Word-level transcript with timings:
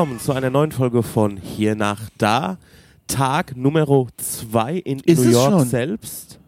Willkommen 0.00 0.18
zu 0.18 0.32
einer 0.32 0.48
neuen 0.48 0.72
Folge 0.72 1.02
von 1.02 1.36
Hier 1.36 1.74
nach 1.74 2.00
Da. 2.16 2.56
Tag 3.06 3.54
Nummer 3.54 3.86
2 4.16 4.76
in 4.76 5.00
Ist 5.00 5.22
New 5.22 5.30
York 5.30 5.66
selbst. 5.66 6.40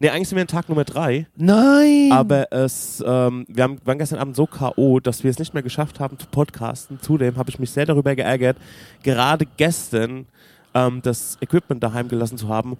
Ne, 0.00 0.10
eigentlich 0.10 0.30
sind 0.30 0.36
wir 0.36 0.40
in 0.40 0.48
Tag 0.48 0.70
Nummer 0.70 0.84
3, 0.84 1.26
Nein! 1.36 2.08
aber 2.10 2.50
es, 2.50 3.04
ähm, 3.06 3.44
wir 3.46 3.62
haben, 3.62 3.76
waren 3.84 3.98
gestern 3.98 4.20
Abend 4.20 4.34
so 4.36 4.46
K.O., 4.46 5.00
dass 5.00 5.22
wir 5.22 5.30
es 5.30 5.38
nicht 5.38 5.52
mehr 5.52 5.62
geschafft 5.62 6.00
haben 6.00 6.18
zu 6.18 6.26
podcasten. 6.28 6.98
Zudem 6.98 7.36
habe 7.36 7.50
ich 7.50 7.58
mich 7.58 7.72
sehr 7.72 7.84
darüber 7.84 8.16
geärgert, 8.16 8.56
gerade 9.02 9.44
gestern 9.58 10.24
ähm, 10.72 11.02
das 11.02 11.36
Equipment 11.42 11.82
daheim 11.82 12.08
gelassen 12.08 12.38
zu 12.38 12.48
haben. 12.48 12.78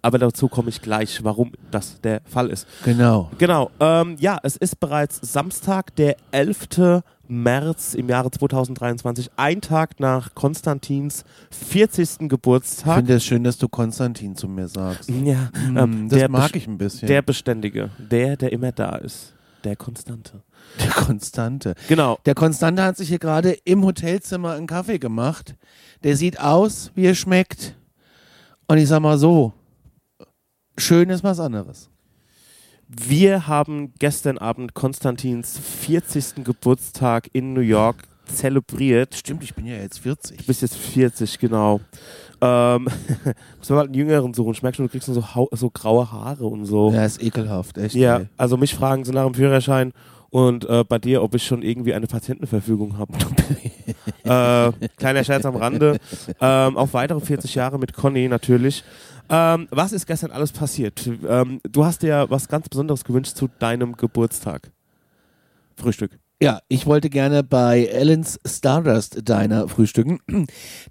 Aber 0.00 0.16
dazu 0.16 0.48
komme 0.48 0.70
ich 0.70 0.80
gleich, 0.80 1.22
warum 1.24 1.52
das 1.70 2.00
der 2.00 2.22
Fall 2.24 2.48
ist. 2.48 2.66
genau. 2.84 3.30
Genau, 3.36 3.70
ähm, 3.80 4.16
ja, 4.18 4.38
es 4.42 4.56
ist 4.56 4.80
bereits 4.80 5.20
Samstag, 5.20 5.94
der 5.96 6.16
11. 6.30 7.02
März 7.28 7.94
im 7.94 8.08
Jahre 8.08 8.30
2023, 8.30 9.30
ein 9.36 9.60
Tag 9.60 10.00
nach 10.00 10.34
Konstantins 10.34 11.24
40. 11.50 12.22
Ich 12.22 12.28
Geburtstag. 12.28 12.96
finde 12.96 13.14
es 13.14 13.24
schön, 13.24 13.44
dass 13.44 13.58
du 13.58 13.68
Konstantin 13.68 14.34
zu 14.36 14.48
mir 14.48 14.68
sagst. 14.68 15.08
ja, 15.10 15.50
Mm, 15.68 15.76
ähm, 15.76 16.08
das 16.08 16.18
der, 16.18 16.28
mag 16.30 16.56
ich 16.56 16.66
ein 16.66 16.78
bisschen. 16.78 17.06
der 17.08 17.22
Beständige, 17.22 17.90
der, 17.98 18.36
der 18.36 18.52
immer 18.52 18.72
da 18.72 18.96
ist, 18.96 19.34
der 19.64 19.76
Konstante. 19.76 20.42
der 20.80 20.90
Konstante. 20.90 21.74
Genau, 21.88 22.18
Der 22.26 22.34
Konstante 22.34 22.82
hat 22.82 22.96
sich 22.96 23.08
hier 23.08 23.18
gerade 23.18 23.52
im 23.64 23.84
Hotelzimmer 23.84 24.52
einen 24.52 24.66
Kaffee 24.66 24.98
gemacht. 24.98 25.54
Der 26.04 26.16
sieht 26.16 26.40
aus, 26.40 26.90
wie 26.94 27.06
er 27.06 27.14
schmeckt. 27.14 27.74
Und 28.66 28.78
ich 28.78 28.88
sag 28.88 29.00
mal 29.00 29.18
so, 29.18 29.52
schön 30.76 31.10
ist 31.10 31.24
was 31.24 31.40
anderes. 31.40 31.90
Wir 32.88 33.46
haben 33.46 33.92
gestern 33.98 34.38
Abend 34.38 34.74
Konstantins 34.74 35.58
40. 35.58 36.44
Geburtstag 36.44 37.28
in 37.34 37.52
New 37.52 37.60
York 37.60 37.96
zelebriert. 38.24 39.14
Stimmt, 39.14 39.42
ich 39.42 39.54
bin 39.54 39.66
ja 39.66 39.76
jetzt 39.76 39.98
40. 39.98 40.38
Du 40.38 40.44
bist 40.44 40.62
jetzt 40.62 40.76
40, 40.76 41.38
genau. 41.38 41.80
Ähm, 42.40 42.84
muss 43.58 43.68
man 43.68 43.78
halt 43.78 43.88
einen 43.88 43.94
Jüngeren 43.94 44.32
suchen. 44.32 44.52
Ich 44.52 44.62
merke 44.62 44.76
schon, 44.76 44.86
du 44.86 44.90
kriegst 44.90 45.06
so, 45.06 45.48
so 45.52 45.70
graue 45.70 46.10
Haare 46.10 46.46
und 46.46 46.64
so. 46.64 46.90
Ja, 46.90 47.04
ist 47.04 47.22
ekelhaft, 47.22 47.76
echt. 47.76 47.94
Ja, 47.94 48.18
ey. 48.18 48.28
also 48.36 48.56
mich 48.56 48.74
fragen 48.74 49.04
sie 49.04 49.12
nach 49.12 49.24
dem 49.24 49.34
Führerschein 49.34 49.92
und 50.30 50.68
äh, 50.68 50.84
bei 50.84 50.98
dir, 50.98 51.22
ob 51.22 51.34
ich 51.34 51.44
schon 51.44 51.62
irgendwie 51.62 51.94
eine 51.94 52.06
Patientenverfügung 52.06 52.98
habe. 52.98 53.12
äh, 54.24 54.88
kleiner 54.96 55.24
Scherz 55.24 55.44
am 55.44 55.56
Rande. 55.56 55.98
Ähm, 56.40 56.76
auf 56.76 56.94
weitere 56.94 57.20
40 57.20 57.54
Jahre 57.54 57.78
mit 57.78 57.94
Conny 57.94 58.28
natürlich. 58.28 58.84
Ähm, 59.30 59.68
was 59.70 59.92
ist 59.92 60.06
gestern 60.06 60.30
alles 60.30 60.52
passiert? 60.52 61.08
Ähm, 61.28 61.60
du 61.70 61.84
hast 61.84 62.02
dir 62.02 62.26
was 62.28 62.48
ganz 62.48 62.68
Besonderes 62.68 63.04
gewünscht 63.04 63.36
zu 63.36 63.48
deinem 63.58 63.96
Geburtstag. 63.96 64.70
Frühstück. 65.76 66.18
Ja, 66.40 66.60
ich 66.68 66.86
wollte 66.86 67.10
gerne 67.10 67.42
bei 67.42 67.86
Ellen's 67.86 68.38
Stardust 68.46 69.28
Diner 69.28 69.68
frühstücken. 69.68 70.20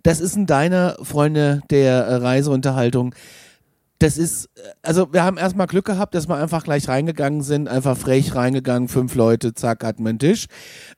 Das 0.03 0.19
ist 0.19 0.35
ein 0.35 0.45
Diner, 0.45 0.97
Freunde 1.01 1.61
der 1.69 2.03
äh, 2.03 2.15
Reiseunterhaltung. 2.15 3.15
Das 3.99 4.17
ist, 4.17 4.45
äh, 4.55 4.61
also 4.81 5.11
wir 5.13 5.23
haben 5.23 5.37
erstmal 5.37 5.67
Glück 5.67 5.85
gehabt, 5.85 6.15
dass 6.15 6.27
wir 6.27 6.35
einfach 6.35 6.63
gleich 6.63 6.87
reingegangen 6.87 7.41
sind, 7.41 7.67
einfach 7.67 7.97
frech 7.97 8.35
reingegangen, 8.35 8.87
fünf 8.87 9.15
Leute, 9.15 9.53
zack, 9.53 9.83
hatten 9.83 10.03
wir 10.03 10.09
einen 10.09 10.19
Tisch. 10.19 10.47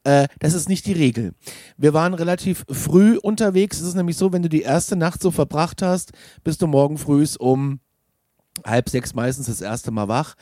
Äh, 0.03 0.27
das 0.39 0.53
ist 0.53 0.69
nicht 0.69 0.85
die 0.85 0.93
Regel. 0.93 1.33
Wir 1.77 1.93
waren 1.93 2.13
relativ 2.13 2.65
früh 2.69 3.17
unterwegs. 3.17 3.79
Es 3.79 3.87
ist 3.87 3.95
nämlich 3.95 4.17
so, 4.17 4.33
wenn 4.33 4.43
du 4.43 4.49
die 4.49 4.61
erste 4.61 4.95
Nacht 4.95 5.21
so 5.21 5.31
verbracht 5.31 5.81
hast, 5.81 6.11
bist 6.43 6.61
du 6.61 6.67
morgen 6.67 6.97
früh 6.97 7.25
um 7.39 7.79
halb 8.65 8.89
sechs 8.89 9.13
meistens 9.13 9.47
das 9.47 9.61
erste 9.61 9.91
Mal 9.91 10.07
wach. 10.07 10.35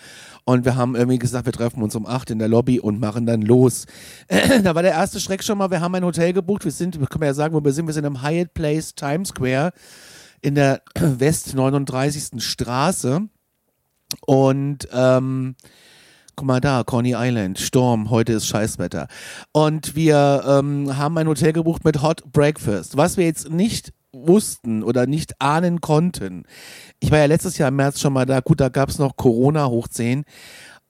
Und 0.46 0.66
wir 0.66 0.76
haben 0.76 0.96
irgendwie 0.96 1.20
gesagt, 1.20 1.46
wir 1.46 1.54
treffen 1.54 1.82
uns 1.82 1.96
um 1.96 2.06
acht 2.06 2.30
in 2.30 2.40
der 2.40 2.48
Lobby 2.48 2.80
und 2.80 3.00
machen 3.00 3.26
dann 3.26 3.42
los. 3.42 3.86
da 4.64 4.76
war 4.76 4.82
der 4.82 4.92
erste 4.94 5.20
Schreck 5.20 5.44
schon 5.44 5.58
mal, 5.58 5.72
wir 5.72 5.82
haben 5.82 5.96
ein 5.96 6.04
Hotel 6.06 6.34
gebucht. 6.34 6.66
Wir 6.66 6.72
sind, 6.72 7.00
wir 7.00 7.08
können 7.08 7.24
ja 7.24 7.34
sagen, 7.34 7.54
wo 7.54 7.64
wir 7.64 7.74
sind. 7.74 7.88
Wir 7.88 7.94
sind 7.94 8.06
im 8.06 8.22
Hyatt 8.22 8.54
Place 8.54 8.96
Times 8.96 9.30
Square 9.30 9.72
in 10.42 10.56
der 10.56 10.82
West 11.00 11.54
39. 11.56 12.42
Straße. 12.44 13.28
Und 14.26 14.88
ähm, 14.92 15.56
guck 16.36 16.48
mal 16.48 16.62
da, 16.62 16.84
Coney 16.84 17.14
Island, 17.18 17.60
Sturm, 17.60 18.10
heute 18.10 18.34
ist 18.34 18.48
Scheißwetter. 18.48 19.08
Und 19.52 19.96
wir 19.96 20.44
ähm, 20.48 20.98
haben 20.98 21.18
ein 21.18 21.28
Hotel 21.28 21.52
gebucht 21.52 21.84
mit 21.84 22.02
Hot 22.02 22.24
Breakfast. 22.32 22.96
Was 22.96 23.18
wir 23.18 23.26
jetzt 23.26 23.50
nicht 23.50 23.92
wussten 24.14 24.84
oder 24.84 25.06
nicht 25.06 25.42
ahnen 25.42 25.82
konnten. 25.82 26.44
Ich 27.00 27.12
war 27.12 27.20
ja 27.20 27.26
letztes 27.26 27.58
Jahr 27.58 27.70
im 27.70 27.76
März 27.76 28.00
schon 28.00 28.14
mal 28.14 28.26
da. 28.26 28.40
Gut, 28.40 28.60
da 28.60 28.70
gab 28.70 28.90
es 28.90 29.00
noch 29.00 29.16
Corona 29.16 29.68
hoch 29.68 29.88
10. 29.88 30.24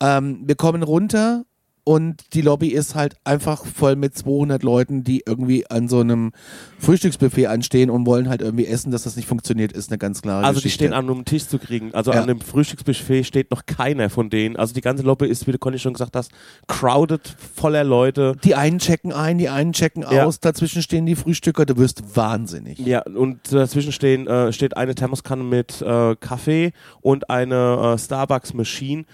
Ähm, 0.01 0.41
wir 0.45 0.55
kommen 0.55 0.83
runter 0.83 1.43
und 1.87 2.33
die 2.33 2.41
Lobby 2.41 2.67
ist 2.67 2.95
halt 2.95 3.15
einfach 3.23 3.65
voll 3.65 3.95
mit 3.95 4.13
200 4.17 4.61
Leuten, 4.61 5.05
die 5.05 5.23
irgendwie 5.25 5.65
an 5.71 5.87
so 5.87 6.01
einem 6.01 6.33
Frühstücksbuffet 6.79 7.47
anstehen 7.47 7.89
und 7.89 8.05
wollen 8.05 8.27
halt 8.27 8.41
irgendwie 8.41 8.65
essen, 8.67 8.91
dass 8.91 9.03
das 9.03 9.15
nicht 9.15 9.25
funktioniert, 9.27 9.71
ist 9.71 9.89
eine 9.89 9.97
ganz 9.97 10.21
klare 10.21 10.43
Also 10.45 10.59
die 10.59 10.63
Geschichte. 10.65 10.83
stehen 10.85 10.93
an, 10.93 11.09
um 11.09 11.15
einen 11.19 11.25
Tisch 11.25 11.47
zu 11.47 11.59
kriegen. 11.59 11.93
Also 11.93 12.11
Ja. 12.11 12.19
an 12.21 12.27
dem 12.27 12.41
Frühstücksbuffet 12.41 13.23
steht 13.23 13.51
noch 13.51 13.65
keiner 13.65 14.09
von 14.09 14.29
denen. 14.29 14.57
Also 14.57 14.73
die 14.73 14.81
ganze 14.81 15.03
Lobby 15.03 15.27
ist, 15.27 15.47
wie 15.47 15.53
du 15.53 15.57
Conny 15.59 15.79
schon 15.79 15.93
gesagt 15.93 16.17
hast, 16.17 16.29
crowded, 16.67 17.35
voller 17.55 17.85
Leute. 17.85 18.35
Die 18.43 18.55
einen 18.55 18.79
checken 18.79 19.13
ein, 19.13 19.37
die 19.37 19.47
einen 19.47 19.71
checken 19.71 20.03
Ja. 20.11 20.25
aus, 20.25 20.41
dazwischen 20.41 20.81
stehen 20.81 21.05
die 21.05 21.15
Frühstücker, 21.15 21.65
du 21.65 21.77
wirst 21.77 22.17
wahnsinnig. 22.17 22.79
Ja, 22.79 23.03
und 23.03 23.39
dazwischen 23.53 23.93
stehen, 23.93 24.27
äh, 24.27 24.51
steht 24.51 24.75
eine 24.75 24.93
Thermoskanne 24.93 25.43
mit 25.45 25.81
äh, 25.81 26.17
Kaffee 26.19 26.73
und 26.99 27.29
eine 27.29 27.93
äh, 27.95 27.97
Starbucks-Maschine. 27.97 29.05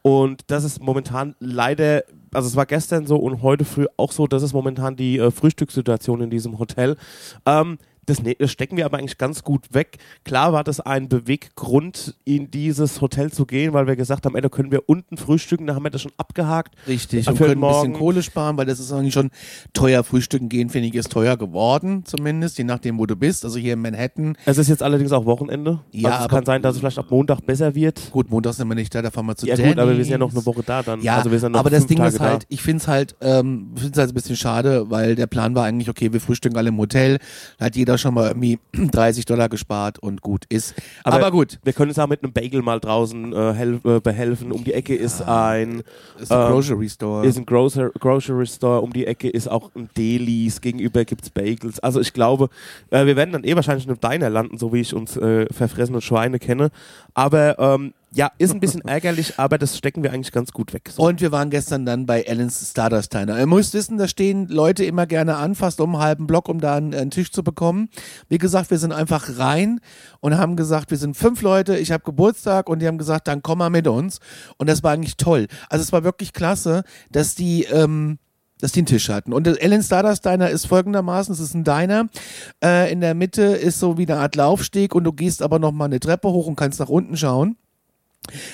Und 0.00 0.44
das 0.46 0.64
ist 0.64 0.80
momentan 0.82 1.36
leider, 1.38 2.02
also 2.32 2.48
es 2.48 2.56
war 2.56 2.66
gestern 2.66 3.06
so 3.06 3.16
und 3.16 3.42
heute 3.42 3.64
früh 3.64 3.86
auch 3.96 4.12
so, 4.12 4.26
das 4.26 4.42
ist 4.42 4.52
momentan 4.52 4.96
die 4.96 5.18
äh, 5.18 5.30
Frühstückssituation 5.30 6.20
in 6.22 6.30
diesem 6.30 6.58
Hotel. 6.58 6.96
Ähm, 7.46 7.78
das, 8.06 8.22
ne 8.22 8.34
das 8.38 8.50
stecken 8.50 8.76
wir 8.76 8.84
aber 8.84 8.98
eigentlich 8.98 9.18
ganz 9.18 9.42
gut 9.42 9.72
weg. 9.74 9.98
Klar 10.24 10.52
war 10.52 10.64
das 10.64 10.80
ein 10.80 11.08
Beweggrund, 11.08 12.14
in 12.24 12.50
dieses 12.50 13.00
Hotel 13.00 13.32
zu 13.32 13.46
gehen, 13.46 13.72
weil 13.72 13.86
wir 13.86 13.96
gesagt 13.96 14.26
haben, 14.26 14.34
ey, 14.34 14.42
da 14.42 14.48
können 14.48 14.70
wir 14.72 14.88
unten 14.88 15.16
frühstücken, 15.16 15.66
da 15.66 15.74
haben 15.74 15.84
wir 15.84 15.90
das 15.90 16.02
schon 16.02 16.12
abgehakt. 16.16 16.74
Richtig, 16.86 17.28
und 17.28 17.36
können 17.38 17.50
ein 17.52 17.60
bisschen 17.60 17.90
morgen. 17.90 17.92
Kohle 17.92 18.22
sparen, 18.22 18.56
weil 18.56 18.66
das 18.66 18.80
ist 18.80 18.92
eigentlich 18.92 19.14
schon 19.14 19.30
teuer. 19.72 20.02
Frühstücken 20.04 20.48
gehen, 20.48 20.68
finde 20.68 20.88
ich, 20.88 20.94
ist 20.94 21.12
teuer 21.12 21.36
geworden, 21.36 22.04
zumindest, 22.04 22.58
je 22.58 22.64
nachdem, 22.64 22.98
wo 22.98 23.06
du 23.06 23.14
bist. 23.14 23.44
Also 23.44 23.58
hier 23.58 23.74
in 23.74 23.80
Manhattan. 23.80 24.36
Es 24.46 24.58
ist 24.58 24.68
jetzt 24.68 24.82
allerdings 24.82 25.12
auch 25.12 25.24
Wochenende. 25.26 25.80
Ja, 25.92 26.10
also 26.10 26.24
es 26.24 26.28
kann 26.28 26.44
sein, 26.44 26.62
dass 26.62 26.74
es 26.74 26.80
vielleicht 26.80 26.98
ab 26.98 27.06
Montag 27.10 27.46
besser 27.46 27.74
wird. 27.74 28.10
Gut, 28.10 28.30
Montag 28.30 28.54
sind 28.54 28.68
wir 28.68 28.74
nicht 28.74 28.94
da, 28.94 29.02
da 29.02 29.10
fahren 29.10 29.26
wir 29.26 29.36
zu 29.36 29.46
Ja 29.46 29.54
Denny's. 29.54 29.72
gut, 29.72 29.78
aber 29.78 29.96
wir 29.96 30.04
sind 30.04 30.12
ja 30.12 30.18
noch 30.18 30.32
eine 30.32 30.44
Woche 30.44 30.62
da 30.64 30.82
dann. 30.82 31.00
Ja, 31.02 31.18
also 31.18 31.30
wir 31.30 31.38
sind 31.38 31.52
noch 31.52 31.60
aber 31.60 31.70
das 31.70 31.86
Ding 31.86 31.98
Tage 31.98 32.08
ist 32.08 32.20
halt, 32.20 32.42
da. 32.42 32.46
ich 32.48 32.62
finde 32.62 32.82
es 32.82 32.88
halt, 32.88 33.16
ähm, 33.20 33.70
finde 33.76 33.92
es 33.92 33.98
halt 33.98 34.10
ein 34.10 34.14
bisschen 34.14 34.36
schade, 34.36 34.90
weil 34.90 35.14
der 35.14 35.26
Plan 35.26 35.54
war 35.54 35.64
eigentlich, 35.64 35.88
okay, 35.88 36.12
wir 36.12 36.20
frühstücken 36.20 36.56
alle 36.56 36.70
im 36.70 36.78
Hotel, 36.78 37.18
da 37.58 37.66
hat 37.66 37.76
jeder 37.76 37.91
schon 37.98 38.14
mal 38.14 38.28
irgendwie 38.28 38.58
30 38.72 39.24
Dollar 39.24 39.48
gespart 39.48 39.98
und 39.98 40.22
gut 40.22 40.44
ist. 40.48 40.74
Aber, 41.04 41.30
gut, 41.30 41.58
Wir 41.64 41.72
können 41.72 41.90
uns 41.90 41.98
auch 41.98 42.08
mit 42.08 42.22
einem 42.22 42.32
Bagel 42.32 42.62
mal 42.62 42.80
draußen 42.80 43.32
äh, 43.32 43.62
äh, 43.64 44.00
behelfen. 44.00 44.52
Um 44.52 44.64
die 44.64 44.72
Ecke 44.72 44.94
ist 44.94 45.22
ein, 45.22 45.82
ist 46.18 46.32
ein 46.32 46.46
ähm, 46.46 46.52
Grocery 46.52 46.88
Store. 46.88 47.26
ist 47.26 47.38
ein 47.38 47.46
Grocer 47.46 47.90
Grocery 47.98 48.46
Store. 48.46 48.80
Um 48.80 48.92
die 48.92 49.06
Ecke 49.06 49.28
ist 49.28 49.48
auch 49.48 49.70
ein 49.74 49.88
Delis. 49.96 50.60
Gegenüber 50.60 51.04
gibt's 51.04 51.30
Bagels. 51.30 51.80
Also 51.80 52.00
ich 52.00 52.12
glaube, 52.12 52.48
äh, 52.90 53.06
wir 53.06 53.16
werden 53.16 53.32
dann 53.32 53.44
eh 53.44 53.54
wahrscheinlich 53.56 53.86
in 53.86 53.90
einem 53.90 54.00
Diner 54.00 54.30
landen, 54.30 54.58
so 54.58 54.72
wie 54.72 54.80
ich 54.80 54.94
uns 54.94 55.16
äh, 55.16 55.46
verfressene 55.52 56.00
Schweine 56.00 56.38
kenne. 56.38 56.70
Aber 57.14 57.58
ähm, 57.58 57.94
ja, 58.14 58.30
ist 58.36 58.52
ein 58.52 58.60
bisschen 58.60 58.82
ärgerlich, 58.82 59.38
aber 59.38 59.56
das 59.56 59.76
stecken 59.78 60.02
wir 60.02 60.12
eigentlich 60.12 60.32
ganz 60.32 60.52
gut 60.52 60.74
weg. 60.74 60.90
So. 60.94 61.02
Und 61.02 61.20
wir 61.22 61.32
waren 61.32 61.48
gestern 61.48 61.86
dann 61.86 62.04
bei 62.04 62.22
Ellens 62.22 62.70
Stardust 62.70 63.14
Diner. 63.14 63.38
Ihr 63.38 63.46
müsst 63.46 63.72
wissen, 63.72 63.96
da 63.96 64.06
stehen 64.06 64.48
Leute 64.48 64.84
immer 64.84 65.06
gerne 65.06 65.36
an, 65.36 65.54
fast 65.54 65.80
um 65.80 65.94
einen 65.94 66.04
halben 66.04 66.26
Block, 66.26 66.48
um 66.48 66.60
da 66.60 66.76
einen, 66.76 66.94
einen 66.94 67.10
Tisch 67.10 67.32
zu 67.32 67.42
bekommen. 67.42 67.88
Wie 68.28 68.38
gesagt, 68.38 68.70
wir 68.70 68.78
sind 68.78 68.92
einfach 68.92 69.38
rein 69.38 69.80
und 70.20 70.36
haben 70.36 70.56
gesagt, 70.56 70.90
wir 70.90 70.98
sind 70.98 71.16
fünf 71.16 71.40
Leute, 71.40 71.78
ich 71.78 71.90
habe 71.90 72.04
Geburtstag 72.04 72.68
und 72.68 72.80
die 72.80 72.86
haben 72.86 72.98
gesagt, 72.98 73.28
dann 73.28 73.42
komm 73.42 73.58
mal 73.58 73.70
mit 73.70 73.88
uns. 73.88 74.18
Und 74.58 74.68
das 74.68 74.82
war 74.82 74.92
eigentlich 74.92 75.16
toll. 75.16 75.46
Also 75.70 75.82
es 75.82 75.92
war 75.92 76.04
wirklich 76.04 76.34
klasse, 76.34 76.84
dass 77.10 77.34
die, 77.34 77.64
ähm, 77.64 78.18
dass 78.60 78.72
die 78.72 78.80
einen 78.80 78.86
Tisch 78.86 79.08
hatten. 79.08 79.32
Und 79.32 79.46
Ellen 79.46 79.82
Stardust 79.82 80.26
Diner 80.26 80.50
ist 80.50 80.66
folgendermaßen, 80.66 81.32
es 81.32 81.40
ist 81.40 81.54
ein 81.54 81.64
Diner, 81.64 82.08
äh, 82.62 82.92
in 82.92 83.00
der 83.00 83.14
Mitte 83.14 83.42
ist 83.42 83.80
so 83.80 83.96
wie 83.96 84.06
eine 84.06 84.20
Art 84.20 84.36
Laufsteg 84.36 84.94
und 84.94 85.04
du 85.04 85.12
gehst 85.12 85.40
aber 85.40 85.58
noch 85.58 85.72
mal 85.72 85.86
eine 85.86 85.98
Treppe 85.98 86.28
hoch 86.28 86.46
und 86.46 86.56
kannst 86.56 86.78
nach 86.78 86.90
unten 86.90 87.16
schauen. 87.16 87.56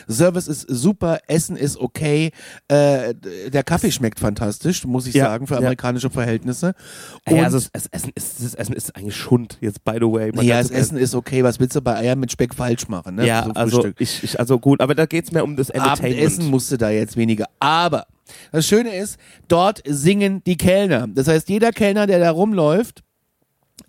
Service 0.09 0.49
ist 0.49 0.63
super, 0.69 1.19
Essen 1.27 1.57
ist 1.57 1.77
okay, 1.77 2.31
äh, 2.69 3.15
der 3.51 3.63
Kaffee 3.63 3.91
schmeckt 3.93 4.19
fantastisch, 4.19 4.85
muss 4.87 5.07
ich 5.07 5.15
Ja, 5.15 5.27
sagen, 5.27 5.47
für 5.47 5.55
ja. 5.55 5.59
amerikanische 5.61 6.09
Verhältnisse. 6.11 6.75
Ey, 7.27 7.35
Und- 7.39 7.45
also 7.45 7.59
das, 7.73 7.87
Essen 7.91 8.11
ist, 8.15 8.43
das 8.43 8.55
Essen 8.55 8.73
ist 8.75 8.97
eigentlich 8.97 9.17
Schund, 9.17 9.59
jetzt 9.61 9.85
by 9.85 9.93
the 9.97 10.01
way. 10.07 10.33
ja, 10.43 10.59
das 10.63 10.71
Essen 10.71 10.97
ist 10.97 11.15
okay, 11.15 11.45
was 11.45 11.61
willst 11.61 11.77
du 11.77 11.83
bei 11.83 11.97
Eiern 11.97 12.19
mit 12.19 12.33
Speck 12.33 12.55
falsch 12.55 12.89
machen? 12.89 13.17
Ne? 13.17 13.27
Ja, 13.27 13.45
So 13.45 13.53
also 13.53 13.87
ich, 13.99 14.23
ich, 14.25 14.41
also 14.41 14.59
gut, 14.59 14.81
aber 14.81 14.95
da 14.95 15.05
geht's 15.07 15.33
mehr 15.33 15.45
um 15.45 15.55
das 15.57 15.69
Entertainment. 15.71 16.15
Abendessen 16.23 16.51
musste 16.51 16.79
da 16.79 16.89
jetzt 16.91 17.17
weniger. 17.17 17.47
Aber 17.61 18.07
das 18.53 18.67
Schöne 18.67 18.95
ist, 18.97 19.19
dort 19.49 19.83
singen 19.87 20.43
die 20.45 20.57
Kellner. 20.57 21.07
Das 21.09 21.29
heißt, 21.29 21.49
jeder 21.49 21.73
Kellner, 21.73 22.07
der 22.07 22.19
da 22.21 22.31
rumläuft, 22.31 23.03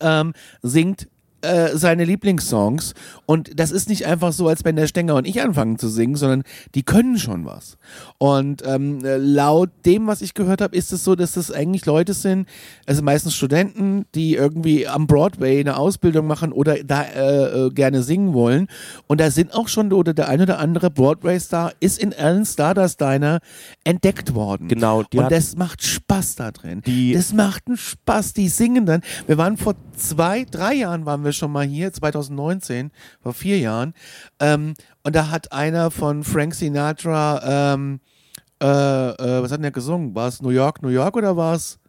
ähm, 0.01 0.33
singt 0.61 1.07
äh, 1.41 1.75
seine 1.77 2.05
Lieblingssongs. 2.05 2.93
Und 3.25 3.59
das 3.59 3.71
ist 3.71 3.89
nicht 3.89 4.05
einfach 4.05 4.31
so, 4.33 4.47
als 4.47 4.63
wenn 4.65 4.75
der 4.75 4.87
Stenger 4.87 5.15
und 5.15 5.25
ich 5.27 5.41
anfangen 5.41 5.77
zu 5.79 5.87
singen, 5.89 6.15
sondern 6.15 6.43
die 6.75 6.83
können 6.83 7.17
schon 7.17 7.45
was. 7.45 7.77
Und 8.17 8.63
ähm, 8.65 9.03
äh, 9.05 9.17
laut 9.17 9.69
dem, 9.85 10.07
was 10.07 10.21
ich 10.21 10.33
gehört 10.33 10.61
habe, 10.61 10.75
ist 10.75 10.91
es 10.93 11.03
so, 11.03 11.15
dass 11.15 11.33
das 11.33 11.51
eigentlich 11.51 11.85
Leute 11.85 12.13
sind, 12.13 12.47
also 12.85 13.01
meistens 13.01 13.35
Studenten, 13.35 14.05
die 14.15 14.35
irgendwie 14.35 14.87
am 14.87 15.07
Broadway 15.07 15.59
eine 15.59 15.77
Ausbildung 15.77 16.27
machen 16.27 16.51
oder 16.51 16.83
da 16.83 17.03
äh, 17.03 17.65
äh, 17.67 17.69
gerne 17.69 18.03
singen 18.03 18.33
wollen. 18.33 18.67
Und 19.07 19.19
da 19.21 19.31
sind 19.31 19.53
auch 19.53 19.67
schon, 19.67 19.91
oder 19.93 20.13
der 20.13 20.29
ein 20.29 20.41
oder 20.41 20.59
andere 20.59 20.89
Broadway-Star 20.89 21.73
ist 21.79 21.99
in 22.01 22.13
Alan 22.13 22.45
Stardust 22.45 22.99
Diner 23.01 23.39
entdeckt 23.83 24.33
worden. 24.33 24.67
Genau, 24.67 25.03
die 25.03 25.17
Und 25.19 25.31
das 25.31 25.55
macht 25.55 25.83
Spaß 25.83 26.35
da 26.35 26.51
drin. 26.51 26.81
Die- 26.85 27.13
das 27.13 27.33
macht 27.33 27.67
einen 27.67 27.77
Spaß. 27.77 28.33
Die 28.33 28.49
singen 28.49 28.85
dann. 28.85 29.01
Wir 29.27 29.37
waren 29.37 29.57
vor 29.57 29.75
zwei, 29.95 30.45
drei 30.49 30.73
Jahren 30.75 31.05
waren 31.05 31.23
wir 31.23 31.28
schon 31.33 31.51
mal 31.51 31.65
hier, 31.65 31.91
2019, 31.91 32.91
vor 33.21 33.33
vier 33.33 33.59
Jahren. 33.59 33.93
Ähm, 34.39 34.73
und 35.03 35.15
da 35.15 35.29
hat 35.29 35.51
einer 35.51 35.91
von 35.91 36.23
Frank 36.23 36.55
Sinatra, 36.55 37.73
ähm, 37.73 37.99
äh, 38.61 38.65
äh, 38.65 39.41
was 39.41 39.51
hat 39.51 39.57
denn 39.57 39.63
der 39.63 39.71
gesungen? 39.71 40.15
War 40.15 40.27
es 40.27 40.41
New 40.41 40.49
York, 40.49 40.81
New 40.81 40.89
York 40.89 41.15
oder 41.15 41.37
war 41.37 41.55
es? 41.55 41.79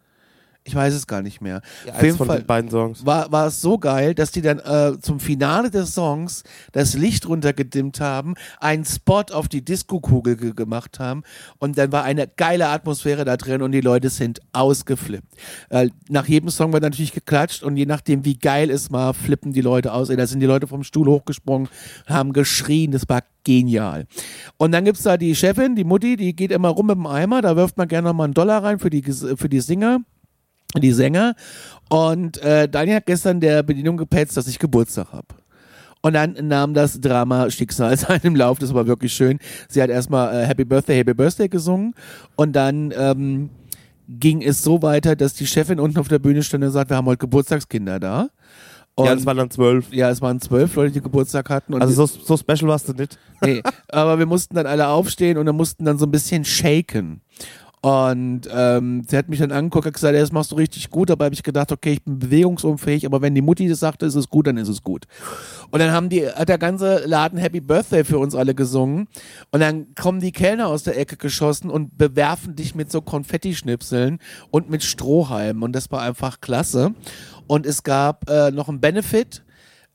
Ich 0.63 0.75
weiß 0.75 0.93
es 0.93 1.07
gar 1.07 1.23
nicht 1.23 1.41
mehr. 1.41 1.61
Ja, 1.87 1.93
Auf 1.95 2.03
jeden 2.03 2.17
von 2.17 2.27
Fall 2.27 2.39
den 2.39 2.45
beiden 2.45 2.69
Songs. 2.69 3.03
war, 3.03 3.31
war 3.31 3.47
es 3.47 3.61
so 3.61 3.79
geil, 3.79 4.13
dass 4.13 4.31
die 4.31 4.43
dann 4.43 4.59
äh, 4.59 4.99
zum 5.01 5.19
Finale 5.19 5.71
des 5.71 5.95
Songs 5.95 6.43
das 6.71 6.93
Licht 6.93 7.27
runtergedimmt 7.27 7.99
haben, 7.99 8.35
einen 8.59 8.85
Spot 8.85 9.23
auf 9.31 9.47
die 9.47 9.65
Disco-Kugel 9.65 10.35
ge 10.37 10.53
gemacht 10.53 10.99
haben 10.99 11.23
und 11.57 11.79
dann 11.79 11.91
war 11.91 12.03
eine 12.03 12.27
geile 12.27 12.67
Atmosphäre 12.67 13.25
da 13.25 13.37
drin 13.37 13.63
und 13.63 13.71
die 13.71 13.81
Leute 13.81 14.09
sind 14.11 14.39
ausgeflippt. 14.53 15.33
Äh, 15.69 15.89
nach 16.09 16.27
jedem 16.27 16.49
Song 16.49 16.71
wird 16.73 16.83
natürlich 16.83 17.13
geklatscht 17.13 17.63
und 17.63 17.75
je 17.75 17.87
nachdem, 17.87 18.23
wie 18.23 18.37
geil 18.37 18.69
es 18.69 18.91
war, 18.91 19.15
flippen 19.15 19.53
die 19.53 19.61
Leute 19.61 19.91
aus. 19.91 20.09
Ey, 20.09 20.15
Da 20.17 20.27
sind 20.27 20.41
die 20.41 20.45
Leute 20.45 20.67
vom 20.67 20.83
Stuhl 20.83 21.07
hochgesprungen, 21.07 21.69
haben 22.05 22.33
geschrien, 22.33 22.91
das 22.91 23.09
war 23.09 23.23
genial. 23.43 24.05
Und 24.57 24.73
dann 24.73 24.85
gibt's 24.85 25.01
da 25.01 25.17
die 25.17 25.33
Chefin, 25.35 25.75
die 25.75 25.83
Mutti, 25.85 26.17
die 26.17 26.35
geht 26.35 26.51
immer 26.51 26.69
rum 26.69 26.85
mit 26.85 26.97
dem 26.97 27.07
Eimer, 27.07 27.41
da 27.41 27.55
wirft 27.55 27.77
man 27.77 27.87
gerne 27.87 28.09
noch 28.09 28.13
mal 28.13 28.25
einen 28.25 28.35
Dollar 28.35 28.63
rein 28.63 28.77
für 28.77 28.91
die, 28.91 29.01
für 29.01 29.49
die 29.49 29.61
Singer 29.61 30.01
die 30.79 30.91
Sänger. 30.91 31.35
Und 31.89 32.37
äh, 32.41 32.69
Daniel 32.69 32.97
hat 32.97 33.05
gestern 33.05 33.39
der 33.39 33.63
Bedienung 33.63 33.97
gepetzt, 33.97 34.37
dass 34.37 34.47
ich 34.47 34.59
Geburtstag 34.59 35.11
habe. 35.11 35.27
Und 36.03 36.13
dann 36.13 36.35
nahm 36.47 36.73
das 36.73 36.99
Drama 36.99 37.49
Schicksal 37.51 37.95
seinen 37.97 38.35
Lauf. 38.35 38.59
Das 38.59 38.73
war 38.73 38.87
wirklich 38.87 39.13
schön. 39.13 39.39
Sie 39.69 39.81
hat 39.81 39.89
erstmal 39.89 40.33
äh, 40.33 40.45
Happy 40.45 40.65
Birthday, 40.65 40.97
Happy 40.97 41.13
Birthday 41.13 41.47
gesungen. 41.49 41.93
Und 42.35 42.53
dann 42.53 42.93
ähm, 42.97 43.49
ging 44.07 44.41
es 44.41 44.63
so 44.63 44.81
weiter, 44.81 45.15
dass 45.15 45.33
die 45.33 45.45
Chefin 45.45 45.79
unten 45.79 45.99
auf 45.99 46.07
der 46.07 46.19
Bühne 46.19 46.43
stand 46.43 46.63
und 46.63 46.71
sagt, 46.71 46.89
wir 46.89 46.97
haben 46.97 47.05
heute 47.05 47.19
Geburtstagskinder 47.19 47.99
da. 47.99 48.29
Und 48.95 49.05
ja, 49.05 49.15
das 49.15 49.25
waren 49.25 49.37
dann 49.37 49.49
zwölf. 49.49 49.93
ja, 49.93 50.09
es 50.09 50.21
waren 50.21 50.41
zwölf 50.41 50.75
Leute, 50.75 50.91
die 50.91 51.01
Geburtstag 51.01 51.49
hatten. 51.49 51.73
Und 51.73 51.81
Also 51.81 52.05
so, 52.05 52.19
so 52.25 52.35
special 52.35 52.67
warst 52.69 52.89
du 52.89 52.93
nicht. 52.93 53.17
nee, 53.41 53.61
aber 53.89 54.19
wir 54.19 54.25
mussten 54.25 54.55
dann 54.55 54.65
alle 54.65 54.87
aufstehen 54.87 55.37
und 55.37 55.45
dann 55.45 55.55
mussten 55.55 55.85
dann 55.85 55.97
so 55.97 56.05
ein 56.05 56.11
bisschen 56.11 56.43
shaken. 56.43 57.21
Und 57.83 58.41
ähm, 58.53 59.03
sie 59.07 59.17
hat 59.17 59.27
mich 59.27 59.39
dann 59.39 59.51
angeguckt 59.51 59.87
und 59.87 59.93
gesagt, 59.93 60.15
das 60.15 60.31
machst 60.31 60.51
du 60.51 60.55
richtig 60.55 60.91
gut. 60.91 61.09
Dabei 61.09 61.25
habe 61.25 61.33
ich 61.33 61.41
gedacht, 61.41 61.71
okay, 61.71 61.93
ich 61.93 62.03
bin 62.03 62.19
bewegungsunfähig, 62.19 63.07
aber 63.07 63.23
wenn 63.23 63.33
die 63.33 63.41
Mutti 63.41 63.67
das 63.67 63.79
sagte, 63.79 64.05
ist 64.05 64.13
es 64.13 64.29
gut, 64.29 64.45
dann 64.45 64.57
ist 64.57 64.67
es 64.67 64.83
gut. 64.83 65.07
Und 65.71 65.79
dann 65.79 65.91
haben 65.91 66.09
die, 66.09 66.27
hat 66.27 66.47
der 66.47 66.59
ganze 66.59 67.03
Laden 67.07 67.39
Happy 67.39 67.59
Birthday 67.59 68.03
für 68.03 68.19
uns 68.19 68.35
alle 68.35 68.53
gesungen. 68.53 69.07
Und 69.49 69.61
dann 69.61 69.95
kommen 69.95 70.19
die 70.19 70.31
Kellner 70.31 70.67
aus 70.67 70.83
der 70.83 70.95
Ecke 70.95 71.17
geschossen 71.17 71.71
und 71.71 71.97
bewerfen 71.97 72.55
dich 72.55 72.75
mit 72.75 72.91
so 72.91 73.01
Konfettischnipseln 73.01 74.19
und 74.51 74.69
mit 74.69 74.83
Strohhalmen. 74.83 75.63
Und 75.63 75.73
das 75.73 75.89
war 75.89 76.03
einfach 76.03 76.39
klasse. 76.39 76.93
Und 77.47 77.65
es 77.65 77.81
gab 77.81 78.29
äh, 78.29 78.51
noch 78.51 78.69
einen 78.69 78.79
Benefit. 78.79 79.43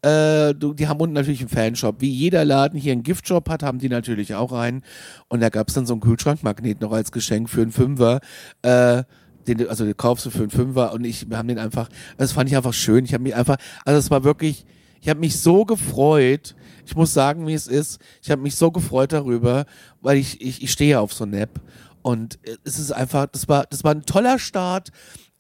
Äh, 0.07 0.55
die 0.55 0.87
haben 0.87 1.01
unten 1.01 1.15
natürlich 1.15 1.41
einen 1.41 1.49
Fanshop. 1.49 2.01
Wie 2.01 2.11
jeder 2.11 2.45
Laden 2.45 2.79
hier 2.79 2.93
einen 2.93 3.03
Giftshop 3.03 3.49
hat, 3.49 3.65
haben 3.65 3.81
die 3.81 3.89
natürlich 3.89 4.37
auch 4.37 4.53
einen. 4.53 4.83
Und 5.27 5.41
da 5.41 5.49
gab 5.49 5.67
es 5.67 5.75
dann 5.75 5.85
so 5.85 5.95
einen 5.95 6.01
Kühlschrankmagnet 6.01 6.81
noch 6.81 6.93
als 6.93 7.11
Geschenk 7.11 7.51
für 7.51 7.63
einen 7.63 7.73
Fünfer. 7.73 8.21
Äh, 8.63 9.03
den, 9.49 9.69
also 9.69 9.85
den 9.85 9.97
kaufst 9.97 10.25
du 10.25 10.31
für 10.31 10.43
einen 10.43 10.51
Fünfer 10.51 10.93
und 10.93 11.05
ich, 11.05 11.29
wir 11.29 11.37
haben 11.37 11.49
den 11.49 11.59
einfach, 11.59 11.89
das 12.19 12.33
fand 12.33 12.49
ich 12.49 12.57
einfach 12.57 12.73
schön. 12.73 13.05
Ich 13.05 13.15
habe 13.15 13.25
mich 13.25 13.35
einfach, 13.35 13.57
also 13.85 13.99
es 13.99 14.11
war 14.11 14.23
wirklich, 14.23 14.65
ich 15.01 15.09
habe 15.09 15.19
mich 15.19 15.41
so 15.41 15.65
gefreut. 15.65 16.55
Ich 16.85 16.95
muss 16.95 17.13
sagen, 17.13 17.49
wie 17.49 17.55
es 17.55 17.67
ist. 17.67 18.01
Ich 18.23 18.31
habe 18.31 18.43
mich 18.43 18.55
so 18.55 18.71
gefreut 18.71 19.13
darüber, 19.13 19.67
weil 20.03 20.19
ich, 20.19 20.41
ich, 20.41 20.63
ich 20.63 20.71
stehe 20.71 21.01
auf 21.01 21.13
so 21.13 21.27
Nap. 21.27 21.51
Und 22.03 22.39
äh, 22.45 22.57
es 22.63 22.79
ist 22.79 22.93
einfach, 22.93 23.27
das 23.27 23.49
war, 23.49 23.67
das 23.69 23.83
war 23.83 23.93
ein 23.93 24.07
toller 24.07 24.39
Start 24.39 24.91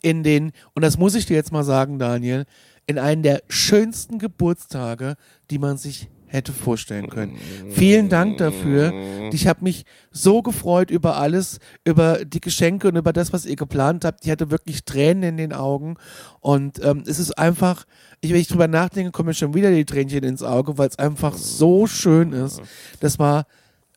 in 0.02 0.24
den, 0.24 0.50
und 0.74 0.82
das 0.82 0.98
muss 0.98 1.14
ich 1.14 1.26
dir 1.26 1.34
jetzt 1.34 1.52
mal 1.52 1.64
sagen, 1.64 2.00
Daniel, 2.00 2.46
in 2.86 2.98
einen 2.98 3.22
der 3.22 3.42
schönsten 3.48 4.18
Geburtstage, 4.18 5.16
die 5.50 5.58
man 5.58 5.76
sich 5.76 6.08
hätte 6.28 6.52
vorstellen 6.52 7.08
können. 7.08 7.36
Vielen 7.70 8.08
Dank 8.08 8.38
dafür. 8.38 8.92
Ich 9.32 9.46
habe 9.46 9.62
mich 9.62 9.84
so 10.10 10.42
gefreut 10.42 10.90
über 10.90 11.16
alles, 11.16 11.60
über 11.84 12.24
die 12.24 12.40
Geschenke 12.40 12.88
und 12.88 12.96
über 12.96 13.12
das, 13.12 13.32
was 13.32 13.46
ihr 13.46 13.56
geplant 13.56 14.04
habt. 14.04 14.24
Ich 14.24 14.30
hatte 14.30 14.50
wirklich 14.50 14.84
Tränen 14.84 15.22
in 15.22 15.36
den 15.36 15.52
Augen. 15.52 15.96
Und 16.40 16.84
ähm, 16.84 17.04
es 17.06 17.18
ist 17.18 17.38
einfach, 17.38 17.84
ich, 18.20 18.32
wenn 18.32 18.40
ich 18.40 18.48
drüber 18.48 18.68
nachdenke, 18.68 19.12
kommen 19.12 19.28
mir 19.28 19.34
schon 19.34 19.54
wieder 19.54 19.70
die 19.70 19.84
Tränchen 19.84 20.24
ins 20.24 20.42
Auge, 20.42 20.78
weil 20.78 20.88
es 20.88 20.98
einfach 20.98 21.34
so 21.34 21.86
schön 21.86 22.32
ist. 22.32 22.60
Das 23.00 23.18
war 23.18 23.46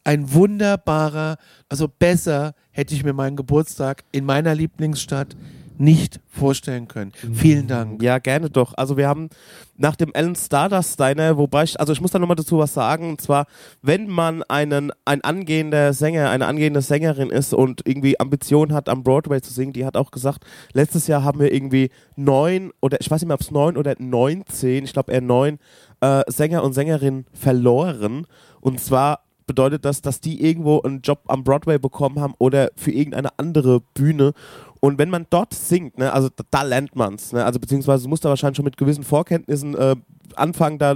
ein 0.04 0.32
wunderbarer, 0.34 1.38
also 1.68 1.88
besser 1.88 2.54
hätte 2.72 2.96
ich 2.96 3.04
mir 3.04 3.14
meinen 3.14 3.36
Geburtstag 3.36 4.04
in 4.12 4.26
meiner 4.26 4.56
Lieblingsstadt 4.56 5.36
nicht 5.80 6.20
vorstellen 6.28 6.90
können. 6.90 7.14
Vielen 7.34 7.68
Dank. 7.68 8.04
Ja, 8.04 8.20
gerne 8.20 8.50
doch. 8.50 8.74
Also 8.76 8.98
wir 8.98 9.08
haben 9.08 9.30
nach 9.78 9.96
dem 9.96 10.14
Ellen 10.14 10.36
Stardust 10.36 11.00
Diner, 11.00 11.38
wobei 11.38 11.64
ich, 11.64 11.80
also 11.80 11.94
ich 11.94 12.02
muss 12.02 12.12
da 12.12 12.20
nochmal 12.20 12.36
dazu 12.36 12.58
was 12.58 12.74
sagen, 12.74 13.12
und 13.12 13.22
zwar, 13.22 13.46
wenn 13.82 14.08
man 14.08 14.44
einen, 14.44 14.92
ein 15.06 15.22
angehender 15.22 15.94
Sänger, 15.94 16.30
eine 16.32 16.48
angehende 16.48 16.82
Sängerin 16.82 17.30
ist 17.30 17.54
und 17.54 17.88
irgendwie 17.88 18.20
Ambition 18.20 18.74
hat, 18.74 18.90
am 18.90 19.04
Broadway 19.04 19.40
zu 19.42 19.54
singen, 19.54 19.72
die 19.72 19.86
hat 19.86 19.96
auch 19.96 20.12
gesagt, 20.12 20.44
letztes 20.74 21.08
Jahr 21.08 21.24
haben 21.24 21.40
wir 21.40 21.54
irgendwie 21.54 21.92
neun 22.18 22.72
oder 22.82 23.00
ich 23.00 23.10
weiß 23.10 23.22
nicht 23.22 23.28
mehr, 23.30 23.36
ob 23.36 23.42
es 23.42 23.52
neun 23.52 23.78
oder 23.78 23.96
neunzehn, 24.00 24.84
ich 24.84 24.92
glaube 24.92 25.14
eher 25.14 25.22
neun 25.22 25.60
äh, 26.02 26.24
Sänger 26.28 26.62
und 26.64 26.74
Sängerinnen 26.74 27.26
verloren. 27.32 28.28
Und 28.60 28.82
zwar 28.82 29.22
bedeutet 29.48 29.84
das, 29.84 30.04
dass 30.04 30.22
die 30.22 30.46
irgendwo 30.46 30.80
einen 30.82 31.02
Job 31.02 31.22
am 31.28 31.44
Broadway 31.44 31.80
bekommen 31.80 32.20
haben 32.20 32.36
oder 32.38 32.70
für 32.76 32.92
irgendeine 32.92 33.30
andere 33.40 33.82
Bühne. 33.96 34.34
Und 34.80 34.98
wenn 34.98 35.10
man 35.10 35.26
dort 35.30 35.54
singt, 35.54 35.98
ne, 35.98 36.14
also 36.14 36.30
da, 36.30 36.44
da 36.50 36.62
lernt 36.64 36.96
man 36.96 37.16
es, 37.16 37.34
ne, 37.34 37.44
also 37.44 37.60
beziehungsweise 37.60 38.04
du 38.04 38.10
musst 38.10 38.24
da 38.24 38.30
wahrscheinlich 38.30 38.56
schon 38.56 38.66
mit 38.66 38.78
gewissen 38.78 39.04
Vorkenntnissen 39.04 39.76
äh, 39.76 39.96
anfangen, 40.36 40.80
da, 40.80 40.96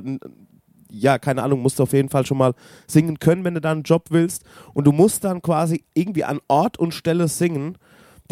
ja, 0.93 1.17
keine 1.17 1.43
Ahnung, 1.43 1.61
musst 1.61 1.79
du 1.79 1.83
auf 1.83 1.93
jeden 1.93 2.09
Fall 2.09 2.25
schon 2.25 2.37
mal 2.37 2.53
singen 2.87 3.19
können, 3.19 3.43
wenn 3.43 3.55
du 3.55 3.61
da 3.61 3.71
einen 3.71 3.83
Job 3.83 4.05
willst. 4.09 4.43
Und 4.73 4.85
du 4.85 4.91
musst 4.91 5.23
dann 5.23 5.41
quasi 5.41 5.83
irgendwie 5.93 6.23
an 6.23 6.39
Ort 6.47 6.77
und 6.77 6.93
Stelle 6.93 7.27
singen. 7.27 7.77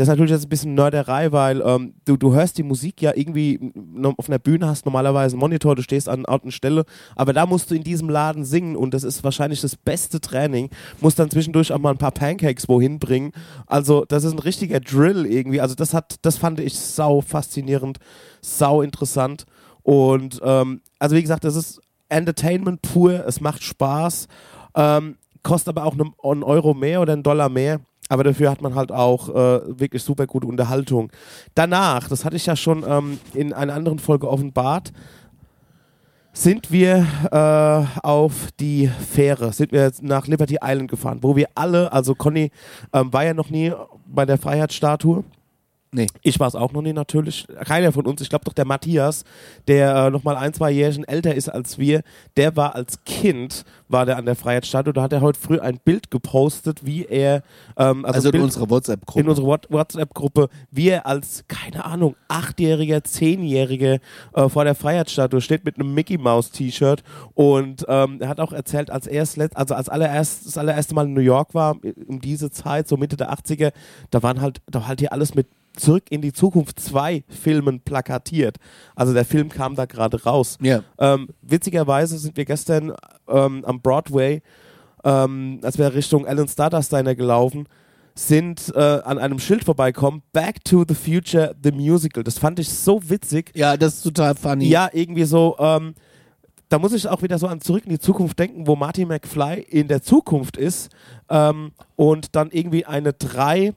Das 0.02 0.08
ist 0.08 0.14
natürlich 0.14 0.32
jetzt 0.32 0.46
ein 0.48 0.50
bisschen 0.50 0.74
Nörderei, 0.74 1.32
weil 1.32 1.62
ähm, 1.62 1.94
du, 2.06 2.18
du 2.18 2.34
hörst 2.34 2.58
die 2.58 2.64
Musik 2.64 3.04
ja 3.04 3.12
irgendwie 3.14 3.72
auf 4.18 4.30
einer 4.30 4.40
Bühne, 4.40 4.66
hast 4.66 4.88
normalerweise 4.88 5.36
einen 5.36 5.42
Monitor, 5.42 5.76
du 5.76 5.84
stehst 5.84 6.10
an 6.10 6.26
Ort 6.26 6.44
und 6.44 6.54
Stelle, 6.54 6.86
aber 7.16 7.34
da 7.34 7.46
musst 7.46 7.70
du 7.70 7.76
in 7.76 7.84
diesem 7.84 8.10
Laden 8.10 8.44
singen 8.44 8.76
und 8.76 8.96
das 8.96 9.04
ist 9.04 9.24
wahrscheinlich 9.24 9.62
das 9.62 9.76
beste 9.76 10.20
Training. 10.20 10.72
Musst 11.02 11.20
dann 11.20 11.30
zwischendurch 11.30 11.72
auch 11.72 11.78
mal 11.78 11.92
ein 11.92 12.00
paar 12.00 12.14
Pancakes 12.14 12.68
wohin 12.68 12.98
bringen. 12.98 13.32
Also 13.68 14.04
das 14.06 14.24
ist 14.24 14.32
ein 14.32 14.40
richtiger 14.40 14.80
Drill 14.80 15.28
irgendwie. 15.28 15.62
Also 15.62 15.76
das 15.76 15.94
hat, 15.94 16.16
das 16.24 16.36
fand 16.36 16.60
ich 16.60 16.80
sau 16.80 17.22
faszinierend, 17.22 18.00
sau 18.42 18.82
interessant 18.82 19.46
und 19.84 20.42
ähm, 20.44 20.82
also 20.98 21.16
wie 21.16 21.22
gesagt, 21.22 21.44
das 21.44 21.56
ist 21.56 21.80
Entertainment 22.10 22.82
pur, 22.82 23.24
es 23.28 23.40
macht 23.40 23.62
Spaß. 23.62 24.28
Ähm, 24.74 25.18
kostet 25.44 25.78
aber 25.78 25.86
auch 25.86 25.94
einen 25.94 26.44
Euro 26.44 26.74
mehr 26.74 27.02
oder 27.02 27.14
einen 27.14 27.22
Dollar 27.22 27.50
mehr. 27.50 27.82
Aber 28.12 28.26
dafür 28.26 28.52
hat 28.52 28.62
man 28.62 28.76
halt 28.76 28.92
auch 28.92 29.30
äh, 29.30 29.80
wirklich 29.80 30.04
super 30.04 30.28
gute 30.28 30.46
Unterhaltung. 30.46 31.14
Danach, 31.56 32.10
das 32.10 32.26
hatte 32.26 32.36
ich 32.36 32.46
ja 32.46 32.58
schon 32.58 32.84
ähm, 32.86 33.20
in 33.34 33.54
einer 33.54 33.74
anderen 33.74 34.00
Folge 34.00 34.30
offenbart, 34.30 34.92
sind 36.34 36.74
wir 36.74 37.08
äh, 37.32 38.00
auf 38.06 38.50
die 38.60 38.90
Fähre, 38.90 39.54
sind 39.54 39.72
wir 39.72 39.90
nach 40.02 40.28
Liberty 40.28 40.58
Island 40.62 40.92
gefahren, 40.92 41.20
wo 41.22 41.38
wir 41.38 41.48
alle, 41.56 41.94
also 41.94 42.14
Conny 42.14 42.52
ähm, 42.92 43.14
war 43.14 43.24
ja 43.24 43.34
noch 43.34 43.50
nie 43.50 43.72
bei 44.06 44.26
der 44.26 44.38
Freiheitsstatue. 44.38 45.24
Nee. 45.94 46.08
Ich 46.22 46.40
war 46.40 46.48
es 46.48 46.56
auch 46.56 46.72
noch 46.72 46.82
nie 46.82 46.94
natürlich. 46.94 47.46
Keiner 47.66 47.92
von 47.92 48.06
uns. 48.06 48.22
Ich 48.22 48.30
glaube 48.30 48.46
doch 48.46 48.54
der 48.54 48.64
Matthias, 48.64 49.26
der 49.68 49.94
äh, 50.06 50.10
noch 50.10 50.24
mal 50.24 50.38
ein, 50.38 50.54
zwei 50.54 50.72
Jährchen 50.72 51.04
älter 51.04 51.36
ist 51.36 51.50
als 51.50 51.78
wir, 51.78 52.02
der 52.38 52.56
war 52.56 52.76
als 52.76 53.04
Kind, 53.04 53.66
war 53.90 54.06
der 54.06 54.16
an 54.16 54.26
der 54.26 54.38
Freiheitsstatue. 54.38 54.94
Da 54.94 55.02
hat 55.02 55.12
er 55.12 55.20
heute 55.20 55.38
früh 55.38 55.60
ein 55.60 55.80
Bild 55.84 56.10
gepostet, 56.10 56.86
wie 56.86 57.04
er, 57.04 57.44
ähm, 57.76 58.06
also, 58.06 58.20
Also, 58.28 58.30
in 58.30 58.42
unserer 58.42 58.70
WhatsApp-Gruppe. 58.70 59.20
in 59.20 59.28
unserer 59.28 59.48
What- 59.48 59.68
WhatsApp-Gruppe, 59.70 60.48
wie 60.72 60.88
er 60.88 61.06
als, 61.06 61.44
keine 61.50 61.84
Ahnung, 61.84 62.16
Achtjähriger, 62.30 63.04
Zehnjähriger 63.04 64.00
äh, 64.34 64.48
vor 64.48 64.64
der 64.64 64.76
Freiheitsstatue 64.76 65.42
steht 65.42 65.66
mit 65.66 65.76
einem 65.76 65.94
Mickey 65.94 66.18
Mouse 66.18 66.52
T-Shirt 66.52 67.04
und 67.34 67.84
ähm, 67.90 68.18
er 68.22 68.30
hat 68.30 68.40
auch 68.40 68.54
erzählt, 68.54 68.90
als 68.92 69.08
er 69.08 69.26
also 69.56 69.76
als 69.76 69.90
allererst, 69.90 70.46
das 70.46 70.58
allererste 70.58 70.96
Mal 70.96 71.06
in 71.08 71.14
New 71.14 71.20
York 71.22 71.54
war, 71.54 71.76
um 72.08 72.22
diese 72.22 72.50
Zeit, 72.50 72.88
so 72.88 72.96
Mitte 72.96 73.18
der 73.18 73.34
80er, 73.34 73.74
da 74.10 74.24
waren 74.24 74.40
halt, 74.40 74.62
da 74.72 74.80
war 74.80 74.88
halt 74.88 75.02
hier 75.02 75.12
alles 75.12 75.36
mit 75.36 75.48
Zurück 75.76 76.04
in 76.10 76.22
die 76.22 76.34
Zukunft 76.34 76.80
2 76.80 77.24
Filmen 77.28 77.80
plakatiert. 77.82 78.58
Also 78.96 79.14
der 79.14 79.26
Film 79.26 79.50
kam 79.50 79.76
da 79.76 79.86
gerade 79.86 80.22
raus. 80.24 80.58
Ja. 80.62 80.84
Ähm, 80.98 81.30
witzigerweise 81.42 82.18
sind 82.18 82.38
wir 82.38 82.46
gestern 82.46 82.94
ähm, 83.28 83.64
am 83.66 83.82
Broadway, 83.82 84.42
ähm, 85.04 85.60
als 85.64 85.78
wir 85.78 85.94
Richtung 85.94 86.26
Alan 86.26 86.48
Stardust 86.48 86.92
Diner 86.92 87.16
gelaufen, 87.16 87.68
sind 88.14 88.74
äh, 88.76 88.80
an 88.80 89.18
einem 89.18 89.40
Schild 89.40 89.64
vorbeikommen, 89.64 90.22
Back 90.34 90.64
to 90.66 90.84
the 90.88 90.96
Future, 90.96 91.56
the 91.64 91.72
Musical. 91.72 92.24
Das 92.24 92.38
fand 92.38 92.60
ich 92.60 92.70
so 92.70 93.10
witzig. 93.10 93.52
Ja, 93.56 93.78
das 93.78 93.96
ist 93.96 94.04
total 94.04 94.36
funny. 94.36 94.66
Ja, 94.66 94.90
irgendwie 94.92 95.24
so, 95.24 95.56
ähm, 95.60 95.96
da 96.70 96.80
muss 96.80 96.94
ich 96.94 97.08
auch 97.08 97.22
wieder 97.22 97.38
so 97.38 97.48
an 97.48 97.62
Zurück 97.62 97.86
in 97.86 97.92
die 97.92 98.00
Zukunft 98.00 98.38
denken, 98.40 98.68
wo 98.68 98.76
Marty 98.76 99.06
McFly 99.06 99.62
in 99.62 99.88
der 99.88 100.02
Zukunft 100.02 100.58
ist 100.58 100.90
ähm, 101.30 101.72
und 101.96 102.36
dann 102.36 102.50
irgendwie 102.52 102.86
eine 102.86 103.14
3 103.14 103.74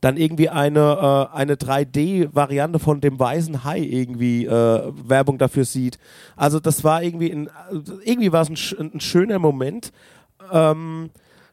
dann 0.00 0.16
irgendwie 0.16 0.48
eine, 0.48 1.28
äh, 1.32 1.36
eine 1.36 1.56
3D-Variante 1.56 2.78
von 2.78 3.00
dem 3.00 3.18
weißen 3.18 3.64
Hai 3.64 3.80
irgendwie 3.80 4.46
äh, 4.46 4.92
Werbung 5.06 5.38
dafür 5.38 5.64
sieht. 5.64 5.98
Also 6.36 6.60
das 6.60 6.84
war 6.84 7.02
irgendwie 7.02 7.30
ein, 7.30 7.50
irgendwie 8.04 8.32
war 8.32 8.42
es 8.42 8.48
ein, 8.48 8.92
ein 8.94 9.00
schöner 9.00 9.38
Moment. 9.38 9.92
Ähm, 10.52 11.10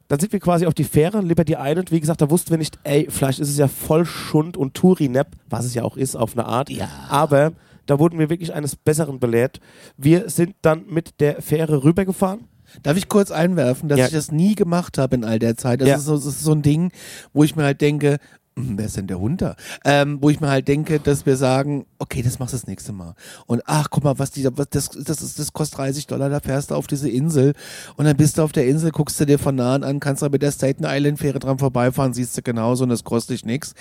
dann 0.08 0.20
sind 0.20 0.32
wir 0.32 0.40
quasi 0.40 0.66
auf 0.66 0.74
die 0.74 0.86
Fähre, 0.86 1.22
Liberty 1.22 1.56
Island. 1.60 1.92
Wie 1.92 2.00
gesagt, 2.00 2.22
da 2.22 2.30
wussten 2.30 2.52
wir 2.52 2.58
nicht, 2.58 2.80
ey, 2.84 3.08
vielleicht 3.10 3.40
ist 3.40 3.50
es 3.50 3.58
ja 3.58 3.68
voll 3.68 4.06
Schund 4.06 4.56
und 4.56 4.74
Tourinep, 4.74 5.28
was 5.50 5.66
es 5.66 5.74
ja 5.74 5.84
auch 5.84 5.98
ist 5.98 6.16
auf 6.16 6.38
eine 6.38 6.46
Art. 6.46 6.70
Ja. 6.70 6.88
Aber 7.10 7.52
da 7.86 8.00
wurden 8.00 8.18
wir 8.18 8.30
wirklich 8.30 8.54
eines 8.54 8.76
Besseren 8.76 9.20
belehrt. 9.20 9.60
Wir 9.98 10.30
sind 10.30 10.56
dann 10.62 10.86
mit 10.88 11.20
der 11.20 11.42
Fähre 11.42 11.84
rübergefahren. 11.84 12.46
Darf 12.84 12.98
ich 12.98 13.08
kurz 13.08 13.32
einwerfen, 13.32 13.90
dass 13.90 14.00
Ja. 14.00 14.06
ich 14.08 14.12
das 14.12 14.32
nie 14.32 14.56
gemacht 14.56 14.98
habe 14.98 15.16
in 15.16 15.24
all 15.24 15.40
der 15.40 15.56
Zeit? 15.58 15.82
Das, 15.82 15.88
Ja. 15.90 15.96
ist 15.96 16.06
so, 16.06 16.16
das 16.16 16.26
ist 16.26 16.42
so 16.44 16.52
ein 16.52 16.62
Ding, 16.62 16.92
wo 17.34 17.44
ich 17.44 17.56
mir 17.56 17.64
halt 17.64 17.82
denke, 17.82 18.18
wer 18.58 18.86
ist 18.86 18.98
denn 18.98 19.08
der 19.08 19.20
Hund 19.20 19.42
da? 19.42 19.56
Ähm, 19.86 20.18
wo 20.22 20.30
ich 20.30 20.40
mir 20.42 20.50
halt 20.50 20.68
denke, 20.68 21.00
dass 21.00 21.26
wir 21.26 21.38
sagen, 21.38 21.86
okay, 22.00 22.22
das 22.24 22.40
machst 22.40 22.54
du 22.54 22.58
das 22.58 22.68
nächste 22.68 22.92
Mal. 22.92 23.14
Und 23.46 23.62
ach, 23.66 23.88
guck 23.90 24.04
mal, 24.04 24.18
was 24.20 24.32
die, 24.32 24.46
was, 24.58 24.70
das, 24.70 24.90
das, 24.90 25.22
ist, 25.22 25.40
das 25.40 25.54
kostet 25.54 25.78
30 25.78 26.08
Dollar, 26.08 26.30
da 26.30 26.40
fährst 26.40 26.72
du 26.72 26.76
auf 26.76 26.88
diese 26.88 27.10
Insel 27.10 27.54
und 27.96 28.06
dann 28.06 28.18
bist 28.18 28.38
du 28.38 28.42
auf 28.42 28.52
der 28.52 28.68
Insel, 28.68 28.92
guckst 28.92 29.20
du 29.20 29.26
dir 29.26 29.38
von 29.40 29.56
nahen 29.56 29.84
an, 29.84 30.00
kannst 30.00 30.22
da 30.22 30.30
mit 30.30 30.42
der 30.42 30.52
Staten 30.52 30.84
Island 30.86 31.20
Fähre 31.20 31.40
dran 31.40 31.60
vorbeifahren, 31.60 32.14
siehst 32.14 32.38
du 32.38 32.42
genauso 32.42 32.84
und 32.84 32.90
das 32.90 33.04
kostet 33.04 33.36
dich 33.38 33.46
nichts. 33.46 33.74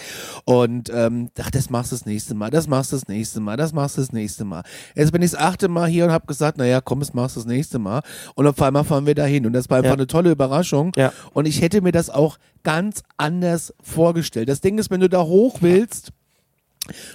Und 0.45 0.90
ähm, 0.92 1.30
ach, 1.40 1.50
das 1.50 1.71
machst 1.71 1.92
du 1.92 1.97
das 1.97 2.06
nächste 2.06 2.35
Mal, 2.35 2.50
das 2.50 2.66
machst 2.68 2.92
du 2.92 2.97
das 2.97 3.09
nächste 3.09 3.40
Mal, 3.40 3.56
das 3.56 3.73
machst 3.73 3.97
du 3.97 4.00
das 4.02 4.12
nächste 4.12 4.45
Mal. 4.45 4.62
Jetzt 4.95 5.12
bin 5.12 5.23
ich 5.23 5.30
das 5.30 5.40
achte 5.40 5.68
Mal 5.68 5.88
hier 5.88 6.04
und 6.04 6.12
habe 6.12 6.26
gesagt, 6.26 6.59
naja, 6.59 6.80
komm, 6.80 7.00
das 7.00 7.14
machst 7.14 7.37
du 7.37 7.40
das 7.40 7.47
nächste 7.47 7.78
Mal. 7.78 8.02
Und 8.35 8.47
auf 8.47 8.61
einmal 8.61 8.85
fahren 8.85 9.06
wir 9.06 9.14
dahin 9.14 9.47
und 9.47 9.52
das 9.52 9.71
war 9.71 9.78
einfach 9.78 9.90
Ja. 9.90 9.95
eine 9.95 10.06
tolle 10.06 10.30
Überraschung. 10.30 10.92
Ja. 10.97 11.12
Und 11.33 11.47
ich 11.47 11.61
hätte 11.62 11.80
mir 11.80 11.92
das 11.92 12.11
auch 12.11 12.38
ganz 12.66 13.04
anders 13.16 13.73
vorgestellt. 13.80 14.49
Das 14.49 14.61
Ding 14.61 14.76
ist, 14.78 14.90
wenn 14.90 14.99
du 14.99 15.08
da 15.08 15.23
hoch 15.23 15.58
willst, 15.61 16.11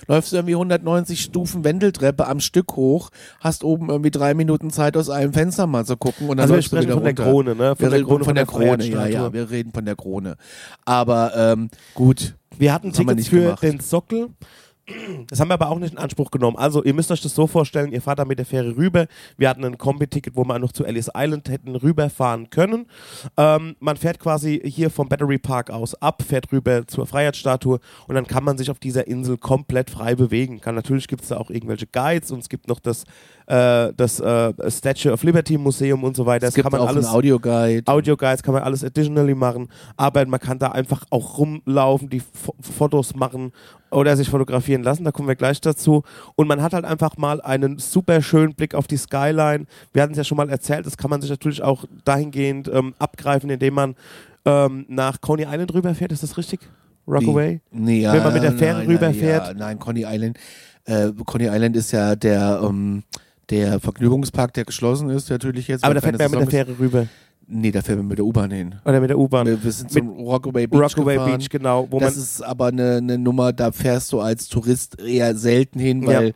läufst 0.08 0.31
du 0.31 0.38
irgendwie 0.38 0.55
190 0.55 1.20
Stufen 1.22 1.65
Wendeltreppe 1.65 2.25
am 2.25 2.39
Stück 2.39 2.77
hoch, 2.77 3.10
hast 3.41 3.65
oben 3.65 3.89
irgendwie 3.89 4.12
drei 4.12 4.34
Minuten 4.34 4.70
Zeit, 4.70 4.96
aus 4.96 5.10
einem 5.10 5.34
Fenster 5.34 5.67
mal 5.67 5.86
zu 5.86 5.98
gucken 5.98 6.29
und 6.29 6.38
dann 6.38 6.46
Also 6.46 6.55
wir 6.55 6.62
sprechen 6.62 6.84
wieder 6.86 6.93
von 6.93 7.03
der 7.03 7.12
runter. 7.12 7.24
Krone, 7.29 7.55
ne? 7.55 7.75
Von 7.75 7.79
wir 7.79 7.89
der 7.89 7.98
reden 8.00 8.08
Krone, 8.08 8.24
von 8.24 8.36
der 8.36 8.46
Krone, 8.46 8.86
ja, 8.86 9.08
ja, 9.08 9.34
wir 9.34 9.50
reden 9.50 9.74
von 9.74 9.84
der 9.84 9.96
Krone. 9.98 10.38
Aber 10.86 11.34
ähm, 11.36 11.70
gut, 11.96 12.36
Wir 12.58 12.74
hatten 12.74 12.93
Tickets 12.93 13.27
für 13.27 13.58
den 13.62 13.81
Sockel. 13.81 14.29
Das 15.29 15.39
haben 15.39 15.50
wir 15.50 15.53
aber 15.53 15.69
auch 15.69 15.79
nicht 15.79 15.93
in 15.93 15.98
Anspruch 15.98 16.31
genommen. 16.31 16.57
Also, 16.57 16.83
ihr 16.83 16.93
müsst 16.93 17.12
euch 17.12 17.21
das 17.21 17.36
so 17.36 17.48
vorstellen: 17.48 17.91
Ihr 17.91 18.01
fahrt 18.01 18.19
da 18.19 18.25
mit 18.25 18.39
der 18.39 18.45
Fähre 18.45 18.75
rüber. 18.75 19.07
Wir 19.38 19.50
hatten 19.50 19.63
ein 19.65 19.77
Kombi-Ticket, 19.77 20.36
wo 20.36 20.43
wir 20.43 20.60
noch 20.60 20.71
zu 20.71 20.86
Ellis 20.86 21.10
Island 21.15 21.50
hätten 21.50 21.75
rüberfahren 21.75 22.50
können. 22.50 22.88
Ähm, 23.38 23.75
man 23.79 23.98
fährt 23.98 24.19
quasi 24.19 24.62
hier 24.63 24.89
vom 24.89 25.10
Battery 25.10 25.38
Park 25.38 25.69
aus 25.69 25.95
ab, 25.95 26.24
fährt 26.24 26.51
rüber 26.51 26.88
zur 26.88 27.05
Freiheitsstatue 27.05 27.79
und 28.07 28.15
dann 28.15 28.27
kann 28.27 28.43
man 28.43 28.57
sich 28.57 28.69
auf 28.69 28.79
dieser 28.79 29.07
Insel 29.07 29.38
komplett 29.38 29.89
frei 29.89 30.15
bewegen. 30.15 30.62
Kann, 30.62 30.75
natürlich 30.75 31.07
gibt 31.07 31.24
es 31.24 31.29
da 31.29 31.38
auch 31.38 31.50
irgendwelche 31.50 31.88
Guides 31.88 32.31
und 32.31 32.39
es 32.39 32.50
gibt 32.50 32.67
noch 32.67 32.79
das, 32.79 33.05
äh, 33.48 33.91
das 33.95 34.19
äh, 34.19 34.53
Statue 34.69 35.12
of 35.12 35.24
Liberty 35.24 35.57
Museum 35.57 36.03
und 36.03 36.15
so 36.15 36.25
weiter. 36.25 36.48
es 36.48 36.53
Das 36.53 36.55
gibt 36.55 36.65
kann 36.65 36.71
man 36.71 36.81
auch 36.81 36.93
alles 36.93 37.05
einen 37.05 37.15
Audioguide. 37.15 37.83
Audio-Guides 37.86 38.43
kann 38.43 38.53
man 38.53 38.63
alles 38.63 38.83
additionally 38.83 39.36
machen, 39.36 39.67
aber 39.98 40.25
man 40.25 40.39
kann 40.39 40.60
da 40.60 40.69
einfach 40.69 41.03
auch 41.10 41.38
rumlaufen, 41.38 42.10
die 42.10 42.19
Fo 42.19 42.53
Fotos 42.60 43.15
machen 43.15 43.51
oder 43.91 44.15
sich 44.15 44.29
fotografieren 44.29 44.83
lassen, 44.83 45.03
da 45.03 45.12
kommen 45.12 45.27
wir 45.27 45.36
gleich 45.36 45.60
dazu. 45.60 46.03
Und 46.36 46.48
man 46.48 46.62
hat 46.62 46.74
halt 46.74 46.86
einfach 46.86 47.17
mal 47.17 47.41
einen 47.41 47.77
super 47.77 48.21
schönen 48.21 48.53
Blick 48.53 48.74
auf 48.74 48.88
die 48.88 48.98
Skyline. 48.98 49.65
Wir 49.93 50.01
hatten 50.01 50.13
es 50.13 50.17
ja 50.17 50.24
schon 50.24 50.38
mal 50.38 50.50
erzählt, 50.50 50.86
das 50.86 50.98
kann 50.98 51.10
man 51.10 51.21
sich 51.21 51.29
natürlich 51.29 51.62
auch 51.62 51.86
dahingehend 52.05 52.69
ähm, 52.74 52.93
abgreifen, 53.00 53.50
indem 53.50 53.74
man 53.74 53.95
ähm, 54.45 54.86
nach 54.88 55.19
Coney 55.21 55.43
Island 55.43 55.74
rüberfährt, 55.74 56.12
ist 56.12 56.24
das 56.24 56.38
richtig? 56.38 56.62
Rockaway? 57.07 57.62
Nee, 57.71 58.01
ja, 58.01 58.13
Wenn 58.13 58.24
man 58.24 58.33
mit 58.33 58.43
der 58.43 58.53
Fähre 58.53 58.79
nein, 58.79 58.88
rüberfährt. 58.88 59.48
Nein, 59.48 59.57
ja, 59.57 59.65
nein, 59.65 59.79
Coney 59.79 60.05
Island. 60.07 60.38
Äh, 60.86 61.12
Coney 61.25 61.48
Island 61.48 61.75
ist 61.75 61.91
ja 61.91 62.15
der, 62.15 62.62
ähm, 62.63 63.03
der 63.51 63.79
Vergnügungspark, 63.79 64.53
der 64.53 64.65
geschlossen 64.65 65.10
ist, 65.10 65.29
natürlich 65.29 65.67
jetzt. 65.67 65.84
Aber 65.84 65.93
da 65.93 66.01
fährt 66.01 66.17
man 66.17 66.31
mit 66.31 66.39
der 66.41 66.48
Fähre 66.48 66.79
rüber. 66.79 67.08
Nee, 67.48 67.72
da 67.72 67.81
fährt 67.81 67.98
man 67.98 68.08
mit 68.08 68.17
der 68.17 68.25
U-Bahn 68.25 68.50
hin. 68.50 68.75
Oder 68.86 69.01
mit 69.01 69.10
der 69.10 69.20
U-Bahn. 69.20 69.46
Wir, 69.46 69.62
wir 69.62 69.72
sind 69.72 69.91
zum 69.91 70.10
Rockaway 70.10 70.67
Beach 70.67 70.79
Rockaway 70.79 71.15
gefahren. 71.15 71.38
Beach, 71.38 71.50
genau. 71.50 71.88
Wo 71.89 72.00
das 72.00 72.15
ist 72.15 72.41
aber 72.41 72.67
eine, 72.67 72.98
eine 72.98 73.17
Nummer, 73.17 73.51
da 73.51 73.72
fährst 73.72 74.13
du 74.13 74.22
als 74.22 74.48
Tourist 74.48 75.00
eher 75.01 75.36
selten 75.36 75.79
hin, 75.79 76.05
weil 76.08 76.34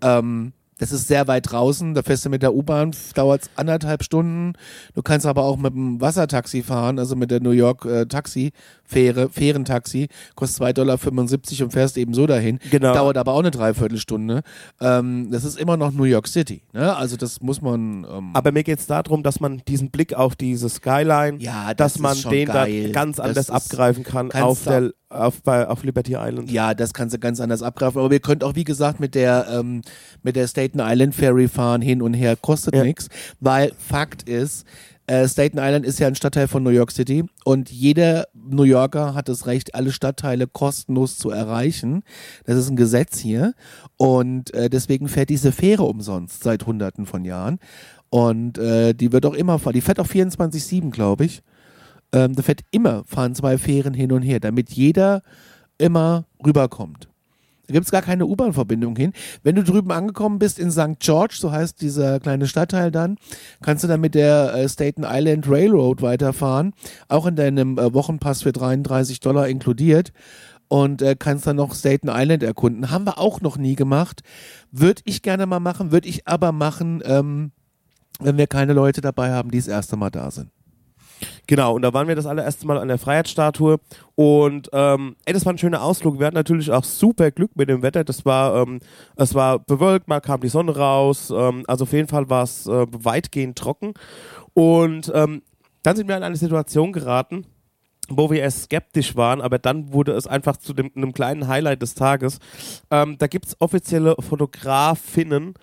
ähm, 0.00 0.52
das 0.78 0.92
ist 0.92 1.08
sehr 1.08 1.28
weit 1.28 1.50
draußen. 1.50 1.94
Da 1.94 2.02
fährst 2.02 2.24
du 2.24 2.30
mit 2.30 2.42
der 2.42 2.54
U-Bahn, 2.54 2.92
dauert 3.14 3.42
es 3.42 3.50
anderthalb 3.56 4.02
Stunden. 4.02 4.54
Du 4.94 5.02
kannst 5.02 5.26
aber 5.26 5.44
auch 5.44 5.56
mit 5.56 5.74
dem 5.74 6.00
Wassertaxi 6.00 6.62
fahren, 6.62 6.98
also 6.98 7.16
mit 7.16 7.30
der 7.30 7.40
New 7.40 7.50
York 7.50 7.84
äh, 7.84 8.06
Taxi, 8.06 8.52
Fähre, 8.84 9.28
Fährentaxi, 9.30 10.08
kostet 10.34 10.62
2,75 10.62 10.72
Dollar 10.74 11.64
und 11.64 11.72
fährst 11.72 11.96
eben 11.96 12.14
so 12.14 12.26
dahin. 12.26 12.58
Genau. 12.70 12.92
Dauert 12.92 13.16
aber 13.16 13.32
auch 13.32 13.38
eine 13.40 13.50
Dreiviertelstunde. 13.50 14.42
Ähm, 14.80 15.28
das 15.30 15.44
ist 15.44 15.58
immer 15.58 15.76
noch 15.76 15.92
New 15.92 16.04
York 16.04 16.28
City. 16.28 16.62
Ne? 16.72 16.94
Also 16.94 17.16
das 17.16 17.40
muss 17.40 17.62
man. 17.62 18.04
Ähm, 18.10 18.30
aber 18.34 18.52
mir 18.52 18.64
geht 18.64 18.80
es 18.80 18.86
darum, 18.86 19.22
dass 19.22 19.40
man 19.40 19.62
diesen 19.68 19.90
Blick 19.90 20.14
auf 20.14 20.34
diese 20.36 20.68
Skyline, 20.68 21.38
Ja, 21.38 21.74
das 21.74 21.94
dass 21.94 22.00
man 22.00 22.16
den 22.30 22.48
geil. 22.48 22.86
da 22.86 22.92
ganz 22.92 23.20
anders 23.20 23.50
abgreifen 23.50 24.04
kann 24.04 24.32
auf, 24.32 24.64
der, 24.64 24.92
auf, 25.14 25.42
bei, 25.42 25.66
auf 25.66 25.84
Liberty 25.84 26.14
Island. 26.18 26.50
Ja, 26.50 26.74
das 26.74 26.92
kannst 26.92 27.14
du 27.14 27.18
ganz 27.18 27.40
anders 27.40 27.62
abgreifen. 27.62 28.00
Aber 28.00 28.12
ihr 28.12 28.20
könnt 28.20 28.44
auch, 28.44 28.54
wie 28.54 28.64
gesagt, 28.64 29.00
mit 29.00 29.14
der, 29.14 29.46
ähm, 29.50 29.82
mit 30.22 30.36
der 30.36 30.46
Staten 30.48 30.80
Island 30.80 31.14
Ferry 31.14 31.48
fahren, 31.48 31.82
hin 31.82 32.02
und 32.02 32.14
her, 32.14 32.36
kostet 32.36 32.74
Ja. 32.74 32.84
nichts. 32.84 33.08
Weil 33.40 33.72
Fakt 33.78 34.28
ist, 34.28 34.66
äh, 35.06 35.28
Staten 35.28 35.58
Island 35.58 35.84
ist 35.84 35.98
ja 35.98 36.06
ein 36.06 36.14
Stadtteil 36.14 36.48
von 36.48 36.62
New 36.62 36.70
York 36.70 36.90
City 36.90 37.24
und 37.44 37.70
jeder 37.70 38.26
New 38.32 38.62
Yorker 38.62 39.14
hat 39.14 39.28
das 39.28 39.46
Recht, 39.46 39.74
alle 39.74 39.92
Stadtteile 39.92 40.46
kostenlos 40.46 41.18
zu 41.18 41.30
erreichen. 41.30 42.02
Das 42.46 42.56
ist 42.56 42.70
ein 42.70 42.76
Gesetz 42.76 43.18
hier. 43.18 43.52
Und 43.96 44.52
äh, 44.54 44.70
deswegen 44.70 45.08
fährt 45.08 45.28
diese 45.28 45.52
Fähre 45.52 45.82
umsonst 45.84 46.42
seit 46.42 46.66
hunderten 46.66 47.04
von 47.06 47.24
Jahren. 47.24 47.58
Und 48.10 48.58
äh, 48.58 48.94
die 48.94 49.12
wird 49.12 49.26
auch 49.26 49.34
immer 49.34 49.58
fahren. 49.58 49.74
Die 49.74 49.80
fährt 49.80 50.00
auch 50.00 50.06
24-7, 50.06 50.90
glaube 50.90 51.24
ich. 51.26 51.42
Ähm, 52.14 52.36
da 52.36 52.42
fährt 52.42 52.60
immer, 52.70 53.02
fahren 53.04 53.34
zwei 53.34 53.58
Fähren 53.58 53.92
hin 53.92 54.12
und 54.12 54.22
her, 54.22 54.38
damit 54.38 54.70
jeder 54.70 55.22
immer 55.78 56.26
rüberkommt. 56.46 57.08
Da 57.66 57.72
gibt 57.72 57.86
es 57.86 57.90
gar 57.90 58.02
keine 58.02 58.26
U-Bahn-Verbindung 58.26 58.94
hin. 58.94 59.12
Wenn 59.42 59.56
du 59.56 59.64
drüben 59.64 59.90
angekommen 59.90 60.38
bist 60.38 60.60
in 60.60 60.70
St. 60.70 61.00
George, 61.00 61.34
so 61.38 61.50
heißt 61.50 61.80
dieser 61.80 62.20
kleine 62.20 62.46
Stadtteil 62.46 62.92
dann, 62.92 63.16
kannst 63.62 63.82
du 63.82 63.88
dann 63.88 64.00
mit 64.00 64.14
der 64.14 64.54
äh, 64.54 64.68
Staten 64.68 65.04
Island 65.04 65.48
Railroad 65.48 66.02
weiterfahren, 66.02 66.72
auch 67.08 67.26
in 67.26 67.34
deinem 67.34 67.78
äh, 67.78 67.92
Wochenpass 67.92 68.42
für 68.42 68.52
33 68.52 69.18
Dollar 69.18 69.48
inkludiert 69.48 70.12
und 70.68 71.02
äh, 71.02 71.16
kannst 71.18 71.48
dann 71.48 71.56
noch 71.56 71.74
Staten 71.74 72.08
Island 72.08 72.44
erkunden. 72.44 72.90
Haben 72.90 73.06
wir 73.06 73.18
auch 73.18 73.40
noch 73.40 73.56
nie 73.56 73.74
gemacht. 73.74 74.22
Würde 74.70 75.02
ich 75.04 75.22
gerne 75.22 75.46
mal 75.46 75.60
machen, 75.60 75.90
würde 75.90 76.08
ich 76.08 76.28
aber 76.28 76.52
machen, 76.52 77.02
ähm, 77.04 77.50
wenn 78.20 78.36
wir 78.36 78.46
keine 78.46 78.74
Leute 78.74 79.00
dabei 79.00 79.32
haben, 79.32 79.50
die 79.50 79.58
das 79.58 79.68
erste 79.68 79.96
Mal 79.96 80.10
da 80.10 80.30
sind. 80.30 80.53
Genau, 81.46 81.74
und 81.74 81.82
da 81.82 81.92
waren 81.92 82.08
wir 82.08 82.14
das 82.14 82.26
allererste 82.26 82.66
Mal 82.66 82.78
an 82.78 82.88
der 82.88 82.98
Freiheitsstatue 82.98 83.78
und 84.14 84.70
ähm, 84.72 85.16
ey, 85.24 85.32
das 85.32 85.44
war 85.44 85.52
ein 85.52 85.58
schöner 85.58 85.82
Ausflug. 85.82 86.18
Wir 86.18 86.26
hatten 86.26 86.36
natürlich 86.36 86.70
auch 86.70 86.84
super 86.84 87.30
Glück 87.30 87.50
mit 87.56 87.68
dem 87.68 87.82
Wetter. 87.82 88.04
Das 88.04 88.24
war, 88.24 88.62
ähm, 88.62 88.80
es 89.16 89.34
war 89.34 89.58
bewölkt, 89.58 90.08
mal 90.08 90.20
kam 90.20 90.40
die 90.40 90.48
Sonne 90.48 90.76
raus. 90.76 91.30
Ähm, 91.30 91.64
also 91.66 91.84
auf 91.84 91.92
jeden 91.92 92.08
Fall 92.08 92.30
war 92.30 92.44
es 92.44 92.66
äh, 92.66 92.86
weitgehend 92.90 93.58
trocken. 93.58 93.94
Und 94.54 95.10
ähm, 95.14 95.42
dann 95.82 95.96
sind 95.96 96.08
wir 96.08 96.16
in 96.16 96.22
eine 96.22 96.36
Situation 96.36 96.92
geraten, 96.92 97.44
wo 98.08 98.30
wir 98.30 98.40
erst 98.40 98.64
skeptisch 98.64 99.16
waren, 99.16 99.40
aber 99.40 99.58
dann 99.58 99.92
wurde 99.92 100.12
es 100.12 100.26
einfach 100.26 100.56
zu 100.56 100.72
dem, 100.72 100.90
einem 100.94 101.12
kleinen 101.12 101.48
Highlight 101.48 101.82
des 101.82 101.94
Tages. 101.94 102.38
Ähm, 102.90 103.16
da 103.18 103.26
gibt 103.26 103.46
es 103.46 103.60
offizielle 103.60 104.16
Fotografinnen, 104.18 105.54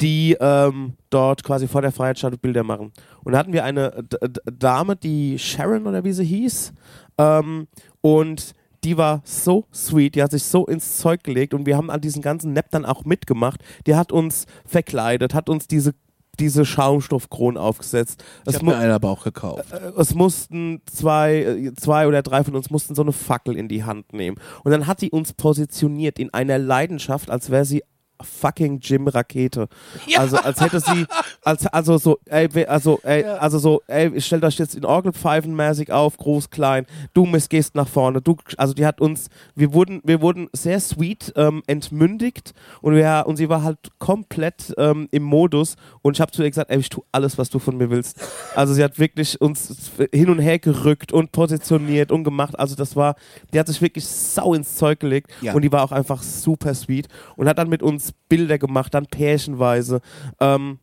die 0.00 0.36
ähm, 0.40 0.94
dort 1.10 1.42
quasi 1.42 1.68
vor 1.68 1.82
der 1.82 1.92
Freiheitsstatue 1.92 2.38
Bilder 2.38 2.62
machen. 2.62 2.92
Und 3.24 3.32
da 3.32 3.38
hatten 3.38 3.52
wir 3.52 3.64
eine 3.64 4.02
D 4.02 4.16
D 4.28 4.40
Dame, 4.52 4.96
die 4.96 5.38
Sharon 5.38 5.86
oder 5.86 6.04
wie 6.04 6.12
sie 6.12 6.24
hieß, 6.24 6.72
ähm, 7.18 7.66
und 8.00 8.52
die 8.84 8.96
war 8.96 9.22
so 9.24 9.64
sweet, 9.74 10.14
die 10.14 10.22
hat 10.22 10.30
sich 10.30 10.44
so 10.44 10.66
ins 10.66 10.98
Zeug 10.98 11.24
gelegt 11.24 11.54
und 11.54 11.66
wir 11.66 11.76
haben 11.76 11.90
an 11.90 12.00
diesen 12.00 12.22
ganzen 12.22 12.52
Nap 12.52 12.70
dann 12.70 12.84
auch 12.84 13.04
mitgemacht. 13.04 13.60
Die 13.86 13.96
hat 13.96 14.12
uns 14.12 14.46
verkleidet, 14.64 15.34
hat 15.34 15.48
uns 15.48 15.66
diese 15.66 15.94
diese 16.38 16.66
Schaumstoffkronen 16.66 17.56
aufgesetzt. 17.56 18.22
Ich 18.42 18.50
Es 18.50 18.54
habe 18.56 18.66
mir 18.66 18.76
einen 18.76 18.92
aber 18.92 19.08
auch 19.08 19.24
gekauft. 19.24 19.72
äh, 19.72 19.92
es 19.96 20.14
mussten 20.14 20.82
zwei, 20.84 21.36
äh, 21.36 21.74
zwei 21.74 22.06
oder 22.06 22.22
drei 22.22 22.44
von 22.44 22.54
uns 22.54 22.68
mussten 22.68 22.94
so 22.94 23.00
eine 23.00 23.12
Fackel 23.12 23.56
in 23.56 23.68
die 23.68 23.84
Hand 23.84 24.12
nehmen. 24.12 24.36
Und 24.62 24.70
dann 24.70 24.86
hat 24.86 25.00
sie 25.00 25.10
uns 25.10 25.32
positioniert 25.32 26.18
in 26.18 26.34
einer 26.34 26.58
Leidenschaft, 26.58 27.30
als 27.30 27.48
wäre 27.48 27.64
sie 27.64 27.82
fucking 28.22 28.80
Jim 28.80 29.08
Rakete. 29.08 29.68
Also 30.16 30.36
als 30.36 30.60
hätte 30.60 30.80
sie, 30.80 31.06
als, 31.42 31.66
also 31.66 31.98
so, 31.98 32.18
ey, 32.26 32.48
also, 32.66 33.00
ey, 33.02 33.24
also 33.24 33.58
so, 33.58 33.82
ey, 33.86 34.20
stellt 34.20 34.44
euch 34.44 34.58
jetzt 34.58 34.74
in 34.74 34.84
Orgelpfeifen 34.84 35.54
mäßig 35.54 35.92
auf, 35.92 36.16
groß, 36.16 36.50
klein, 36.50 36.86
du 37.14 37.26
Miss 37.26 37.48
gehst 37.48 37.74
nach 37.74 37.88
vorne, 37.88 38.20
du, 38.22 38.36
also 38.56 38.74
die 38.74 38.86
hat 38.86 39.00
uns, 39.00 39.28
wir 39.54 39.72
wurden, 39.72 40.00
wir 40.04 40.20
wurden 40.20 40.48
sehr 40.52 40.80
sweet 40.80 41.32
ähm, 41.36 41.62
entmündigt 41.66 42.52
und 42.80 42.94
wir, 42.94 43.24
und 43.26 43.36
sie 43.36 43.48
war 43.48 43.62
halt 43.62 43.78
komplett 43.98 44.74
ähm, 44.78 45.08
im 45.10 45.22
Modus 45.22 45.76
und 46.02 46.16
ich 46.16 46.20
habe 46.20 46.32
zu 46.32 46.42
ihr 46.42 46.50
gesagt, 46.50 46.70
ey, 46.70 46.78
ich 46.78 46.88
tue 46.88 47.04
alles, 47.12 47.38
was 47.38 47.50
du 47.50 47.58
von 47.58 47.76
mir 47.76 47.90
willst. 47.90 48.20
Also 48.54 48.74
sie 48.74 48.82
hat 48.84 48.98
wirklich 48.98 49.40
uns 49.40 49.90
hin 50.12 50.30
und 50.30 50.38
her 50.38 50.58
gerückt 50.58 51.12
und 51.12 51.32
positioniert 51.32 52.12
und 52.12 52.24
gemacht, 52.24 52.58
also 52.58 52.74
das 52.74 52.96
war, 52.96 53.16
die 53.52 53.58
hat 53.58 53.66
sich 53.66 53.80
wirklich 53.82 54.06
sau 54.06 54.54
ins 54.54 54.76
Zeug 54.76 55.00
gelegt 55.00 55.30
Ja. 55.40 55.54
und 55.54 55.62
die 55.62 55.72
war 55.72 55.82
auch 55.82 55.92
einfach 55.92 56.22
super 56.22 56.74
sweet 56.74 57.08
und 57.36 57.48
hat 57.48 57.58
dann 57.58 57.68
mit 57.68 57.82
uns 57.82 58.05
Bilder 58.12 58.58
gemacht, 58.58 58.94
dann 58.94 59.06
pärchenweise. 59.06 60.00
Ähm, 60.40 60.78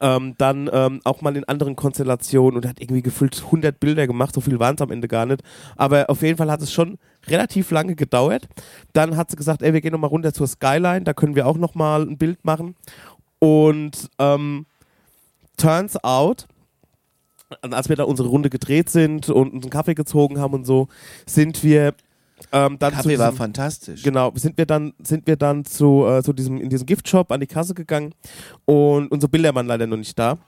ähm, 0.00 0.34
dann 0.38 0.68
ähm, 0.72 1.00
auch 1.04 1.22
mal 1.22 1.36
in 1.36 1.44
anderen 1.44 1.76
Konstellationen 1.76 2.56
und 2.56 2.66
hat 2.66 2.80
irgendwie 2.80 3.02
gefühlt 3.02 3.42
100 3.42 3.78
Bilder 3.80 4.06
gemacht, 4.06 4.34
so 4.34 4.40
viel 4.40 4.58
waren 4.58 4.74
es 4.74 4.82
am 4.82 4.90
Ende 4.90 5.08
gar 5.08 5.26
nicht. 5.26 5.42
Aber 5.76 6.10
auf 6.10 6.22
jeden 6.22 6.36
Fall 6.36 6.50
hat 6.50 6.62
es 6.62 6.72
schon 6.72 6.98
relativ 7.26 7.70
lange 7.70 7.94
gedauert. 7.94 8.48
Dann 8.92 9.16
hat 9.16 9.30
sie 9.30 9.36
gesagt, 9.36 9.62
ey, 9.62 9.72
wir 9.72 9.80
gehen 9.80 9.92
nochmal 9.92 10.10
runter 10.10 10.32
zur 10.32 10.46
Skyline, 10.46 11.02
da 11.02 11.14
können 11.14 11.34
wir 11.34 11.46
auch 11.46 11.56
nochmal 11.56 12.02
ein 12.02 12.18
Bild 12.18 12.44
machen. 12.44 12.74
Und 13.38 14.10
ähm, 14.18 14.66
turns 15.56 16.02
out, 16.02 16.46
als 17.62 17.88
wir 17.88 17.96
da 17.96 18.04
unsere 18.04 18.28
Runde 18.28 18.50
gedreht 18.50 18.90
sind 18.90 19.28
und 19.30 19.52
uns 19.52 19.64
einen 19.64 19.70
Kaffee 19.70 19.94
gezogen 19.94 20.38
haben 20.38 20.54
und 20.54 20.64
so, 20.64 20.88
sind 21.26 21.62
wir 21.64 21.94
ähm, 22.52 22.78
dann 22.78 22.92
Kaffee 22.94 23.18
war 23.18 23.28
diesem- 23.30 23.38
fantastisch. 23.38 24.02
Genau, 24.02 24.32
sind 24.34 24.56
wir 24.58 24.66
dann, 24.66 24.92
sind 25.02 25.26
wir 25.26 25.36
dann 25.36 25.64
zu, 25.64 26.06
äh, 26.06 26.22
zu 26.22 26.32
diesem, 26.32 26.58
in 26.60 26.68
diesem 26.70 26.86
Giftshop 26.86 27.30
an 27.32 27.40
die 27.40 27.46
Kasse 27.46 27.74
gegangen 27.74 28.14
und 28.64 29.08
unsere 29.10 29.30
Bilder 29.30 29.54
waren 29.54 29.66
leider 29.66 29.86
noch 29.86 29.96
nicht 29.96 30.18
da. 30.18 30.38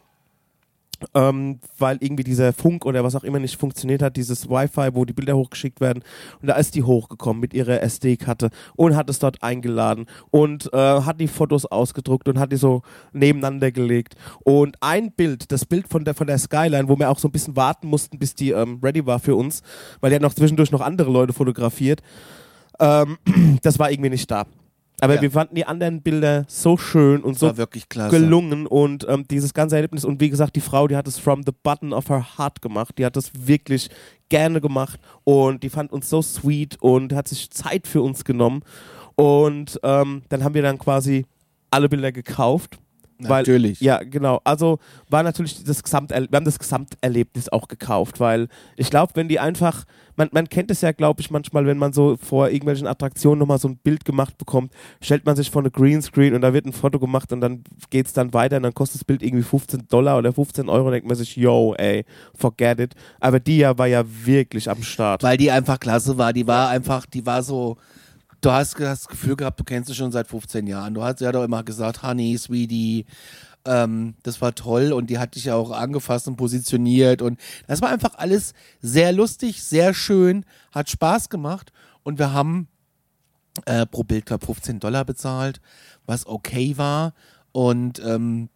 Ähm, 1.14 1.60
weil 1.78 1.96
irgendwie 2.00 2.24
dieser 2.24 2.52
Funk 2.52 2.84
oder 2.84 3.02
was 3.04 3.16
auch 3.16 3.24
immer 3.24 3.38
nicht 3.38 3.58
funktioniert 3.58 4.02
hat, 4.02 4.16
dieses 4.16 4.48
Wi-Fi, 4.48 4.90
wo 4.92 5.04
die 5.04 5.12
Bilder 5.12 5.36
hochgeschickt 5.36 5.80
werden. 5.80 6.02
Und 6.40 6.48
da 6.48 6.54
ist 6.56 6.74
die 6.74 6.82
hochgekommen 6.82 7.40
mit 7.40 7.54
ihrer 7.54 7.80
SD-Karte 7.82 8.50
und 8.76 8.96
hat 8.96 9.08
es 9.08 9.18
dort 9.18 9.42
eingeladen 9.42 10.06
und 10.30 10.72
äh, 10.72 10.76
hat 10.76 11.20
die 11.20 11.28
Fotos 11.28 11.66
ausgedruckt 11.66 12.28
und 12.28 12.38
hat 12.38 12.52
die 12.52 12.56
so 12.56 12.82
nebeneinander 13.12 13.72
gelegt. 13.72 14.14
Und 14.44 14.76
ein 14.80 15.12
Bild, 15.12 15.50
das 15.52 15.64
Bild 15.64 15.88
von 15.88 16.04
der, 16.04 16.14
von 16.14 16.26
der 16.26 16.38
Skyline, 16.38 16.88
wo 16.88 16.98
wir 16.98 17.10
auch 17.10 17.18
so 17.18 17.28
ein 17.28 17.32
bisschen 17.32 17.56
warten 17.56 17.88
mussten, 17.88 18.18
bis 18.18 18.34
die 18.34 18.50
ähm, 18.50 18.78
ready 18.82 19.04
war 19.06 19.18
für 19.18 19.36
uns, 19.36 19.62
weil 20.00 20.10
die 20.10 20.16
hat 20.16 20.22
noch 20.22 20.34
zwischendurch 20.34 20.70
noch 20.70 20.80
andere 20.80 21.10
Leute 21.10 21.32
fotografiert, 21.32 22.02
ähm, 22.78 23.18
das 23.62 23.78
war 23.78 23.90
irgendwie 23.90 24.10
nicht 24.10 24.30
da. 24.30 24.46
Aber 25.00 25.14
Ja. 25.16 25.22
wir 25.22 25.30
fanden 25.30 25.54
die 25.54 25.64
anderen 25.66 26.02
Bilder 26.02 26.44
so 26.48 26.76
schön 26.76 27.22
und 27.22 27.38
so 27.38 27.46
gelungen 28.10 28.66
und 28.66 29.06
ähm, 29.08 29.24
dieses 29.30 29.54
ganze 29.54 29.76
Erlebnis 29.76 30.04
und 30.04 30.20
wie 30.20 30.30
gesagt, 30.30 30.56
die 30.56 30.60
Frau, 30.60 30.86
die 30.88 30.96
hat 30.96 31.08
es 31.08 31.18
from 31.18 31.42
the 31.44 31.52
button 31.62 31.92
of 31.92 32.08
her 32.08 32.38
heart 32.38 32.60
gemacht, 32.62 32.96
die 32.98 33.04
hat 33.04 33.16
das 33.16 33.30
wirklich 33.34 33.88
gerne 34.28 34.60
gemacht 34.60 35.00
und 35.24 35.62
die 35.62 35.70
fand 35.70 35.92
uns 35.92 36.08
so 36.08 36.22
sweet 36.22 36.76
und 36.80 37.12
hat 37.12 37.28
sich 37.28 37.50
Zeit 37.50 37.86
für 37.86 38.02
uns 38.02 38.24
genommen 38.24 38.62
und 39.16 39.78
ähm, 39.82 40.22
dann 40.28 40.44
haben 40.44 40.54
wir 40.54 40.62
dann 40.62 40.78
quasi 40.78 41.24
alle 41.70 41.88
Bilder 41.88 42.12
gekauft. 42.12 42.78
Weil, 43.28 43.42
Natürlich. 43.42 43.80
Ja, 43.80 44.00
genau. 44.02 44.40
Also 44.44 44.78
war 45.08 45.22
natürlich 45.22 45.62
das 45.64 45.82
Gesamter 45.82 46.20
wir 46.30 46.36
haben 46.36 46.44
das 46.44 46.58
Gesamterlebnis 46.58 47.48
auch 47.48 47.68
gekauft, 47.68 48.20
weil 48.20 48.48
ich 48.76 48.90
glaube, 48.90 49.12
wenn 49.14 49.28
die 49.28 49.38
einfach, 49.38 49.84
man, 50.16 50.28
man 50.32 50.48
kennt 50.48 50.70
es 50.70 50.80
ja, 50.80 50.92
glaube 50.92 51.20
ich, 51.20 51.30
manchmal, 51.30 51.66
wenn 51.66 51.78
man 51.78 51.92
so 51.92 52.16
vor 52.16 52.48
irgendwelchen 52.48 52.86
Attraktionen 52.86 53.38
nochmal 53.38 53.58
so 53.58 53.68
ein 53.68 53.76
Bild 53.76 54.04
gemacht 54.04 54.38
bekommt, 54.38 54.72
stellt 55.00 55.26
man 55.26 55.36
sich 55.36 55.50
vor 55.50 55.62
eine 55.62 55.70
Greenscreen 55.70 56.34
und 56.34 56.42
da 56.42 56.52
wird 56.52 56.66
ein 56.66 56.72
Foto 56.72 56.98
gemacht 56.98 57.32
und 57.32 57.40
dann 57.40 57.64
geht 57.90 58.06
es 58.06 58.12
dann 58.12 58.32
weiter 58.32 58.56
und 58.56 58.62
dann 58.62 58.74
kostet 58.74 59.00
das 59.00 59.04
Bild 59.04 59.22
irgendwie 59.22 59.44
15 59.44 59.88
Dollar 59.88 60.18
oder 60.18 60.32
15 60.32 60.68
Euro 60.68 60.86
und 60.86 60.92
denkt 60.92 61.08
man 61.08 61.16
sich, 61.16 61.36
yo, 61.36 61.74
ey, 61.76 62.04
forget 62.34 62.80
it. 62.80 62.94
Aber 63.18 63.40
die 63.40 63.58
ja 63.58 63.76
war 63.78 63.86
ja 63.86 64.04
wirklich 64.06 64.68
am 64.70 64.82
Start. 64.82 65.22
Weil 65.22 65.36
die 65.36 65.50
einfach 65.50 65.80
klasse 65.80 66.18
war. 66.18 66.32
Die 66.32 66.46
war 66.46 66.68
einfach, 66.68 67.06
die 67.06 67.26
war 67.26 67.42
so. 67.42 67.76
Du 68.40 68.50
hast 68.50 68.80
das 68.80 69.06
Gefühl 69.06 69.36
gehabt, 69.36 69.60
du 69.60 69.64
kennst 69.64 69.88
sie 69.88 69.94
schon 69.94 70.12
seit 70.12 70.26
15 70.26 70.66
Jahren. 70.66 70.94
Du 70.94 71.02
hast 71.02 71.20
ja 71.20 71.30
doch 71.30 71.44
immer 71.44 71.62
gesagt, 71.62 72.02
Honey, 72.02 72.38
Sweetie. 72.38 73.04
Ähm, 73.66 74.14
das 74.22 74.40
war 74.40 74.54
toll 74.54 74.92
und 74.92 75.10
die 75.10 75.18
hat 75.18 75.34
dich 75.34 75.44
ja 75.44 75.54
auch 75.54 75.70
angefasst 75.70 76.26
und 76.26 76.36
positioniert 76.36 77.20
und 77.20 77.38
das 77.66 77.82
war 77.82 77.90
einfach 77.90 78.14
alles 78.16 78.54
sehr 78.80 79.12
lustig, 79.12 79.62
sehr 79.62 79.92
schön, 79.92 80.46
hat 80.72 80.88
Spaß 80.88 81.28
gemacht 81.28 81.70
und 82.02 82.18
wir 82.18 82.32
haben 82.32 82.68
äh, 83.66 83.84
pro 83.84 84.02
Bild, 84.02 84.24
glaube 84.24 84.46
15 84.46 84.80
Dollar 84.80 85.04
bezahlt, 85.04 85.60
was 86.06 86.26
okay 86.26 86.78
war 86.78 87.12
und 87.52 87.98
ähm, 88.02 88.48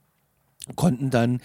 konnten 0.75 1.11
dann 1.11 1.43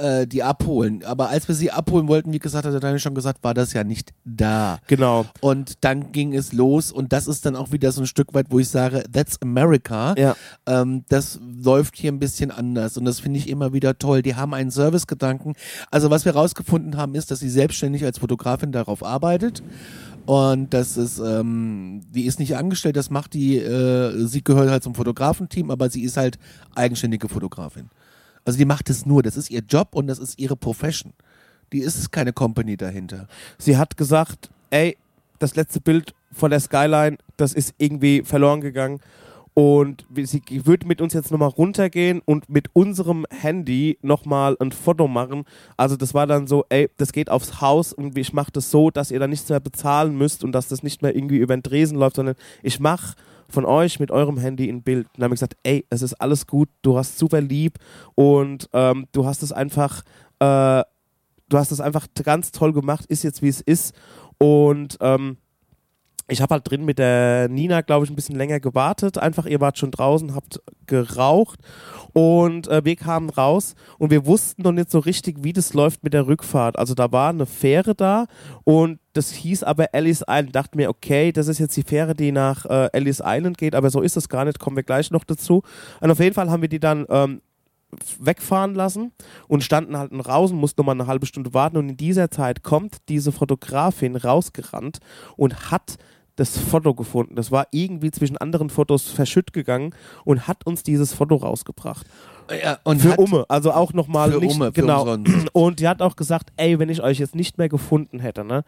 äh, 0.00 0.26
die 0.26 0.42
abholen. 0.42 1.04
Aber 1.04 1.28
als 1.28 1.48
wir 1.48 1.54
sie 1.54 1.70
abholen 1.70 2.08
wollten, 2.08 2.32
wie 2.32 2.38
gesagt, 2.38 2.64
hat 2.64 2.72
der 2.72 2.80
Daniel 2.80 2.98
schon 2.98 3.14
gesagt, 3.14 3.42
war 3.42 3.54
das 3.54 3.72
ja 3.72 3.84
nicht 3.84 4.12
da. 4.24 4.78
genau. 4.86 5.26
Und 5.40 5.84
dann 5.84 6.12
ging 6.12 6.34
es 6.34 6.52
los 6.52 6.90
und 6.92 7.12
das 7.12 7.26
ist 7.26 7.46
dann 7.46 7.56
auch 7.56 7.72
wieder 7.72 7.92
so 7.92 8.02
ein 8.02 8.06
Stück 8.06 8.34
weit, 8.34 8.46
wo 8.50 8.58
ich 8.58 8.68
sage, 8.68 9.04
that's 9.12 9.40
America. 9.42 10.14
Ja. 10.16 10.36
Ähm, 10.66 11.04
das 11.08 11.38
läuft 11.62 11.96
hier 11.96 12.12
ein 12.12 12.18
bisschen 12.18 12.50
anders 12.50 12.96
und 12.96 13.04
das 13.04 13.20
finde 13.20 13.38
ich 13.38 13.48
immer 13.48 13.72
wieder 13.72 13.98
toll. 13.98 14.22
Die 14.22 14.34
haben 14.34 14.54
einen 14.54 14.70
Servicegedanken. 14.70 15.54
Also 15.90 16.10
was 16.10 16.24
wir 16.24 16.32
rausgefunden 16.32 16.96
haben, 16.96 17.14
ist, 17.14 17.30
dass 17.30 17.40
sie 17.40 17.50
selbstständig 17.50 18.04
als 18.04 18.18
Fotografin 18.18 18.72
darauf 18.72 19.02
arbeitet. 19.02 19.62
Und 20.26 20.74
das 20.74 20.96
ist, 20.96 21.18
ähm, 21.18 22.02
die 22.10 22.26
ist 22.26 22.38
nicht 22.38 22.56
angestellt, 22.56 22.96
das 22.96 23.10
macht 23.10 23.34
die, 23.34 23.56
äh, 23.56 24.26
sie 24.26 24.44
gehört 24.44 24.70
halt 24.70 24.82
zum 24.82 24.94
Fotografenteam, 24.94 25.70
aber 25.70 25.90
sie 25.90 26.02
ist 26.02 26.16
halt 26.16 26.38
eigenständige 26.74 27.28
Fotografin. 27.28 27.88
Also 28.44 28.58
die 28.58 28.64
macht 28.64 28.90
es 28.90 29.06
nur, 29.06 29.22
das 29.22 29.36
ist 29.36 29.50
ihr 29.50 29.62
Job 29.68 29.88
und 29.92 30.06
das 30.06 30.18
ist 30.18 30.38
ihre 30.38 30.56
Profession. 30.56 31.12
Die 31.72 31.80
ist 31.80 32.10
keine 32.10 32.32
Company 32.32 32.76
dahinter. 32.76 33.28
Sie 33.58 33.76
hat 33.76 33.96
gesagt, 33.96 34.50
ey, 34.70 34.96
das 35.38 35.56
letzte 35.56 35.80
Bild 35.80 36.14
von 36.32 36.50
der 36.50 36.60
Skyline, 36.60 37.18
das 37.36 37.52
ist 37.52 37.74
irgendwie 37.78 38.22
verloren 38.22 38.60
gegangen. 38.60 39.00
Und 39.52 40.06
sie 40.14 40.42
würde 40.64 40.86
mit 40.86 41.00
uns 41.00 41.12
jetzt 41.12 41.30
nochmal 41.32 41.48
runtergehen 41.48 42.22
und 42.24 42.48
mit 42.48 42.68
unserem 42.72 43.26
Handy 43.30 43.98
nochmal 44.00 44.56
ein 44.60 44.70
Foto 44.70 45.08
machen. 45.08 45.44
Also 45.76 45.96
das 45.96 46.14
war 46.14 46.26
dann 46.26 46.46
so, 46.46 46.64
ey, 46.68 46.88
das 46.96 47.12
geht 47.12 47.28
aufs 47.28 47.60
Haus 47.60 47.92
und 47.92 48.16
ich 48.16 48.32
mache 48.32 48.52
das 48.52 48.70
so, 48.70 48.90
dass 48.90 49.10
ihr 49.10 49.18
dann 49.18 49.30
nichts 49.30 49.48
mehr 49.48 49.60
bezahlen 49.60 50.16
müsst 50.16 50.44
und 50.44 50.52
dass 50.52 50.68
das 50.68 50.82
nicht 50.82 51.02
mehr 51.02 51.14
irgendwie 51.14 51.38
über 51.38 51.56
den 51.56 51.62
Dresen 51.62 51.98
läuft, 51.98 52.16
sondern 52.16 52.36
ich 52.62 52.78
mache 52.78 53.16
von 53.50 53.64
euch 53.64 54.00
mit 54.00 54.10
eurem 54.10 54.38
Handy 54.38 54.68
ein 54.68 54.82
Bild. 54.82 55.06
Und 55.16 55.24
haben 55.24 55.30
gesagt, 55.30 55.56
ey, 55.62 55.86
es 55.90 56.02
ist 56.02 56.14
alles 56.14 56.46
gut, 56.46 56.68
du 56.82 56.96
hast 56.96 57.18
super 57.18 57.40
lieb 57.40 57.78
und 58.14 58.68
ähm, 58.72 59.06
du 59.12 59.26
hast 59.26 59.42
es 59.42 59.52
einfach, 59.52 60.02
äh, 60.38 60.82
du 61.48 61.58
hast 61.58 61.72
es 61.72 61.80
einfach 61.80 62.06
ganz 62.22 62.52
toll 62.52 62.72
gemacht, 62.72 63.06
ist 63.06 63.22
jetzt 63.22 63.42
wie 63.42 63.48
es 63.48 63.60
ist. 63.60 63.94
Und 64.38 64.96
ähm, 65.00 65.36
ich 66.30 66.40
habe 66.40 66.54
halt 66.54 66.70
drin 66.70 66.84
mit 66.84 66.98
der 66.98 67.48
Nina, 67.48 67.80
glaube 67.80 68.04
ich, 68.04 68.10
ein 68.10 68.16
bisschen 68.16 68.36
länger 68.36 68.60
gewartet. 68.60 69.18
Einfach, 69.18 69.46
ihr 69.46 69.60
wart 69.60 69.78
schon 69.78 69.90
draußen, 69.90 70.34
habt 70.34 70.60
geraucht 70.86 71.60
und 72.12 72.68
äh, 72.68 72.84
wir 72.84 72.96
kamen 72.96 73.30
raus 73.30 73.74
und 73.98 74.10
wir 74.10 74.26
wussten 74.26 74.62
noch 74.62 74.72
nicht 74.72 74.90
so 74.90 74.98
richtig, 74.98 75.42
wie 75.42 75.52
das 75.52 75.74
läuft 75.74 76.02
mit 76.02 76.14
der 76.14 76.26
Rückfahrt. 76.26 76.78
Also 76.78 76.94
da 76.94 77.12
war 77.12 77.30
eine 77.30 77.46
Fähre 77.46 77.94
da 77.94 78.26
und 78.64 78.98
das 79.12 79.32
hieß 79.32 79.64
aber 79.64 79.94
Ellis 79.94 80.22
Island. 80.28 80.54
Dachte 80.54 80.76
mir, 80.76 80.88
okay, 80.88 81.32
das 81.32 81.48
ist 81.48 81.58
jetzt 81.58 81.76
die 81.76 81.82
Fähre, 81.82 82.14
die 82.14 82.32
nach 82.32 82.64
äh, 82.66 82.88
Ellis 82.92 83.22
Island 83.24 83.58
geht, 83.58 83.74
aber 83.74 83.90
so 83.90 84.00
ist 84.00 84.16
es 84.16 84.28
gar 84.28 84.44
nicht, 84.44 84.58
kommen 84.58 84.76
wir 84.76 84.82
gleich 84.82 85.10
noch 85.10 85.24
dazu. 85.24 85.62
Und 86.00 86.10
auf 86.10 86.20
jeden 86.20 86.34
Fall 86.34 86.50
haben 86.50 86.62
wir 86.62 86.68
die 86.68 86.80
dann 86.80 87.06
ähm, 87.08 87.40
wegfahren 88.18 88.74
lassen 88.74 89.12
und 89.48 89.64
standen 89.64 89.96
halt 89.96 90.12
draußen, 90.12 90.56
mussten 90.56 90.80
nochmal 90.80 90.94
eine 90.94 91.06
halbe 91.06 91.26
Stunde 91.26 91.54
warten 91.54 91.76
und 91.76 91.88
in 91.88 91.96
dieser 91.96 92.30
Zeit 92.30 92.62
kommt 92.62 93.08
diese 93.08 93.32
Fotografin 93.32 94.16
rausgerannt 94.16 94.98
und 95.36 95.70
hat 95.70 95.98
das 96.40 96.56
Foto 96.56 96.94
gefunden. 96.94 97.36
Das 97.36 97.52
war 97.52 97.66
irgendwie 97.70 98.10
zwischen 98.10 98.38
anderen 98.38 98.70
Fotos 98.70 99.10
verschütt 99.10 99.52
gegangen 99.52 99.94
und 100.24 100.48
hat 100.48 100.66
uns 100.66 100.82
dieses 100.82 101.12
Foto 101.12 101.36
rausgebracht. 101.36 102.06
Ja, 102.50 102.78
und 102.82 103.00
Für 103.00 103.16
Umme, 103.16 103.44
also 103.48 103.72
auch 103.72 103.92
nochmal 103.92 104.32
Für 104.32 104.40
nicht 104.40 104.56
für 104.56 104.72
genau. 104.72 105.18
Und 105.52 105.80
die 105.80 105.86
hat 105.86 106.00
auch 106.02 106.16
gesagt, 106.16 106.50
ey, 106.56 106.78
wenn 106.78 106.88
ich 106.88 107.02
euch 107.02 107.18
jetzt 107.18 107.34
nicht 107.34 107.58
mehr 107.58 107.68
gefunden 107.68 108.20
hätte, 108.20 108.44
ne, 108.44 108.64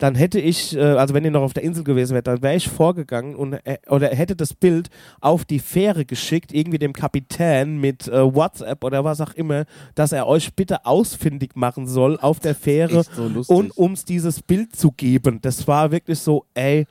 dann 0.00 0.14
hätte 0.14 0.40
ich, 0.40 0.74
äh, 0.74 0.80
also 0.80 1.12
wenn 1.14 1.24
ihr 1.24 1.30
noch 1.30 1.42
auf 1.42 1.52
der 1.52 1.62
Insel 1.62 1.84
gewesen 1.84 2.14
wärt, 2.14 2.26
dann 2.26 2.42
wäre 2.42 2.56
ich 2.56 2.68
vorgegangen 2.68 3.36
und 3.36 3.52
äh, 3.52 3.78
oder 3.88 4.08
hätte 4.08 4.34
das 4.34 4.54
Bild 4.54 4.88
auf 5.20 5.44
die 5.44 5.58
Fähre 5.58 6.06
geschickt, 6.06 6.52
irgendwie 6.52 6.78
dem 6.78 6.94
Kapitän 6.94 7.78
mit 7.78 8.08
äh, 8.08 8.34
WhatsApp 8.34 8.82
oder 8.82 9.04
was 9.04 9.20
auch 9.20 9.34
immer, 9.34 9.66
dass 9.94 10.12
er 10.12 10.26
euch 10.26 10.54
bitte 10.54 10.86
ausfindig 10.86 11.54
machen 11.54 11.86
soll 11.86 12.18
auf 12.18 12.40
der 12.40 12.54
Fähre 12.54 13.04
so 13.04 13.44
und 13.54 13.76
uns 13.76 14.06
dieses 14.06 14.42
Bild 14.42 14.74
zu 14.74 14.90
geben. 14.90 15.40
Das 15.42 15.68
war 15.68 15.90
wirklich 15.92 16.18
so, 16.18 16.46
ey, 16.54 16.86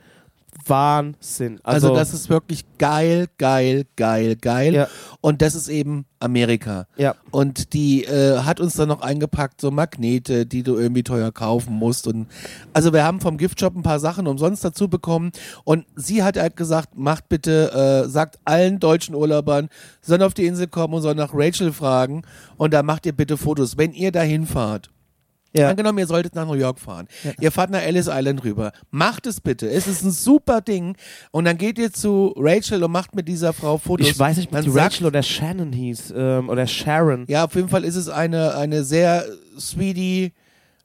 Wahnsinn. 0.66 1.60
Also, 1.62 1.88
Also, 1.88 1.98
das 1.98 2.12
ist 2.14 2.28
wirklich 2.28 2.64
geil, 2.78 3.26
geil, 3.38 3.84
geil, 3.96 4.36
geil. 4.36 4.74
Ja. 4.74 4.88
Und 5.20 5.42
das 5.42 5.54
ist 5.54 5.68
eben 5.68 6.06
Amerika. 6.18 6.86
ja. 6.96 7.14
Und 7.30 7.72
die 7.72 8.04
äh, 8.04 8.38
hat 8.40 8.60
uns 8.60 8.74
dann 8.74 8.88
noch 8.88 9.00
eingepackt, 9.00 9.60
so 9.60 9.70
Magnete, 9.70 10.44
die 10.46 10.62
du 10.62 10.76
irgendwie 10.76 11.02
teuer 11.02 11.32
kaufen 11.32 11.74
musst. 11.74 12.06
Und 12.06 12.26
also 12.72 12.92
wir 12.92 13.04
haben 13.04 13.20
vom 13.20 13.38
Giftshop 13.38 13.74
ein 13.76 13.82
paar 13.82 14.00
Sachen 14.00 14.26
umsonst 14.26 14.64
dazu 14.64 14.88
bekommen. 14.88 15.30
Und 15.64 15.86
sie 15.96 16.22
hat 16.22 16.36
halt 16.36 16.56
gesagt, 16.56 16.96
macht 16.96 17.28
bitte, 17.28 18.04
äh, 18.06 18.08
sagt 18.08 18.38
allen 18.44 18.80
deutschen 18.80 19.14
Urlaubern, 19.14 19.68
sollen 20.02 20.22
auf 20.22 20.34
die 20.34 20.46
Insel 20.46 20.66
kommen 20.66 20.94
und 20.94 21.02
sollen 21.02 21.16
nach 21.16 21.32
Rachel 21.32 21.72
fragen. 21.72 22.22
Und 22.56 22.74
da 22.74 22.82
macht 22.82 23.06
ihr 23.06 23.12
bitte 23.12 23.36
Fotos, 23.36 23.78
wenn 23.78 23.92
ihr 23.92 24.12
dahin 24.12 24.46
fahrt. 24.46 24.90
Ja. 25.52 25.68
Angenommen, 25.68 25.98
ihr 25.98 26.06
solltet 26.06 26.34
nach 26.34 26.46
New 26.46 26.54
York 26.54 26.78
fahren. 26.78 27.08
Ihr 27.40 27.50
fahrt 27.50 27.70
nach 27.70 27.82
Ellis 27.82 28.06
Island 28.08 28.44
rüber. 28.44 28.70
Macht 28.90 29.26
es 29.26 29.40
bitte. 29.40 29.68
Es 29.68 29.86
ist 29.88 30.04
ein 30.04 30.12
super 30.12 30.60
Ding. 30.60 30.96
Und 31.32 31.44
dann 31.44 31.58
geht 31.58 31.78
ihr 31.78 31.92
zu 31.92 32.32
Rachel 32.36 32.84
und 32.84 32.92
macht 32.92 33.14
mit 33.16 33.26
dieser 33.26 33.52
Frau 33.52 33.76
Fotos. 33.76 34.06
Ich 34.06 34.18
weiß 34.18 34.36
nicht, 34.36 34.52
ob 34.52 34.60
die 34.62 34.70
sagt- 34.70 34.94
Rachel 34.94 35.06
oder 35.06 35.22
Shannon 35.22 35.72
hieß 35.72 36.14
ähm, 36.16 36.48
oder 36.48 36.66
Sharon. 36.66 37.24
Ja, 37.28 37.44
auf 37.46 37.54
jeden 37.56 37.68
Fall 37.68 37.84
ist 37.84 37.96
es 37.96 38.08
eine, 38.08 38.54
eine 38.54 38.84
sehr 38.84 39.24
sweetie 39.58 40.32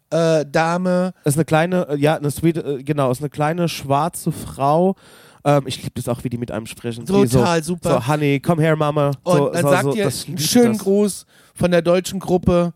äh, 0.10 0.46
Dame. 0.52 1.14
ist 1.24 1.36
eine 1.38 1.46
kleine, 1.46 1.88
äh, 1.90 1.98
ja, 1.98 2.16
eine 2.16 2.32
sweet, 2.32 2.58
äh, 2.58 2.84
genau, 2.84 3.12
ist 3.12 3.22
eine 3.22 3.30
kleine 3.30 3.68
schwarze 3.70 4.32
Frau. 4.32 4.96
Ähm, 5.44 5.64
ich 5.68 5.78
liebe 5.78 5.92
das 5.96 6.08
auch, 6.10 6.24
wie 6.24 6.30
die 6.30 6.38
mit 6.38 6.52
einem 6.52 6.66
sprechen. 6.66 7.06
Total 7.06 7.64
so, 7.64 7.74
super. 7.74 8.02
So, 8.02 8.08
Honey, 8.08 8.40
komm 8.40 8.60
her, 8.60 8.76
Mama. 8.76 9.12
Und 9.24 9.38
so, 9.38 9.50
dann 9.50 9.62
so, 9.62 9.70
sagt 9.70 9.84
so, 9.84 9.94
ihr 9.96 10.06
einen 10.06 10.38
schönen 10.40 10.74
das. 10.74 10.82
Gruß 10.82 11.26
von 11.54 11.72
der 11.72 11.82
deutschen 11.82 12.20
Gruppe, 12.20 12.74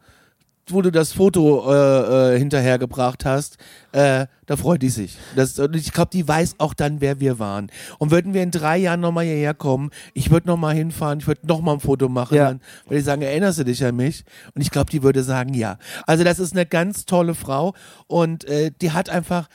wo 0.72 0.82
du 0.82 0.92
das 0.92 1.12
Foto 1.14 1.72
äh, 1.72 2.36
äh, 2.36 2.40
hinterhergebracht 2.40 3.26
hast. 3.26 3.58
Äh, 3.92 4.28
da 4.46 4.56
freut 4.58 4.82
die 4.82 4.90
sich. 4.90 5.18
Das, 5.36 5.58
und 5.60 5.76
ich 5.76 5.92
glaube, 5.92 6.10
die 6.12 6.28
weiß 6.28 6.56
auch 6.60 6.74
dann, 6.74 7.02
wer 7.02 7.20
wir 7.20 7.40
waren. 7.40 7.72
Und 7.98 8.12
würden 8.12 8.34
wir 8.34 8.44
in 8.44 8.52
drei 8.52 8.78
Jahren 8.78 9.00
nochmal 9.00 9.26
hierher 9.26 9.54
kommen, 9.54 9.90
ich 10.14 10.32
würde 10.32 10.48
nochmal 10.48 10.76
hinfahren, 10.76 11.20
ich 11.20 11.28
würde 11.28 11.46
nochmal 11.48 11.76
ein 11.76 11.80
Foto 11.80 12.10
machen, 12.10 12.36
Ja. 12.36 12.46
dann 12.50 12.62
würde 12.86 13.00
ich 13.00 13.06
sagen, 13.06 13.22
erinnerst 13.22 13.60
du 13.60 13.64
dich 13.66 13.84
an 13.86 13.96
mich? 13.96 14.24
Und 14.56 14.62
ich 14.62 14.72
glaube, 14.72 14.90
die 14.92 15.04
würde 15.04 15.24
sagen, 15.24 15.54
ja. 15.54 15.78
Also 16.08 16.24
das 16.24 16.40
ist 16.40 16.54
eine 16.54 16.66
ganz 16.66 17.06
tolle 17.06 17.36
Frau 17.36 17.74
und 18.08 18.46
äh, 18.46 18.72
die 18.82 18.92
hat 18.92 19.10
einfach, 19.10 19.48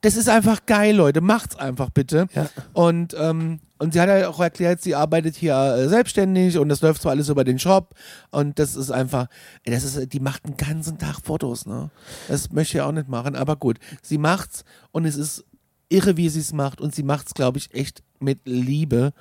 das 0.00 0.16
ist 0.16 0.28
einfach 0.28 0.64
geil, 0.66 0.94
Leute. 0.94 1.20
Macht's 1.20 1.56
einfach 1.56 1.90
bitte. 1.90 2.26
Ja. 2.34 2.48
Und, 2.72 3.14
ähm, 3.18 3.60
und 3.78 3.92
sie 3.92 4.00
hat 4.00 4.08
ja 4.08 4.28
auch 4.28 4.40
erklärt, 4.40 4.82
sie 4.82 4.94
arbeitet 4.94 5.36
hier 5.36 5.54
äh, 5.54 5.88
selbstständig 5.88 6.58
und 6.58 6.68
das 6.68 6.80
läuft 6.80 7.02
zwar 7.02 7.12
alles 7.12 7.28
über 7.28 7.44
den 7.44 7.58
Shop. 7.58 7.94
Und 8.30 8.58
das 8.58 8.74
ist 8.74 8.90
einfach, 8.90 9.28
ey, 9.64 9.72
das 9.72 9.84
ist, 9.84 10.12
die 10.12 10.20
macht 10.20 10.46
den 10.46 10.56
ganzen 10.56 10.98
Tag 10.98 11.20
Fotos, 11.22 11.66
ne? 11.66 11.90
Das 12.28 12.50
möchte 12.50 12.78
ich 12.78 12.82
auch 12.82 12.92
nicht 12.92 13.08
machen, 13.08 13.36
aber 13.36 13.56
gut. 13.56 13.78
Sie 14.02 14.18
macht's 14.18 14.64
und 14.90 15.04
es 15.04 15.16
ist 15.16 15.44
irre, 15.88 16.16
wie 16.16 16.28
sie 16.28 16.40
es 16.40 16.52
macht. 16.52 16.80
Und 16.80 16.94
sie 16.94 17.02
macht's, 17.02 17.34
glaube 17.34 17.58
ich, 17.58 17.72
echt 17.74 18.02
mit 18.18 18.40
Liebe 18.44 19.12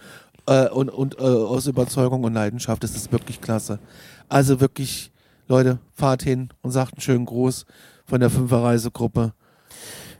äh, 0.47 0.69
und, 0.69 0.89
und 0.89 1.19
äh, 1.19 1.23
aus 1.23 1.67
Überzeugung 1.67 2.23
und 2.23 2.33
Leidenschaft. 2.33 2.83
Das 2.83 2.95
ist 2.95 3.11
wirklich 3.11 3.41
klasse. 3.41 3.79
Also 4.27 4.59
wirklich, 4.59 5.11
Leute, 5.47 5.79
fahrt 5.93 6.23
hin 6.23 6.49
und 6.61 6.71
sagt 6.71 6.93
einen 6.93 7.01
schönen 7.01 7.25
Gruß 7.25 7.65
von 8.05 8.19
der 8.19 8.29
Fünferreisegruppe, 8.29 9.33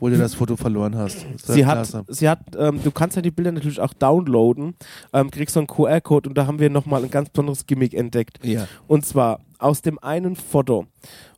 wo 0.00 0.08
du 0.08 0.16
das 0.16 0.34
Foto 0.34 0.56
verloren 0.56 0.96
hast. 0.96 1.26
Sie 1.44 1.66
hat, 1.66 1.88
sie 2.08 2.28
hat, 2.28 2.40
ähm, 2.56 2.80
du 2.82 2.90
kannst 2.90 3.16
ja 3.16 3.22
die 3.22 3.30
Bilder 3.30 3.52
natürlich 3.52 3.80
auch 3.80 3.92
downloaden, 3.92 4.74
ähm, 5.12 5.30
kriegst 5.30 5.54
so 5.54 5.60
einen 5.60 5.66
QR-Code 5.66 6.28
und 6.28 6.38
da 6.38 6.46
haben 6.46 6.58
wir 6.58 6.70
nochmal 6.70 7.04
ein 7.04 7.10
ganz 7.10 7.30
besonderes 7.30 7.66
Gimmick 7.66 7.94
entdeckt. 7.94 8.44
Ja. 8.44 8.66
Und 8.86 9.06
zwar 9.06 9.40
aus 9.58 9.82
dem 9.82 9.98
einen 9.98 10.36
Foto, 10.36 10.86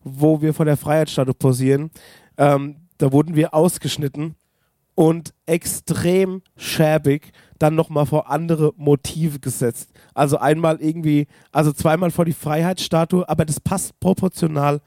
wo 0.02 0.42
wir 0.42 0.54
vor 0.54 0.64
der 0.64 0.76
Freiheitsstatue 0.76 1.34
posieren, 1.34 1.90
ähm, 2.36 2.76
da 2.98 3.12
wurden 3.12 3.34
wir 3.34 3.54
ausgeschnitten 3.54 4.34
und 4.94 5.32
extrem 5.46 6.42
schäbig 6.56 7.32
dann 7.58 7.74
nochmal 7.74 8.06
vor 8.06 8.30
andere 8.30 8.72
Motive 8.76 9.38
gesetzt. 9.38 9.90
Also 10.14 10.38
einmal 10.38 10.80
irgendwie, 10.80 11.26
also 11.52 11.72
zweimal 11.72 12.10
vor 12.10 12.24
die 12.24 12.32
Freiheitsstatue, 12.32 13.28
aber 13.28 13.44
das 13.44 13.60
passt 13.60 13.98
proportional 14.00 14.80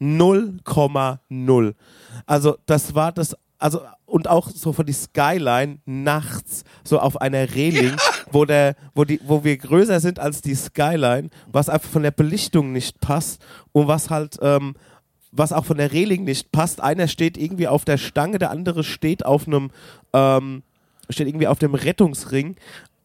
0,0. 0.00 1.74
Also 2.26 2.58
das 2.66 2.94
war 2.94 3.12
das, 3.12 3.36
also 3.58 3.80
und 4.06 4.28
auch 4.28 4.48
so 4.48 4.72
von 4.72 4.86
die 4.86 4.92
Skyline 4.92 5.78
nachts 5.84 6.64
so 6.84 6.98
auf 6.98 7.20
einer 7.20 7.54
Reling, 7.54 7.96
wo 8.30 8.44
der, 8.44 8.74
wo 8.94 9.04
die, 9.04 9.20
wo 9.24 9.44
wir 9.44 9.56
größer 9.56 10.00
sind 10.00 10.18
als 10.18 10.40
die 10.40 10.54
Skyline, 10.54 11.30
was 11.46 11.68
einfach 11.68 11.90
von 11.90 12.02
der 12.02 12.10
Belichtung 12.10 12.72
nicht 12.72 13.00
passt 13.00 13.44
und 13.72 13.88
was 13.88 14.10
halt 14.10 14.38
ähm, 14.40 14.74
was 15.30 15.52
auch 15.52 15.64
von 15.64 15.76
der 15.76 15.92
Reling 15.92 16.24
nicht 16.24 16.52
passt. 16.52 16.80
Einer 16.80 17.08
steht 17.08 17.36
irgendwie 17.36 17.68
auf 17.68 17.84
der 17.84 17.98
Stange, 17.98 18.38
der 18.38 18.50
andere 18.50 18.84
steht 18.84 19.24
auf 19.24 19.46
einem, 19.46 19.70
ähm, 20.12 20.62
steht 21.10 21.28
irgendwie 21.28 21.46
auf 21.46 21.58
dem 21.58 21.74
Rettungsring. 21.74 22.56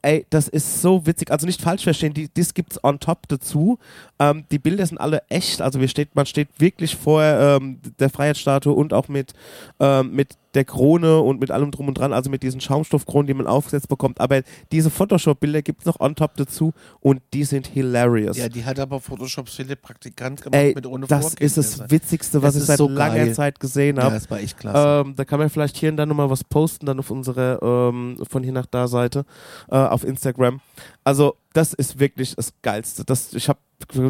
Ey, 0.04 0.26
das 0.30 0.48
ist 0.50 0.82
so 0.82 1.06
witzig. 1.08 1.32
Also 1.32 1.46
nicht 1.48 1.62
falsch 1.62 1.84
verstehen, 1.84 2.14
die, 2.14 2.30
das 2.34 2.54
gibt's 2.54 2.84
on 2.84 3.00
top 3.00 3.28
dazu. 3.30 3.80
Ähm, 4.20 4.44
die 4.52 4.60
Bilder 4.60 4.86
sind 4.86 4.98
alle 5.00 5.24
echt. 5.30 5.62
Also 5.62 5.80
wir 5.80 5.88
steht, 5.88 6.14
man 6.16 6.26
steht 6.26 6.50
wirklich 6.60 6.96
vor 6.96 7.24
ähm, 7.24 7.80
der 8.00 8.10
Freiheitsstatue 8.10 8.74
und 8.74 8.94
auch 8.94 9.08
mit, 9.08 9.34
ähm, 9.80 10.14
mit 10.14 10.38
der 10.56 10.66
Krone 10.66 11.20
und 11.22 11.40
mit 11.40 11.50
allem 11.50 11.72
drum 11.72 11.88
und 11.88 11.96
dran, 11.98 12.14
also 12.14 12.30
mit 12.30 12.44
diesen 12.44 12.62
Schaumstoffkronen, 12.62 13.26
die 13.26 13.34
man 13.34 13.48
aufgesetzt 13.48 13.88
bekommt. 13.88 14.22
Aber 14.22 14.42
diese 14.72 14.92
Photoshop-Bilder 14.92 15.64
gibt's 15.64 15.86
noch 15.86 16.00
on 16.00 16.14
top 16.16 16.36
dazu 16.38 16.74
und 17.00 17.22
die 17.34 17.44
sind 17.44 17.66
hilarious. 17.66 18.38
Ja, 18.38 18.50
die 18.50 18.64
hat 18.64 18.78
aber 18.80 19.00
Photoshop 19.00 19.50
Philipp 19.50 19.82
Praktikant 19.82 20.42
gemacht 20.44 20.62
Ey, 20.62 20.74
mit 20.76 20.86
ohne 20.86 21.08
das 21.08 21.34
ist 21.36 21.58
das. 21.58 21.90
Witzigste, 21.90 22.44
was 22.44 22.54
Das 22.54 22.64
ich 22.64 22.68
seit 22.68 22.78
so 22.78 22.88
langer 22.88 23.16
geil. 23.16 23.34
Zeit 23.34 23.60
gesehen 23.60 23.98
Ja, 23.98 24.04
habe. 24.04 24.14
das 24.16 24.30
war 24.30 24.40
echt 24.42 24.60
klasse. 24.60 25.06
Ähm, 25.08 25.16
da 25.16 25.26
kann 25.26 25.40
man 25.40 25.50
vielleicht 25.50 25.76
hier 25.78 25.90
und 25.90 25.98
da 25.98 26.06
nochmal 26.06 26.30
was 26.30 26.44
posten, 26.44 26.86
dann 26.86 27.00
auf 27.00 27.10
unsere 27.10 27.60
ähm, 27.64 28.18
von 28.30 28.44
hier 28.44 28.54
nach 28.54 28.68
da 28.68 28.88
Seite 28.88 29.26
äh, 29.72 29.76
auf 29.94 30.04
Instagram. 30.04 30.60
Also, 31.04 31.36
das 31.54 31.74
ist 31.74 32.00
wirklich 32.00 32.36
das 32.36 32.52
Geilste. 32.64 33.04
Das, 33.06 33.34
ich, 33.34 33.48
hab, 33.48 33.60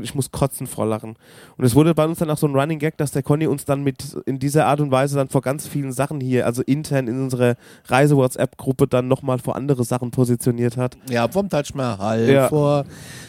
ich 0.02 0.16
muss 0.16 0.32
kotzen 0.32 0.66
vor 0.66 0.86
Lachen. 0.86 1.18
Und 1.58 1.66
es 1.66 1.76
wurde 1.76 1.94
bei 1.94 2.06
uns 2.06 2.20
dann 2.20 2.30
auch 2.30 2.38
so 2.38 2.48
ein 2.48 2.56
Running 2.56 2.80
Gag, 2.80 2.96
dass 2.98 3.12
der 3.12 3.22
Conny 3.24 3.48
uns 3.48 3.66
dann 3.66 3.84
mit 3.84 4.16
in 4.26 4.40
dieser 4.40 4.66
Art 4.68 4.80
und 4.80 4.92
Weise 4.92 5.16
dann 5.18 5.28
vor 5.28 5.42
ganz 5.42 5.68
vielen 5.68 5.92
Sachen 5.92 6.22
hier, 6.22 6.46
also 6.46 6.62
intern 6.62 7.08
in 7.08 7.22
unserer 7.22 7.56
Reise-WhatsApp-Gruppe, 7.88 8.88
dann 8.88 9.08
nochmal 9.08 9.40
vor 9.40 9.56
andere 9.56 9.84
Sachen 9.84 10.12
positioniert 10.12 10.78
hat. 10.78 10.98
ja, 11.10 11.28
vom 11.28 11.50
Taj 11.50 11.64
Mahal, 11.74 12.30
Ja. 12.30 12.48
vor, 12.48 12.86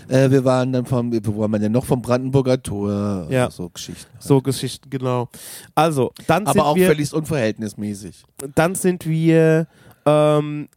äh, 0.08 0.30
wir 0.30 0.44
waren 0.44 0.72
dann 0.72 0.86
vom, 0.86 1.12
wo 1.26 1.40
waren 1.40 1.50
wir 1.50 1.58
denn 1.58 1.72
noch, 1.72 1.84
vom 1.84 2.02
Brandenburger 2.02 2.62
Tor, 2.62 3.26
Ja. 3.30 3.50
so 3.50 3.68
Geschichten. 3.70 4.10
So 4.20 4.40
Geschichten, 4.42 4.90
genau. 4.90 5.28
Also, 5.74 6.12
dann 6.26 6.46
sind 6.46 6.58
Aber 6.60 6.66
auch 6.68 6.76
wir. 6.76 6.86
völlig 6.86 7.12
unverhältnismäßig. 7.12 8.22
dann 8.54 8.74
sind 8.74 9.06
wir 9.06 9.66
ähm, 10.06 10.68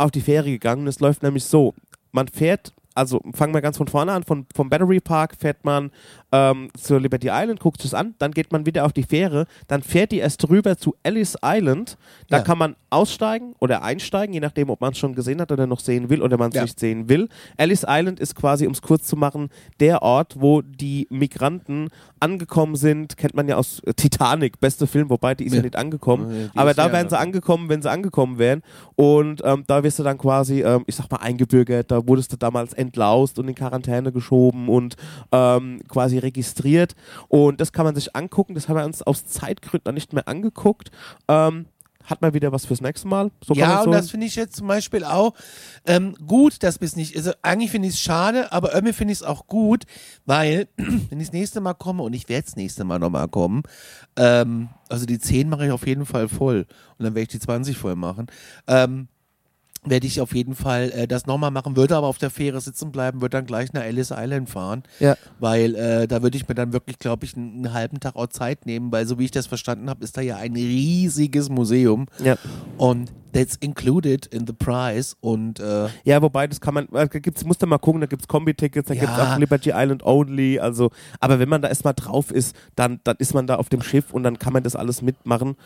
auf 0.00 0.10
die 0.10 0.20
Fähre 0.20 0.50
gegangen. 0.50 0.86
Es 0.86 1.00
läuft 1.00 1.22
nämlich 1.22 1.44
so: 1.44 1.74
Man 2.12 2.28
fährt, 2.28 2.72
also 2.94 3.20
fangen 3.34 3.54
wir 3.54 3.60
ganz 3.60 3.76
von 3.76 3.88
vorne 3.88 4.12
an, 4.12 4.22
von, 4.22 4.46
vom 4.54 4.68
Battery 4.68 5.00
Park 5.00 5.36
fährt 5.38 5.64
man 5.64 5.90
ähm, 6.32 6.68
zur 6.76 7.00
Liberty 7.00 7.28
Island, 7.30 7.60
guckt 7.60 7.84
es 7.84 7.92
an, 7.94 8.14
dann 8.18 8.30
geht 8.32 8.52
man 8.52 8.66
wieder 8.66 8.84
auf 8.84 8.92
die 8.92 9.02
Fähre, 9.02 9.46
dann 9.68 9.82
fährt 9.82 10.12
die 10.12 10.18
erst 10.18 10.48
rüber 10.48 10.76
zu 10.76 10.94
Ellis 11.02 11.36
Island. 11.44 11.96
Da 12.28 12.38
Ja. 12.38 12.42
kann 12.42 12.58
man 12.58 12.76
aussteigen 12.90 13.54
oder 13.58 13.82
einsteigen, 13.82 14.32
je 14.34 14.40
nachdem, 14.40 14.70
ob 14.70 14.80
man 14.80 14.92
es 14.92 14.98
schon 14.98 15.14
gesehen 15.14 15.40
hat 15.40 15.50
oder 15.52 15.66
noch 15.66 15.80
sehen 15.80 16.08
will 16.10 16.22
oder 16.22 16.36
man 16.38 16.50
es 16.50 16.54
Ja. 16.56 16.62
nicht 16.62 16.78
sehen 16.78 17.08
will. 17.08 17.28
Ellis 17.56 17.84
Island 17.88 18.20
ist 18.20 18.34
quasi, 18.34 18.66
um 18.66 18.72
es 18.72 18.82
kurz 18.82 19.06
zu 19.06 19.16
machen, 19.16 19.48
der 19.80 20.02
Ort, 20.02 20.36
wo 20.40 20.62
die 20.62 21.06
Migranten 21.10 21.88
angekommen 22.20 22.76
sind. 22.76 23.16
Kennt 23.16 23.34
man 23.34 23.48
ja 23.48 23.56
aus 23.56 23.80
äh, 23.86 23.94
Titanic, 23.94 24.60
beste 24.60 24.86
Film, 24.86 25.10
wobei 25.10 25.34
die 25.34 25.44
ist 25.44 25.52
ja, 25.52 25.58
Ja. 25.58 25.62
nicht 25.62 25.76
angekommen. 25.76 26.50
Aber 26.54 26.74
da 26.74 26.92
wären 26.92 27.08
sie 27.08 27.18
angekommen, 27.18 27.68
wenn 27.68 27.82
sie 27.82 27.90
angekommen 27.90 28.38
wären. 28.38 28.62
Und 28.94 29.40
ähm, 29.44 29.64
da 29.66 29.82
wirst 29.82 29.98
du 29.98 30.02
dann 30.02 30.18
quasi, 30.18 30.62
ähm, 30.62 30.84
ich 30.86 30.94
sag 30.96 31.10
mal, 31.10 31.18
eingebürgert. 31.18 31.90
Da 31.90 32.06
wurdest 32.06 32.32
du 32.32 32.36
damals 32.36 32.72
entlaust 32.72 33.38
und 33.38 33.48
in 33.48 33.54
Quarantäne 33.54 34.12
geschoben 34.12 34.68
und 34.68 34.96
ähm, 35.32 35.80
quasi 35.88 36.18
registriert. 36.22 36.94
Und 37.28 37.60
das 37.60 37.72
kann 37.72 37.84
man 37.84 37.94
sich 37.94 38.14
angucken. 38.14 38.54
Das 38.54 38.68
haben 38.68 38.76
wir 38.76 38.84
uns 38.84 39.02
aus 39.02 39.26
Zeitgründen 39.26 39.94
nicht 39.94 40.12
mehr 40.12 40.28
angeguckt. 40.28 40.90
Ähm, 41.28 41.66
hat 42.04 42.22
man 42.22 42.34
wieder 42.34 42.52
was 42.52 42.66
fürs 42.66 42.80
nächste 42.80 43.08
Mal. 43.08 43.30
So 43.44 43.54
ja, 43.54 43.82
und 43.82 43.92
das 43.92 44.10
finde 44.10 44.26
ich 44.26 44.34
jetzt 44.34 44.56
zum 44.56 44.66
Beispiel 44.66 45.04
auch 45.04 45.34
ähm, 45.86 46.14
gut, 46.26 46.62
dass 46.62 46.78
bis 46.78 46.96
nicht, 46.96 47.16
also 47.16 47.32
eigentlich 47.42 47.70
finde 47.70 47.88
ich 47.88 47.94
es 47.94 48.00
schade, 48.00 48.52
aber 48.52 48.74
irgendwie 48.74 48.92
finde 48.92 49.12
ich 49.12 49.20
es 49.20 49.22
auch 49.22 49.46
gut, 49.46 49.84
weil 50.26 50.68
wenn 50.76 51.20
ich 51.20 51.28
das 51.28 51.32
nächste 51.32 51.60
Mal 51.60 51.74
komme 51.74 52.02
und 52.02 52.12
ich 52.14 52.28
werde 52.28 52.44
das 52.44 52.56
nächste 52.56 52.84
Mal 52.84 52.98
nochmal 52.98 53.28
kommen, 53.28 53.62
ähm, 54.16 54.70
also 54.88 55.06
die 55.06 55.18
10 55.18 55.48
mache 55.48 55.66
ich 55.66 55.72
auf 55.72 55.86
jeden 55.86 56.06
Fall 56.06 56.28
voll 56.28 56.66
und 56.98 57.04
dann 57.04 57.14
werde 57.14 57.22
ich 57.22 57.28
die 57.28 57.40
20 57.40 57.76
voll 57.76 57.96
machen. 57.96 58.26
Ähm, 58.66 59.08
werde 59.84 60.06
ich 60.06 60.20
auf 60.20 60.34
jeden 60.34 60.54
Fall 60.54 60.90
äh, 60.94 61.08
das 61.08 61.26
nochmal 61.26 61.50
machen, 61.50 61.74
würde 61.76 61.96
aber 61.96 62.06
auf 62.06 62.18
der 62.18 62.30
Fähre 62.30 62.60
sitzen 62.60 62.92
bleiben, 62.92 63.20
würde 63.22 63.38
dann 63.38 63.46
gleich 63.46 63.72
nach 63.72 63.82
Ellis 63.82 64.10
Island 64.14 64.50
fahren, 64.50 64.82
Ja. 64.98 65.16
weil 65.38 65.74
äh, 65.74 66.06
da 66.06 66.22
würde 66.22 66.36
ich 66.36 66.46
mir 66.48 66.54
dann 66.54 66.72
wirklich, 66.72 66.98
glaube 66.98 67.24
ich, 67.24 67.34
einen, 67.36 67.64
einen 67.64 67.72
halben 67.72 67.98
Tag 68.00 68.14
auch 68.16 68.26
Zeit 68.26 68.66
nehmen, 68.66 68.92
weil 68.92 69.06
so 69.06 69.18
wie 69.18 69.24
ich 69.24 69.30
das 69.30 69.46
verstanden 69.46 69.88
habe, 69.88 70.04
ist 70.04 70.16
da 70.16 70.20
ja 70.20 70.36
ein 70.36 70.52
riesiges 70.54 71.48
Museum 71.48 72.06
ja. 72.22 72.36
und 72.76 73.10
that's 73.32 73.56
included 73.60 74.26
in 74.26 74.44
the 74.46 74.52
price 74.52 75.16
und 75.20 75.60
äh, 75.60 75.86
ja, 76.04 76.20
wobei, 76.20 76.46
das 76.48 76.60
kann 76.60 76.74
man, 76.74 76.86
äh, 76.88 77.08
da 77.08 77.18
gibt's, 77.20 77.44
musst 77.44 77.62
du 77.62 77.66
mal 77.66 77.78
gucken, 77.78 78.00
da 78.00 78.06
gibt 78.08 78.22
es 78.22 78.28
Kombi-Tickets, 78.28 78.88
da 78.88 78.94
Ja. 78.94 79.00
gibt 79.00 79.12
es 79.12 79.18
auch 79.18 79.38
Liberty 79.38 79.70
Island 79.72 80.02
Only, 80.04 80.58
also, 80.58 80.90
aber 81.20 81.38
wenn 81.38 81.48
man 81.48 81.62
da 81.62 81.68
erstmal 81.68 81.94
drauf 81.94 82.30
ist, 82.32 82.54
dann, 82.76 83.00
dann 83.04 83.16
ist 83.18 83.32
man 83.32 83.46
da 83.46 83.54
auf 83.54 83.68
dem 83.68 83.82
Schiff 83.82 84.12
und 84.12 84.24
dann 84.24 84.38
kann 84.38 84.52
man 84.52 84.62
das 84.64 84.74
alles 84.76 85.00
mitmachen. 85.00 85.56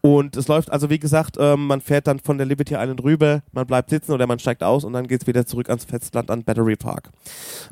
Und 0.00 0.36
es 0.36 0.48
läuft, 0.48 0.72
also 0.72 0.88
wie 0.88 0.98
gesagt, 0.98 1.36
ähm, 1.38 1.66
man 1.66 1.80
fährt 1.82 2.06
dann 2.06 2.18
von 2.20 2.38
der 2.38 2.46
Liberty 2.46 2.74
Island 2.74 3.02
rüber, 3.02 3.42
man 3.52 3.59
bleibt 3.66 3.90
sitzen 3.90 4.12
oder 4.12 4.26
man 4.26 4.38
steigt 4.38 4.62
aus 4.62 4.84
und 4.84 4.92
dann 4.92 5.06
geht 5.06 5.22
es 5.22 5.26
wieder 5.26 5.46
zurück 5.46 5.68
ans 5.68 5.84
Festland 5.84 6.30
an 6.30 6.44
Battery 6.44 6.76
Park. 6.76 7.10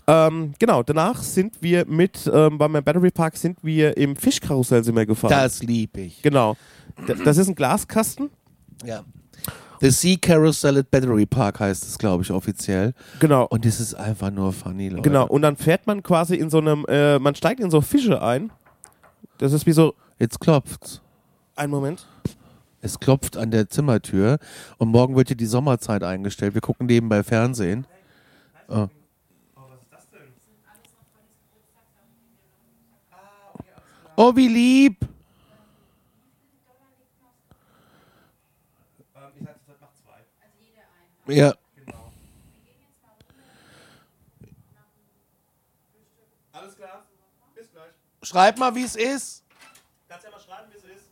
Ähm, 0.06 0.54
genau, 0.58 0.82
danach 0.82 1.22
sind 1.22 1.56
wir 1.60 1.86
mit, 1.86 2.30
ähm, 2.32 2.58
beim 2.58 2.72
Battery 2.72 3.10
Park 3.10 3.36
sind 3.36 3.58
wir 3.62 3.96
im 3.96 4.16
Fischkarussell 4.16 4.84
sind 4.84 4.96
wir 4.96 5.06
gefahren. 5.06 5.30
das 5.30 5.62
liebe 5.62 6.00
ich. 6.00 6.22
Genau. 6.22 6.56
D 7.06 7.14
das 7.24 7.36
ist 7.38 7.48
ein 7.48 7.54
Glaskasten. 7.54 8.30
Ja. 8.84 9.04
The 9.80 9.90
Sea 9.90 10.16
Carousel 10.20 10.78
at 10.78 10.90
Battery 10.90 11.24
Park 11.26 11.60
heißt 11.60 11.84
es, 11.84 11.96
glaube 11.98 12.24
ich, 12.24 12.32
offiziell. 12.32 12.94
Genau. 13.20 13.46
Und 13.46 13.64
das 13.64 13.78
ist 13.78 13.94
einfach 13.94 14.30
nur 14.30 14.52
funny, 14.52 14.88
Leute. 14.88 15.02
Genau, 15.02 15.26
und 15.26 15.42
dann 15.42 15.56
fährt 15.56 15.86
man 15.86 16.02
quasi 16.02 16.34
in 16.34 16.50
so 16.50 16.58
einem, 16.58 16.84
äh, 16.88 17.18
man 17.20 17.34
steigt 17.36 17.60
in 17.60 17.70
so 17.70 17.80
Fische 17.80 18.20
ein. 18.20 18.50
Das 19.38 19.52
ist 19.52 19.66
wie 19.66 19.72
so, 19.72 19.94
Jetzt 20.18 20.40
klopft's. 20.40 21.00
ein 21.54 21.70
Moment. 21.70 22.06
Es 22.80 23.00
klopft 23.00 23.36
an 23.36 23.50
der 23.50 23.68
Zimmertür 23.68 24.38
und 24.78 24.88
morgen 24.88 25.16
wird 25.16 25.28
hier 25.28 25.36
die 25.36 25.46
Sommerzeit 25.46 26.02
eingestellt. 26.02 26.54
Wir 26.54 26.60
gucken 26.60 26.86
nebenbei 26.86 27.22
Fernsehen. 27.22 27.86
Oh. 28.68 28.88
Oh, 34.16 34.34
wie 34.34 34.48
lieb! 34.48 35.08
Ja. 41.26 41.54
Alles 46.52 46.74
klar, 46.74 47.06
bis 47.54 47.70
gleich. 47.70 47.92
Schreib 48.22 48.58
mal, 48.58 48.74
wie 48.74 48.82
es 48.82 48.96
ist. 48.96 49.44
Kannst 50.08 50.24
ja 50.24 50.30
mal 50.30 50.40
schreiben, 50.40 50.72
wie 50.72 50.78
es 50.78 50.84
ist. 50.84 51.10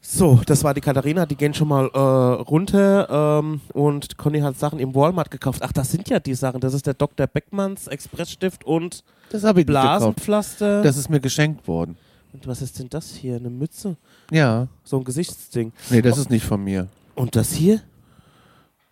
So, 0.00 0.40
das 0.46 0.62
war 0.62 0.74
die 0.74 0.80
Katharina, 0.80 1.26
die 1.26 1.34
gehen 1.34 1.54
schon 1.54 1.66
mal 1.66 1.90
äh, 1.92 1.98
runter 2.42 3.40
ähm, 3.40 3.60
und 3.72 4.16
Conny 4.16 4.38
hat 4.40 4.56
Sachen 4.56 4.78
im 4.78 4.94
Walmart 4.94 5.28
gekauft. 5.28 5.60
Ach, 5.62 5.72
das 5.72 5.90
sind 5.90 6.08
ja 6.08 6.20
die 6.20 6.34
Sachen. 6.34 6.60
Das 6.60 6.72
ist 6.72 6.86
der 6.86 6.94
Dr. 6.94 7.26
Beckmanns 7.26 7.88
Expressstift 7.88 8.64
und 8.64 9.02
Das 9.30 9.42
ich. 9.42 9.66
Blasenpflaster. 9.66 10.82
Das 10.82 10.96
ist 10.96 11.08
mir 11.08 11.18
geschenkt 11.18 11.66
worden. 11.66 11.96
und 12.32 12.46
was 12.46 12.62
ist 12.62 12.78
denn 12.78 12.88
das 12.90 13.10
hier? 13.12 13.36
Eine 13.36 13.50
Mütze? 13.50 13.96
Ja. 14.30 14.68
So 14.84 14.98
ein 14.98 15.04
Gesichtsding. 15.04 15.72
Nee, 15.90 16.00
das 16.02 16.16
ist 16.18 16.30
nicht 16.30 16.44
von 16.44 16.62
mir. 16.62 16.86
Und 17.16 17.34
das 17.34 17.52
hier? 17.52 17.80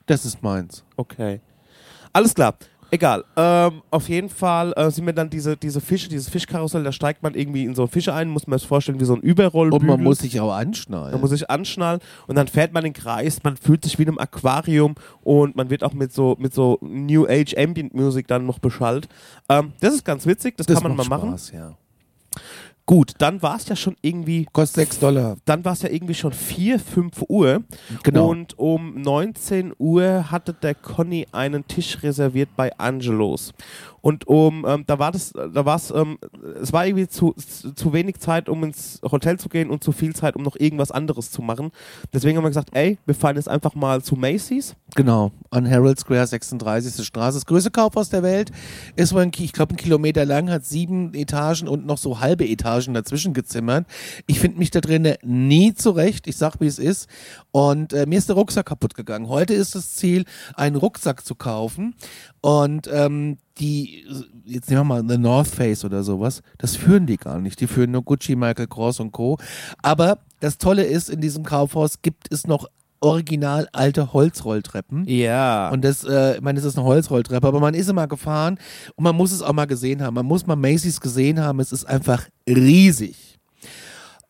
Das 0.07 0.25
ist 0.25 0.43
meins. 0.43 0.83
Okay. 0.97 1.41
Alles 2.13 2.35
klar. 2.35 2.57
Egal. 2.93 3.25
Ähm, 3.37 3.81
auf 3.91 4.11
jeden 4.11 4.29
Fall 4.29 4.75
äh, 4.77 4.91
sind 4.91 5.07
mir 5.07 5.15
dann 5.15 5.31
diese, 5.31 5.57
diese 5.57 5.81
Fische, 5.81 6.11
dieses 6.11 6.29
Fischkarussell, 6.29 6.85
da 6.85 6.93
steigt 6.93 7.23
man 7.23 7.33
irgendwie 7.35 7.65
in 7.65 7.75
so 7.75 7.87
Fische 7.87 8.13
ein, 8.13 8.29
muss 8.29 8.47
man 8.47 8.59
sich 8.59 8.69
vorstellen, 8.69 9.01
wie 9.01 9.07
so 9.07 9.15
ein 9.15 9.23
Überrollbügel. 9.23 9.81
Und 9.81 9.87
man 9.87 10.05
muss 10.05 10.19
sich 10.19 10.39
auch 10.39 10.53
anschnallen. 10.53 11.13
Man 11.13 11.23
muss 11.23 11.31
sich 11.31 11.49
anschnallen 11.49 12.01
und 12.27 12.37
dann 12.37 12.49
fährt 12.49 12.75
man 12.75 12.85
den 12.85 12.93
Kreis, 12.93 13.43
man 13.43 13.57
fühlt 13.57 13.83
sich 13.83 13.99
wie 13.99 14.03
in 14.03 14.11
einem 14.11 14.19
Aquarium 14.19 14.95
und 15.23 15.57
man 15.57 15.71
wird 15.71 15.85
auch 15.85 15.95
mit 15.95 16.13
so, 16.13 16.37
mit 16.39 16.53
so 16.53 16.77
New 16.83 17.27
Age 17.27 17.55
Ambient 17.57 17.95
Music 17.95 18.29
dann 18.29 18.45
noch 18.45 18.59
beschallt. 18.59 19.09
Ähm, 19.49 19.73
das 19.81 19.95
ist 19.95 20.05
ganz 20.05 20.27
witzig, 20.27 20.59
das, 20.59 20.67
das 20.67 20.83
kann 20.83 20.95
man 20.95 20.99
mal 20.99 21.17
machen. 21.17 21.31
Spaß, 21.31 21.53
ja. 21.53 21.77
Gut, 22.85 23.13
dann 23.19 23.41
war 23.43 23.57
es 23.57 23.69
ja 23.69 23.77
schon 23.77 23.97
irgendwie, 24.03 24.47
Kostet 24.53 24.87
6 24.87 24.99
Dollar. 24.99 25.37
dann 25.45 25.65
war 25.65 25.73
es 25.73 25.83
ja 25.83 25.89
irgendwie 25.89 26.15
schon 26.15 26.33
4, 26.33 26.79
5 26.81 27.25
Uhr. 27.29 27.63
Genau. 28.03 28.29
Und 28.29 28.59
um 28.59 29.01
19 29.01 29.73
Uhr 29.79 30.31
hatte 30.31 30.53
der 30.53 30.75
Conny 30.75 31.27
einen 31.33 31.67
Tisch 31.67 32.03
reserviert 32.03 32.51
bei 32.57 32.77
Angelos. 32.79 33.53
Und 34.03 34.27
um, 34.27 34.67
ähm, 34.69 34.85
da 34.87 34.99
war 34.99 35.13
das, 35.13 35.33
da 35.33 35.65
war 35.65 35.77
es, 35.77 35.93
ähm, 35.93 36.19
es 36.61 36.73
war 36.73 36.87
irgendwie 36.87 37.07
zu, 37.07 37.35
zu 37.75 37.93
wenig 37.93 38.19
Zeit, 38.19 38.49
um 38.49 38.65
ins 38.65 39.01
Hotel 39.03 39.39
zu 39.39 39.49
gehen 39.49 39.71
und 39.71 39.85
zu 39.85 39.93
viel 39.93 40.15
Zeit, 40.15 40.35
um 40.35 40.43
noch 40.43 40.57
irgendwas 40.57 40.91
anderes 40.91 41.31
zu 41.31 41.41
machen. 41.41 41.71
Deswegen 42.13 42.37
haben 42.37 42.45
wir 42.45 42.51
gesagt, 42.51 42.71
ey, 42.73 42.99
wir 43.07 43.15
fahren 43.15 43.37
jetzt 43.37 43.49
einfach 43.49 43.77
mal 43.77 44.03
zu 44.03 44.17
Macy's. 44.17 44.75
Genau, 44.97 45.31
an 45.51 45.67
Herald 45.67 46.01
Square, 46.01 46.27
36. 46.27 47.07
Straße. 47.07 47.39
Das 47.39 47.47
größte 47.47 47.71
Kaufhaus 47.71 48.11
der 48.11 48.25
Welt 48.25 48.51
ist 48.97 49.15
wohl, 49.15 49.31
ich 49.39 49.53
glaube, 49.53 49.75
ein 49.75 49.77
Kilometer 49.77 50.25
lang, 50.25 50.51
hat 50.51 50.67
sieben 50.67 51.15
Etagen 51.15 51.69
und 51.69 51.87
noch 51.87 51.99
so 51.99 52.19
halbe 52.19 52.47
Etagen 52.47 52.95
dazwischen 52.95 53.35
gezimmert. 53.35 53.87
Ich 54.27 54.41
finde 54.41 54.59
mich 54.59 54.73
da 54.73 54.81
drinnen 54.81 55.15
nie 55.23 55.75
zurecht. 55.75 56.27
Ich 56.27 56.37
sag, 56.37 56.61
wie 56.61 56.67
es 56.67 56.81
ist. 56.81 57.09
Und 57.53 57.93
äh, 57.93 58.07
mir 58.07 58.19
ist 58.19 58.29
der 58.29 58.37
Rucksack 58.37 58.67
kaputt 58.67 58.95
gegangen. 58.95 59.29
Heute 59.29 59.55
ist 59.55 59.75
das 59.75 59.95
Ziel, 59.95 60.25
einen 60.55 60.77
Rucksack 60.77 61.25
zu 61.25 61.35
kaufen. 61.35 61.95
Und 62.41 62.89
ähm, 62.93 63.37
die, 63.59 64.05
jetzt 64.45 64.71
nehmen 64.71 64.81
wir 64.81 64.85
mal 64.85 65.05
The 65.07 65.19
North 65.19 65.49
Face 65.49 65.85
oder 65.85 66.03
sowas, 66.03 66.43
das 66.59 66.77
führen 66.77 67.07
die 67.07 67.19
gar 67.19 67.39
nicht. 67.39 67.61
Die 67.61 67.67
führen 67.67 67.93
nur 67.93 68.03
Gucci, 68.03 68.37
Michael 68.37 68.67
Kors 68.67 69.01
und 69.01 69.13
Co. 69.13 69.39
Aber 69.83 70.19
das 70.41 70.59
Tolle 70.59 70.85
ist, 70.85 71.11
in 71.11 71.21
diesem 71.21 71.45
Kaufhaus 71.45 72.01
gibt 72.03 72.33
es 72.33 72.47
noch 72.47 72.67
original 73.01 73.69
alte 73.73 74.13
Holzrolltreppen. 74.13 75.05
Ja. 75.07 75.71
Und 75.71 75.85
das, 75.85 76.05
äh, 76.05 76.37
ich 76.37 76.41
meine, 76.41 76.57
das 76.57 76.65
ist 76.65 76.79
eine 76.79 76.87
Holzrolltreppe, 76.87 77.47
aber 77.47 77.61
man 77.61 77.75
ist 77.75 77.89
immer 77.89 78.07
gefahren 78.07 78.59
und 78.95 79.05
man 79.05 79.17
muss 79.17 79.33
es 79.33 79.43
auch 79.43 79.53
mal 79.53 79.67
gesehen 79.67 80.03
haben. 80.03 80.15
Man 80.15 80.27
muss 80.27 80.47
mal 80.47 80.57
Macy's 80.57 81.01
gesehen 81.01 81.41
haben. 81.41 81.61
Es 81.61 81.73
ist 81.73 81.85
einfach 81.85 82.29
riesig. 82.49 83.32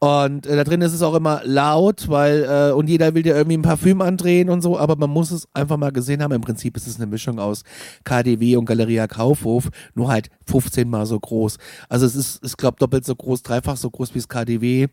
Und 0.03 0.49
äh, 0.49 0.57
da 0.57 0.65
drin 0.65 0.81
ist 0.81 0.95
es 0.95 1.03
auch 1.03 1.15
immer 1.15 1.43
laut, 1.45 2.09
weil 2.09 2.43
äh, 2.43 2.73
und 2.73 2.89
jeder 2.89 3.15
will 3.15 3.23
dir 3.23 3.37
irgendwie 3.37 3.57
ein 3.57 3.63
Parfüm 3.63 4.01
andrehen 4.01 4.51
und 4.51 4.61
so, 4.61 4.77
aber 4.77 4.97
man 4.97 5.11
muss 5.11 5.31
es 5.31 5.47
einfach 5.55 5.77
mal 5.77 5.93
gesehen 5.93 6.25
haben. 6.25 6.33
Im 6.33 6.41
Prinzip 6.41 6.77
ist 6.77 6.89
es 6.89 6.97
eine 6.97 7.07
Mischung 7.07 7.39
aus 7.39 7.63
KDW 8.03 8.57
und 8.57 8.65
Galeria 8.65 9.07
Kaufhof, 9.07 9.71
nur 9.95 10.09
halt 10.09 10.29
15 10.49 10.91
mal 10.91 11.07
so 11.07 11.21
groß. 11.21 11.57
Also 11.89 12.05
es 12.05 12.17
ist, 12.17 12.45
ich 12.45 12.57
glaube, 12.57 12.79
doppelt 12.81 13.05
so 13.05 13.15
groß, 13.15 13.45
dreifach 13.45 13.77
so 13.77 13.91
groß 13.91 14.13
wie 14.13 14.19
das 14.19 14.29
KDW 14.29 14.89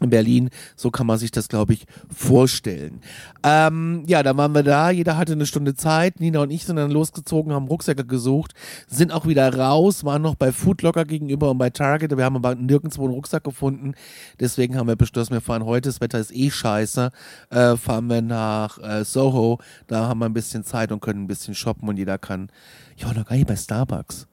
in 0.00 0.10
Berlin. 0.10 0.50
So 0.76 0.90
kann 0.90 1.06
man 1.06 1.18
sich 1.18 1.30
das, 1.30 1.48
glaube 1.48 1.72
ich, 1.72 1.86
vorstellen. 2.14 3.00
Ähm, 3.42 4.04
ja, 4.06 4.22
dann 4.22 4.36
waren 4.36 4.54
wir 4.54 4.62
da. 4.62 4.90
Jeder 4.90 5.16
hatte 5.16 5.32
eine 5.32 5.46
Stunde 5.46 5.74
Zeit. 5.74 6.20
Nina 6.20 6.40
und 6.40 6.50
ich 6.50 6.64
sind 6.64 6.76
dann 6.76 6.90
losgezogen, 6.90 7.52
haben 7.52 7.66
Rucksäcke 7.66 8.04
gesucht, 8.04 8.52
sind 8.86 9.12
auch 9.12 9.26
wieder 9.26 9.52
raus, 9.54 10.04
waren 10.04 10.22
noch 10.22 10.34
bei 10.34 10.52
Foodlocker 10.52 11.04
gegenüber 11.04 11.50
und 11.50 11.58
bei 11.58 11.70
Target. 11.70 12.16
Wir 12.16 12.24
haben 12.24 12.36
aber 12.36 12.54
nirgendwo 12.54 13.04
einen 13.04 13.14
Rucksack 13.14 13.44
gefunden. 13.44 13.94
Deswegen 14.40 14.76
haben 14.76 14.86
wir 14.86 14.96
beschlossen, 14.96 15.32
wir 15.32 15.40
fahren 15.40 15.64
heute. 15.64 15.88
Das 15.88 16.00
Wetter 16.00 16.18
ist 16.18 16.34
eh 16.34 16.50
scheiße. 16.50 17.10
Äh, 17.50 17.76
fahren 17.76 18.06
wir 18.08 18.22
nach 18.22 18.78
äh, 18.78 19.04
Soho. 19.04 19.58
Da 19.86 20.08
haben 20.08 20.20
wir 20.20 20.26
ein 20.26 20.34
bisschen 20.34 20.64
Zeit 20.64 20.92
und 20.92 21.00
können 21.00 21.24
ein 21.24 21.28
bisschen 21.28 21.54
shoppen 21.54 21.88
und 21.88 21.96
jeder 21.96 22.18
kann, 22.18 22.50
ja, 22.96 23.12
noch 23.12 23.26
gar 23.26 23.36
nicht 23.36 23.48
bei 23.48 23.56
Starbucks. 23.56 24.26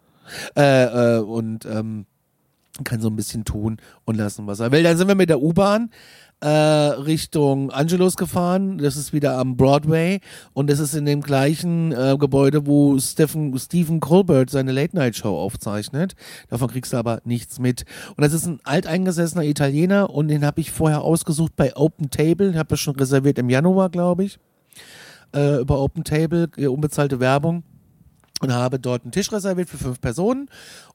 Äh, 0.56 1.17
äh, 1.17 1.19
und 1.19 1.65
ähm, 1.65 2.06
kann 2.83 2.99
so 2.99 3.07
ein 3.09 3.15
bisschen 3.15 3.45
tun 3.45 3.77
und 4.03 4.17
lassen, 4.17 4.47
was 4.47 4.59
er 4.59 4.71
will. 4.71 4.83
Dann 4.83 4.97
sind 4.97 5.07
wir 5.07 5.15
mit 5.15 5.29
der 5.29 5.41
U-Bahn 5.41 5.89
äh, 6.41 6.47
Richtung 6.49 7.71
Angelos 7.71 8.17
gefahren. 8.17 8.77
Das 8.77 8.97
ist 8.97 9.13
wieder 9.13 9.38
am 9.38 9.55
Broadway 9.57 10.19
und 10.53 10.69
das 10.69 10.79
ist 10.79 10.93
in 10.93 11.05
dem 11.05 11.21
gleichen 11.21 11.91
äh, 11.91 12.17
Gebäude, 12.19 12.67
wo 12.67 12.99
Stephen, 12.99 13.57
Stephen 13.57 13.99
Colbert 13.99 14.49
seine 14.49 14.71
Late-Night-Show 14.71 15.35
aufzeichnet. 15.35 16.15
Davon 16.49 16.67
kriegst 16.67 16.93
du 16.93 16.97
aber 16.97 17.21
nichts 17.23 17.59
mit. 17.59 17.85
Und 18.15 18.21
das 18.23 18.33
ist 18.33 18.45
ein 18.45 18.59
alteingesessener 18.63 19.43
Italiener 19.43 20.09
und 20.09 20.27
den 20.27 20.45
habe 20.45 20.61
ich 20.61 20.71
vorher 20.71 21.01
ausgesucht 21.01 21.53
bei 21.55 21.75
Open 21.75 22.09
Table. 22.09 22.51
Den 22.51 22.59
habe 22.59 22.75
ich 22.75 22.81
schon 22.81 22.95
reserviert 22.95 23.39
im 23.39 23.49
Januar, 23.49 23.89
glaube 23.89 24.25
ich. 24.25 24.38
Äh, 25.33 25.61
über 25.61 25.79
Open 25.79 26.03
Table, 26.03 26.49
äh, 26.57 26.67
unbezahlte 26.67 27.19
Werbung. 27.19 27.63
und 28.41 28.53
habe 28.53 28.79
dort 28.79 29.03
einen 29.03 29.13
Tisch 29.13 29.31
reserviert 29.31 29.69
für 29.69 29.77
fünf 29.77 30.01
Personen. 30.01 30.49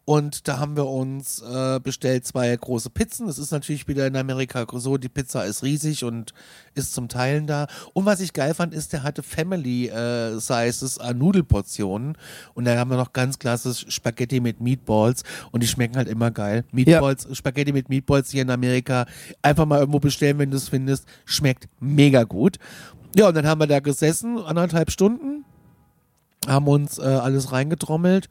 Und 0.04 0.48
da 0.48 0.58
haben 0.58 0.76
wir 0.76 0.86
uns 0.86 1.40
äh, 1.40 1.78
bestellt 1.78 2.26
zwei 2.26 2.56
große 2.56 2.90
Pizzen. 2.90 3.26
Das 3.26 3.38
ist 3.38 3.52
natürlich 3.52 3.86
wieder 3.86 4.06
in 4.06 4.16
Amerika 4.16 4.66
so, 4.72 4.96
die 4.96 5.08
Pizza 5.08 5.44
ist 5.44 5.62
riesig 5.62 6.04
und 6.04 6.32
ist 6.74 6.94
zum 6.94 7.08
Teilen 7.08 7.46
da. 7.46 7.66
Und 7.92 8.06
was 8.06 8.20
ich 8.20 8.32
geil 8.32 8.54
fand, 8.54 8.74
ist, 8.74 8.92
der 8.92 9.02
hatte 9.02 9.22
Family 9.22 9.88
äh, 9.88 10.38
Sizes 10.38 10.98
an 10.98 11.18
Nudelportionen. 11.18 12.16
Und 12.54 12.64
da 12.64 12.76
haben 12.76 12.90
wir 12.90 12.96
noch 12.96 13.12
ganz 13.12 13.38
klassisch 13.38 13.86
Spaghetti 13.88 14.40
mit 14.40 14.60
Meatballs. 14.60 15.22
Und 15.52 15.62
die 15.62 15.68
schmecken 15.68 15.96
halt 15.96 16.08
immer 16.08 16.30
geil. 16.30 16.64
Meatballs, 16.72 17.28
Spaghetti 17.36 17.72
mit 17.72 17.88
Meatballs 17.88 18.30
hier 18.30 18.42
in 18.42 18.50
Amerika. 18.50 19.06
Einfach 19.42 19.66
mal 19.66 19.78
irgendwo 19.78 20.00
bestellen, 20.00 20.38
wenn 20.38 20.50
du 20.50 20.56
es 20.56 20.68
findest. 20.68 21.06
Schmeckt 21.24 21.68
mega 21.78 22.24
gut. 22.24 22.56
Ja, 23.14 23.28
und 23.28 23.34
dann 23.34 23.46
haben 23.46 23.60
wir 23.60 23.66
da 23.66 23.80
gesessen, 23.80 24.38
anderthalb 24.38 24.90
Stunden 24.90 25.44
haben 26.46 26.66
uns 26.68 26.98
äh, 26.98 27.02
alles 27.02 27.52
reingetrommelt 27.52 28.28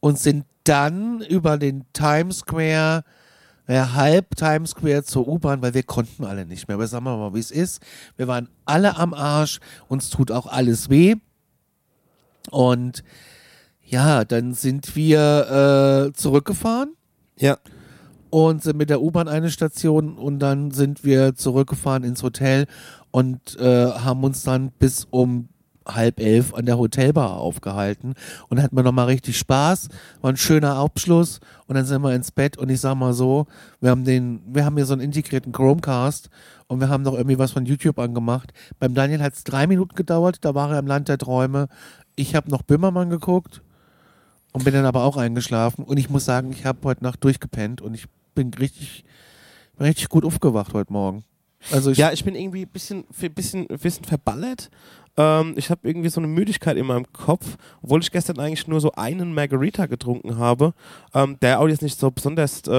und 0.00 0.18
sind 0.18 0.44
dann 0.64 1.20
über 1.22 1.58
den 1.58 1.84
Times 1.92 2.38
Square, 2.38 3.04
ja, 3.68 3.92
halb 3.94 4.34
Times 4.36 4.70
Square 4.70 5.04
zur 5.04 5.28
U-Bahn, 5.28 5.62
weil 5.62 5.74
wir 5.74 5.82
konnten 5.82 6.24
alle 6.24 6.46
nicht 6.46 6.68
mehr. 6.68 6.76
Aber 6.76 6.86
sagen 6.86 7.04
wir 7.04 7.16
mal, 7.16 7.34
wie 7.34 7.38
es 7.40 7.50
ist. 7.50 7.80
Wir 8.16 8.26
waren 8.28 8.48
alle 8.64 8.96
am 8.96 9.14
Arsch, 9.14 9.60
uns 9.88 10.10
tut 10.10 10.30
auch 10.30 10.46
alles 10.46 10.90
weh. 10.90 11.16
Und 12.50 13.04
ja, 13.84 14.24
dann 14.24 14.54
sind 14.54 14.96
wir 14.96 16.08
äh, 16.08 16.12
zurückgefahren 16.12 16.94
Ja. 17.38 17.58
und 18.30 18.62
sind 18.62 18.76
mit 18.76 18.90
der 18.90 19.02
U-Bahn 19.02 19.28
eine 19.28 19.50
Station 19.50 20.16
und 20.16 20.38
dann 20.38 20.70
sind 20.70 21.04
wir 21.04 21.34
zurückgefahren 21.34 22.04
ins 22.04 22.22
Hotel 22.22 22.66
und 23.10 23.58
äh, 23.58 23.86
haben 23.90 24.22
uns 24.24 24.42
dann 24.42 24.70
bis 24.78 25.06
um 25.10 25.48
halb 25.94 26.20
elf 26.20 26.54
an 26.54 26.66
der 26.66 26.78
Hotelbar 26.78 27.36
aufgehalten 27.36 28.14
und 28.48 28.62
hatten 28.62 28.76
wir 28.76 28.82
nochmal 28.82 29.06
richtig 29.06 29.38
Spaß, 29.38 29.88
war 30.20 30.30
ein 30.30 30.36
schöner 30.36 30.76
Abschluss 30.76 31.40
und 31.66 31.74
dann 31.74 31.84
sind 31.86 32.02
wir 32.02 32.14
ins 32.14 32.30
Bett 32.30 32.56
und 32.56 32.68
ich 32.68 32.80
sag 32.80 32.94
mal 32.94 33.12
so, 33.12 33.46
wir 33.80 33.90
haben 33.90 34.04
den, 34.04 34.42
wir 34.46 34.64
haben 34.64 34.76
hier 34.76 34.86
so 34.86 34.92
einen 34.92 35.02
integrierten 35.02 35.52
Chromecast 35.52 36.30
und 36.66 36.80
wir 36.80 36.88
haben 36.88 37.02
noch 37.02 37.14
irgendwie 37.14 37.38
was 37.38 37.52
von 37.52 37.66
YouTube 37.66 37.98
angemacht. 37.98 38.52
Beim 38.78 38.94
Daniel 38.94 39.22
hat 39.22 39.34
es 39.34 39.44
drei 39.44 39.66
Minuten 39.66 39.94
gedauert, 39.94 40.38
da 40.42 40.54
war 40.54 40.72
er 40.72 40.78
im 40.78 40.86
Land 40.86 41.08
der 41.08 41.18
Träume. 41.18 41.68
Ich 42.16 42.34
habe 42.34 42.50
noch 42.50 42.62
Böhmermann 42.62 43.10
geguckt 43.10 43.62
und 44.52 44.64
bin 44.64 44.74
dann 44.74 44.84
aber 44.84 45.04
auch 45.04 45.16
eingeschlafen 45.16 45.84
und 45.84 45.98
ich 45.98 46.10
muss 46.10 46.24
sagen, 46.24 46.52
ich 46.52 46.64
habe 46.64 46.78
heute 46.84 47.04
Nacht 47.04 47.22
durchgepennt 47.24 47.80
und 47.80 47.94
ich 47.94 48.06
bin 48.34 48.52
richtig, 48.54 49.04
bin 49.76 49.86
richtig 49.86 50.08
gut 50.08 50.24
aufgewacht 50.24 50.72
heute 50.74 50.92
Morgen. 50.92 51.24
Also 51.70 51.90
ich, 51.90 51.98
Ja, 51.98 52.12
ich 52.12 52.24
bin 52.24 52.34
irgendwie 52.34 52.62
ein 52.62 52.68
bisschen, 52.68 53.04
bisschen, 53.34 53.66
bisschen 53.66 54.04
verballert. 54.04 54.70
Ähm, 55.16 55.54
ich 55.56 55.70
habe 55.70 55.80
irgendwie 55.84 56.08
so 56.08 56.20
eine 56.20 56.28
Müdigkeit 56.28 56.76
in 56.76 56.86
meinem 56.86 57.12
Kopf, 57.12 57.56
obwohl 57.82 58.00
ich 58.00 58.10
gestern 58.10 58.38
eigentlich 58.38 58.66
nur 58.68 58.80
so 58.80 58.92
einen 58.92 59.34
Margarita 59.34 59.86
getrunken 59.86 60.38
habe, 60.38 60.72
ähm, 61.14 61.36
der 61.42 61.60
auch 61.60 61.68
jetzt 61.68 61.82
nicht 61.82 61.98
so 61.98 62.10
besonders, 62.10 62.62
äh, 62.66 62.70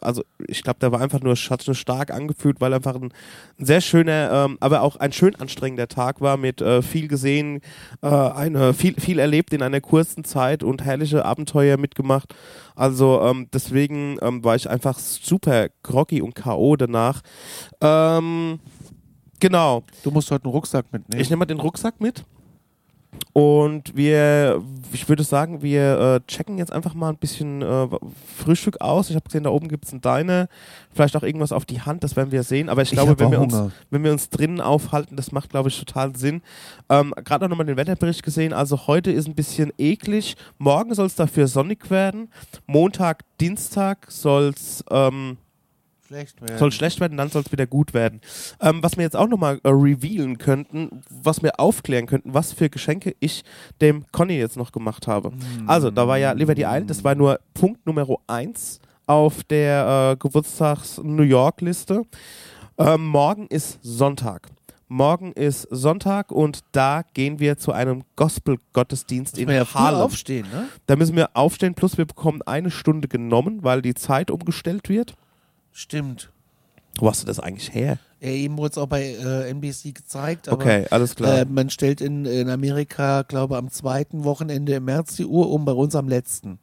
also 0.00 0.22
ich 0.46 0.62
glaube, 0.62 0.78
der 0.80 0.92
war 0.92 1.00
einfach 1.00 1.20
nur, 1.20 1.34
hat 1.34 1.66
nur 1.66 1.74
stark 1.74 2.10
angefühlt, 2.10 2.60
weil 2.60 2.74
einfach 2.74 2.94
ein, 2.94 3.12
ein 3.58 3.64
sehr 3.64 3.80
schöner, 3.80 4.46
ähm, 4.46 4.58
aber 4.60 4.82
auch 4.82 4.96
ein 4.96 5.12
schön 5.12 5.34
anstrengender 5.36 5.88
Tag 5.88 6.20
war 6.20 6.36
mit 6.36 6.60
äh, 6.60 6.82
viel 6.82 7.08
gesehen, 7.08 7.60
äh, 8.02 8.08
eine, 8.08 8.74
viel, 8.74 8.94
viel 9.00 9.18
erlebt 9.18 9.52
in 9.52 9.62
einer 9.62 9.80
kurzen 9.80 10.24
Zeit 10.24 10.62
und 10.62 10.84
herrliche 10.84 11.24
Abenteuer 11.24 11.76
mitgemacht. 11.76 12.34
Also 12.74 13.20
ähm, 13.22 13.48
deswegen 13.52 14.16
ähm, 14.22 14.44
war 14.44 14.56
ich 14.56 14.68
einfach 14.68 14.98
super 14.98 15.68
groggy 15.82 16.22
und 16.22 16.34
K.O. 16.34 16.76
danach. 16.76 17.22
Ähm, 17.80 18.60
genau. 19.40 19.82
du 20.02 20.10
musst 20.10 20.30
heute 20.30 20.44
einen 20.44 20.52
Rucksack 20.52 20.86
mitnehmen. 20.92 21.20
Ich 21.20 21.30
nehme 21.30 21.40
mal 21.40 21.46
den 21.46 21.60
Rucksack 21.60 22.00
mit. 22.00 22.24
Und 23.32 23.96
wir, 23.96 24.62
ich 24.92 25.08
würde 25.08 25.24
sagen, 25.24 25.62
wir 25.62 25.98
äh, 25.98 26.20
checken 26.26 26.58
jetzt 26.58 26.72
einfach 26.72 26.94
mal 26.94 27.10
ein 27.10 27.16
bisschen 27.16 27.62
äh, 27.62 27.88
Frühstück 28.36 28.80
aus. 28.80 29.10
Ich 29.10 29.16
habe 29.16 29.24
gesehen, 29.24 29.44
da 29.44 29.50
oben 29.50 29.68
gibt 29.68 29.84
es 29.84 29.92
einen 29.92 30.00
Diner. 30.00 30.48
Vielleicht 30.92 31.16
auch 31.16 31.22
irgendwas 31.22 31.52
auf 31.52 31.64
die 31.64 31.80
Hand, 31.80 32.04
das 32.04 32.16
werden 32.16 32.32
wir 32.32 32.42
sehen. 32.42 32.68
Aber 32.68 32.82
ich 32.82 32.92
Ich 32.92 32.92
glaube, 32.92 33.18
wenn 33.18 33.30
wir, 33.30 33.40
uns, 33.40 33.56
wenn 33.90 34.04
wir 34.04 34.12
uns 34.12 34.30
drinnen 34.30 34.60
aufhalten, 34.60 35.16
das 35.16 35.32
macht, 35.32 35.50
glaube 35.50 35.68
ich, 35.68 35.78
total 35.78 36.14
Sinn. 36.16 36.42
Ähm, 36.88 37.12
Gerade 37.24 37.44
auch 37.44 37.48
nochmal 37.48 37.66
den 37.66 37.76
Wetterbericht 37.76 38.22
gesehen. 38.22 38.52
Also 38.52 38.86
heute 38.86 39.10
ist 39.10 39.26
ein 39.26 39.34
bisschen 39.34 39.72
eklig. 39.78 40.36
Morgen 40.58 40.94
soll 40.94 41.06
es 41.06 41.14
dafür 41.14 41.46
sonnig 41.46 41.90
werden. 41.90 42.30
Montag, 42.66 43.24
Dienstag 43.40 44.10
soll 44.10 44.52
es... 44.54 44.84
Ähm, 44.90 45.36
schlecht 46.10 46.40
werden. 46.40 46.58
soll 46.58 46.72
schlecht 46.72 47.00
werden, 47.00 47.16
dann 47.16 47.28
soll 47.30 47.42
es 47.42 47.52
wieder 47.52 47.66
gut 47.66 47.94
werden. 47.94 48.20
Ähm, 48.60 48.82
was 48.82 48.96
wir 48.96 49.04
jetzt 49.04 49.16
auch 49.16 49.28
nochmal 49.28 49.60
äh, 49.62 49.68
revealen 49.68 50.38
könnten, 50.38 51.02
was 51.08 51.42
wir 51.42 51.60
aufklären 51.60 52.06
könnten, 52.06 52.34
was 52.34 52.52
für 52.52 52.68
Geschenke 52.68 53.14
ich 53.20 53.44
dem 53.80 54.04
Conny 54.10 54.36
jetzt 54.36 54.56
noch 54.56 54.72
gemacht 54.72 55.06
habe. 55.06 55.32
Also, 55.66 55.90
da 55.90 56.08
war 56.08 56.18
ja 56.18 56.32
Liberty 56.32 56.62
Island, 56.62 56.90
das 56.90 57.04
war 57.04 57.14
nur 57.14 57.38
Punkt 57.54 57.86
Nummer 57.86 58.06
1 58.26 58.80
auf 59.06 59.44
der 59.44 60.12
äh, 60.12 60.16
Geburtstags-New 60.16 61.22
York-Liste. 61.22 62.02
Ähm, 62.78 63.06
morgen 63.06 63.46
ist 63.46 63.78
Sonntag. 63.82 64.48
Morgen 64.88 65.30
ist 65.32 65.68
Sonntag 65.70 66.32
und 66.32 66.60
da 66.72 67.02
gehen 67.14 67.38
wir 67.38 67.56
zu 67.56 67.70
einem 67.70 68.02
Gospel-Gottesdienst 68.16 69.38
in 69.38 69.48
ja 69.48 69.64
Harlem. 69.72 70.00
aufstehen, 70.00 70.46
ne? 70.52 70.66
Da 70.86 70.96
müssen 70.96 71.14
wir 71.14 71.30
aufstehen, 71.34 71.74
plus 71.74 71.96
wir 71.98 72.06
bekommen 72.06 72.42
eine 72.42 72.72
Stunde 72.72 73.06
genommen, 73.06 73.62
weil 73.62 73.82
die 73.82 73.94
Zeit 73.94 74.32
umgestellt 74.32 74.88
wird. 74.88 75.14
Stimmt. 75.72 76.30
Wo 76.98 77.08
hast 77.08 77.22
du 77.22 77.26
das 77.26 77.40
eigentlich 77.40 77.72
her? 77.72 77.98
Ja, 78.20 78.28
eben 78.28 78.58
wurde 78.58 78.72
es 78.72 78.78
auch 78.78 78.86
bei 78.86 79.02
äh, 79.02 79.50
NBC 79.50 79.94
gezeigt. 79.94 80.48
Aber, 80.48 80.62
Okay, 80.62 80.86
alles 80.90 81.16
klar. 81.16 81.38
Äh, 81.38 81.44
man 81.46 81.70
stellt 81.70 82.00
in, 82.00 82.26
in 82.26 82.50
Amerika, 82.50 83.22
glaube 83.22 83.56
am 83.56 83.70
zweiten 83.70 84.24
Wochenende 84.24 84.74
im 84.74 84.84
März 84.84 85.16
die 85.16 85.24
Uhr 85.24 85.50
um, 85.50 85.64
bei 85.64 85.72
uns 85.72 85.94
am 85.94 86.08
letzten. 86.08 86.58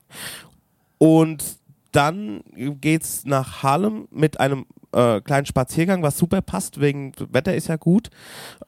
Und 0.99 1.43
dann 1.91 2.41
geht's 2.53 3.23
nach 3.25 3.63
Harlem 3.63 4.07
mit 4.11 4.39
einem 4.39 4.65
äh, 4.91 5.21
kleinen 5.21 5.45
Spaziergang, 5.45 6.03
was 6.03 6.17
super 6.17 6.41
passt, 6.41 6.79
wegen 6.79 7.13
Wetter 7.31 7.55
ist 7.55 7.67
ja 7.67 7.75
gut. 7.77 8.09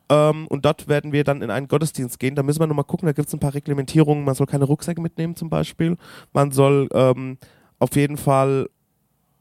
Ähm, 0.10 0.48
und 0.48 0.66
dort 0.66 0.88
werden 0.88 1.12
wir 1.12 1.24
dann 1.24 1.42
in 1.42 1.52
einen 1.52 1.68
Gottesdienst 1.68 2.20
gehen. 2.20 2.36
Da 2.36 2.44
müssen 2.44 2.60
wir 2.60 2.68
nochmal 2.68 2.86
gucken, 2.86 3.06
da 3.06 3.14
gibt's 3.14 3.34
ein 3.34 3.40
paar 3.40 3.54
Reglementierungen. 3.54 4.24
Man 4.24 4.36
soll 4.36 4.48
keine 4.48 4.66
Rucksäcke 4.66 5.02
mitnehmen 5.02 5.36
zum 5.36 5.50
Beispiel. 5.50 5.98
Man 6.34 6.52
soll 6.52 6.90
ähm, 6.94 7.38
auf 7.78 7.96
jeden 7.96 8.18
Fall 8.18 8.70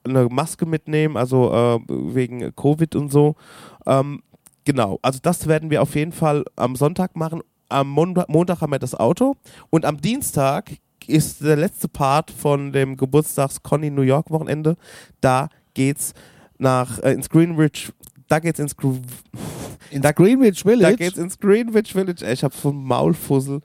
eine 0.08 0.28
Maske 0.28 0.66
mitnehmen, 0.66 1.16
also 1.16 1.52
äh, 1.52 1.78
wegen 1.88 2.54
Covid 2.56 2.94
und 2.96 3.10
so. 3.12 3.34
Ähm, 3.86 4.22
genau, 4.64 4.98
also 5.02 5.18
das 5.22 5.46
werden 5.46 5.70
wir 5.70 5.82
auf 5.82 5.94
jeden 5.94 6.12
Fall 6.12 6.44
am 6.56 6.76
Sonntag 6.76 7.16
machen. 7.16 7.40
Am 7.68 7.88
Montag, 7.90 8.28
Montag 8.28 8.60
haben 8.62 8.72
wir 8.72 8.78
das 8.78 8.94
Auto 8.94 9.36
und 9.70 9.84
am 9.84 10.00
Dienstag 10.00 10.72
ist 11.06 11.42
der 11.42 11.56
letzte 11.56 11.88
Part 11.88 12.30
von 12.30 12.72
dem 12.72 12.96
Geburtstags 12.96 13.62
Conny 13.62 13.90
New 13.90 14.02
York 14.02 14.30
Wochenende. 14.30 14.76
Da 15.20 15.48
geht's 15.74 16.12
nach 16.58 16.98
äh, 17.00 17.12
ins 17.12 17.28
Greenwich. 17.28 17.92
Da 18.26 18.40
geht's 18.40 18.58
ins 18.58 18.76
Gru 18.76 18.98
In 19.90 20.02
Da- 20.02 20.12
Greenwich 20.12 20.62
Village. 20.62 20.96
da 20.96 20.96
geht's 20.96 21.16
ins 21.18 21.38
Greenwich 21.38 21.92
Village. 21.92 22.26
Ey, 22.26 22.34
Ich 22.34 22.44
hab 22.44 22.54
so 22.54 22.70
einen 22.70 22.84
Maulfussel 22.84 23.60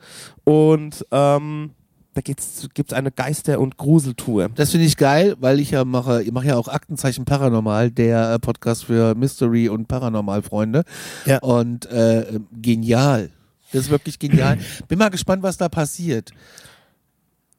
und 0.46 1.06
ähm, 1.12 1.72
da 2.14 2.22
geht's 2.22 2.68
gibt's 2.74 2.94
eine 2.94 3.12
Geister- 3.12 3.60
und 3.60 3.78
Gruseltour. 3.78 4.50
Das 4.56 4.72
finde 4.72 4.86
ich 4.86 4.98
geil, 4.98 5.36
weil 5.40 5.60
ich 5.60 5.72
ja 5.72 5.84
mache, 5.86 6.22
ich 6.24 6.32
mache 6.32 6.48
ja 6.48 6.58
auch 6.58 6.68
Aktenzeichen 6.68 7.26
Paranormal, 7.26 7.90
der 7.92 8.34
äh, 8.34 8.40
Podcast 8.40 8.86
für 8.86 9.16
Mystery 9.16 9.70
und 9.70 9.88
Paranormal-Freunde. 9.88 10.84
Ja. 11.26 11.40
Und 11.40 11.86
äh, 11.88 12.40
genial. 12.62 13.30
Das 13.72 13.86
ist 13.86 13.90
wirklich 13.90 14.20
genial. 14.20 14.58
Bin 14.88 15.00
mal 15.00 15.10
gespannt, 15.10 15.42
was 15.44 15.58
da 15.58 15.70
passiert. 15.70 16.30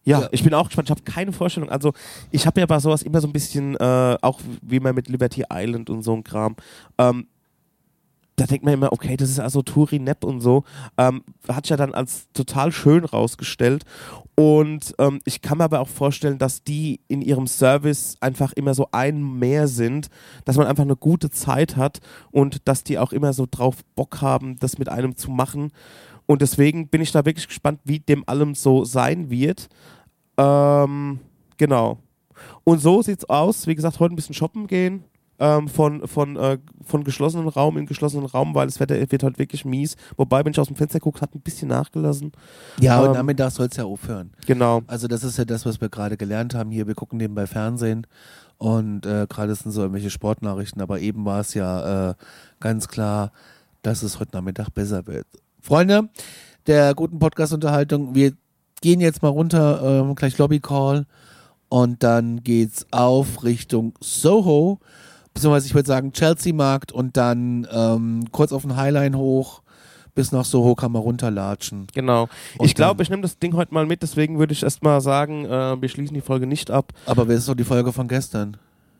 Ja, 0.05 0.21
Ja. 0.21 0.29
ich 0.33 0.45
bin 0.45 0.53
auch 0.55 0.67
gespannt. 0.67 0.88
Ich 0.88 0.90
habe 0.90 1.03
keine 1.03 1.33
Vorstellung. 1.33 1.71
Also 1.71 1.93
ich 2.31 2.47
habe 2.47 2.61
ja 2.61 2.67
bei 2.67 2.79
sowas 2.79 3.03
immer 3.03 3.21
so 3.23 3.27
ein 3.27 3.33
bisschen, 3.33 3.75
äh, 3.77 4.17
auch 4.21 4.38
wie 4.62 4.79
man 4.79 4.95
mit 4.95 5.09
Liberty 5.09 5.45
Island 5.51 5.88
und 5.88 6.03
so 6.03 6.12
ein 6.14 6.23
Kram, 6.23 6.57
ähm, 6.99 7.27
da 8.37 8.47
denkt 8.47 8.64
man 8.64 8.75
immer, 8.75 8.92
okay, 8.92 9.16
das 9.16 9.31
ist 9.31 9.38
also 9.38 9.62
Touri-Nap 9.62 10.25
und 10.25 10.40
so. 10.40 10.64
Ähm, 10.99 11.23
hat 11.49 11.68
ja 11.68 11.77
dann 11.77 11.94
als 11.94 12.29
total 12.33 12.73
schön 12.73 13.05
rausgestellt. 13.05 13.85
Und 14.37 14.94
ähm, 14.99 15.20
ich 15.25 15.42
kann 15.42 15.59
mir 15.59 15.64
aber 15.64 15.81
auch 15.81 15.88
vorstellen, 15.88 16.38
dass 16.38 16.64
die 16.64 17.01
in 17.07 17.23
ihrem 17.23 17.47
Service 17.47 18.16
einfach 18.20 18.53
immer 18.53 18.75
so 18.75 18.88
ein 18.90 19.38
mehr 19.38 19.69
sind, 19.69 20.08
dass 20.44 20.56
man 20.56 20.67
einfach 20.67 20.83
eine 20.83 20.96
gute 20.96 21.31
Zeit 21.31 21.77
hat 21.77 22.00
und 22.33 22.67
dass 22.67 22.83
die 22.83 22.98
auch 22.98 23.13
immer 23.13 23.33
so 23.33 23.46
drauf 23.48 23.77
Bock 23.94 24.21
haben, 24.21 24.58
das 24.58 24.79
mit 24.79 24.88
einem 24.88 25.17
zu 25.17 25.31
machen. 25.31 25.71
Und 26.27 26.42
deswegen 26.42 26.88
bin 26.88 27.02
ich 27.02 27.13
da 27.13 27.25
wirklich 27.25 27.46
gespannt, 27.46 27.81
wie 27.85 28.00
dem 28.00 28.29
allem 28.29 28.54
so 28.56 28.85
sein 28.85 29.31
wird. 29.31 29.69
Ähm, 30.37 31.21
genau. 31.56 31.98
Und 32.65 32.81
so 32.81 33.02
sieht's 33.02 33.29
aus. 33.29 33.69
Wie 33.69 33.75
gesagt, 33.77 34.00
heute 34.00 34.15
ein 34.15 34.17
bisschen 34.17 34.35
shoppen 34.35 34.67
gehen. 34.67 35.04
Ähm, 35.40 35.66
von, 35.66 36.06
von, 36.06 36.37
äh, 36.37 36.58
von 36.85 37.02
geschlossenen 37.02 37.48
Raum 37.48 37.76
in 37.76 37.87
geschlossenen 37.87 38.26
Raum, 38.26 38.54
weil 38.54 38.66
das 38.68 38.78
Wetter 38.78 38.94
wird 38.94 39.22
heute 39.24 39.38
wirklich 39.38 39.64
mies. 39.64 39.96
Wobei, 40.16 40.44
wenn 40.44 40.52
ich 40.52 40.60
aus 40.60 40.68
dem 40.68 40.76
Fenster 40.76 41.00
gucke, 41.00 41.20
hat 41.20 41.35
ein 41.35 41.40
bisschen 41.40 41.68
nachgelassen. 41.68 42.30
Ja, 42.80 43.00
und 43.00 43.08
Ähm, 43.08 43.14
damit 43.14 43.40
soll 43.52 43.66
es 43.66 43.76
ja 43.76 43.85
aufhören. 43.85 44.30
Genau. 44.46 44.82
Also 44.87 45.08
das 45.08 45.24
ist 45.24 45.37
ja 45.37 45.44
das, 45.44 45.66
was 45.66 45.80
wir 45.80 45.88
gerade 45.88 46.16
gelernt 46.16 46.54
haben 46.54 46.70
hier. 46.70 46.87
Wir 46.87 46.94
gucken 46.94 47.18
nebenbei 47.18 47.48
Fernsehen 47.48 48.06
und 48.58 49.06
äh, 49.06 49.26
gerade 49.28 49.54
sind 49.56 49.72
so 49.72 49.80
irgendwelche 49.80 50.10
Sportnachrichten, 50.10 50.80
aber 50.80 51.00
eben 51.00 51.24
war 51.24 51.40
es 51.40 51.54
ja 51.54 52.10
äh, 52.10 52.14
ganz 52.60 52.87
klar, 52.87 53.32
dass 53.82 54.02
es 54.04 54.20
heute 54.20 54.37
Nachmittag 54.37 54.70
besser 54.70 55.06
wird. 55.08 55.26
Freunde 55.60 56.08
der 56.66 56.94
guten 56.94 57.18
Podcast-Unterhaltung, 57.18 58.14
wir 58.14 58.32
gehen 58.80 59.00
jetzt 59.00 59.22
mal 59.22 59.28
runter, 59.28 59.82
ähm, 59.82 60.14
gleich 60.14 60.38
Lobby 60.38 60.60
Call 60.60 61.06
und 61.68 62.02
dann 62.02 62.42
geht's 62.42 62.87
auf 62.90 63.44
Richtung 63.44 63.94
Soho, 64.00 64.78
beziehungsweise 65.35 65.66
ich 65.66 65.74
würde 65.74 65.87
sagen 65.87 66.12
Chelsea 66.12 66.54
Markt 66.54 66.92
und 66.92 67.16
dann 67.16 67.66
ähm, 67.70 68.24
kurz 68.32 68.52
auf 68.52 68.62
den 68.62 68.76
Highline 68.76 69.16
hoch 69.18 69.60
bis 70.14 70.30
nach 70.30 70.44
Soho 70.44 70.76
kann 70.76 70.92
man 70.92 71.02
runterlatschen. 71.02 71.88
Genau. 71.92 72.28
Und 72.56 72.66
ich 72.66 72.76
glaube, 72.76 73.02
ich 73.02 73.10
nehme 73.10 73.22
das 73.22 73.37
Ding 73.40 73.54
heute 73.56 73.74
mal 73.74 73.85
mit, 73.85 74.00
deswegen 74.02 74.38
würde 74.38 74.52
ich 74.52 74.62
erstmal 74.62 75.00
sagen, 75.00 75.44
äh, 75.44 75.80
wir 75.82 75.88
schließen 75.88 76.14
die 76.14 76.20
Folge 76.20 76.46
nicht 76.46 76.70
ab. 76.70 76.92
Aber 77.06 77.26
wer 77.26 77.37
ist 77.37 77.48
doch 77.48 77.56
die 77.56 77.64
Folge 77.64 77.92
von 77.92 78.06
gestern? 78.06 78.56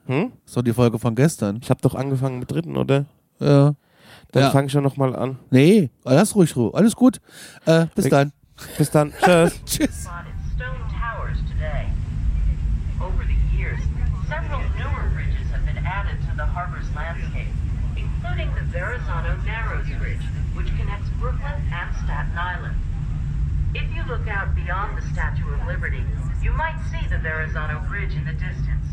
Hm? 0.07 0.33
Ist 0.45 0.57
doch 0.57 0.63
die 0.63 0.73
Folge 0.73 0.99
von 0.99 1.15
gestern. 1.15 1.61
Ich 1.63 1.71
habe 1.71 1.81
doch 1.83 1.95
angefangen 1.95 2.41
mit 2.41 2.51
dritten, 2.51 2.77
oder? 2.77 3.05
Ja. 3.39 3.75
Dann 4.33 4.43
Ja. 4.43 4.51
fange 4.51 4.67
ich 4.67 4.73
ja 4.73 4.81
nochmal 4.81 5.15
an. 5.15 5.39
Nee, 5.51 5.89
lass 6.03 6.35
ruhig 6.35 6.57
Ruhe. 6.57 6.75
Alles 6.75 6.97
gut. 6.97 7.21
Äh, 7.65 7.87
bis 7.95 8.07
Ich- 8.07 8.11
dann. 8.11 8.33
Bis 8.77 8.91
dann. 8.91 9.13
Tschüss. 9.25 9.61
Tschüss. 9.67 10.09
Verrazano 18.75 19.37
Narrows 19.47 19.87
Bridge, 20.01 20.25
which 20.57 20.67
connects 20.77 21.09
Brooklyn 21.21 21.55
and 21.71 21.95
Staten 22.05 22.37
Island. 22.37 22.75
If 23.73 23.85
you 23.95 24.03
look 24.09 24.27
out 24.27 24.53
beyond 24.57 24.99
the 24.99 25.07
Statue 25.15 25.47
of 25.55 25.65
Liberty, 25.69 26.03
you 26.43 26.51
might 26.53 26.75
see 26.91 27.07
the 27.09 27.19
Verrazano 27.23 27.81
Bridge 27.89 28.15
in 28.17 28.25
the 28.27 28.33
distance. 28.33 28.85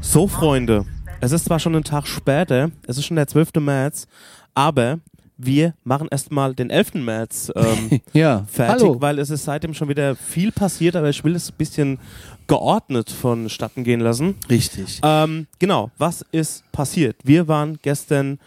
So, 0.00 0.28
Freunde, 0.28 0.84
es 1.20 1.32
ist 1.32 1.46
zwar 1.46 1.58
schon 1.58 1.74
ein 1.74 1.82
Tag 1.82 2.06
später, 2.06 2.70
es 2.86 2.96
ist 2.96 3.06
schon 3.06 3.16
der 3.16 3.26
12. 3.26 3.54
März, 3.58 4.06
aber 4.54 5.00
wir 5.36 5.74
machen 5.82 6.06
erstmal 6.12 6.54
den 6.54 6.70
11. 6.70 6.94
März 6.94 7.50
ähm, 7.56 8.00
Ja. 8.12 8.44
fertig, 8.48 8.84
Hallo. 8.84 9.00
weil 9.00 9.18
es 9.18 9.30
ist 9.30 9.44
seitdem 9.44 9.74
schon 9.74 9.88
wieder 9.88 10.14
viel 10.14 10.52
passiert, 10.52 10.94
aber 10.94 11.08
ich 11.08 11.24
will 11.24 11.34
es 11.34 11.50
ein 11.50 11.56
bisschen 11.58 11.98
geordnet 12.46 13.10
vonstatten 13.10 13.82
gehen 13.82 13.98
lassen. 13.98 14.36
Richtig. 14.48 15.00
Ähm, 15.02 15.48
genau, 15.58 15.90
was 15.98 16.24
ist 16.30 16.70
passiert? 16.70 17.16
Wir 17.24 17.48
waren 17.48 17.80
gestern 17.82 18.38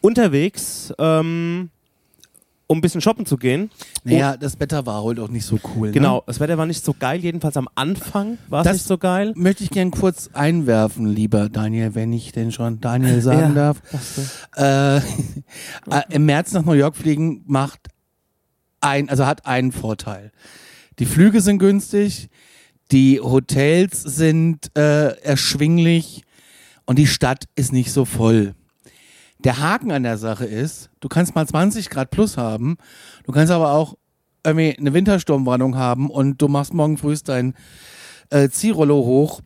unterwegs, 0.00 0.92
ähm, 0.98 1.70
um 2.66 2.78
ein 2.78 2.80
bisschen 2.82 3.00
shoppen 3.00 3.24
zu 3.24 3.36
gehen. 3.38 3.70
Naja, 4.04 4.36
das 4.36 4.60
Wetter 4.60 4.84
war 4.84 5.02
heute 5.02 5.22
auch 5.22 5.28
nicht 5.28 5.46
so 5.46 5.58
cool. 5.74 5.90
Genau, 5.90 6.16
Ne? 6.16 6.22
das 6.26 6.38
Wetter 6.38 6.58
war 6.58 6.66
nicht 6.66 6.84
so 6.84 6.92
geil, 6.98 7.18
jedenfalls 7.20 7.56
am 7.56 7.68
Anfang 7.74 8.36
war 8.48 8.64
es 8.66 8.72
nicht 8.72 8.84
so 8.84 8.98
geil. 8.98 9.32
Möchte 9.36 9.64
ich 9.64 9.70
gern 9.70 9.90
kurz 9.90 10.28
einwerfen, 10.34 11.06
lieber 11.06 11.48
Daniel, 11.48 11.94
wenn 11.94 12.12
ich 12.12 12.32
denn 12.32 12.52
schon 12.52 12.80
Daniel 12.80 13.22
sagen 13.22 13.54
Ja. 13.56 13.72
darf. 13.74 13.82
Äh, 14.56 14.96
äh, 15.90 16.02
Im 16.10 16.26
März 16.26 16.52
nach 16.52 16.64
New 16.64 16.72
York 16.72 16.94
fliegen 16.96 17.42
macht 17.46 17.88
ein, 18.80 19.08
also 19.08 19.26
hat 19.26 19.46
einen 19.46 19.72
Vorteil. 19.72 20.30
Die 20.98 21.06
Flüge 21.06 21.40
sind 21.40 21.58
günstig, 21.58 22.28
die 22.92 23.18
Hotels 23.20 24.02
sind 24.02 24.76
äh, 24.76 25.18
erschwinglich 25.22 26.22
und 26.86 26.98
die 26.98 27.06
Stadt 27.06 27.44
ist 27.56 27.72
nicht 27.72 27.92
so 27.92 28.04
voll. 28.04 28.54
Der 29.44 29.58
Haken 29.60 29.92
an 29.92 30.02
der 30.02 30.18
Sache 30.18 30.44
ist, 30.44 30.90
du 31.00 31.08
kannst 31.08 31.34
mal 31.34 31.46
20 31.46 31.90
Grad 31.90 32.10
plus 32.10 32.36
haben, 32.36 32.76
du 33.24 33.32
kannst 33.32 33.52
aber 33.52 33.72
auch 33.72 33.96
irgendwie 34.44 34.76
eine 34.76 34.92
Wintersturmwarnung 34.92 35.76
haben 35.76 36.10
und 36.10 36.42
du 36.42 36.48
machst 36.48 36.74
morgen 36.74 36.98
früh 36.98 37.16
dein 37.24 37.54
äh, 38.30 38.48
Zielrollo 38.48 38.96
hoch 38.96 39.40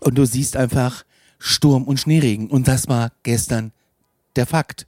und 0.00 0.16
du 0.16 0.24
siehst 0.24 0.56
einfach 0.56 1.04
Sturm 1.38 1.84
und 1.84 2.00
Schneeregen. 2.00 2.48
Und 2.48 2.68
das 2.68 2.88
war 2.88 3.12
gestern 3.22 3.72
der 4.36 4.46
Fakt. 4.46 4.86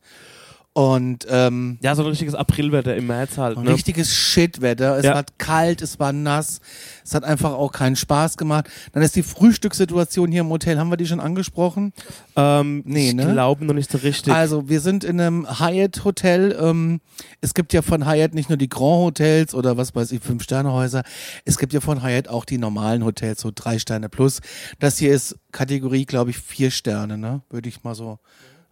Und 0.76 1.26
ähm, 1.30 1.78
Ja, 1.80 1.94
so 1.94 2.02
ein 2.02 2.08
richtiges 2.08 2.34
Aprilwetter 2.34 2.94
im 2.96 3.06
März 3.06 3.38
halt. 3.38 3.56
Ne? 3.58 3.70
richtiges 3.72 4.14
Shitwetter. 4.14 4.98
Es 4.98 5.06
Ja. 5.06 5.14
war 5.14 5.24
kalt, 5.38 5.80
es 5.80 5.98
war 5.98 6.12
nass. 6.12 6.60
Es 7.02 7.14
hat 7.14 7.24
einfach 7.24 7.54
auch 7.54 7.72
keinen 7.72 7.96
Spaß 7.96 8.36
gemacht. 8.36 8.68
Dann 8.92 9.02
ist 9.02 9.16
die 9.16 9.22
Frühstückssituation 9.22 10.30
hier 10.30 10.42
im 10.42 10.50
Hotel. 10.50 10.78
Haben 10.78 10.90
wir 10.90 10.98
die 10.98 11.06
schon 11.06 11.18
angesprochen? 11.18 11.94
Ähm, 12.36 12.82
Nee, 12.84 13.08
ich 13.08 13.14
ne? 13.14 13.32
glaube 13.32 13.64
noch 13.64 13.72
nicht 13.72 13.90
so 13.90 13.96
richtig. 13.96 14.30
Also, 14.34 14.68
wir 14.68 14.82
sind 14.82 15.02
in 15.02 15.18
einem 15.18 15.46
Hyatt-Hotel. 15.58 16.54
Ähm, 16.60 17.00
es 17.40 17.54
gibt 17.54 17.72
ja 17.72 17.80
von 17.80 18.04
Hyatt 18.06 18.34
nicht 18.34 18.50
nur 18.50 18.58
die 18.58 18.68
Grand 18.68 19.02
Hotels 19.06 19.54
oder 19.54 19.78
was 19.78 19.94
weiß 19.94 20.12
ich, 20.12 20.20
Fünf-Sterne-Häuser. 20.22 21.04
Es 21.46 21.56
gibt 21.56 21.72
ja 21.72 21.80
von 21.80 22.02
Hyatt 22.02 22.28
auch 22.28 22.44
die 22.44 22.58
normalen 22.58 23.02
Hotels, 23.02 23.40
so 23.40 23.50
drei 23.54 23.78
Sterne 23.78 24.10
plus. 24.10 24.42
Das 24.78 24.98
hier 24.98 25.14
ist 25.14 25.36
Kategorie, 25.52 26.04
glaube 26.04 26.28
ich, 26.32 26.36
vier 26.38 26.70
Sterne, 26.70 27.16
ne? 27.16 27.40
Würde 27.48 27.66
ich 27.70 27.82
mal 27.82 27.94
so. 27.94 28.18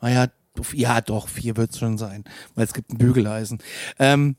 Naja, 0.02 0.26
ja, 0.72 1.00
doch, 1.00 1.28
vier 1.28 1.56
wird 1.56 1.70
es 1.70 1.78
schon 1.78 1.98
sein, 1.98 2.24
weil 2.54 2.64
es 2.64 2.74
gibt 2.74 2.90
ein 2.90 2.98
Bügeleisen. 2.98 3.58
Ähm, 3.98 4.36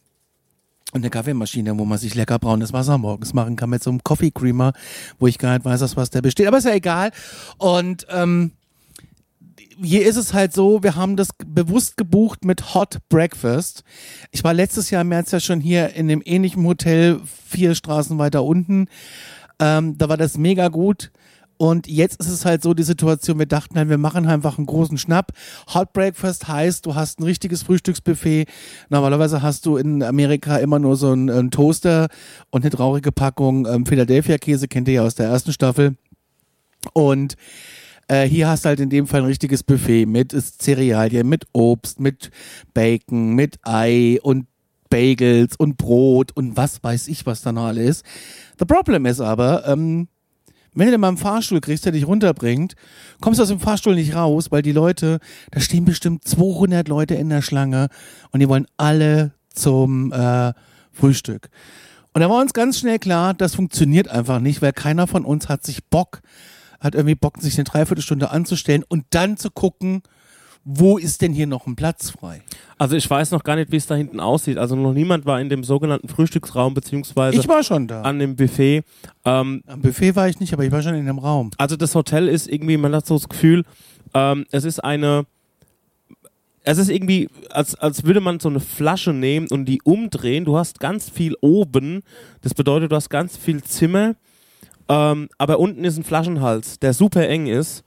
und 0.91 1.01
eine 1.01 1.09
Kaffeemaschine, 1.09 1.77
wo 1.77 1.83
man 1.83 1.97
sich 1.97 2.15
lecker 2.15 2.39
braunes 2.39 2.71
Wasser 2.71 2.97
morgens 2.97 3.33
machen 3.33 3.55
kann 3.55 3.69
mit 3.69 3.83
so 3.83 3.89
einem 3.89 4.03
Coffee 4.03 4.31
Creamer, 4.31 4.71
wo 5.19 5.27
ich 5.27 5.37
gar 5.37 5.53
nicht 5.53 5.65
weiß, 5.65 5.95
was 5.97 6.09
der 6.09 6.21
besteht. 6.21 6.47
Aber 6.47 6.57
ist 6.57 6.65
ja 6.65 6.73
egal. 6.73 7.11
Und 7.57 8.07
ähm, 8.09 8.51
hier 9.81 10.05
ist 10.05 10.15
es 10.15 10.33
halt 10.33 10.53
so, 10.53 10.83
wir 10.83 10.95
haben 10.95 11.17
das 11.17 11.29
bewusst 11.45 11.97
gebucht 11.97 12.45
mit 12.45 12.73
Hot 12.73 12.99
Breakfast. 13.09 13.83
Ich 14.31 14.43
war 14.43 14.53
letztes 14.53 14.89
Jahr 14.89 15.01
im 15.01 15.09
März 15.09 15.31
ja 15.31 15.39
schon 15.39 15.59
hier 15.59 15.93
in 15.95 16.07
dem 16.07 16.21
ähnlichen 16.23 16.65
Hotel, 16.65 17.19
vier 17.47 17.75
Straßen 17.75 18.17
weiter 18.17 18.43
unten. 18.43 18.87
Ähm, 19.59 19.97
da 19.97 20.07
war 20.07 20.17
das 20.17 20.37
mega 20.37 20.69
gut. 20.69 21.11
Und 21.57 21.87
jetzt 21.87 22.19
ist 22.19 22.29
es 22.29 22.45
halt 22.45 22.61
so 22.61 22.73
die 22.73 22.83
Situation, 22.83 23.39
wir 23.39 23.45
dachten 23.45 23.77
halt, 23.77 23.89
wir 23.89 23.97
machen 23.97 24.27
einfach 24.27 24.57
einen 24.57 24.67
großen 24.67 24.97
Schnapp. 24.97 25.31
Hot 25.73 25.93
Breakfast 25.93 26.47
heißt, 26.47 26.85
du 26.85 26.95
hast 26.95 27.19
ein 27.19 27.23
richtiges 27.23 27.63
Frühstücksbuffet. 27.63 28.47
Normalerweise 28.89 29.41
hast 29.41 29.65
du 29.65 29.77
in 29.77 30.03
Amerika 30.03 30.57
immer 30.57 30.79
nur 30.79 30.95
so 30.97 31.11
einen, 31.11 31.29
einen 31.29 31.51
Toaster 31.51 32.07
und 32.51 32.63
eine 32.63 32.71
traurige 32.71 33.11
Packung 33.11 33.65
ähm, 33.67 33.85
Philadelphia-Käse, 33.85 34.67
kennt 34.67 34.87
ihr 34.87 34.95
ja 34.95 35.03
aus 35.03 35.15
der 35.15 35.27
ersten 35.27 35.53
Staffel. 35.53 35.95
Und 36.93 37.35
äh, 38.07 38.27
hier 38.27 38.47
hast 38.47 38.65
du 38.65 38.69
halt 38.69 38.79
in 38.79 38.89
dem 38.89 39.07
Fall 39.07 39.21
ein 39.21 39.27
richtiges 39.27 39.63
Buffet 39.63 40.05
mit 40.05 40.31
Cerealien, 40.31 41.27
mit 41.27 41.45
Obst, 41.53 41.99
mit 41.99 42.31
Bacon, 42.73 43.33
mit 43.33 43.57
Ei 43.63 44.19
und 44.21 44.45
Bagels 44.89 45.55
und 45.55 45.77
Brot 45.77 46.31
und 46.35 46.55
was 46.55 46.83
weiß 46.83 47.07
ich, 47.07 47.25
was 47.25 47.41
da 47.41 47.51
noch 47.51 47.65
alles 47.65 48.01
ist. 48.01 48.05
The 48.59 48.65
problem 48.65 49.05
ist 49.05 49.19
aber, 49.19 49.67
ähm, 49.67 50.07
wenn 50.75 50.87
du 50.87 50.91
den 50.91 51.01
mal 51.01 51.09
im 51.09 51.17
Fahrstuhl 51.17 51.61
kriegst, 51.61 51.85
der 51.85 51.91
dich 51.91 52.05
runterbringt, 52.05 52.75
kommst 53.21 53.39
du 53.39 53.43
aus 53.43 53.49
dem 53.49 53.59
Fahrstuhl 53.59 53.95
nicht 53.95 54.15
raus, 54.15 54.51
weil 54.51 54.61
die 54.61 54.71
Leute, 54.71 55.19
da 55.51 55.59
stehen 55.59 55.85
bestimmt 55.85 56.27
200 56.27 56.87
Leute 56.87 57.15
in 57.15 57.29
der 57.29 57.41
Schlange 57.41 57.87
und 58.31 58.41
die 58.41 58.49
wollen 58.49 58.67
alle 58.77 59.33
zum 59.49 60.11
äh, 60.11 60.53
Frühstück. 60.91 61.49
Und 62.13 62.21
da 62.21 62.29
war 62.29 62.41
uns 62.41 62.53
ganz 62.53 62.79
schnell 62.79 62.99
klar, 62.99 63.33
das 63.33 63.55
funktioniert 63.55 64.07
einfach 64.07 64.39
nicht, 64.39 64.61
weil 64.61 64.73
keiner 64.73 65.07
von 65.07 65.25
uns 65.25 65.49
hat 65.49 65.65
sich 65.65 65.83
Bock, 65.85 66.21
hat 66.79 66.95
irgendwie 66.95 67.15
Bock, 67.15 67.41
sich 67.41 67.55
eine 67.55 67.65
Dreiviertelstunde 67.65 68.31
anzustellen 68.31 68.83
und 68.87 69.05
dann 69.09 69.37
zu 69.37 69.49
gucken, 69.51 70.01
wo 70.67 70.97
ist 70.97 71.21
denn 71.21 71.31
hier 71.31 71.45
noch 71.45 71.67
ein 71.67 71.75
Platz 71.75 72.09
frei? 72.09 72.41
Also 72.79 72.95
ich 72.95 73.07
weiß 73.07 73.29
noch 73.29 73.43
gar 73.43 73.55
nicht, 73.55 73.71
wie 73.71 73.75
es 73.75 73.85
da 73.85 73.93
hinten 73.93 74.19
aussieht. 74.19 74.57
Also 74.57 74.75
noch 74.75 74.93
niemand 74.93 75.25
war 75.27 75.39
in 75.39 75.47
dem 75.47 75.63
sogenannten 75.63 76.07
Frühstücksraum 76.07 76.73
beziehungsweise 76.73 77.39
Ich 77.39 77.47
war 77.47 77.63
schon 77.63 77.87
da. 77.87 78.01
an 78.01 78.17
dem 78.17 78.35
Buffet. 78.35 78.83
Ähm, 79.23 79.61
Am 79.67 79.81
Buffet 79.81 80.15
war 80.15 80.27
ich 80.27 80.39
nicht, 80.39 80.53
aber 80.53 80.65
ich 80.65 80.71
war 80.71 80.81
schon 80.81 80.95
in 80.95 81.05
dem 81.05 81.19
Raum. 81.19 81.51
also 81.57 81.75
das 81.75 81.93
Hotel 81.93 82.27
ist 82.27 82.47
irgendwie, 82.47 82.77
man 82.77 82.95
hat 82.95 83.05
so 83.05 83.13
das 83.15 83.29
Gefühl, 83.29 83.63
ähm, 84.15 84.45
es 84.49 84.63
ist 84.63 84.83
eine, 84.83 85.25
es 86.63 86.79
ist 86.79 86.89
irgendwie, 86.89 87.29
als, 87.51 87.75
als 87.75 88.03
würde 88.03 88.19
man 88.21 88.39
so 88.39 88.49
eine 88.49 88.59
Flasche 88.59 89.13
nehmen 89.13 89.47
und 89.51 89.65
die 89.65 89.81
umdrehen. 89.83 90.45
Du 90.45 90.57
hast 90.57 90.79
ganz 90.79 91.11
viel 91.11 91.35
oben, 91.41 92.01
das 92.41 92.55
bedeutet, 92.55 92.91
du 92.91 92.95
hast 92.95 93.09
ganz 93.11 93.37
viel 93.37 93.63
Zimmer, 93.63 94.15
ähm, 94.89 95.29
aber 95.37 95.59
unten 95.59 95.83
ist 95.83 95.97
ein 95.97 96.03
Flaschenhals, 96.03 96.79
der 96.79 96.93
super 96.93 97.27
eng 97.29 97.45
ist. 97.45 97.83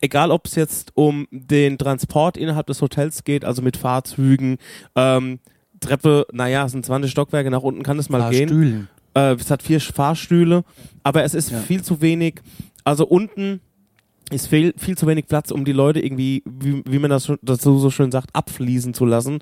Egal, 0.00 0.30
ob 0.30 0.46
es 0.46 0.54
jetzt 0.54 0.92
um 0.94 1.26
den 1.30 1.76
Transport 1.78 2.36
innerhalb 2.36 2.66
des 2.66 2.80
Hotels 2.80 3.24
geht, 3.24 3.44
also 3.44 3.60
mit 3.62 3.76
Fahrzeugen, 3.76 4.58
ähm, 4.96 5.40
Treppe, 5.80 6.26
naja, 6.32 6.66
es 6.66 6.72
sind 6.72 6.84
20 6.84 7.10
Stockwerke, 7.10 7.50
nach 7.50 7.62
unten 7.62 7.82
kann 7.82 7.98
es 7.98 8.08
mal 8.08 8.30
gehen. 8.30 8.48
Stühlen. 8.48 8.88
Äh, 9.14 9.34
es 9.34 9.50
hat 9.50 9.62
vier 9.62 9.80
Fahrstühle, 9.80 10.64
aber 11.02 11.24
es 11.24 11.34
ist 11.34 11.50
Ja. 11.50 11.58
viel 11.58 11.82
zu 11.82 12.00
wenig. 12.00 12.40
Also 12.84 13.06
unten 13.06 13.60
ist 14.30 14.46
viel, 14.46 14.72
viel 14.76 14.96
zu 14.96 15.06
wenig 15.06 15.26
Platz, 15.26 15.50
um 15.50 15.64
die 15.64 15.72
Leute 15.72 16.00
irgendwie, 16.00 16.42
wie, 16.48 16.82
wie 16.86 16.98
man 16.98 17.10
das 17.10 17.30
dazu 17.42 17.78
so 17.78 17.90
schön 17.90 18.10
sagt, 18.12 18.30
abfließen 18.32 18.94
zu 18.94 19.04
lassen. 19.04 19.38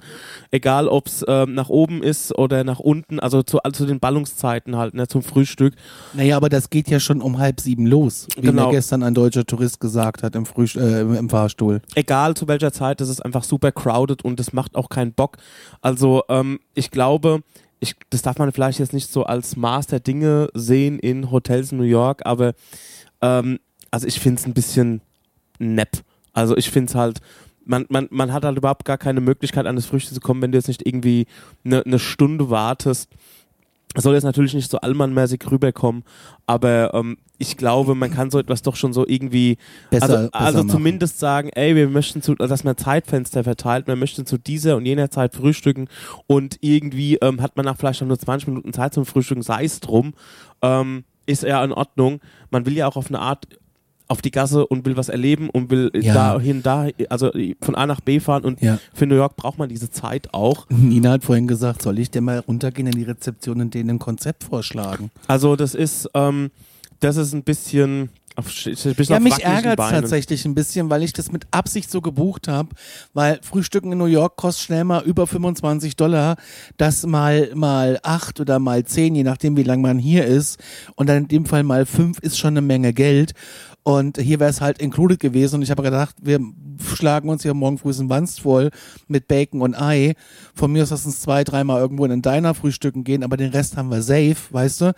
Egal, 0.51 0.89
ob 0.89 1.07
es 1.07 1.25
ähm, 1.29 1.55
nach 1.55 1.69
oben 1.69 2.03
ist 2.03 2.37
oder 2.39 2.65
nach 2.65 2.79
unten, 2.81 3.21
also 3.21 3.43
zu, 3.43 3.63
also 3.63 3.85
zu 3.85 3.87
den 3.87 4.01
Ballungszeiten 4.01 4.77
halt, 4.77 4.95
ne, 4.95 5.07
zum 5.09 5.23
Frühstück. 5.23 5.75
Naja, 6.15 6.37
aber 6.37 6.49
das 6.49 6.71
geht 6.71 6.89
ja 6.89 7.01
schon 7.01 7.21
um 7.23 7.39
halb 7.39 7.61
sieben 7.61 7.87
los, 7.87 8.27
wie 8.37 8.43
Genau. 8.43 8.67
mir 8.67 8.73
gestern 8.73 9.03
ein 9.03 9.15
deutscher 9.15 9.45
Tourist 9.45 9.81
gesagt 9.81 10.23
hat 10.23 10.35
im, 10.35 10.47
Frühst 10.47 10.77
äh, 10.77 11.03
im- 11.03 11.15
im 11.15 11.29
Fahrstuhl. 11.29 11.81
Egal 11.95 12.35
zu 12.35 12.49
welcher 12.49 12.73
Zeit, 12.73 13.01
das 13.01 13.09
ist 13.09 13.25
einfach 13.25 13.45
super 13.45 13.73
crowded 13.73 14.25
und 14.25 14.41
das 14.41 14.53
macht 14.53 14.75
auch 14.77 14.89
keinen 14.89 15.13
Bock. 15.13 15.37
Also 15.83 16.23
ähm, 16.29 16.61
ich 16.75 16.91
glaube, 16.91 17.41
ich, 17.81 17.95
das 18.11 18.23
darf 18.23 18.39
man 18.39 18.51
vielleicht 18.51 18.79
jetzt 18.81 18.93
nicht 18.93 19.13
so 19.13 19.25
als 19.25 19.57
Maß 19.57 19.87
der 19.89 20.01
Dinge 20.01 20.49
sehen 20.55 20.99
in 20.99 21.31
Hotels 21.31 21.71
in 21.73 21.79
New 21.79 21.85
York, 21.85 22.23
aber 22.25 22.55
ähm, 23.21 23.59
also 23.91 24.07
ich 24.07 24.21
finde 24.21 24.41
es 24.41 24.47
ein 24.47 24.55
bisschen 24.55 25.01
nepp. 25.59 26.03
Also 26.33 26.57
ich 26.57 26.71
finde 26.71 26.91
es 26.91 26.95
halt, 26.95 27.21
man, 27.65 27.87
man, 27.89 28.09
man 28.11 28.33
hat 28.33 28.45
halt 28.45 28.57
überhaupt 28.57 28.85
gar 28.85 28.99
keine 28.99 29.21
Möglichkeit, 29.21 29.67
an 29.67 29.77
das 29.77 29.87
Frühstück 29.87 30.15
zu 30.15 30.21
kommen, 30.21 30.41
wenn 30.43 30.53
du 30.53 30.59
jetzt 30.59 30.69
nicht 30.69 30.87
irgendwie 30.87 31.27
eine 31.65 31.83
ne 31.85 31.99
Stunde 31.99 32.49
wartest. 32.51 33.11
soll 33.97 34.15
jetzt 34.15 34.25
natürlich 34.25 34.55
nicht 34.55 34.71
so 34.71 34.79
allmannmäßig 34.79 35.41
rüberkommen, 35.51 36.05
aber 36.47 36.95
ähm, 36.95 37.19
ich 37.39 37.57
glaube, 37.57 37.95
man 37.95 38.11
kann 38.11 38.31
so 38.31 38.39
etwas 38.39 38.63
doch 38.63 38.75
schon 38.75 38.93
so 38.93 39.07
irgendwie, 39.07 39.59
Besser- 39.91 40.03
also, 40.05 40.17
besser 40.17 40.35
also 40.35 40.59
machen. 40.59 40.71
zumindest 40.71 41.19
sagen, 41.19 41.51
ey, 41.55 41.77
wir 41.77 41.89
möchten 41.89 42.21
zu, 42.21 42.35
dass 42.35 42.65
man 42.65 42.77
Zeitfenster 42.77 43.45
verteilt, 43.45 43.87
wir 43.87 43.97
möchten 43.97 44.27
zu 44.27 44.39
dieser 44.39 44.77
und 44.77 44.87
jener 44.87 45.11
Zeit 45.11 45.35
frühstücken 45.35 45.89
und 46.27 46.57
irgendwie 46.61 47.17
ähm, 47.17 47.41
hat 47.41 47.57
man 47.57 47.65
nach 47.67 47.77
vielleicht 47.77 48.03
nur 48.03 48.19
20 48.19 48.49
Minuten 48.49 48.73
Zeit 48.73 48.95
zum 48.95 49.07
Frühstücken, 49.07 49.43
sei 49.43 49.65
es 49.65 49.81
drum, 49.81 50.15
ähm, 50.63 51.05
ist 51.27 51.43
ja 51.43 51.63
in 51.63 51.73
Ordnung. 51.73 52.21
Man 52.51 52.65
will 52.67 52.75
ja 52.77 52.89
auch 52.89 52.97
auf 52.97 53.09
eine 53.09 53.21
Art 53.21 53.47
auf 54.09 54.23
die 54.23 54.31
Gasse 54.31 54.67
und 54.67 54.87
will 54.87 54.97
was 54.97 55.09
erleben 55.09 55.51
und 55.51 55.71
will 55.71 55.91
Ja. 55.95 56.15
dahin, 56.15 56.63
da, 56.63 56.89
also 57.11 57.31
von 57.61 57.75
A 57.75 57.87
nach 57.87 58.01
B 58.01 58.21
fahren 58.21 58.45
und 58.45 58.61
Ja. 58.63 58.79
für 58.95 59.07
New 59.07 59.15
York 59.17 59.37
braucht 59.37 59.59
man 59.59 59.69
diese 59.69 59.91
Zeit 59.91 60.33
auch. 60.33 60.67
Nina 60.71 61.13
hat 61.13 61.25
vorhin 61.25 61.47
gesagt, 61.47 61.83
soll 61.83 61.99
ich 61.99 62.11
denn 62.11 62.25
mal 62.25 62.39
runtergehen 62.41 62.87
in 62.89 62.95
die 62.95 63.05
Rezeption 63.05 63.61
und 63.61 63.75
denen 63.75 63.91
ein 63.91 63.99
Konzept 63.99 64.45
vorschlagen? 64.45 65.11
Also 65.27 65.57
das 65.57 65.75
ist, 65.75 66.09
ähm, 66.15 66.51
das 67.01 67.17
ist 67.17 67.33
ein 67.35 67.43
bisschen 67.45 68.09
auf, 68.35 68.47
ein 68.47 68.95
bisschen 68.95 69.15
Ja, 69.15 69.19
mich 69.19 69.43
ärgert 69.43 69.79
Beinen. 69.79 70.01
tatsächlich 70.03 70.45
ein 70.45 70.55
bisschen, 70.55 70.89
weil 70.91 71.03
ich 71.03 71.13
das 71.13 71.33
mit 71.33 71.49
Absicht 71.51 71.91
so 71.91 72.01
gebucht 72.01 72.47
habe, 72.47 72.69
weil 73.13 73.41
Frühstücken 73.43 73.91
in 73.91 73.99
New 73.99 74.05
York 74.07 74.37
kostet 74.37 74.65
schnell 74.67 74.85
mal 74.85 75.03
über 75.03 75.27
25 75.27 75.97
Dollar, 75.97 76.37
das 76.77 77.05
mal 77.05 77.51
mal 77.57 77.99
acht 78.05 78.39
oder 78.39 78.61
mal 78.61 78.85
zehn, 78.85 79.17
je 79.17 79.25
nachdem 79.25 79.57
wie 79.57 79.65
lange 79.65 79.83
man 79.83 79.99
hier 79.99 80.25
ist 80.25 80.61
und 80.95 81.09
dann 81.09 81.17
in 81.25 81.29
dem 81.29 81.47
Fall 81.47 81.65
mal 81.65 81.85
fünf 81.85 82.21
ist 82.21 82.39
schon 82.39 82.51
eine 82.53 82.63
Menge 82.63 82.93
Geld 82.93 83.33
und 83.83 84.19
hier 84.19 84.41
wäre 84.41 84.51
es 84.51 84.61
halt 84.61 84.79
included 84.79 85.21
gewesen 85.21 85.57
und 85.57 85.63
ich 85.63 85.71
habe 85.71 85.83
gedacht, 85.83 86.17
wir 86.21 86.41
schlagen 86.95 87.29
uns 87.29 87.43
hier 87.43 87.55
morgen 87.55 87.79
früh 87.79 87.91
ein 87.91 88.11
Wanst 88.11 88.41
voll 88.41 88.71
mit 89.07 89.29
Bacon 89.29 89.63
und 89.63 89.75
Ei. 89.75 90.15
Von 90.55 90.73
mir 90.73 90.83
aus 90.83 90.91
lass 90.91 91.07
uns 91.07 91.21
zwei, 91.21 91.45
dreimal 91.45 91.81
irgendwo 91.81 92.05
in 92.05 92.13
einen 92.13 92.23
Diner 92.23 92.55
frühstücken 92.55 93.05
gehen, 93.05 93.23
aber 93.23 93.37
den 93.37 93.51
Rest 93.51 93.77
haben 93.77 93.91
wir 93.91 94.03
safe, 94.03 94.37
weißt 94.51 94.81
du? 94.83 94.95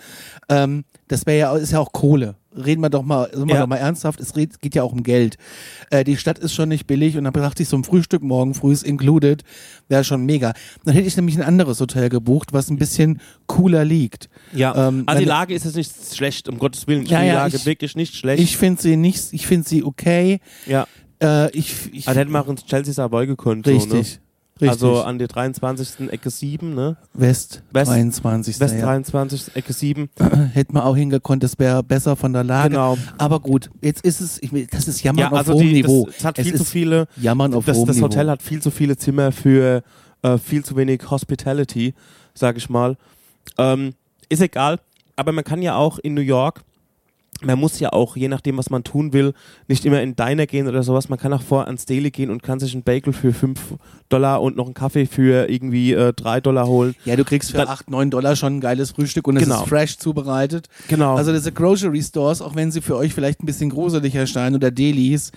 Ähm, 0.49 0.85
das 1.09 1.26
wäre 1.26 1.39
ja, 1.39 1.57
ist 1.57 1.72
ja 1.72 1.78
auch 1.78 1.93
Kohle. 1.93 2.37
Reden 2.57 2.80
wir 2.80 2.90
doch 2.90 3.05
mal, 3.05 3.30
sind 3.32 3.46
wir 3.46 3.55
Ja. 3.55 3.61
doch 3.61 3.68
mal 3.68 3.76
ernsthaft, 3.76 4.18
es 4.20 4.32
geht 4.34 4.74
ja 4.74 4.82
auch 4.82 4.92
um 4.92 5.03
Geld. 5.05 5.36
Äh, 5.90 6.03
die 6.03 6.16
Stadt 6.16 6.38
ist 6.40 6.53
schon 6.53 6.68
nicht 6.68 6.86
billig 6.88 7.16
und 7.16 7.22
dann 7.24 7.32
dachte 7.32 7.62
ich, 7.62 7.68
so 7.68 7.76
ein 7.76 7.84
Frühstück 7.84 8.22
morgen 8.22 8.55
früh 8.55 8.72
ist 8.72 8.82
included, 8.82 9.44
wäre 9.88 10.03
schon 10.03 10.26
mega. 10.26 10.53
Dann 10.84 10.94
hätte 10.94 11.07
ich 11.07 11.16
nämlich 11.16 11.36
ein 11.36 11.44
anderes 11.44 11.78
Hotel 11.80 12.09
gebucht, 12.09 12.53
was 12.53 12.68
ein 12.68 12.76
bisschen 12.76 13.20
cooler 13.46 13.84
liegt. 13.84 14.28
Ja, 14.53 14.88
Ähm, 14.88 15.05
also 15.07 15.20
die 15.22 15.28
Lage 15.28 15.55
ist 15.55 15.64
jetzt 15.64 15.76
nicht 15.76 15.92
schlecht, 16.16 16.48
um 16.48 16.59
Gottes 16.59 16.86
Willen. 16.88 17.07
Ja, 17.07 17.20
die 17.20 17.28
ja, 17.28 17.34
Lage 17.34 17.57
ich- 17.57 17.66
wirklich 17.66 17.94
nicht 17.94 18.16
schlecht. 18.16 18.42
Ich 18.42 18.57
finde 18.57 18.82
sie 18.82 18.96
nicht, 18.96 19.32
ich 19.32 19.46
finde 19.46 19.68
sie 19.68 19.84
okay. 19.84 20.40
ja, 20.66 20.86
Äh, 21.22 21.51
ich, 21.57 21.74
ich, 21.92 22.09
also 22.09 22.18
hätten 22.18 22.32
wir 22.32 22.40
auch 22.40 22.48
ins 22.48 22.64
Chelsea 22.64 22.94
Savoy 22.94 23.26
gekonnt. 23.26 23.66
So, 23.66 23.72
richtig, 23.72 23.92
ne? 24.16 24.20
Richtig. 24.61 24.69
Also 24.71 25.03
an 25.03 25.19
der 25.19 25.29
23. 25.29 26.11
Ecke 26.11 26.31
7, 26.31 26.75
ne? 26.75 26.97
West, 27.15 27.63
West- 27.73 27.91
23. 27.91 28.61
West 28.61 28.75
ja. 28.75 28.81
23. 28.83 29.57
Ecke 29.57 29.73
7. 29.73 30.09
Hätte 30.53 30.73
man 30.73 30.83
auch 30.83 30.97
hingekonnt, 30.97 31.43
das 31.43 31.59
wäre 31.59 31.83
besser 31.83 32.17
von 32.17 32.33
der 32.33 32.45
Lage. 32.45 32.71
Genau. 32.71 32.97
Aber 33.19 33.41
gut, 33.41 33.71
jetzt 33.83 34.05
ist 34.05 34.21
es, 34.21 34.43
ich, 34.43 34.51
das 34.71 34.89
ist 34.89 35.03
Jammern 35.03 35.21
Ja, 35.21 35.31
auf 35.31 35.39
also 35.39 35.53
hohem 35.55 35.67
die, 35.69 35.73
Niveau. 35.75 36.07
das, 36.07 36.17
es 36.19 36.25
hat 36.25 36.39
es 36.39 36.47
viel 36.47 36.57
zu 36.57 36.65
viele. 36.65 37.07
Jammern 37.17 37.55
auf 37.55 37.65
Das, 37.65 37.77
hohem 37.77 37.87
das 37.87 37.97
Niveau. 37.97 38.07
Hotel 38.07 38.31
hat 38.31 38.43
viel 38.43 38.61
zu 38.63 38.71
viele 38.71 38.97
Zimmer 38.97 39.33
für 39.33 39.83
äh, 40.23 40.39
viel 40.39 40.65
zu 40.65 40.77
wenig 40.77 41.11
Hospitality, 41.11 41.95
sag 42.35 42.57
ich 42.57 42.69
mal. 42.69 42.97
Ähm, 43.59 43.95
ist 44.29 44.43
egal, 44.43 44.79
aber 45.17 45.33
man 45.33 45.45
kann 45.45 45.63
ja 45.63 45.77
auch 45.77 45.99
in 45.99 46.15
New 46.15 46.21
York, 46.21 46.63
man 47.43 47.59
muss 47.59 47.80
ja 47.80 47.93
auch, 47.93 48.16
je 48.16 48.28
nachdem, 48.28 48.59
was 48.59 48.68
man 48.70 48.84
tun 48.84 49.12
will, 49.12 49.32
nicht 49.66 49.84
immer 49.86 50.03
in 50.03 50.14
Diner 50.16 50.47
gehen 50.47 50.68
oder 50.68 50.82
sowas. 50.82 51.09
Man 51.09 51.18
kann 51.18 51.32
auch 51.32 51.43
vor 51.43 51.66
ans 51.66 51.86
Daily 51.86 52.11
gehen 52.11 52.30
und 52.30 52.43
kann 52.43 52.61
sich 52.61 52.74
einen 52.74 52.82
Bagel 52.82 53.12
für 53.12 53.32
5 53.32 53.59
Dollar 54.09 54.43
und 54.43 54.57
noch 54.57 54.66
einen 54.66 54.74
Kaffee 54.74 55.07
für 55.07 55.49
irgendwie 55.51 55.93
äh, 55.93 56.12
3 56.12 56.41
Dollar 56.43 56.66
holen. 56.66 56.95
Ja, 57.05 57.16
du 57.16 57.24
kriegst 57.24 57.51
für 57.51 57.57
Dann- 57.59 57.68
8, 57.68 57.91
9 57.91 58.11
Dollar 58.11 58.36
schon 58.36 58.57
ein 58.57 58.61
geiles 58.61 58.91
Frühstück 58.91 59.26
und 59.28 59.36
es 59.38 59.45
Genau. 59.45 59.62
ist 59.62 59.68
fresh 59.68 59.99
zubereitet. 59.99 60.68
Genau. 60.88 61.16
Also 61.16 61.32
diese 61.32 61.53
Grocery 61.53 62.03
Stores, 62.03 62.43
auch 62.43 62.55
wenn 62.55 62.70
sie 62.70 62.80
für 62.82 62.97
euch 62.97 63.14
vielleicht 63.14 63.43
ein 63.43 63.47
bisschen 63.47 63.70
gruselig 63.70 64.14
erscheinen 64.14 64.57
oder 64.57 64.70
Delis, 64.70 65.32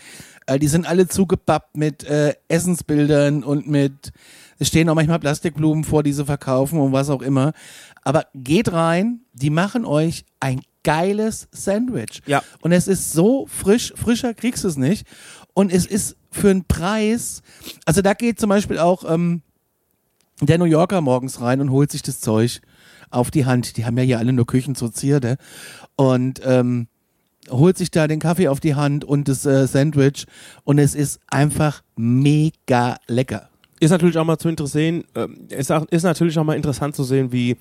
äh, 0.48 0.60
die 0.60 0.68
sind 0.68 0.86
alle 0.86 1.08
zugepappt 1.08 1.78
mit 1.78 2.04
äh, 2.04 2.34
Essensbildern 2.50 3.44
und 3.44 3.68
mit, 3.70 4.12
es 4.60 4.68
stehen 4.68 4.90
auch 4.90 4.96
manchmal 4.96 5.20
Plastikblumen 5.20 5.84
vor, 5.84 6.04
die 6.04 6.12
sie 6.14 6.26
verkaufen 6.26 6.80
und 6.80 6.92
was 6.92 7.10
auch 7.10 7.22
immer. 7.22 7.54
Aber 8.04 8.26
geht 8.36 8.74
rein, 8.74 9.22
die 9.34 9.50
machen 9.50 9.86
euch 9.86 10.26
ein 10.42 10.62
geiles 10.84 11.48
Sandwich. 11.52 12.22
Ja. 12.26 12.44
Und 12.62 12.72
es 12.72 12.88
ist 12.88 13.14
so 13.14 13.48
frisch, 13.48 13.94
frischer 13.96 14.34
kriegst 14.34 14.64
du 14.64 14.68
es 14.68 14.78
nicht. 14.78 15.08
Und 15.54 15.72
es 15.72 15.86
ist 15.86 16.18
für 16.32 16.50
einen 16.50 16.66
Preis, 16.66 17.42
also 17.86 18.02
da 18.02 18.14
geht 18.14 18.40
zum 18.40 18.50
Beispiel 18.50 18.80
auch 18.80 19.04
ähm, 19.08 19.42
der 20.42 20.58
New 20.58 20.66
Yorker 20.66 21.02
morgens 21.02 21.42
rein 21.42 21.62
und 21.62 21.72
holt 21.72 21.92
sich 21.92 22.02
das 22.02 22.20
Zeug 22.20 22.62
auf 23.10 23.32
die 23.32 23.46
Hand. 23.46 23.78
Die 23.78 23.86
haben 23.86 23.98
ja 23.98 24.04
hier 24.04 24.20
alle 24.20 24.34
nur 24.34 24.48
Küchen 24.48 24.76
zur 24.76 24.92
Zierde. 24.92 25.38
Und 25.96 26.42
ähm, 26.44 26.88
holt 27.50 27.78
sich 27.78 27.92
da 27.92 28.08
den 28.08 28.20
Kaffee 28.20 28.48
auf 28.48 28.60
die 28.60 28.76
Hand 28.76 29.06
und 29.06 29.28
das 29.28 29.46
äh, 29.46 29.68
Sandwich. 29.68 30.26
Und 30.64 30.80
es 30.80 30.96
ist 30.96 31.20
einfach 31.28 31.84
mega 31.96 32.98
lecker. 33.08 33.50
Ist 33.80 33.92
natürlich 33.92 34.18
auch 34.18 34.26
mal 34.26 34.38
zu 34.38 34.50
interessieren, 34.50 35.04
ähm, 35.16 35.48
ist, 35.50 35.72
auch, 35.72 35.86
ist 35.86 36.04
natürlich 36.04 36.38
auch 36.40 36.44
mal 36.44 36.56
interessant 36.56 36.96
zu 36.96 37.04
sehen, 37.04 37.32
wie 37.32 37.58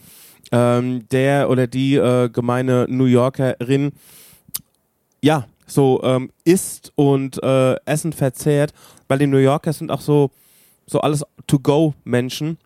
ähm, 0.50 1.06
der 1.10 1.50
oder 1.50 1.66
die 1.66 1.96
äh, 1.96 2.28
gemeine 2.28 2.86
New 2.88 3.06
Yorkerin 3.06 3.92
ja 5.22 5.46
so 5.66 6.02
ähm, 6.02 6.30
isst 6.44 6.92
und 6.96 7.42
äh, 7.42 7.76
Essen 7.84 8.12
verzehrt, 8.12 8.72
weil 9.08 9.18
die 9.18 9.26
New 9.26 9.38
Yorker 9.38 9.72
sind 9.72 9.90
auch 9.90 10.00
so 10.00 10.30
so 10.86 11.00
alles 11.00 11.24
To-Go-Menschen. 11.46 12.58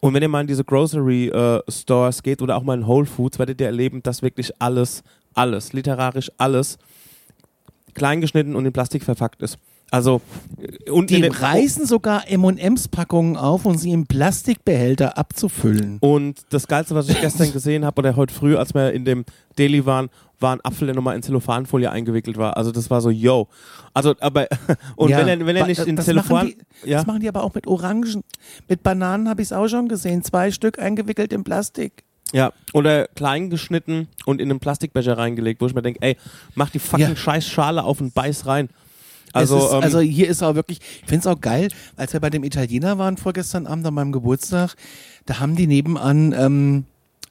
Und 0.00 0.14
wenn 0.14 0.22
ihr 0.22 0.28
mal 0.28 0.42
in 0.42 0.46
diese 0.46 0.64
Grocery 0.64 1.28
äh, 1.28 1.60
Stores 1.68 2.22
geht 2.22 2.40
oder 2.40 2.56
auch 2.56 2.62
mal 2.62 2.78
in 2.78 2.86
Whole 2.86 3.06
Foods, 3.06 3.38
werdet 3.38 3.60
ihr 3.60 3.66
erleben, 3.66 4.02
dass 4.02 4.22
wirklich 4.22 4.52
alles, 4.60 5.02
alles, 5.34 5.72
literarisch 5.72 6.30
alles 6.38 6.78
kleingeschnitten 7.94 8.54
und 8.54 8.64
in 8.64 8.72
Plastik 8.72 9.02
verpackt 9.02 9.42
ist. 9.42 9.58
Also 9.90 10.20
und 10.90 11.10
Die 11.10 11.24
reißen 11.24 11.86
sogar 11.86 12.28
M&M's-Packungen 12.30 13.36
auf, 13.36 13.64
um 13.64 13.76
sie 13.78 13.90
im 13.92 14.06
Plastikbehälter 14.06 15.16
abzufüllen. 15.16 15.96
Und 16.00 16.42
das 16.50 16.66
Geilste, 16.68 16.94
was 16.94 17.08
ich 17.08 17.20
gestern 17.20 17.52
gesehen 17.52 17.84
habe 17.84 17.98
oder 18.00 18.16
heute 18.16 18.34
früh, 18.34 18.56
als 18.56 18.74
wir 18.74 18.92
in 18.92 19.04
dem 19.04 19.24
Daily 19.56 19.86
waren, 19.86 20.10
war 20.40 20.54
ein 20.54 20.60
Apfel, 20.62 20.86
der 20.86 20.94
nochmal 20.94 21.16
in 21.16 21.22
Zellophanfolie 21.22 21.90
eingewickelt 21.90 22.36
war. 22.36 22.56
Also 22.56 22.70
das 22.70 22.90
war 22.90 23.00
so, 23.00 23.10
yo. 23.10 23.48
Also, 23.94 24.14
aber, 24.20 24.46
und 24.96 25.08
Ja, 25.10 25.18
wenn 25.18 25.28
er, 25.28 25.46
wenn 25.46 25.56
er 25.56 25.66
nicht 25.66 25.84
in 25.86 25.96
das 25.96 26.04
Zellophan... 26.04 26.46
Machen 26.48 26.54
die, 26.84 26.90
ja, 26.90 26.98
Das 26.98 27.06
machen 27.06 27.20
die 27.20 27.28
aber 27.28 27.42
auch 27.42 27.54
mit 27.54 27.66
Orangen. 27.66 28.22
Mit 28.68 28.82
Bananen 28.82 29.28
habe 29.28 29.42
ich 29.42 29.48
es 29.48 29.52
auch 29.52 29.68
schon 29.68 29.88
gesehen. 29.88 30.22
Zwei 30.22 30.50
Stück 30.52 30.78
eingewickelt 30.78 31.32
in 31.32 31.42
Plastik. 31.44 32.04
ja, 32.32 32.52
oder 32.74 33.08
klein 33.08 33.48
geschnitten 33.50 34.06
und 34.26 34.40
in 34.40 34.50
einen 34.50 34.60
Plastikbecher 34.60 35.16
reingelegt, 35.18 35.60
wo 35.62 35.66
ich 35.66 35.74
mir 35.74 35.82
denke, 35.82 36.00
ey, 36.02 36.16
mach 36.54 36.70
die 36.70 36.78
fucking 36.78 37.08
Ja. 37.08 37.16
scheiß 37.16 37.46
Schale 37.46 37.82
auf 37.82 38.00
und 38.00 38.14
beiß 38.14 38.46
rein. 38.46 38.68
Also, 39.38 39.58
es 39.58 39.64
ist, 39.64 39.72
ähm, 39.72 39.82
also 39.82 40.00
hier 40.00 40.28
ist 40.28 40.42
auch 40.42 40.54
wirklich, 40.54 40.80
ich 41.02 41.08
finde 41.08 41.20
es 41.20 41.26
auch 41.26 41.40
geil, 41.40 41.68
als 41.96 42.12
wir 42.12 42.20
bei 42.20 42.30
dem 42.30 42.44
Italiener 42.44 42.98
waren 42.98 43.16
vorgestern 43.16 43.66
Abend 43.66 43.86
an 43.86 43.94
meinem 43.94 44.12
Geburtstag, 44.12 44.74
da 45.26 45.40
haben 45.40 45.56
die 45.56 45.66
nebenan 45.66 46.32
ähm, 46.32 46.84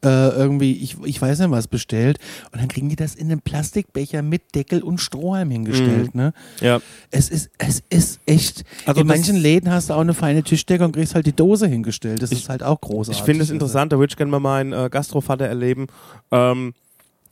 äh, 0.03 0.29
irgendwie, 0.29 0.73
ich, 0.73 0.97
ich 1.03 1.21
weiß 1.21 1.39
nicht 1.39 1.51
was 1.51 1.67
bestellt 1.67 2.19
und 2.51 2.61
dann 2.61 2.67
kriegen 2.67 2.89
die 2.89 2.95
das 2.95 3.15
in 3.15 3.31
einen 3.31 3.41
Plastikbecher 3.41 4.21
mit 4.21 4.55
Deckel 4.55 4.83
und 4.83 4.99
Strohhalm 4.99 5.49
hingestellt. 5.49 6.13
Ne? 6.13 6.33
ja. 6.61 6.79
Es 7.09 7.29
ist, 7.29 7.49
es 7.57 7.83
ist 7.89 8.19
echt, 8.25 8.63
Also 8.85 9.01
in 9.01 9.07
manchen 9.07 9.35
Läden 9.35 9.71
hast 9.71 9.89
du 9.89 9.93
auch 9.95 10.01
eine 10.01 10.13
feine 10.13 10.43
Tischdecke 10.43 10.85
und 10.85 10.91
kriegst 10.91 11.15
halt 11.15 11.25
die 11.25 11.35
Dose 11.35 11.67
hingestellt. 11.67 12.21
Das 12.21 12.31
ist 12.31 12.47
halt 12.49 12.63
auch 12.63 12.79
großartig. 12.79 13.19
Ich 13.19 13.25
finde 13.25 13.43
es 13.43 13.49
Also, 13.49 13.53
interessant, 13.55 13.91
da 13.91 13.97
würde 13.97 14.11
ich 14.11 14.17
gerne 14.17 14.31
mal 14.31 14.39
meinen 14.39 14.73
äh, 14.73 14.89
Gastrovater 14.89 15.45
erleben, 15.47 15.87
ähm, 16.31 16.73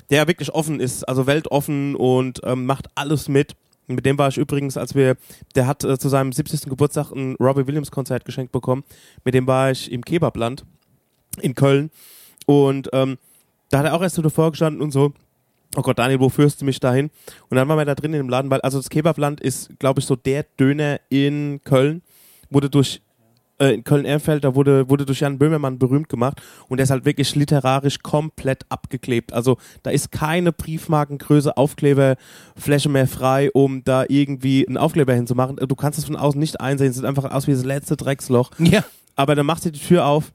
der 0.10 0.28
wirklich 0.28 0.52
offen 0.54 0.80
ist, 0.80 1.04
also 1.08 1.28
weltoffen 1.28 1.96
und 1.96 2.42
ähm, 2.44 2.66
macht 2.66 2.88
alles 2.96 3.28
mit. 3.28 3.56
Mit 3.88 4.06
dem 4.06 4.18
war 4.18 4.30
ich 4.30 4.38
übrigens, 4.38 4.78
als 4.78 4.96
wir, 4.96 5.16
der 5.54 5.68
hat 5.68 5.84
äh, 5.84 5.98
zu 5.98 6.10
seinem 6.10 6.32
70. 6.32 6.70
Geburtstag 6.70 7.12
ein 7.12 7.36
Robbie 7.40 7.68
Williams 7.68 7.92
Konzert 7.92 8.26
geschenkt 8.26 8.52
bekommen. 8.52 8.84
Mit 9.24 9.34
dem 9.34 9.46
war 9.48 9.72
ich 9.72 9.92
im 9.92 10.04
Kebabland 10.04 10.66
in 11.42 11.56
Köln. 11.56 11.92
Und 12.46 12.90
ähm, 12.94 13.18
da 13.70 13.80
hat 13.80 13.86
er 13.86 13.94
auch 13.94 14.02
erst 14.02 14.16
so 14.16 14.22
davor 14.22 14.52
gestanden 14.52 14.82
und 14.82 14.92
so, 14.92 15.14
oh 15.76 15.82
Gott, 15.82 16.00
Daniel, 16.00 16.20
wo 16.20 16.30
führst 16.30 16.62
du 16.62 16.66
mich 16.66 16.80
dahin? 16.80 17.10
Und 17.50 17.58
dann 17.58 17.68
waren 17.68 17.78
wir 17.78 17.86
da 17.86 17.96
drin 17.96 18.14
in 18.14 18.20
dem 18.20 18.30
Laden, 18.30 18.50
weil, 18.50 18.62
also 18.62 18.78
das 18.78 18.90
Kebabland 18.90 19.42
ist, 19.42 19.70
glaube 19.80 20.00
ich, 20.00 20.06
so 20.06 20.16
der 20.16 20.44
Döner 20.60 21.00
in 21.10 21.62
Köln, 21.64 22.02
wurde 22.50 22.70
durch 22.70 23.02
in 23.60 23.84
Köln-Erfeld, 23.84 24.44
da 24.44 24.56
wurde, 24.56 24.90
wurde 24.90 25.06
durch 25.06 25.22
Jan 25.22 25.38
Böhmermann 25.38 25.80
berühmt 25.80 26.10
gemacht 26.10 26.42
und 26.68 26.78
der 26.78 26.84
ist 26.84 26.90
halt 26.90 27.06
wirklich 27.06 27.36
literarisch 27.36 28.00
komplett 28.00 28.66
abgeklebt. 28.70 29.34
Also 29.34 29.58
da 29.84 29.92
ist 29.92 30.12
keine 30.12 30.52
Briefmarkengröße, 30.52 31.56
Aufkleberfläche 31.56 32.90
mehr 32.90 33.08
frei, 33.08 33.50
um 33.52 33.84
da 33.84 34.06
irgendwie 34.08 34.68
einen 34.68 34.78
Aufkleber 34.78 35.14
hinzumachen. 35.14 35.56
Du 35.56 35.76
kannst 35.76 36.00
es 36.00 36.06
von 36.06 36.16
außen 36.16 36.40
nicht 36.40 36.60
einsehen, 36.60 36.90
es 36.90 36.98
sieht 36.98 37.06
einfach 37.06 37.32
aus 37.32 37.48
wie 37.48 37.54
das 37.54 37.64
letzte 37.64 37.96
Drecksloch. 37.96 38.52
Ja. 38.60 38.84
Aber 39.16 39.36
dann 39.36 39.46
machst 39.46 39.66
du 39.66 39.72
die 39.72 39.80
Tür 39.80 40.06
auf 40.06 40.34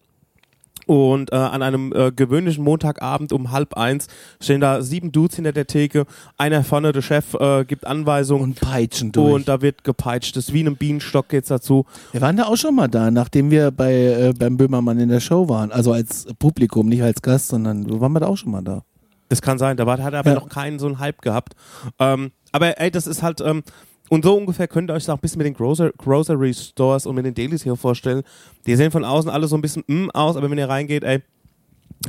Und 0.91 1.31
äh, 1.33 1.37
an 1.37 1.63
einem 1.63 1.93
äh, 1.93 2.11
gewöhnlichen 2.11 2.65
Montagabend 2.65 3.33
um 3.33 3.53
halb 3.53 3.75
eins 3.75 4.09
stehen 4.43 4.61
da 4.61 4.83
sieben 4.83 5.13
Dudes 5.13 5.37
hinter 5.37 5.53
der 5.53 5.69
Theke. 5.69 6.05
Einer 6.37 6.65
vorne, 6.65 6.91
der 6.91 7.01
Chef, 7.01 7.35
äh, 7.35 7.65
gibt 7.65 7.87
Anweisungen. 7.87 8.43
Und 8.43 8.61
peitschen 8.61 9.13
durch. 9.13 9.35
Und 9.35 9.47
da 9.47 9.63
wird 9.63 9.85
gepeitscht. 9.85 10.35
Das 10.35 10.49
ist 10.49 10.53
wie 10.53 10.63
in 10.63 10.67
einem 10.67 10.77
Bienenstock 10.77 11.29
geht's 11.29 11.47
dazu. 11.47 11.87
Wir 12.11 12.21
waren 12.23 12.37
da 12.37 12.47
auch 12.47 12.57
schon 12.57 12.75
mal 12.75 12.89
da, 12.89 13.13
nachdem 13.13 13.53
wir 13.53 13.71
bei 13.71 13.93
äh, 13.95 14.33
beim 14.37 14.57
Böhmermann 14.57 14.99
in 14.99 15.09
der 15.11 15.21
Show 15.21 15.49
waren. 15.49 15.71
Also 15.71 15.93
als 15.93 16.27
Publikum, 16.41 16.89
nicht 16.89 17.05
als 17.05 17.23
Gast, 17.23 17.47
sondern 17.49 17.89
waren 18.01 18.11
wir 18.13 18.19
da 18.19 18.27
auch 18.27 18.37
schon 18.37 18.51
mal 18.51 18.63
da. 18.63 18.83
Das 19.29 19.41
kann 19.41 19.59
sein. 19.59 19.77
Da 19.77 19.87
war, 19.87 20.03
hat 20.03 20.13
er 20.13 20.19
aber 20.19 20.31
Ja. 20.31 20.41
noch 20.41 20.49
keinen 20.49 20.81
so 20.81 20.87
einen 20.89 20.99
Hype 20.99 21.23
gehabt. 21.23 21.53
Ähm, 22.01 22.33
aber 22.51 22.81
ey, 22.81 22.91
das 22.91 23.07
ist 23.07 23.23
halt, 23.23 23.41
ähm, 23.41 23.63
und 24.11 24.25
so 24.25 24.37
ungefähr 24.37 24.67
könnt 24.67 24.91
ihr 24.91 24.95
euch 24.95 25.05
das 25.05 25.11
auch 25.11 25.19
ein 25.19 25.21
bisschen 25.21 25.39
mit 25.39 25.47
den 25.47 25.55
Grocer 25.55 25.93
Grocery 25.97 26.53
Stores 26.53 27.07
und 27.07 27.15
mit 27.15 27.25
den 27.25 27.35
Delis 27.35 27.63
hier 27.63 27.77
vorstellen. 27.77 28.25
Die 28.67 28.75
sehen 28.75 28.91
von 28.91 29.05
außen 29.05 29.31
alle 29.31 29.47
so 29.47 29.57
ein 29.57 29.63
bisschen 29.63 29.85
mm 29.87 30.11
aus, 30.11 30.37
aber 30.37 30.51
wenn 30.51 30.59
ihr 30.59 30.69
reingeht, 30.69 31.05
ey, 31.05 31.21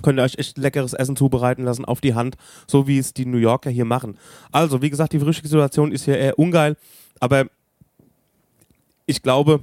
könnt 0.02 0.20
ihr 0.20 0.24
euch 0.24 0.40
echt 0.40 0.58
leckeres 0.58 0.94
Essen 0.94 1.16
zubereiten 1.16 1.64
lassen 1.64 1.86
auf 1.86 2.02
die 2.02 2.16
Hand, 2.16 2.38
so 2.66 2.88
wie 2.88 2.98
es 2.98 3.14
die 3.14 3.28
New 3.28 3.38
Yorker 3.38 3.70
hier 3.70 3.86
machen. 3.86 4.18
Also, 4.52 4.82
wie 4.82 4.90
gesagt, 4.90 5.14
die 5.14 5.20
Frühstückssituation 5.20 5.92
ist 5.92 6.06
hier 6.06 6.18
eher 6.18 6.40
ungeil, 6.40 6.76
aber 7.20 7.46
ich 9.06 9.22
glaube, 9.22 9.60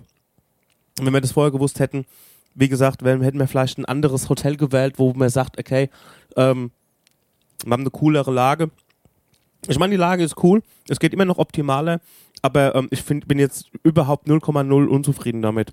wenn 1.01 1.13
wir 1.13 1.21
das 1.21 1.33
vorher 1.33 1.51
gewusst 1.51 1.81
hätten, 1.81 2.07
wie 2.55 2.69
gesagt, 2.69 3.03
wenn, 3.03 3.21
hätten 3.21 3.41
wir 3.41 3.49
vielleicht 3.49 3.79
ein 3.79 3.85
anderes 3.85 4.29
Hotel 4.29 4.57
gewählt, 4.57 4.95
wo 4.99 5.13
man 5.13 5.29
sagt, 5.29 5.59
okay, 5.59 5.91
ähm, 6.37 6.71
wir 7.65 7.73
haben 7.73 7.81
eine 7.81 7.91
coolere 7.91 8.31
Lage. 8.31 8.71
Ich 9.67 9.79
meine, 9.79 9.91
die 9.91 9.97
Lage 9.97 10.23
ist 10.23 10.43
cool. 10.43 10.63
Es 10.89 11.01
geht 11.01 11.13
immer 11.13 11.25
noch 11.25 11.39
optimaler, 11.39 12.01
aber 12.43 12.75
ähm, 12.75 12.89
ich 12.91 13.03
find, 13.03 13.27
bin 13.29 13.39
jetzt 13.39 13.71
überhaupt 13.83 14.29
0,0 14.29 14.87
unzufrieden 14.87 15.43
damit. 15.43 15.73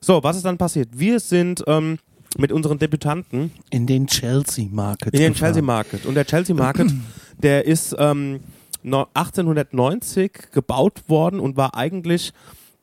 So, 0.00 0.22
was 0.22 0.36
ist 0.36 0.44
dann 0.44 0.58
passiert? 0.58 0.88
Wir 0.92 1.20
sind 1.20 1.64
ähm, 1.66 1.98
mit 2.36 2.52
unseren 2.52 2.78
Debütanten 2.78 3.50
In 3.70 3.86
den 3.86 4.06
Chelsea 4.06 4.66
Market. 4.70 5.12
in 5.14 5.20
den 5.20 5.32
gefahren. 5.32 5.52
Chelsea 5.52 5.62
Market. 5.62 6.06
Und 6.06 6.14
der 6.14 6.24
Chelsea 6.26 6.54
Market, 6.54 6.90
der 7.42 7.64
ist 7.66 7.94
ähm, 7.98 8.40
no- 8.82 9.06
1890 9.14 10.50
gebaut 10.52 11.02
worden 11.08 11.40
und 11.40 11.56
war 11.56 11.74
eigentlich 11.74 12.32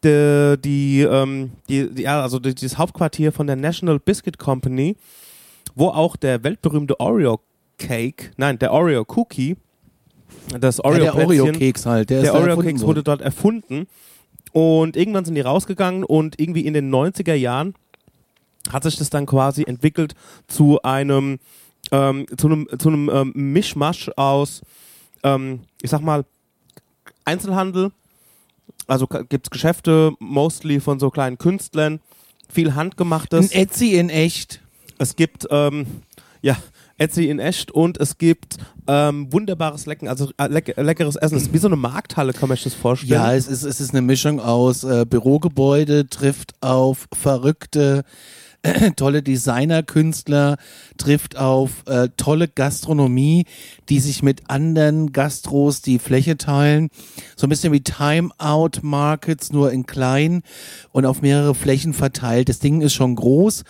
die, 0.04 1.02
ähm, 1.02 1.52
die, 1.68 1.90
die, 1.90 2.08
also 2.08 2.38
die, 2.40 2.54
das 2.54 2.78
Hauptquartier 2.78 3.32
von 3.32 3.48
der 3.48 3.56
National 3.56 3.98
Biscuit 4.00 4.38
Company, 4.38 4.98
wo 5.74 5.88
auch 5.88 6.16
der 6.16 6.44
weltberühmte 6.44 7.00
Oreo 7.00 7.40
Cake, 7.80 8.32
nein, 8.38 8.60
der 8.60 8.72
Oreo 8.72 9.04
Cookie, 9.16 9.58
das 10.60 10.78
Ja, 10.78 10.86
Oreo 10.86 11.04
der 11.04 11.12
Plätzchen, 11.12 11.42
Oreo-Keks 11.42 11.86
halt. 11.86 12.10
Der, 12.10 12.22
der 12.22 12.30
ist 12.30 12.34
da 12.34 12.40
Oreo 12.40 12.50
erfunden 12.50 12.70
Keks 12.70 12.82
worden. 12.82 12.88
wurde 12.88 13.04
dort 13.04 13.22
erfunden 13.22 13.88
und 14.52 14.96
irgendwann 14.96 15.26
sind 15.26 15.36
die 15.36 15.42
rausgegangen 15.42 16.04
und 16.04 16.40
irgendwie 16.40 16.66
in 16.66 16.74
den 16.74 16.90
90er 16.94 17.34
Jahren 17.34 17.74
hat 18.72 18.84
sich 18.84 18.98
das 18.98 19.10
dann 19.10 19.26
quasi 19.26 19.64
entwickelt 19.64 20.16
zu 20.48 20.82
einem 20.82 21.40
ähm, 21.92 22.26
zu 22.38 22.48
einem 22.48 22.68
zu 22.80 22.90
einem 22.90 23.10
ähm, 23.14 23.32
Mischmasch 23.36 24.10
aus 24.16 24.62
ähm, 25.24 25.62
ich 25.82 25.90
sag 25.90 26.02
mal 26.02 26.26
Einzelhandel 27.26 27.92
also 28.88 29.08
gibt 29.08 29.48
es 29.48 29.50
Geschäfte 29.50 30.14
mostly 30.20 30.80
von 30.80 31.00
so 31.00 31.10
kleinen 31.10 31.38
Künstlern 31.38 32.00
viel 32.50 32.70
Ein 32.70 32.76
handgemachtes 32.76 33.52
Etsy 33.52 33.96
in 33.96 34.10
echt. 34.10 34.62
es 34.98 35.16
gibt 35.16 35.48
ähm, 35.50 35.86
ja 36.42 36.56
Etsy 36.98 37.30
in 37.30 37.40
echt 37.40 37.72
und 37.72 38.00
es 38.00 38.18
gibt 38.18 38.58
ähm, 38.88 39.32
wunderbares 39.32 39.86
Lecken, 39.86 40.08
also 40.08 40.30
äh, 40.38 40.48
leck 40.48 40.74
leckeres 40.78 41.16
Essen. 41.16 41.36
Es 41.36 41.44
ist 41.44 41.54
wie 41.54 41.58
so 41.58 41.68
eine 41.68 41.76
Markthalle, 41.76 42.34
kann 42.34 42.48
man 42.48 42.56
sich 42.56 42.64
das 42.64 42.74
vorstellen. 42.74 43.12
Ja, 43.12 43.34
es 43.34 43.48
ist, 43.48 43.64
es 43.64 43.82
ist 43.82 43.92
eine 43.92 44.02
Mischung 44.02 44.40
aus 44.40 44.84
äh, 44.84 45.06
Bürogebäude, 45.10 46.08
trifft 46.08 46.54
auf 46.62 47.08
verrückte, 47.14 48.04
tolle 48.96 49.24
Designerkünstler, 49.24 50.58
trifft 50.98 51.38
auf 51.38 51.84
äh, 51.88 52.10
tolle 52.16 52.48
Gastronomie, 52.48 53.46
die 53.90 54.00
sich 54.00 54.24
mit 54.24 54.50
anderen 54.50 55.12
Gastros 55.12 55.82
die 55.82 56.00
Fläche 56.00 56.38
teilen. 56.38 56.90
So 57.36 57.48
ein 57.48 57.50
bisschen 57.50 57.74
wie 57.74 57.82
Time-Out-Markets, 57.82 59.52
nur 59.52 59.72
in 59.72 59.86
klein 59.86 60.44
und 60.92 61.06
auf 61.06 61.22
mehrere 61.22 61.56
Flächen 61.56 61.94
verteilt. 61.94 62.48
Das 62.48 62.60
Ding 62.60 62.82
ist 62.82 62.94
schon 62.94 63.16
groß 63.16 63.64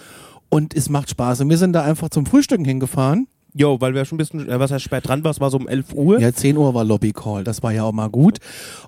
und 0.55 0.73
es 0.73 0.87
macht 0.87 1.09
Spaß. 1.09 1.41
Und 1.41 1.49
wir 1.49 1.57
sind 1.57 1.73
da 1.73 1.83
einfach 1.83 2.09
zum 2.09 2.25
Frühstücken 2.25 2.63
hingefahren. 2.63 3.27
Jo, 3.53 3.79
weil 3.81 3.93
wir 3.93 4.05
schon 4.05 4.15
ein 4.15 4.19
bisschen, 4.19 4.47
äh, 4.49 4.57
was 4.57 4.71
heißt 4.71 4.85
spät 4.85 5.05
dran 5.05 5.21
war, 5.25 5.31
es 5.31 5.41
war 5.41 5.49
so 5.51 5.57
um 5.57 5.67
11 5.67 5.93
Uhr. 5.93 6.19
Ja, 6.19 6.33
10 6.33 6.55
Uhr 6.55 6.73
war 6.73 6.85
Lobby 6.85 7.11
Call, 7.11 7.43
das 7.43 7.61
war 7.61 7.73
ja 7.73 7.83
auch 7.83 7.91
mal 7.91 8.09
gut. 8.09 8.39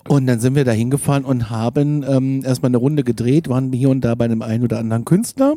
Und 0.07 0.27
dann 0.27 0.39
sind 0.39 0.55
wir 0.55 0.63
da 0.63 0.71
hingefahren 0.71 1.25
und 1.25 1.49
haben 1.49 2.03
ähm, 2.07 2.41
erstmal 2.45 2.69
eine 2.69 2.77
Runde 2.77 3.03
gedreht, 3.03 3.49
waren 3.49 3.73
hier 3.73 3.89
und 3.89 4.01
da 4.01 4.15
bei 4.15 4.25
einem 4.25 4.41
einen 4.41 4.63
oder 4.63 4.79
anderen 4.79 5.03
Künstler 5.03 5.55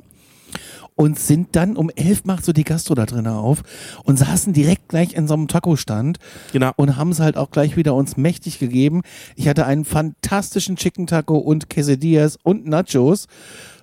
und 0.96 1.18
sind 1.18 1.54
dann 1.56 1.76
um 1.76 1.90
11 1.90 2.24
macht 2.24 2.44
so 2.44 2.52
die 2.52 2.64
Gastro 2.64 2.94
da 2.94 3.06
drinnen 3.06 3.28
auf 3.28 3.62
und 4.04 4.18
saßen 4.18 4.52
direkt 4.52 4.88
gleich 4.88 5.14
in 5.14 5.28
so 5.28 5.34
einem 5.34 5.46
Taco-Stand 5.48 6.18
Genau. 6.52 6.72
und 6.76 6.96
haben 6.96 7.10
es 7.10 7.20
halt 7.20 7.36
auch 7.36 7.52
gleich 7.52 7.76
wieder 7.76 7.94
uns 7.94 8.16
mächtig 8.16 8.58
gegeben. 8.58 9.02
Ich 9.36 9.48
hatte 9.48 9.64
einen 9.64 9.84
fantastischen 9.84 10.74
Chicken 10.76 11.06
Taco 11.06 11.38
und 11.38 11.70
Quesadillas 11.70 12.36
und 12.42 12.66
Nachos. 12.66 13.28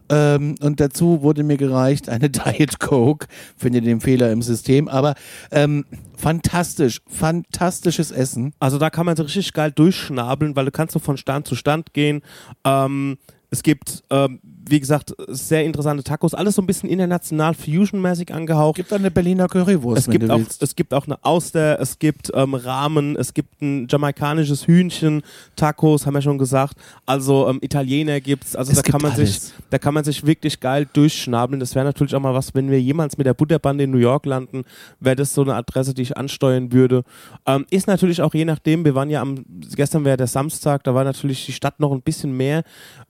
Ähm, 0.09 0.55
und 0.61 0.79
dazu 0.79 1.21
wurde 1.21 1.43
mir 1.43 1.57
gereicht 1.57 2.09
eine 2.09 2.29
Diet 2.29 2.79
Coke. 2.79 3.27
Finde 3.57 3.81
den 3.81 4.01
Fehler 4.01 4.31
im 4.31 4.41
System, 4.41 4.87
aber 4.87 5.15
ähm, 5.51 5.85
fantastisch, 6.15 7.01
fantastisches 7.07 8.11
Essen. 8.11 8.53
Also 8.59 8.77
da 8.77 8.89
kann 8.89 9.05
man 9.05 9.15
so 9.15 9.23
richtig 9.23 9.53
geil 9.53 9.71
durchschnabeln, 9.71 10.55
weil 10.55 10.65
du 10.65 10.71
kannst 10.71 10.93
so 10.93 10.99
von 10.99 11.17
Stand 11.17 11.47
zu 11.47 11.55
Stand 11.55 11.93
gehen. 11.93 12.21
Ähm, 12.63 13.17
es 13.49 13.63
gibt, 13.63 14.03
ähm, 14.09 14.39
wie 14.69 14.79
gesagt, 14.79 15.13
sehr 15.27 15.63
interessante 15.63 16.03
Tacos, 16.03 16.33
alles 16.33 16.55
so 16.55 16.61
ein 16.61 16.67
bisschen 16.67 16.89
international 16.89 17.53
Fusion-mäßig 17.53 18.33
angehaucht. 18.33 18.75
Gibt 18.75 18.91
eine 18.93 19.11
Berliner 19.11 19.47
Currywurst, 19.47 19.99
Es 20.01 20.07
wenn 20.07 20.11
gibt, 20.13 20.29
du 20.29 20.33
auch, 20.33 20.39
willst. 20.39 20.61
es 20.63 20.75
gibt 20.75 20.93
auch 20.93 21.05
eine 21.05 21.17
Auster, 21.23 21.79
es 21.79 21.99
gibt 21.99 22.31
ähm, 22.33 22.53
Ramen, 22.53 23.15
es 23.15 23.33
gibt 23.33 23.61
ein 23.61 23.87
jamaikanisches 23.89 24.67
Hühnchen, 24.67 25.21
Tacos, 25.55 26.05
haben 26.05 26.13
wir 26.15 26.21
schon 26.21 26.37
gesagt. 26.37 26.77
Also 27.05 27.47
ähm, 27.49 27.59
Italiener 27.61 28.19
gibt's. 28.19 28.55
Also 28.55 28.71
Es 28.71 28.77
da 28.77 28.81
kann 28.83 28.99
gibt 28.99 29.03
man 29.03 29.15
sich, 29.15 29.29
alles. 29.35 29.53
da 29.69 29.77
kann 29.77 29.93
man 29.93 30.03
sich 30.03 30.25
wirklich 30.25 30.59
geil 30.59 30.87
durchschnabeln. 30.91 31.59
Das 31.59 31.75
wäre 31.75 31.85
natürlich 31.85 32.15
auch 32.15 32.19
mal 32.19 32.33
was, 32.33 32.53
wenn 32.53 32.69
wir 32.69 32.81
jemals 32.81 33.17
mit 33.17 33.25
der 33.27 33.33
Butterbande 33.33 33.83
in 33.85 33.91
New 33.91 33.97
York 33.97 34.25
landen, 34.25 34.63
wäre 34.99 35.15
das 35.15 35.33
so 35.33 35.41
eine 35.41 35.55
Adresse, 35.55 35.93
die 35.93 36.01
ich 36.01 36.17
ansteuern 36.17 36.71
würde. 36.71 37.03
Ähm, 37.45 37.65
ist 37.69 37.87
natürlich 37.87 38.21
auch 38.21 38.33
je 38.33 38.45
nachdem, 38.45 38.83
wir 38.85 38.95
waren 38.95 39.09
ja 39.09 39.21
am, 39.21 39.45
gestern 39.75 40.03
wäre 40.05 40.17
der 40.17 40.27
Samstag, 40.27 40.83
da 40.83 40.93
war 40.93 41.03
natürlich 41.03 41.45
die 41.45 41.53
Stadt 41.53 41.79
noch 41.79 41.91
ein 41.91 42.01
bisschen 42.01 42.35
mehr 42.35 42.63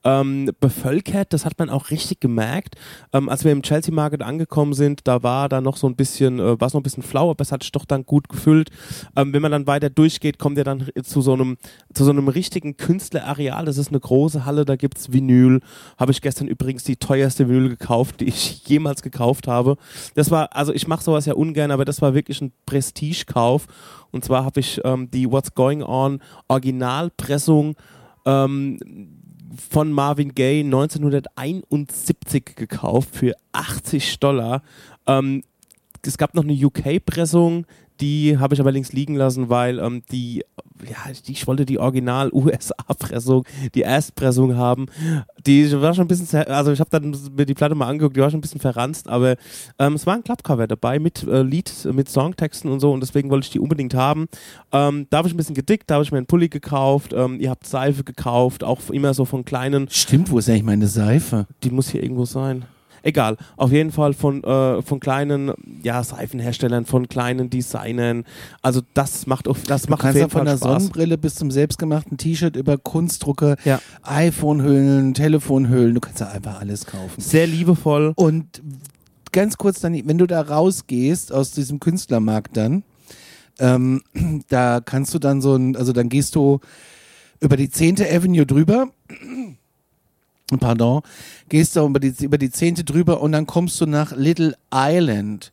ähm, 0.03 0.51
bevölkert, 0.59 1.33
das 1.33 1.45
hat 1.47 1.57
man 1.57 1.69
auch 1.69 1.89
richtig 1.89 2.19
gemerkt. 2.19 2.75
Ähm, 3.13 3.29
als 3.29 3.43
wir 3.43 3.51
im 3.51 3.63
Chelsea 3.63 3.93
Market 3.93 4.21
angekommen 4.21 4.73
sind, 4.73 5.01
da 5.05 5.23
war 5.23 5.49
da 5.49 5.61
noch 5.61 5.77
so 5.77 5.87
ein 5.87 5.95
bisschen, 5.95 6.39
äh, 6.39 6.59
war 6.59 6.67
es 6.67 6.73
noch 6.73 6.81
ein 6.81 6.83
bisschen 6.83 7.03
flau, 7.03 7.31
aber 7.31 7.41
es 7.41 7.51
hat 7.51 7.63
sich 7.63 7.71
doch 7.71 7.85
dann 7.85 8.05
gut 8.05 8.29
gefüllt. 8.29 8.69
Ähm, 9.15 9.33
wenn 9.33 9.41
man 9.41 9.51
dann 9.51 9.65
weiter 9.65 9.89
durchgeht, 9.89 10.37
kommt 10.37 10.57
ihr 10.57 10.63
dann 10.63 10.87
zu 11.03 11.21
so 11.21 11.33
einem, 11.33 11.57
zu 11.93 12.03
so 12.03 12.11
einem 12.11 12.27
richtigen 12.27 12.77
Künstlerareal. 12.77 13.65
Das 13.65 13.77
ist 13.77 13.89
eine 13.89 13.99
große 13.99 14.45
Halle, 14.45 14.65
da 14.65 14.75
gibt's 14.75 15.11
Vinyl. 15.11 15.61
Habe 15.97 16.11
ich 16.11 16.21
gestern 16.21 16.47
übrigens 16.47 16.83
die 16.83 16.97
teuerste 16.97 17.49
Vinyl 17.49 17.69
gekauft, 17.69 18.19
die 18.19 18.25
ich 18.25 18.63
jemals 18.67 19.01
gekauft 19.01 19.47
habe. 19.47 19.77
Das 20.13 20.29
war, 20.29 20.55
also 20.55 20.73
ich 20.73 20.87
mache 20.87 21.03
sowas 21.03 21.25
ja 21.25 21.33
ungern, 21.33 21.71
aber 21.71 21.85
das 21.85 22.01
war 22.01 22.13
wirklich 22.13 22.41
ein 22.41 22.51
Prestigekauf. 22.65 23.65
Und 24.11 24.23
zwar 24.23 24.45
habe 24.45 24.59
ich 24.59 24.81
ähm, 24.83 25.09
die 25.11 25.29
What's 25.29 25.53
Going 25.53 25.83
On 25.83 26.21
Originalpressung 26.47 27.75
ähm, 28.25 28.77
von 29.69 29.91
Marvin 29.91 30.33
Gaye 30.33 30.61
1971 30.61 32.55
gekauft 32.55 33.09
für 33.15 33.33
80 33.51 34.19
Dollar. 34.19 34.61
Ähm, 35.05 35.43
es 36.05 36.17
gab 36.17 36.35
noch 36.35 36.43
eine 36.43 36.53
UK-Pressung, 36.53 37.65
die 37.99 38.37
habe 38.37 38.53
ich 38.53 38.59
aber 38.59 38.71
links 38.71 38.93
liegen 38.93 39.15
lassen, 39.15 39.49
weil 39.49 39.79
ähm, 39.79 40.03
die, 40.11 40.43
ja, 40.83 40.97
ich 41.27 41.47
wollte 41.47 41.65
die 41.65 41.79
Original-USA-Pressung, 41.79 43.45
die 43.73 43.81
Erstpressung 43.81 44.55
haben. 44.55 44.87
Die 45.45 45.71
war 45.73 45.93
schon 45.93 46.05
ein 46.05 46.07
bisschen, 46.07 46.45
also 46.47 46.71
ich 46.71 46.79
habe 46.79 46.89
dann 46.89 47.15
mir 47.35 47.45
die 47.45 47.53
Platte 47.53 47.75
mal 47.75 47.87
angeguckt, 47.87 48.15
die 48.15 48.21
war 48.21 48.29
schon 48.29 48.39
ein 48.39 48.41
bisschen 48.41 48.61
verranzt, 48.61 49.07
aber 49.07 49.35
ähm, 49.79 49.93
es 49.93 50.05
war 50.05 50.15
ein 50.15 50.23
Klappcover 50.23 50.67
dabei 50.67 50.99
mit 50.99 51.23
äh, 51.23 51.41
Lied, 51.41 51.71
mit 51.91 52.09
Songtexten 52.09 52.71
und 52.71 52.79
so 52.79 52.91
und 52.91 53.01
deswegen 53.01 53.29
wollte 53.29 53.45
ich 53.45 53.51
die 53.51 53.59
unbedingt 53.59 53.93
haben. 53.93 54.27
Ähm, 54.71 55.07
da 55.09 55.17
habe 55.17 55.27
ich 55.27 55.33
ein 55.33 55.37
bisschen 55.37 55.55
gedickt, 55.55 55.89
da 55.89 55.95
habe 55.95 56.03
ich 56.03 56.11
mir 56.11 56.17
einen 56.17 56.27
Pulli 56.27 56.49
gekauft, 56.49 57.13
ähm, 57.13 57.39
ihr 57.39 57.49
habt 57.49 57.65
Seife 57.65 58.03
gekauft, 58.03 58.63
auch 58.63 58.89
immer 58.89 59.13
so 59.13 59.25
von 59.25 59.45
kleinen 59.45 59.87
Stimmt, 59.89 60.31
wo 60.31 60.39
ist 60.39 60.49
eigentlich 60.49 60.63
meine 60.63 60.87
Seife? 60.87 61.47
die 61.63 61.71
muss 61.71 61.89
hier 61.89 62.03
irgendwo 62.03 62.25
sein. 62.25 62.65
Egal, 63.03 63.37
auf 63.55 63.71
jeden 63.71 63.91
Fall 63.91 64.13
von, 64.13 64.43
äh, 64.43 64.81
von 64.81 64.99
kleinen 64.99 65.51
ja, 65.83 66.03
Seifenherstellern, 66.03 66.85
von 66.85 67.07
kleinen 67.07 67.49
Designern. 67.49 68.23
Also 68.61 68.81
das 68.93 69.27
macht 69.27 69.47
auf, 69.47 69.63
das 69.63 69.83
Du 69.83 69.91
macht 69.91 69.99
auf 69.99 70.03
kannst 70.03 70.15
ja 70.15 70.21
jeden 70.21 70.31
von 70.31 70.39
Fall 70.39 70.45
der 70.45 70.57
Spaß. 70.57 70.81
Sonnenbrille 70.83 71.17
bis 71.17 71.35
zum 71.35 71.51
selbstgemachten 71.51 72.17
T-Shirt 72.17 72.55
über 72.55 72.77
Kunstdrucke, 72.77 73.55
Ja. 73.65 73.79
iPhone-Hüllen, 74.03 75.13
Telefonhüllen, 75.13 75.93
du 75.95 75.99
kannst 76.01 76.19
ja 76.19 76.29
einfach 76.29 76.59
alles 76.59 76.85
kaufen. 76.85 77.19
Sehr 77.21 77.47
liebevoll. 77.47 78.13
Und 78.15 78.61
ganz 79.31 79.57
kurz 79.57 79.79
dann, 79.79 79.93
wenn 80.07 80.17
du 80.17 80.25
da 80.25 80.41
rausgehst 80.41 81.31
aus 81.31 81.51
diesem 81.51 81.79
Künstlermarkt 81.79 82.57
dann, 82.57 82.83
ähm, 83.59 84.01
da 84.49 84.81
kannst 84.83 85.13
du 85.13 85.19
dann 85.19 85.41
so 85.41 85.55
ein, 85.55 85.75
also 85.75 85.93
dann 85.93 86.09
gehst 86.09 86.35
du 86.35 86.59
über 87.39 87.57
die 87.57 87.69
10. 87.69 87.97
Avenue 88.01 88.45
drüber 88.45 88.87
pardon, 90.59 91.01
gehst 91.49 91.75
du 91.75 91.85
über 91.85 91.99
die, 91.99 92.13
über 92.23 92.37
die 92.37 92.51
Zehnte 92.51 92.83
drüber 92.83 93.21
und 93.21 93.33
dann 93.33 93.45
kommst 93.45 93.79
du 93.81 93.85
nach 93.85 94.15
Little 94.15 94.55
Island. 94.73 95.51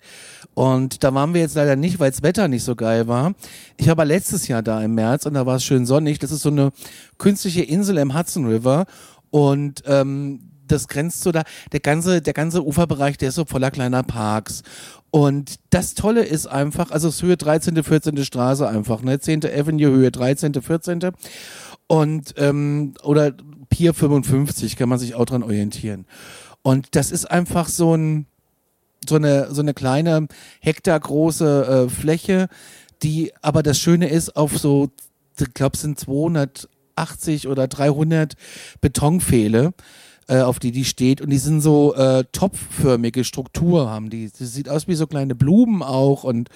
Und 0.54 1.02
da 1.02 1.12
waren 1.12 1.34
wir 1.34 1.40
jetzt 1.40 1.56
leider 1.56 1.74
nicht, 1.74 1.98
weil 1.98 2.12
das 2.12 2.22
Wetter 2.22 2.46
nicht 2.46 2.62
so 2.62 2.76
geil 2.76 3.08
war. 3.08 3.34
Ich 3.76 3.86
war 3.86 3.92
aber 3.92 4.04
letztes 4.04 4.46
Jahr 4.46 4.62
da 4.62 4.80
im 4.82 4.94
März 4.94 5.26
und 5.26 5.34
da 5.34 5.46
war 5.46 5.56
es 5.56 5.64
schön 5.64 5.84
sonnig. 5.84 6.20
Das 6.20 6.30
ist 6.30 6.42
so 6.42 6.50
eine 6.50 6.70
künstliche 7.18 7.62
Insel 7.62 7.98
im 7.98 8.16
Hudson 8.16 8.46
River 8.46 8.86
und 9.30 9.82
ähm, 9.86 10.40
das 10.66 10.88
grenzt 10.88 11.22
so 11.22 11.32
da, 11.32 11.42
der 11.72 11.80
ganze, 11.80 12.22
der 12.22 12.32
ganze 12.32 12.64
Uferbereich, 12.64 13.18
der 13.18 13.30
ist 13.30 13.34
so 13.34 13.44
voller 13.44 13.70
kleiner 13.70 14.02
Parks. 14.02 14.62
Und 15.10 15.56
das 15.70 15.94
Tolle 15.94 16.24
ist 16.24 16.46
einfach, 16.46 16.90
also 16.90 17.08
es 17.08 17.16
ist 17.16 17.22
Höhe 17.22 17.36
13., 17.36 17.82
14. 17.82 18.24
Straße 18.24 18.66
einfach, 18.66 19.02
ne? 19.02 19.20
10. 19.20 19.44
Avenue, 19.44 19.90
Höhe 19.90 20.10
13., 20.10 20.54
14. 20.54 21.00
Und, 21.86 22.34
ähm, 22.36 22.94
oder 23.02 23.32
Pier 23.74 23.92
55 23.92 24.76
kann 24.76 24.88
man 24.88 25.00
sich 25.00 25.16
auch 25.16 25.24
dran 25.24 25.42
orientieren. 25.42 26.06
Und 26.62 26.94
das 26.94 27.10
ist 27.10 27.28
einfach 27.28 27.68
so 27.68 27.96
ein, 27.96 28.26
so 29.08 29.16
eine, 29.16 29.52
so 29.52 29.62
eine 29.62 29.74
kleine 29.74 30.28
hektargroße 30.60 31.86
äh, 31.88 31.90
Fläche, 31.90 32.46
die 33.02 33.32
aber 33.42 33.64
das 33.64 33.80
Schöne 33.80 34.08
ist, 34.08 34.36
auf 34.36 34.56
so, 34.56 34.92
ich 35.40 35.52
glaube, 35.54 35.74
es 35.74 35.80
sind 35.82 35.98
280 35.98 37.48
oder 37.48 37.66
300 37.66 38.34
Betonpfähle, 38.80 39.74
äh, 40.28 40.40
auf 40.40 40.58
die 40.58 40.72
die 40.72 40.84
steht 40.84 41.20
und 41.20 41.30
die 41.30 41.38
sind 41.38 41.60
so 41.60 41.94
äh, 41.94 42.24
topfförmige 42.32 43.24
Struktur 43.24 43.90
haben 43.90 44.10
die. 44.10 44.30
Das 44.30 44.52
sieht 44.52 44.68
aus 44.68 44.88
wie 44.88 44.94
so 44.94 45.06
kleine 45.06 45.34
Blumen 45.34 45.82
auch 45.82 46.24
und 46.24 46.48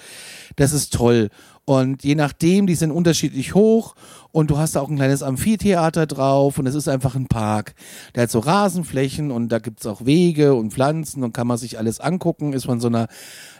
das 0.55 0.73
ist 0.73 0.93
toll. 0.93 1.29
Und 1.65 2.03
je 2.03 2.15
nachdem, 2.15 2.65
die 2.65 2.73
sind 2.73 2.89
unterschiedlich 2.89 3.53
hoch 3.53 3.93
und 4.31 4.49
du 4.49 4.57
hast 4.57 4.75
da 4.75 4.81
auch 4.81 4.89
ein 4.89 4.95
kleines 4.95 5.21
Amphitheater 5.21 6.07
drauf 6.07 6.57
und 6.57 6.65
es 6.65 6.73
ist 6.73 6.87
einfach 6.87 7.13
ein 7.13 7.27
Park. 7.27 7.75
Der 8.15 8.23
hat 8.23 8.31
so 8.31 8.39
Rasenflächen 8.39 9.29
und 9.29 9.49
da 9.49 9.59
gibt's 9.59 9.85
auch 9.85 10.03
Wege 10.03 10.55
und 10.55 10.73
Pflanzen 10.73 11.23
und 11.23 11.33
kann 11.33 11.45
man 11.45 11.57
sich 11.57 11.77
alles 11.77 11.99
angucken. 11.99 12.53
Ist 12.53 12.65
von 12.65 12.79
so 12.79 12.87
einer 12.87 13.07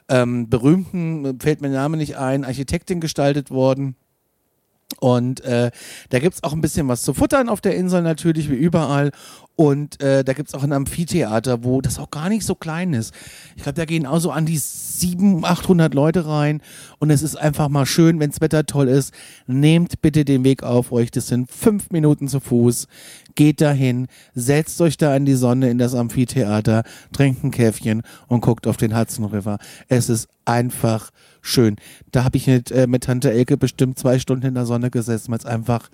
ähm, 0.08 0.50
berühmten, 0.50 1.40
fällt 1.40 1.62
mir 1.62 1.70
der 1.70 1.82
Name 1.82 1.98
nicht 1.98 2.18
ein, 2.18 2.46
Architektin 2.46 3.00
gestaltet 3.00 3.52
worden. 3.52 3.96
Und 5.00 5.42
äh, 5.42 5.72
da 6.10 6.20
gibt's 6.20 6.44
auch 6.44 6.54
ein 6.54 6.62
bisschen 6.62 6.88
was 6.88 7.04
zu 7.04 7.14
futtern 7.14 7.48
auf 7.48 7.62
der 7.62 7.76
Insel 7.76 8.02
natürlich, 8.02 8.50
wie 8.50 8.56
überall. 8.56 9.12
Und 9.56 10.02
äh, 10.02 10.24
da 10.24 10.34
gibt's 10.34 10.54
auch 10.54 10.64
ein 10.64 10.72
Amphitheater, 10.72 11.64
wo 11.64 11.82
das 11.82 12.00
auch 12.00 12.12
gar 12.12 12.30
nicht 12.30 12.46
so 12.46 12.56
klein 12.56 12.94
ist. 12.94 13.14
Ich 13.58 13.64
glaube, 13.64 13.76
da 13.76 13.86
gehen 13.86 14.06
auch 14.06 14.20
so 14.20 14.32
an 14.32 14.46
die 14.46 14.58
700, 14.58 15.52
800 15.52 15.94
Leute 15.94 16.26
rein. 16.26 16.62
Und 17.00 17.10
es 17.12 17.22
ist 17.22 17.36
einfach 17.36 17.68
mal 17.68 17.86
schön, 17.86 18.20
wenns 18.20 18.40
Wetter 18.40 18.66
toll 18.66 18.88
ist. 18.88 19.14
Nehmt 19.48 20.02
bitte 20.02 20.24
den 20.24 20.44
Weg 20.44 20.64
auf 20.64 20.92
euch. 20.92 21.12
Das 21.12 21.28
sind 21.28 21.52
fünf 21.52 21.92
Minuten 21.92 22.30
zu 22.30 22.40
Fuß. 22.40 22.88
Geht 23.36 23.60
dahin, 23.60 24.08
setzt 24.34 24.80
euch 24.82 24.98
da 24.98 25.16
in 25.16 25.26
die 25.26 25.36
Sonne 25.36 25.70
in 25.70 25.78
das 25.78 25.94
Amphitheater, 25.94 26.84
trinkt 27.12 27.44
ein 27.44 27.52
Käffchen 27.52 28.02
und 28.28 28.42
guckt 28.42 28.66
auf 28.66 28.78
den 28.78 28.98
Hudson 28.98 29.26
River. 29.26 29.60
Es 29.88 30.10
ist 30.10 30.30
einfach 30.46 31.12
schön. 31.42 31.78
Da 32.12 32.24
habe 32.24 32.38
ich 32.38 32.48
mit, 32.48 32.72
äh, 32.72 32.88
mit 32.88 33.04
Tante 33.04 33.32
Elke 33.32 33.58
bestimmt 33.58 34.00
zwei 34.00 34.20
Stunden 34.20 34.46
in 34.46 34.54
der 34.56 34.66
Sonne 34.66 34.90
gesessen, 34.90 35.32
weil 35.32 35.40
es 35.40 35.46
einfach 35.46 35.90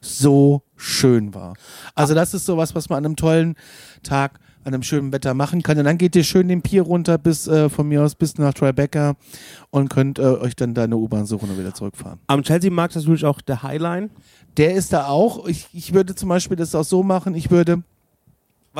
so 0.00 0.62
schön 0.76 1.34
war. 1.34 1.54
Also 1.94 2.14
das 2.14 2.34
ist 2.34 2.46
sowas, 2.46 2.74
was 2.74 2.88
man 2.88 2.98
an 2.98 3.04
einem 3.04 3.16
tollen 3.16 3.54
Tag, 4.02 4.40
an 4.64 4.74
einem 4.74 4.82
schönen 4.82 5.12
Wetter 5.12 5.34
machen 5.34 5.62
kann. 5.62 5.78
Und 5.78 5.84
dann 5.84 5.98
geht 5.98 6.16
ihr 6.16 6.24
schön 6.24 6.48
den 6.48 6.62
Pier 6.62 6.82
runter 6.82 7.18
bis 7.18 7.46
äh, 7.48 7.68
von 7.68 7.88
mir 7.88 8.02
aus 8.02 8.14
bis 8.14 8.36
nach 8.38 8.54
Tribeca 8.54 9.16
und 9.70 9.88
könnt 9.88 10.18
äh, 10.18 10.22
euch 10.22 10.56
dann 10.56 10.74
da 10.74 10.84
eine 10.84 10.96
U-Bahn 10.96 11.26
suchen 11.26 11.50
und 11.50 11.58
wieder 11.58 11.74
zurückfahren. 11.74 12.18
Am 12.26 12.42
Chelsea-Markt 12.42 12.96
ist 12.96 13.04
natürlich 13.04 13.24
auch 13.24 13.40
der 13.40 13.62
Highline. 13.62 14.10
Der 14.56 14.74
ist 14.74 14.92
da 14.92 15.06
auch. 15.06 15.46
Ich, 15.46 15.68
ich 15.72 15.94
würde 15.94 16.14
zum 16.14 16.28
Beispiel 16.28 16.56
das 16.56 16.74
auch 16.74 16.84
so 16.84 17.02
machen. 17.02 17.34
Ich 17.34 17.50
würde 17.50 17.82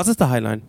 Was 0.00 0.08
ist 0.08 0.18
der 0.18 0.30
Highline? 0.30 0.62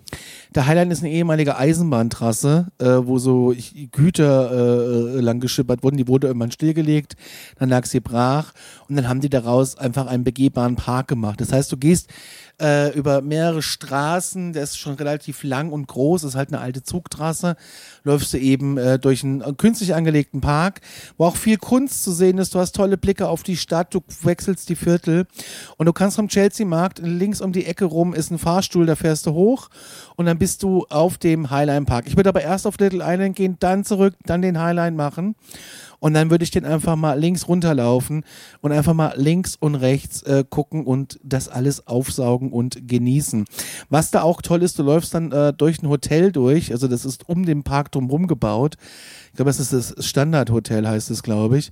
Der 0.56 0.68
Highline 0.68 0.92
ist 0.92 1.04
eine 1.04 1.10
ehemalige 1.14 1.56
Eisenbahntrasse, 1.56 2.68
äh, 2.80 2.86
wo 2.86 3.18
so 3.18 3.56
Güter 3.94 4.52
äh, 4.52 5.22
lang 5.22 5.40
geschippert 5.40 5.84
wurden. 5.84 5.96
Die 5.96 6.10
wurde 6.10 6.28
irgendwann 6.28 6.52
stillgelegt, 6.52 7.16
dann 7.58 7.70
lag 7.70 7.86
sie 7.86 8.02
brach 8.02 8.52
und 8.90 8.98
dann 8.98 9.08
haben 9.08 9.22
die 9.22 9.30
daraus 9.30 9.78
einfach 9.78 10.08
einen 10.08 10.26
begehbaren 10.26 10.76
Park 10.76 11.08
gemacht. 11.08 11.40
Das 11.40 11.54
heißt, 11.54 11.72
du 11.72 11.78
gehst 11.78 12.10
äh, 12.62 12.90
über 12.90 13.22
mehrere 13.22 13.62
Straßen, 13.62 14.54
der 14.54 14.64
ist 14.64 14.78
schon 14.78 14.94
relativ 14.96 15.44
lang 15.44 15.72
und 15.72 15.88
groß, 15.88 16.24
ist 16.24 16.36
halt 16.36 16.50
eine 16.50 16.62
alte 16.62 16.84
Zugtrasse, 16.84 17.56
läufst 18.04 18.34
du 18.34 18.38
eben 18.38 18.78
äh, 18.78 19.00
durch 19.00 19.24
einen 19.24 19.42
äh, 19.42 19.54
künstlich 19.58 19.96
angelegten 19.96 20.42
Park, 20.42 20.82
wo 21.18 21.26
auch 21.26 21.36
viel 21.36 21.58
Kunst 21.58 22.04
zu 22.04 22.12
sehen 22.12 22.38
ist. 22.38 22.54
Du 22.54 22.60
hast 22.60 22.74
tolle 22.74 22.98
Blicke 22.98 23.28
auf 23.28 23.44
die 23.44 23.58
Stadt, 23.58 23.94
du 23.94 24.02
wechselst 24.22 24.70
die 24.70 24.76
Viertel 24.76 25.26
und 25.78 25.88
du 25.88 25.94
kannst 25.94 26.16
vom 26.16 26.28
Chelsea-Markt 26.28 27.00
links 27.00 27.42
um 27.42 27.52
die 27.52 27.66
Ecke 27.66 27.86
rum 27.86 28.14
ist 28.14 28.32
ein 28.32 28.38
Fahrstuhl, 28.38 28.86
da 28.86 28.96
fährst 28.96 29.26
du 29.26 29.34
hoch 29.34 29.70
und 30.16 30.28
dann 30.28 30.38
bist 30.38 30.64
du 30.64 30.86
auf 30.90 31.18
dem 31.18 31.50
Highline 31.50 31.86
Park. 31.86 32.06
Ich 32.08 32.16
würde 32.16 32.30
aber 32.30 32.42
erst 32.42 32.68
auf 32.68 32.78
Little 32.78 33.04
Island 33.04 33.36
gehen, 33.36 33.58
dann 33.60 33.84
zurück, 33.84 34.14
dann 34.26 34.42
den 34.42 34.60
Highline 34.60 34.96
machen. 34.96 35.36
Und 36.02 36.16
dann 36.16 36.32
würde 36.32 36.44
ich 36.44 36.50
den 36.50 36.66
einfach 36.66 36.96
mal 36.96 37.14
links 37.14 37.48
runterlaufen 37.48 38.26
und 38.62 38.72
einfach 38.72 38.96
mal 38.96 39.14
links 39.16 39.56
und 39.56 39.76
rechts 39.76 40.24
äh, 40.24 40.44
gucken 40.50 40.84
und 40.84 41.20
das 41.24 41.48
alles 41.48 41.86
aufsaugen 41.86 42.52
und 42.52 42.88
genießen. 42.88 43.46
Was 43.90 44.10
da 44.10 44.24
auch 44.24 44.42
toll 44.42 44.64
ist, 44.64 44.80
du 44.80 44.84
läufst 44.84 45.14
dann 45.14 45.32
äh, 45.32 45.54
durch 45.54 45.82
ein 45.84 45.90
Hotel 45.90 46.32
durch, 46.32 46.72
also 46.72 46.88
das 46.88 47.06
ist 47.06 47.30
um 47.30 47.46
den 47.46 47.62
Park 47.62 47.92
drumherum 47.92 48.26
gebaut. 48.26 48.78
Ich 49.28 49.36
glaube, 49.36 49.50
das 49.50 49.60
ist 49.60 49.74
das 49.74 49.94
Standardhotel, 50.04 50.88
heißt 50.88 51.12
es, 51.12 51.22
glaube 51.22 51.60
ich. 51.60 51.72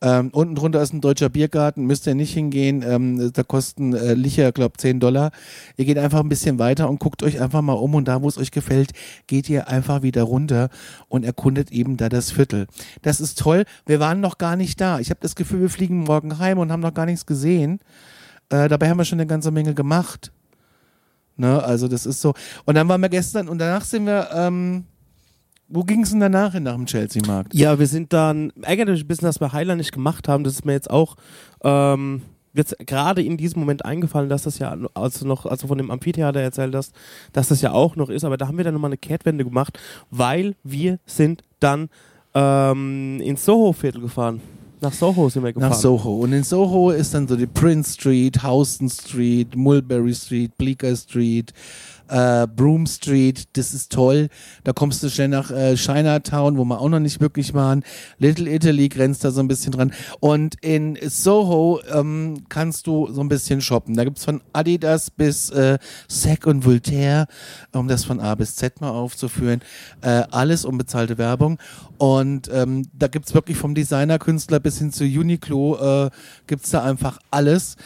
Ähm, 0.00 0.30
unten 0.32 0.54
drunter 0.54 0.82
ist 0.82 0.92
ein 0.92 1.00
deutscher 1.00 1.28
Biergarten, 1.28 1.86
müsst 1.86 2.06
ihr 2.06 2.14
nicht 2.14 2.34
hingehen. 2.34 2.84
Ähm, 2.86 3.32
da 3.32 3.42
kosten 3.42 3.94
äh, 3.94 4.14
Licher, 4.14 4.52
glaube 4.52 4.76
10 4.76 5.00
Dollar. 5.00 5.30
Ihr 5.76 5.84
geht 5.84 5.98
einfach 5.98 6.20
ein 6.20 6.28
bisschen 6.28 6.58
weiter 6.58 6.90
und 6.90 7.00
guckt 7.00 7.22
euch 7.22 7.40
einfach 7.40 7.62
mal 7.62 7.72
um 7.72 7.94
und 7.94 8.06
da, 8.06 8.20
wo 8.22 8.28
es 8.28 8.36
euch 8.36 8.50
gefällt, 8.50 8.92
geht 9.26 9.48
ihr 9.48 9.68
einfach 9.68 10.02
wieder 10.02 10.24
runter 10.24 10.68
und 11.08 11.24
erkundet 11.24 11.72
eben 11.72 11.96
da 11.96 12.08
das 12.08 12.30
Viertel. 12.30 12.66
Das 13.02 13.20
ist 13.20 13.38
toll. 13.38 13.64
Wir 13.86 14.00
waren 14.00 14.20
noch 14.20 14.38
gar 14.38 14.56
nicht 14.56 14.80
da. 14.80 14.98
Ich 14.98 15.10
habe 15.10 15.20
das 15.22 15.36
Gefühl, 15.36 15.60
wir 15.60 15.70
fliegen 15.70 16.00
morgen 16.00 16.38
heim 16.38 16.58
und 16.58 16.70
haben 16.70 16.80
noch 16.80 16.94
gar 16.94 17.06
nichts 17.06 17.24
gesehen. 17.24 17.80
Äh, 18.50 18.68
dabei 18.68 18.90
haben 18.90 18.98
wir 18.98 19.04
schon 19.04 19.20
eine 19.20 19.26
ganze 19.26 19.50
Menge 19.50 19.74
gemacht. 19.74 20.32
Ne, 21.36 21.62
also 21.62 21.88
das 21.88 22.06
ist 22.06 22.20
so. 22.20 22.34
Und 22.64 22.74
dann 22.76 22.88
waren 22.88 23.00
wir 23.00 23.08
gestern 23.08 23.48
und 23.48 23.58
danach 23.58 23.84
sind 23.84 24.06
wir, 24.06 24.28
ähm, 24.32 24.84
wo 25.68 25.82
ging 25.82 26.02
es 26.02 26.10
denn 26.10 26.20
danach 26.20 26.52
hin 26.52 26.64
nach 26.64 26.74
dem 26.74 26.86
Chelsea-Markt? 26.86 27.54
Ja, 27.54 27.78
wir 27.78 27.86
sind 27.86 28.12
dann 28.12 28.52
eigentlich 28.62 29.02
ein 29.02 29.06
bisschen, 29.06 29.26
dass 29.26 29.40
wir 29.40 29.52
Highline 29.52 29.78
nicht 29.78 29.92
gemacht 29.92 30.28
haben. 30.28 30.44
Das 30.44 30.54
ist 30.54 30.64
mir 30.64 30.72
jetzt 30.72 30.90
auch 30.90 31.16
ähm, 31.62 32.22
jetzt 32.54 32.76
gerade 32.86 33.22
in 33.22 33.36
diesem 33.36 33.60
Moment 33.60 33.84
eingefallen, 33.84 34.28
dass 34.28 34.44
das 34.44 34.58
ja, 34.58 34.76
als 34.94 35.18
du 35.18 35.26
noch, 35.26 35.46
als 35.46 35.62
du 35.62 35.66
von 35.66 35.78
dem 35.78 35.90
Amphitheater 35.90 36.40
erzählt 36.40 36.74
hast, 36.74 36.94
dass 37.32 37.48
das 37.48 37.60
ja 37.60 37.72
auch 37.72 37.96
noch 37.96 38.08
ist. 38.08 38.24
Aber 38.24 38.36
da 38.36 38.46
haben 38.46 38.56
wir 38.56 38.64
dann 38.64 38.74
nochmal 38.74 38.90
eine 38.90 38.98
Kehrtwende 38.98 39.44
gemacht, 39.44 39.78
weil 40.10 40.54
wir 40.62 40.98
sind 41.06 41.42
dann 41.60 41.88
ähm, 42.34 43.20
ins 43.20 43.44
Soho-Viertel 43.44 44.00
gefahren. 44.00 44.40
Nach 44.80 44.92
Soho 44.92 45.30
sind 45.30 45.42
wir 45.42 45.52
gefahren. 45.52 45.70
Nach 45.70 45.78
Soho. 45.78 46.20
Und 46.20 46.32
in 46.32 46.42
Soho 46.44 46.90
ist 46.90 47.14
dann 47.14 47.26
so 47.26 47.36
die 47.36 47.46
Prince 47.46 47.94
Street, 47.94 48.42
Houston 48.42 48.90
Street, 48.90 49.56
Mulberry 49.56 50.14
Street, 50.14 50.56
Bleecker 50.58 50.94
Street, 50.94 51.54
äh, 52.08 52.46
Broome 52.46 52.86
Street. 52.86 53.44
Das 53.54 53.74
ist 53.74 53.92
toll. 53.92 54.28
Da 54.64 54.72
kommst 54.72 55.02
du 55.02 55.10
schnell 55.10 55.28
nach 55.28 55.50
äh, 55.50 55.74
Chinatown, 55.76 56.56
wo 56.58 56.64
wir 56.64 56.80
auch 56.80 56.88
noch 56.88 57.00
nicht 57.00 57.20
wirklich 57.20 57.54
waren. 57.54 57.82
Little 58.18 58.50
Italy 58.50 58.88
grenzt 58.88 59.24
da 59.24 59.30
so 59.30 59.40
ein 59.40 59.48
bisschen 59.48 59.72
dran. 59.72 59.92
Und 60.20 60.56
in 60.62 60.98
Soho 61.02 61.80
ähm, 61.92 62.44
kannst 62.48 62.86
du 62.86 63.10
so 63.12 63.20
ein 63.20 63.28
bisschen 63.28 63.60
shoppen. 63.60 63.94
Da 63.94 64.04
gibt's 64.04 64.24
von 64.24 64.40
Adidas 64.52 65.10
bis 65.10 65.50
äh, 65.50 65.78
Sack 66.08 66.46
und 66.46 66.64
Voltaire, 66.64 67.26
um 67.72 67.88
das 67.88 68.04
von 68.04 68.20
A 68.20 68.34
bis 68.34 68.56
Z 68.56 68.80
mal 68.80 68.90
aufzuführen. 68.90 69.60
Äh, 70.00 70.24
alles 70.30 70.64
unbezahlte 70.64 71.18
Werbung. 71.18 71.58
Und 71.98 72.50
ähm, 72.52 72.88
da 72.92 73.08
gibt's 73.08 73.34
wirklich 73.34 73.56
vom 73.56 73.74
Designerkünstler 73.74 74.60
bis 74.60 74.78
hin 74.78 74.92
zu 74.92 75.04
Uniqlo 75.04 76.06
äh, 76.06 76.10
gibt's 76.46 76.70
da 76.70 76.82
einfach 76.82 77.18
alles 77.30 77.76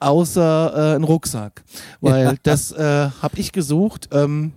außer 0.00 0.72
äh, 0.92 0.94
einen 0.96 1.04
Rucksack, 1.04 1.62
weil 2.00 2.24
Ja. 2.24 2.34
das 2.42 2.72
äh, 2.72 3.10
habe 3.22 3.38
ich 3.38 3.52
gesucht. 3.52 4.08
Ähm, 4.12 4.52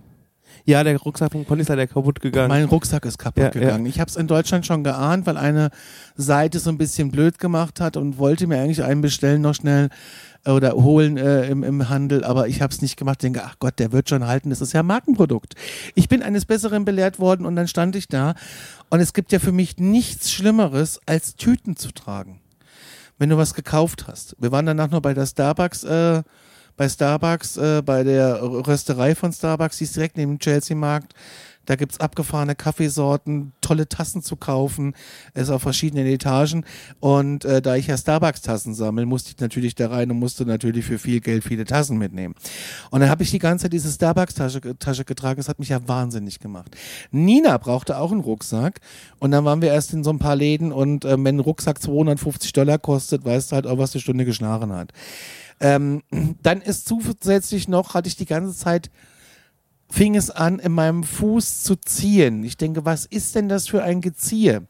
Ja, 0.64 0.84
der 0.84 0.98
Rucksack 0.98 1.32
von 1.32 1.46
Conny 1.46 1.62
ist 1.62 1.68
leider 1.70 1.86
kaputt 1.86 2.20
gegangen. 2.20 2.48
mein 2.48 2.64
Rucksack 2.66 3.06
ist 3.06 3.16
kaputt 3.18 3.42
Ja, 3.44 3.48
gegangen. 3.50 3.86
Ich 3.86 4.00
habe 4.00 4.10
es 4.10 4.16
in 4.16 4.26
Deutschland 4.26 4.66
schon 4.66 4.84
geahnt, 4.84 5.24
weil 5.26 5.38
eine 5.38 5.70
Seite 6.14 6.58
so 6.58 6.68
ein 6.68 6.76
bisschen 6.76 7.10
blöd 7.10 7.38
gemacht 7.38 7.80
hat 7.80 7.96
und 7.96 8.18
wollte 8.18 8.46
mir 8.46 8.60
eigentlich 8.60 8.82
einen 8.82 9.00
bestellen 9.00 9.40
noch 9.40 9.54
schnell 9.54 9.88
äh, 10.44 10.50
oder 10.50 10.72
holen 10.72 11.16
äh, 11.16 11.48
im, 11.48 11.62
im 11.62 11.88
Handel, 11.88 12.22
aber 12.22 12.48
ich 12.48 12.60
habe 12.60 12.70
es 12.74 12.82
nicht 12.82 12.98
gemacht. 12.98 13.22
Denke, 13.22 13.42
ach 13.46 13.54
Gott, 13.60 13.78
der 13.78 13.92
wird 13.92 14.10
schon 14.10 14.26
halten. 14.26 14.50
Das 14.50 14.60
ist 14.60 14.74
ja 14.74 14.80
ein 14.80 14.86
Markenprodukt. 14.86 15.54
Ich 15.94 16.06
bin 16.10 16.22
eines 16.22 16.44
Besseren 16.44 16.84
belehrt 16.84 17.18
worden 17.18 17.46
und 17.46 17.56
dann 17.56 17.66
stand 17.68 17.96
ich 17.96 18.06
da 18.08 18.34
und 18.90 19.00
es 19.00 19.14
gibt 19.14 19.32
ja 19.32 19.38
für 19.38 19.52
mich 19.52 19.78
nichts 19.78 20.30
Schlimmeres 20.30 21.00
als 21.06 21.34
Tüten 21.36 21.76
zu 21.76 21.92
tragen, 21.92 22.40
wenn 23.18 23.28
du 23.28 23.36
was 23.36 23.54
gekauft 23.54 24.06
hast. 24.06 24.36
Wir 24.38 24.52
waren 24.52 24.66
danach 24.66 24.90
noch 24.90 25.00
bei 25.00 25.14
der 25.14 25.26
Starbucks. 25.26 25.84
Äh, 25.84 26.22
bei 26.76 26.88
Starbucks, 26.88 27.56
äh, 27.56 27.82
bei 27.84 28.04
der 28.04 28.40
Rösterei 28.40 29.14
von 29.14 29.32
Starbucks, 29.32 29.78
die 29.78 29.84
ist 29.84 29.96
direkt 29.96 30.16
neben 30.16 30.34
dem 30.34 30.38
Chelsea-Markt. 30.38 31.12
Da 31.68 31.76
gibt 31.76 31.92
es 31.92 32.00
abgefahrene 32.00 32.54
Kaffeesorten, 32.54 33.52
tolle 33.60 33.86
Tassen 33.90 34.22
zu 34.22 34.36
kaufen. 34.36 34.94
Es 35.34 35.44
ist 35.44 35.50
auf 35.50 35.60
verschiedenen 35.60 36.06
Etagen. 36.06 36.64
Und 36.98 37.44
äh, 37.44 37.60
da 37.60 37.76
ich 37.76 37.88
ja 37.88 37.98
Starbucks-Tassen 37.98 38.72
sammle, 38.72 39.04
musste 39.04 39.32
ich 39.32 39.38
natürlich 39.38 39.74
da 39.74 39.88
rein 39.88 40.10
und 40.10 40.18
musste 40.18 40.46
natürlich 40.46 40.86
für 40.86 40.98
viel 40.98 41.20
Geld 41.20 41.44
viele 41.44 41.66
Tassen 41.66 41.98
mitnehmen. 41.98 42.34
Und 42.90 43.00
dann 43.00 43.10
habe 43.10 43.22
ich 43.22 43.30
die 43.32 43.38
ganze 43.38 43.64
Zeit 43.64 43.74
diese 43.74 43.90
Starbucks-Tasche 43.90 44.78
Tasche 44.78 45.04
getragen. 45.04 45.36
Das 45.36 45.50
hat 45.50 45.58
mich 45.58 45.68
ja 45.68 45.86
wahnsinnig 45.86 46.38
gemacht. 46.38 46.74
Nina 47.10 47.58
brauchte 47.58 47.98
auch 47.98 48.12
einen 48.12 48.22
Rucksack. 48.22 48.80
Und 49.18 49.32
dann 49.32 49.44
waren 49.44 49.60
wir 49.60 49.68
erst 49.68 49.92
in 49.92 50.02
so 50.02 50.08
ein 50.08 50.18
paar 50.18 50.36
Läden. 50.36 50.72
Und 50.72 51.04
äh, 51.04 51.22
wenn 51.22 51.36
ein 51.36 51.40
Rucksack 51.40 51.82
250 51.82 52.50
Dollar 52.54 52.78
kostet, 52.78 53.26
weißt 53.26 53.52
du 53.52 53.56
halt 53.56 53.66
auch, 53.66 53.76
was 53.76 53.92
die 53.92 54.00
Stunde 54.00 54.24
geschlagen 54.24 54.72
hat. 54.72 54.94
Ähm, 55.60 56.02
dann 56.42 56.62
ist 56.62 56.88
zusätzlich 56.88 57.68
noch, 57.68 57.92
hatte 57.92 58.08
ich 58.08 58.16
die 58.16 58.24
ganze 58.24 58.56
Zeit 58.56 58.90
fing 59.90 60.16
es 60.16 60.30
an, 60.30 60.58
in 60.58 60.72
meinem 60.72 61.02
Fuß 61.02 61.62
zu 61.62 61.76
ziehen. 61.76 62.44
Ich 62.44 62.56
denke, 62.56 62.84
was 62.84 63.06
ist 63.06 63.34
denn 63.34 63.48
das 63.48 63.68
für 63.68 63.82
ein 63.82 64.00
Geziehe? 64.00 64.66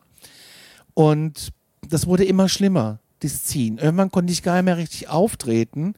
Und 0.95 1.53
das 1.89 2.07
wurde 2.07 2.25
immer 2.25 2.49
schlimmer, 2.49 3.01
das 3.21 3.45
Ziehen. 3.45 3.79
Irgendwann 3.79 4.11
konnte 4.11 4.33
ich 4.33 4.43
gar 4.43 4.55
nicht 4.55 4.65
mehr 4.65 4.77
richtig 4.77 5.09
auftreten 5.09 5.95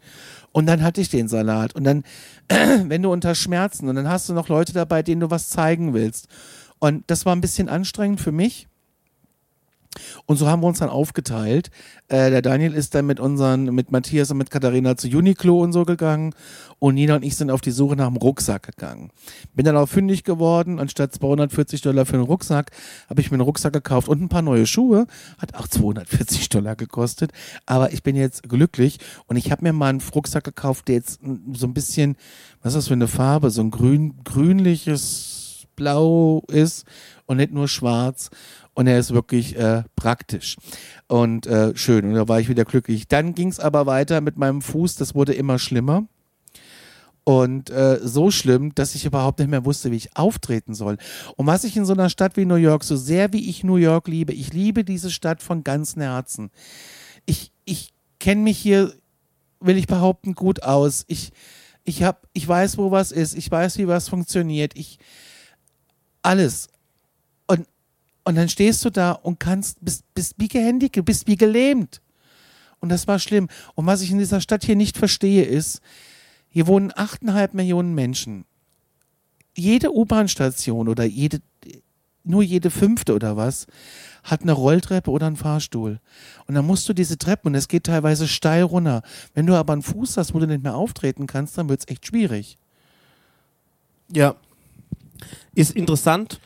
und 0.53 0.67
dann 0.67 0.83
hatte 0.83 1.01
ich 1.01 1.11
den 1.11 1.29
Salat. 1.29 1.75
Und 1.75 1.85
dann, 1.85 2.05
wenn 2.49 3.03
du 3.03 3.13
unter 3.13 3.35
Schmerzen 3.35 3.89
und 3.89 3.97
dann 3.97 4.09
hast 4.09 4.29
du 4.29 4.33
noch 4.33 4.49
Leute 4.49 4.73
dabei, 4.73 5.03
denen 5.03 5.21
du 5.21 5.31
was 5.31 5.51
zeigen 5.51 5.93
willst. 5.95 6.29
Und 6.79 7.05
das 7.11 7.27
war 7.27 7.37
ein 7.37 7.43
bisschen 7.43 7.69
anstrengend 7.69 8.21
für 8.21 8.33
mich. 8.33 8.67
Und 10.27 10.37
so 10.37 10.47
haben 10.47 10.63
wir 10.63 10.69
uns 10.69 10.79
dann 10.79 10.89
aufgeteilt. 10.89 11.71
Äh, 12.09 12.31
der 12.31 12.43
Daniel 12.43 12.75
ist 12.75 12.95
dann 12.95 13.07
mit 13.07 13.19
unseren, 13.19 13.75
mit 13.75 13.91
Matthias 13.91 14.31
und 14.31 14.39
mit 14.39 14.51
Katharina 14.51 14.97
zu 14.97 15.09
Uniqlo 15.09 15.61
und 15.61 15.73
so 15.73 15.85
gegangen. 15.85 16.33
Und 16.79 16.95
Nina 16.95 17.17
und 17.17 17.25
ich 17.25 17.37
sind 17.37 17.51
auf 17.51 17.61
die 17.61 17.73
Suche 17.73 17.97
nach 17.97 18.07
einem 18.07 18.17
Rucksack 18.17 18.63
gegangen. 18.63 19.11
Bin 19.55 19.65
dann 19.65 19.77
auch 19.77 19.89
fündig 19.89 20.23
geworden. 20.23 20.79
Anstatt 20.79 21.13
240 21.13 21.83
Dollar 21.83 22.07
für 22.07 22.15
einen 22.15 22.25
Rucksack 22.25 22.71
habe 23.09 23.21
ich 23.21 23.31
mir 23.31 23.35
einen 23.35 23.43
Rucksack 23.43 23.73
gekauft 23.73 24.09
und 24.09 24.23
ein 24.23 24.29
paar 24.29 24.43
neue 24.43 24.67
Schuhe. 24.67 25.07
Hat 25.39 25.55
auch 25.57 25.67
240 25.67 26.49
Dollar 26.51 26.77
gekostet. 26.77 27.33
Aber 27.67 27.93
ich 27.93 28.05
bin 28.05 28.15
jetzt 28.15 28.49
glücklich 28.49 28.99
und 29.27 29.37
ich 29.37 29.51
habe 29.51 29.65
mir 29.65 29.73
mal 29.73 29.89
einen 29.89 30.03
Rucksack 30.15 30.45
gekauft, 30.45 30.87
der 30.87 30.97
jetzt 30.97 31.21
so 31.53 31.67
ein 31.67 31.75
bisschen, 31.75 32.17
was 32.63 32.75
ist 32.75 32.77
das 32.77 32.89
für 32.89 32.95
eine 32.95 33.09
Farbe? 33.09 33.51
So 33.51 33.61
ein 33.61 33.73
grün, 33.73 34.15
grünliches 34.23 35.67
Blau 35.75 36.45
ist 36.49 36.85
und 37.27 37.39
nicht 37.39 37.53
nur 37.53 37.69
schwarz 37.69 38.31
und 38.81 38.87
er 38.87 38.99
ist 38.99 39.13
wirklich 39.13 39.57
äh, 39.57 39.83
praktisch 39.95 40.57
und 41.07 41.47
äh, 41.47 41.77
schön. 41.77 42.07
Und 42.07 42.15
da 42.15 42.29
war 42.29 42.41
ich 42.41 42.49
wieder 42.49 42.65
glücklich. 42.65 43.07
Dann 43.09 43.35
ging 43.35 43.49
es 43.49 43.61
aber 43.61 43.85
weiter 43.85 44.23
mit 44.23 44.39
meinem 44.39 44.63
Fuß, 44.63 44.97
das 44.97 45.15
wurde 45.15 45.35
immer 45.35 45.59
schlimmer. 45.59 46.07
Und 47.23 47.69
äh, 47.69 48.01
so 48.03 48.31
schlimm, 48.31 48.75
dass 48.75 48.95
ich 48.95 49.05
überhaupt 49.05 49.39
nicht 49.39 49.51
mehr 49.51 49.67
wusste, 49.67 49.91
wie 49.91 49.97
ich 49.97 50.17
auftreten 50.17 50.73
soll. 50.73 50.97
Und 51.37 51.47
was 51.47 51.65
ich 51.65 51.77
in 51.77 51.85
so 51.85 51.93
einer 51.93 52.09
Stadt 52.09 52.39
wie 52.39 52.47
New 52.47 52.55
York, 52.55 52.83
so 52.83 52.97
sehr 52.97 53.35
wie 53.35 53.51
ich 53.51 53.65
New 53.65 53.77
York 53.77 54.09
liebe, 54.09 54.33
ich 54.33 54.55
liebe 54.55 54.83
diese 54.83 55.11
Stadt 55.11 55.43
von 55.43 55.63
ganzem 55.63 56.01
Herzen. 56.01 56.51
Ich, 57.27 57.53
ich 57.67 57.93
kenne 58.19 58.41
mich 58.41 58.57
hier, 58.57 58.95
will 59.61 59.77
ich 59.77 59.89
behaupten, 59.89 60.35
gut 60.35 60.63
aus. 60.63 61.05
Ich, 61.07 61.33
ich, 61.85 62.03
hab, 62.03 62.27
ich 62.33 62.49
weiß, 62.49 62.79
wo 62.79 62.91
was 62.91 63.13
ist. 63.13 63.37
Ich 63.37 63.51
weiß, 63.51 63.77
wie 63.77 63.89
was 63.89 64.09
funktioniert. 64.09 64.73
Ich, 64.75 64.99
alles. 66.23 66.71
Und 68.25 68.35
dann 68.37 68.49
stehst 68.49 68.85
du 68.85 68.91
da 68.91 69.13
und 69.13 69.41
kannst, 69.41 69.79
bist, 69.85 70.05
bist 70.15 70.35
wie 70.39 70.49
gehandicapt, 70.49 71.07
bist 71.07 71.27
wie 71.27 71.37
gelähmt. 71.37 72.01
Und 72.81 72.89
das 72.89 73.07
war 73.07 73.19
schlimm. 73.19 73.49
Und 73.75 73.87
was 73.87 74.03
ich 74.03 74.11
in 74.11 74.19
dieser 74.19 74.41
Stadt 74.41 74.65
hier 74.65 74.77
nicht 74.77 74.97
verstehe, 74.97 75.45
ist, 75.45 75.81
hier 76.49 76.67
wohnen 76.67 76.91
8,5 76.93 77.51
Millionen 77.55 77.95
Menschen. 77.95 78.45
Jede 79.55 79.95
U-Bahn-Station 79.95 80.89
oder 80.89 81.05
jede, 81.05 81.41
nur 82.25 82.43
jede 82.43 82.71
fünfte 82.71 83.15
oder 83.15 83.37
was, 83.37 83.67
hat 84.23 84.43
eine 84.43 84.53
Rolltreppe 84.53 85.11
oder 85.11 85.27
einen 85.27 85.37
Fahrstuhl. 85.37 86.01
Und 86.47 86.55
dann 86.55 86.67
musst 86.67 86.89
du 86.89 86.93
diese 86.93 87.19
Treppen, 87.19 87.49
und 87.49 87.55
es 87.55 87.69
geht 87.69 87.85
teilweise 87.85 88.29
steil 88.29 88.63
runter. 88.63 89.03
Wenn 89.35 89.47
du 89.47 89.55
aber 89.55 89.73
einen 89.73 89.83
Fuß 89.83 90.17
hast, 90.17 90.35
wo 90.35 90.39
du 90.39 90.47
nicht 90.47 90.63
mehr 90.63 90.75
auftreten 90.75 91.27
kannst, 91.27 91.57
dann 91.57 91.69
wird 91.69 91.81
es 91.81 91.89
echt 91.89 92.07
schwierig. 92.07 92.59
Ja. 94.13 94.35
Ist 95.55 95.73
interessant 95.73 96.41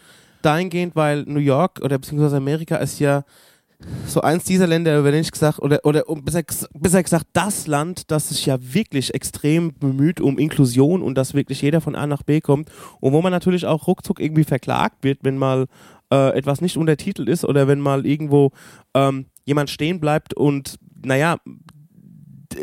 dahingehend, 0.44 0.96
weil 0.96 1.24
New 1.24 1.40
York 1.40 1.80
oder 1.82 1.98
beziehungsweise 1.98 2.36
Amerika 2.36 2.76
ist 2.76 2.98
ja 2.98 3.24
so 4.06 4.20
eins 4.20 4.44
dieser 4.44 4.66
Länder, 4.66 5.04
wenn 5.04 5.14
ich 5.14 5.30
gesagt, 5.30 5.58
oder, 5.60 5.80
oder 5.84 6.04
besser, 6.22 6.42
besser 6.74 7.02
gesagt, 7.02 7.26
das 7.32 7.66
Land, 7.66 8.10
das 8.10 8.28
sich 8.28 8.46
ja 8.46 8.56
wirklich 8.60 9.14
extrem 9.14 9.74
bemüht 9.78 10.20
um 10.20 10.38
Inklusion 10.38 11.02
und 11.02 11.16
dass 11.16 11.34
wirklich 11.34 11.60
jeder 11.62 11.80
von 11.80 11.94
A 11.94 12.06
nach 12.06 12.22
B 12.22 12.40
kommt 12.40 12.70
und 13.00 13.12
wo 13.12 13.20
man 13.20 13.32
natürlich 13.32 13.66
auch 13.66 13.86
ruckzuck 13.86 14.20
irgendwie 14.20 14.44
verklagt 14.44 15.02
wird, 15.02 15.18
wenn 15.22 15.36
mal 15.36 15.66
äh, 16.10 16.36
etwas 16.36 16.60
nicht 16.60 16.76
untertitelt 16.76 17.28
ist 17.28 17.44
oder 17.44 17.68
wenn 17.68 17.80
mal 17.80 18.06
irgendwo 18.06 18.52
ähm, 18.94 19.26
jemand 19.44 19.70
stehen 19.70 20.00
bleibt 20.00 20.34
und, 20.34 20.76
naja, 21.04 21.36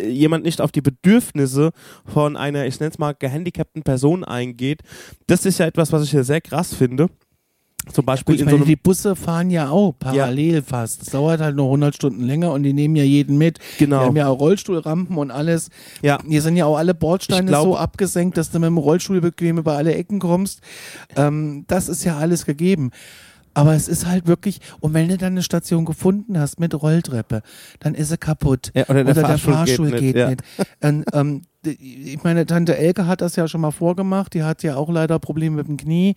jemand 0.08 0.46
nicht 0.46 0.62
auf 0.62 0.72
die 0.72 0.82
Bedürfnisse 0.82 1.72
von 2.06 2.38
einer, 2.38 2.66
ich 2.66 2.80
nenne 2.80 2.92
es 2.92 3.00
mal, 3.00 3.14
gehandicapten 3.14 3.84
Person 3.84 4.24
eingeht. 4.24 4.82
Das 5.28 5.46
ist 5.46 5.58
ja 5.60 5.66
etwas, 5.66 5.92
was 5.92 6.04
ich 6.04 6.12
hier 6.12 6.24
sehr 6.24 6.42
krass 6.42 6.74
finde. 6.74 7.10
Zum 7.92 8.06
Beispiel 8.06 8.36
Gut, 8.36 8.42
in 8.42 8.46
so 8.46 8.46
meine, 8.46 8.58
einem 8.58 8.68
die 8.68 8.76
Busse 8.76 9.16
fahren 9.16 9.50
ja 9.50 9.70
auch 9.70 9.94
parallel 9.98 10.62
fast. 10.62 11.02
Es 11.02 11.10
dauert 11.10 11.42
halt 11.42 11.56
nur 11.56 11.66
100 11.66 11.96
Stunden 11.96 12.24
länger 12.24 12.52
und 12.52 12.64
die 12.64 12.74
nehmen 12.74 12.96
ja 12.96 13.04
jeden 13.04 13.38
mit. 13.38 13.60
Genau. 13.80 14.00
Die 14.00 14.06
haben 14.06 14.16
ja 14.16 14.28
auch 14.28 14.40
Rollstuhlrampen 14.40 15.18
und 15.18 15.32
alles. 15.32 15.70
Ja. 16.02 16.20
Hier 16.28 16.42
sind 16.42 16.58
ja 16.58 16.66
auch 16.66 16.78
alle 16.78 16.94
Bordsteine 16.94 17.48
glaub- 17.48 17.64
so 17.64 17.78
abgesenkt, 17.78 18.38
dass 18.38 18.52
du 18.52 18.60
mit 18.60 18.68
dem 18.68 18.78
Rollstuhl 18.78 19.20
bequem 19.20 19.58
über 19.58 19.74
alle 19.74 19.96
Ecken 19.96 20.20
kommst. 20.20 20.62
Ähm, 21.16 21.66
das 21.68 21.90
ist 21.90 22.04
ja 22.04 22.18
alles 22.18 22.46
gegeben. 22.46 22.92
Aber 23.54 23.74
es 23.74 23.88
ist 23.88 24.06
halt 24.06 24.28
wirklich, 24.28 24.60
und 24.80 24.94
wenn 24.94 25.08
du 25.10 25.18
dann 25.18 25.34
eine 25.34 25.44
Station 25.44 25.86
gefunden 25.86 26.40
hast 26.40 26.60
mit 26.60 26.74
Rolltreppe, 26.74 27.42
dann 27.80 27.96
ist 27.96 28.10
sie 28.10 28.18
kaputt. 28.18 28.72
Ja, 28.74 28.88
oder 28.88 29.04
der 29.04 29.38
Fahrstuhl 29.38 29.92
geht 29.92 30.16
nicht, 30.16 30.18
ja. 30.18 30.66
Und, 30.82 31.06
ähm, 31.14 31.42
ich 31.64 32.24
meine, 32.24 32.46
Tante 32.46 32.76
Elke 32.76 33.06
hat 33.06 33.22
das 33.22 33.36
ja 33.36 33.48
schon 33.48 33.62
mal 33.62 33.72
vorgemacht, 33.72 34.34
die 34.34 34.44
hat 34.44 34.64
ja 34.64 34.76
auch 34.78 34.90
leider 34.90 35.20
Probleme 35.20 35.58
mit 35.58 35.68
dem 35.68 35.78
Knie. 35.78 36.16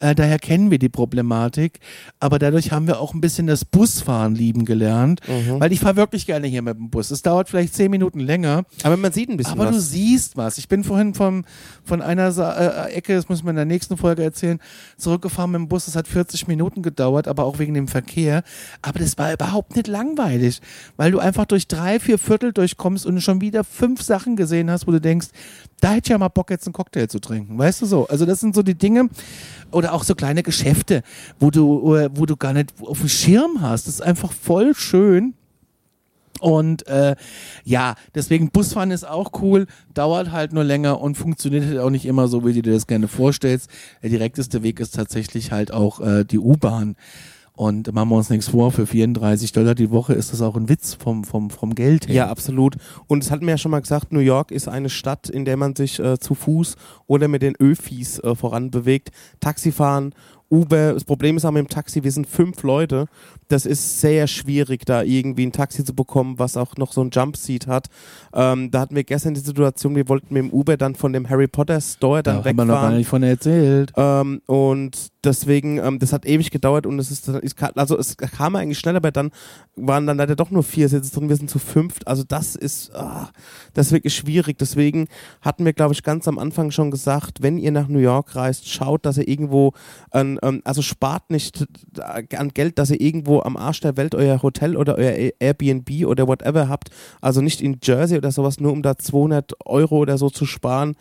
Äh, 0.00 0.14
daher 0.14 0.38
kennen 0.38 0.70
wir 0.70 0.78
die 0.78 0.88
Problematik. 0.88 1.80
Aber 2.20 2.38
dadurch 2.38 2.72
haben 2.72 2.86
wir 2.86 2.98
auch 2.98 3.12
ein 3.12 3.20
bisschen 3.20 3.46
das 3.46 3.64
Busfahren 3.64 4.34
lieben 4.34 4.64
gelernt. 4.64 5.20
Mhm. 5.28 5.60
Weil 5.60 5.72
ich 5.72 5.80
fahre 5.80 5.96
wirklich 5.96 6.24
gerne 6.24 6.46
hier 6.46 6.62
mit 6.62 6.76
dem 6.78 6.88
Bus. 6.88 7.10
Es 7.10 7.20
dauert 7.20 7.50
vielleicht 7.50 7.74
zehn 7.74 7.90
Minuten 7.90 8.20
länger. 8.20 8.64
Aber 8.82 8.96
man 8.96 9.12
sieht 9.12 9.28
ein 9.28 9.36
bisschen 9.36 9.60
Aber 9.60 9.70
du 9.70 9.76
was. 9.76 9.90
siehst 9.90 10.36
was. 10.36 10.56
Ich 10.56 10.68
bin 10.68 10.84
vorhin 10.84 11.12
vom, 11.12 11.44
von 11.84 12.00
einer 12.00 12.32
Sa 12.32 12.86
äh, 12.86 12.92
Ecke, 12.94 13.14
das 13.14 13.28
müssen 13.28 13.44
wir 13.44 13.50
in 13.50 13.56
der 13.56 13.64
nächsten 13.66 13.98
Folge 13.98 14.22
erzählen, 14.22 14.58
zurückgefahren 14.96 15.50
mit 15.50 15.60
dem 15.60 15.68
Bus. 15.68 15.84
Das 15.84 15.96
hat 15.96 16.08
40 16.08 16.48
Minuten 16.48 16.67
gedauert, 16.76 17.28
aber 17.28 17.44
auch 17.44 17.58
wegen 17.58 17.74
dem 17.74 17.88
Verkehr. 17.88 18.42
Aber 18.82 18.98
das 18.98 19.18
war 19.18 19.32
überhaupt 19.32 19.76
nicht 19.76 19.86
langweilig, 19.86 20.60
weil 20.96 21.10
du 21.10 21.18
einfach 21.18 21.44
durch 21.46 21.68
drei, 21.68 22.00
vier 22.00 22.18
Viertel 22.18 22.52
durchkommst 22.52 23.06
und 23.06 23.20
schon 23.20 23.40
wieder 23.40 23.64
fünf 23.64 24.02
Sachen 24.02 24.36
gesehen 24.36 24.70
hast, 24.70 24.86
wo 24.86 24.92
du 24.92 25.00
denkst, 25.00 25.28
da 25.80 25.92
hätte 25.92 26.06
ich 26.06 26.10
ja 26.10 26.18
mal 26.18 26.28
Bock, 26.28 26.50
jetzt 26.50 26.66
einen 26.66 26.72
Cocktail 26.72 27.06
zu 27.06 27.20
trinken. 27.20 27.58
Weißt 27.58 27.82
du 27.82 27.86
so? 27.86 28.06
Also 28.08 28.26
das 28.26 28.40
sind 28.40 28.54
so 28.54 28.62
die 28.62 28.74
Dinge. 28.74 29.08
Oder 29.70 29.92
auch 29.92 30.02
so 30.04 30.14
kleine 30.14 30.42
Geschäfte, 30.42 31.02
wo 31.38 31.50
du, 31.50 32.08
wo 32.14 32.26
du 32.26 32.36
gar 32.36 32.52
nicht 32.52 32.72
auf 32.80 33.00
dem 33.00 33.08
Schirm 33.08 33.60
hast. 33.60 33.86
Das 33.86 33.94
ist 33.94 34.00
einfach 34.00 34.32
voll 34.32 34.74
schön. 34.74 35.34
Und 36.40 36.86
äh, 36.86 37.16
ja, 37.64 37.94
deswegen 38.14 38.50
Busfahren 38.50 38.90
ist 38.90 39.06
auch 39.06 39.30
cool, 39.40 39.66
dauert 39.94 40.32
halt 40.32 40.52
nur 40.52 40.64
länger 40.64 41.00
und 41.00 41.16
funktioniert 41.16 41.66
halt 41.66 41.78
auch 41.78 41.90
nicht 41.90 42.06
immer 42.06 42.28
so, 42.28 42.46
wie 42.46 42.52
du 42.52 42.62
dir 42.62 42.74
das 42.74 42.86
gerne 42.86 43.08
vorstellst. 43.08 43.70
Der 44.02 44.10
direkteste 44.10 44.62
Weg 44.62 44.80
ist 44.80 44.94
tatsächlich 44.94 45.52
halt 45.52 45.72
auch 45.72 46.00
äh, 46.00 46.24
die 46.24 46.38
U-Bahn. 46.38 46.96
Und 47.58 47.92
machen 47.92 48.10
wir 48.10 48.16
uns 48.16 48.30
nichts 48.30 48.46
vor, 48.46 48.70
für 48.70 48.86
34 48.86 49.50
Dollar 49.50 49.74
die 49.74 49.90
Woche 49.90 50.12
ist 50.12 50.32
das 50.32 50.42
auch 50.42 50.54
ein 50.54 50.68
Witz 50.68 50.94
vom, 50.94 51.24
vom, 51.24 51.50
vom 51.50 51.74
Geld 51.74 52.06
her. 52.06 52.14
Ja, 52.14 52.28
absolut. 52.28 52.76
Und 53.08 53.24
es 53.24 53.32
hat 53.32 53.42
mir 53.42 53.50
ja 53.50 53.58
schon 53.58 53.72
mal 53.72 53.80
gesagt, 53.80 54.12
New 54.12 54.20
York 54.20 54.52
ist 54.52 54.68
eine 54.68 54.88
Stadt, 54.88 55.28
in 55.28 55.44
der 55.44 55.56
man 55.56 55.74
sich 55.74 55.98
äh, 55.98 56.20
zu 56.20 56.36
Fuß 56.36 56.76
oder 57.08 57.26
mit 57.26 57.42
den 57.42 57.56
Öfis 57.56 58.20
äh, 58.20 58.36
voranbewegt. 58.36 59.10
Taxifahren, 59.40 60.14
Uber. 60.50 60.94
Das 60.94 61.02
Problem 61.02 61.36
ist 61.36 61.44
mit 61.44 61.56
dem 61.56 61.68
Taxi, 61.68 62.04
wir 62.04 62.12
sind 62.12 62.28
fünf 62.28 62.62
Leute. 62.62 63.06
Das 63.48 63.66
ist 63.66 64.00
sehr 64.00 64.26
schwierig, 64.26 64.86
da 64.86 65.02
irgendwie 65.02 65.46
ein 65.46 65.52
Taxi 65.52 65.84
zu 65.84 65.94
bekommen, 65.94 66.38
was 66.38 66.56
auch 66.56 66.76
noch 66.76 66.92
so 66.92 67.02
ein 67.02 67.10
Jumpseat 67.10 67.66
hat. 67.66 67.88
Ähm, 68.32 68.70
da 68.70 68.80
hatten 68.80 68.94
wir 68.94 69.04
gestern 69.04 69.34
die 69.34 69.40
Situation, 69.40 69.96
wir 69.96 70.08
wollten 70.08 70.32
mit 70.32 70.44
dem 70.44 70.50
Uber 70.50 70.76
dann 70.76 70.94
von 70.94 71.12
dem 71.12 71.28
Harry 71.28 71.48
Potter 71.48 71.80
Store 71.80 72.22
da 72.22 72.34
dann 72.34 72.44
haben 72.44 72.56
wir 72.56 72.64
noch 72.64 72.74
gar 72.74 72.82
wegfahren. 72.82 72.96
nicht 72.96 73.08
von 73.08 73.22
erzählt. 73.22 73.92
Ähm, 73.96 74.40
und 74.46 75.08
deswegen, 75.24 75.78
ähm, 75.78 75.98
das 75.98 76.12
hat 76.12 76.24
ewig 76.24 76.50
gedauert 76.50 76.86
und 76.86 76.98
es 76.98 77.10
ist, 77.10 77.28
also 77.28 77.98
es 77.98 78.16
kam 78.16 78.56
eigentlich 78.56 78.78
schnell, 78.78 78.96
aber 78.96 79.10
dann 79.10 79.30
waren 79.76 80.06
dann 80.06 80.16
leider 80.16 80.36
doch 80.36 80.50
nur 80.50 80.62
vier 80.62 80.88
Sitze 80.88 81.12
drin, 81.12 81.28
wir 81.28 81.36
sind 81.36 81.50
zu 81.50 81.58
fünft. 81.58 82.06
Also 82.06 82.22
das 82.22 82.54
ist, 82.54 82.94
ah, 82.94 83.30
das 83.74 83.86
ist 83.86 83.92
wirklich 83.92 84.14
schwierig. 84.14 84.58
Deswegen 84.58 85.08
hatten 85.42 85.64
wir, 85.64 85.72
glaube 85.72 85.94
ich, 85.94 86.02
ganz 86.02 86.28
am 86.28 86.38
Anfang 86.38 86.70
schon 86.70 86.90
gesagt, 86.90 87.42
wenn 87.42 87.58
ihr 87.58 87.72
nach 87.72 87.88
New 87.88 87.98
York 87.98 88.36
reist, 88.36 88.68
schaut, 88.68 89.04
dass 89.04 89.18
ihr 89.18 89.26
irgendwo 89.26 89.72
sondern 90.38 90.56
ähm, 90.56 90.62
also 90.64 90.82
spart 90.82 91.30
nicht 91.30 91.66
äh, 91.96 92.36
an 92.36 92.50
Geld, 92.50 92.78
dass 92.78 92.90
ihr 92.90 93.00
irgendwo 93.00 93.37
am 93.42 93.56
Arsch 93.56 93.80
der 93.80 93.96
Welt 93.96 94.14
euer 94.14 94.42
Hotel 94.42 94.76
oder 94.76 94.96
euer 94.96 95.30
Airbnb 95.38 96.06
oder 96.06 96.26
whatever 96.28 96.68
habt, 96.68 96.90
also 97.20 97.40
nicht 97.40 97.60
in 97.60 97.78
Jersey 97.82 98.16
oder 98.18 98.30
sowas, 98.32 98.60
nur 98.60 98.72
um 98.72 98.82
da 98.82 98.96
200 98.98 99.52
Euro 99.66 99.98
oder 99.98 100.18
so 100.18 100.30
zu 100.30 100.46
sparen, 100.46 100.96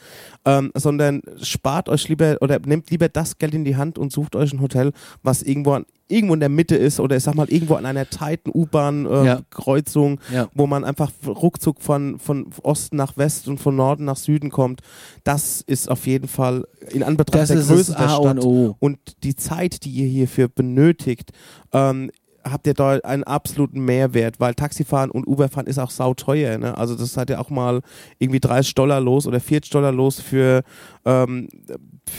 ähm, 0.45 0.71
sondern 0.75 1.21
spart 1.41 1.89
euch 1.89 2.07
lieber 2.09 2.37
oder 2.41 2.59
nehmt 2.65 2.89
lieber 2.91 3.09
das 3.09 3.37
Geld 3.37 3.53
in 3.53 3.65
die 3.65 3.75
Hand 3.75 3.97
und 3.97 4.11
sucht 4.11 4.35
euch 4.35 4.53
ein 4.53 4.61
Hotel, 4.61 4.91
was 5.23 5.41
irgendwo 5.43 5.73
an 5.73 5.85
irgendwo 6.09 6.35
in 6.35 6.39
der 6.39 6.47
Mitte 6.47 6.77
ist 6.77 7.01
oder 7.01 7.17
ich 7.17 7.23
sag 7.23 7.35
mal 7.35 7.49
irgendwo 7.49 7.73
an 7.75 7.85
einer 7.85 8.09
tighten 8.09 8.49
U-Bahn-Kreuzung, 8.53 10.19
Ja. 10.31 10.43
Ja. 10.43 10.49
wo 10.53 10.67
man 10.67 10.83
einfach 10.83 11.11
ruckzuck 11.25 11.81
von, 11.81 12.19
von 12.19 12.47
Osten 12.63 12.95
nach 12.97 13.17
West 13.17 13.47
und 13.47 13.59
von 13.59 13.75
Norden 13.75 14.05
nach 14.05 14.15
Süden 14.17 14.49
kommt. 14.49 14.81
Das 15.23 15.61
ist 15.61 15.89
auf 15.89 16.07
jeden 16.07 16.27
Fall 16.27 16.65
in 16.91 17.03
Anbetracht 17.03 17.41
Das 17.41 17.49
der 17.49 17.57
Größe 17.57 17.93
der 17.93 18.09
Stadt 18.09 18.43
und 18.43 18.75
und 18.79 18.99
die 19.23 19.35
Zeit, 19.35 19.83
die 19.83 19.89
ihr 19.91 20.07
hierfür 20.07 20.47
benötigt, 20.47 21.31
ähm, 21.73 22.09
habt 22.51 22.67
ihr 22.67 22.73
da 22.73 22.97
einen 22.97 23.23
absoluten 23.23 23.83
Mehrwert, 23.83 24.39
weil 24.39 24.53
Taxifahren 24.53 25.11
und 25.11 25.27
Uberfahren 25.27 25.67
ist 25.67 25.79
auch 25.79 25.91
sauteuer. 25.91 26.57
Ne? 26.57 26.77
Also 26.77 26.95
das 26.95 27.13
seid 27.13 27.29
ihr 27.29 27.39
auch 27.39 27.49
mal 27.49 27.81
irgendwie 28.19 28.39
30 28.39 28.75
Dollar 28.75 28.99
los 28.99 29.27
oder 29.27 29.39
40 29.39 29.71
Dollar 29.71 29.91
los 29.91 30.19
für, 30.19 30.63
ähm, 31.05 31.47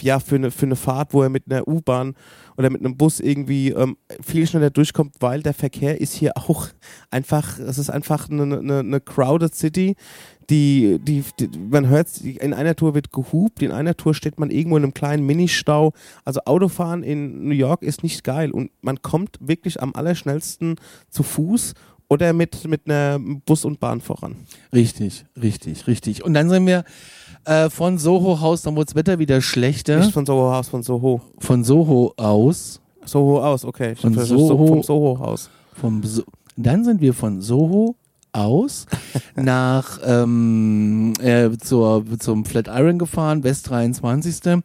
ja, 0.01 0.21
für, 0.21 0.37
eine, 0.37 0.51
für 0.51 0.67
eine 0.67 0.77
Fahrt, 0.77 1.15
wo 1.15 1.23
ihr 1.23 1.29
mit 1.29 1.45
einer 1.51 1.67
U-Bahn 1.67 2.15
oder 2.59 2.71
mit 2.71 2.85
einem 2.85 2.97
Bus 2.97 3.21
irgendwie 3.21 3.71
ähm, 3.71 3.97
viel 4.21 4.47
schneller 4.47 4.71
durchkommt, 4.71 5.15
weil 5.21 5.43
der 5.43 5.55
Verkehr 5.55 6.01
ist 6.01 6.15
hier 6.15 6.33
auch 6.37 6.69
einfach, 7.11 7.59
es 7.59 7.79
ist 7.79 7.89
einfach 7.89 8.29
eine, 8.29 8.43
eine, 8.43 8.81
eine 8.81 9.01
crowded 9.01 9.55
City. 9.55 9.95
Die, 10.51 10.99
die, 11.01 11.23
die, 11.39 11.51
man 11.59 11.89
hört, 11.89 12.09
in 12.23 12.55
einer 12.55 12.75
Tour 12.75 12.95
wird 12.95 13.13
gehupt, 13.13 13.63
in 13.63 13.71
einer 13.71 13.97
Tour 13.97 14.15
steht 14.15 14.41
man 14.41 14.51
irgendwo 14.51 14.79
in 14.79 14.83
einem 14.83 14.95
kleinen 14.95 15.25
Ministau. 15.25 15.93
Also 16.25 16.41
Autofahren 16.47 17.03
in 17.03 17.45
New 17.45 17.55
York 17.55 17.83
ist 17.83 18.03
nicht 18.03 18.25
geil 18.25 18.51
und 18.51 18.71
man 18.81 19.03
kommt 19.03 19.37
wirklich 19.41 19.81
am 19.81 19.95
allerschnellsten 19.95 20.77
zu 21.11 21.23
Fuß 21.23 21.75
oder 22.09 22.33
mit, 22.33 22.67
mit 22.67 22.87
einer 22.87 23.19
Bus 23.19 23.65
und 23.65 23.79
Bahn 23.79 24.01
voran. 24.01 24.37
Richtig, 24.73 25.27
richtig, 25.41 25.87
richtig. 25.87 26.25
Und 26.25 26.35
dann 26.35 26.49
sind 26.49 26.67
wir 26.67 26.85
äh, 27.49 27.71
von 27.71 27.99
Soho 27.99 28.41
Haus, 28.41 28.63
dann 28.63 28.77
wurde 28.77 28.87
das 28.87 28.95
Wetter 28.95 29.19
wieder 29.19 29.41
schlechter. 29.41 29.99
Nicht 29.99 30.13
von 30.13 30.27
Soho 30.27 30.53
Haus, 30.53 30.69
von 30.69 30.83
Soho. 30.83 31.21
Von 31.39 31.65
Soho 31.65 32.13
aus. 32.17 32.81
Soho 33.05 33.43
aus, 33.43 33.65
okay. 33.65 33.93
Ich 33.93 34.01
Von 34.01 34.15
verstanden, 34.15 34.47
Soho- 34.47 34.67
vom 34.69 34.83
Soho 34.83 35.19
Haus. 35.19 35.51
Vom 35.73 36.03
so 36.03 36.23
dann 36.57 36.85
sind 36.85 37.01
wir 37.01 37.15
von 37.15 37.41
Soho 37.41 37.95
aus 38.33 38.87
nach 39.37 40.01
ähm, 40.05 41.13
äh, 41.21 41.51
zur, 41.59 42.05
zum 42.19 42.45
Flatiron 42.45 42.99
gefahren, 42.99 43.45
West 43.45 43.71
23. 43.71 44.61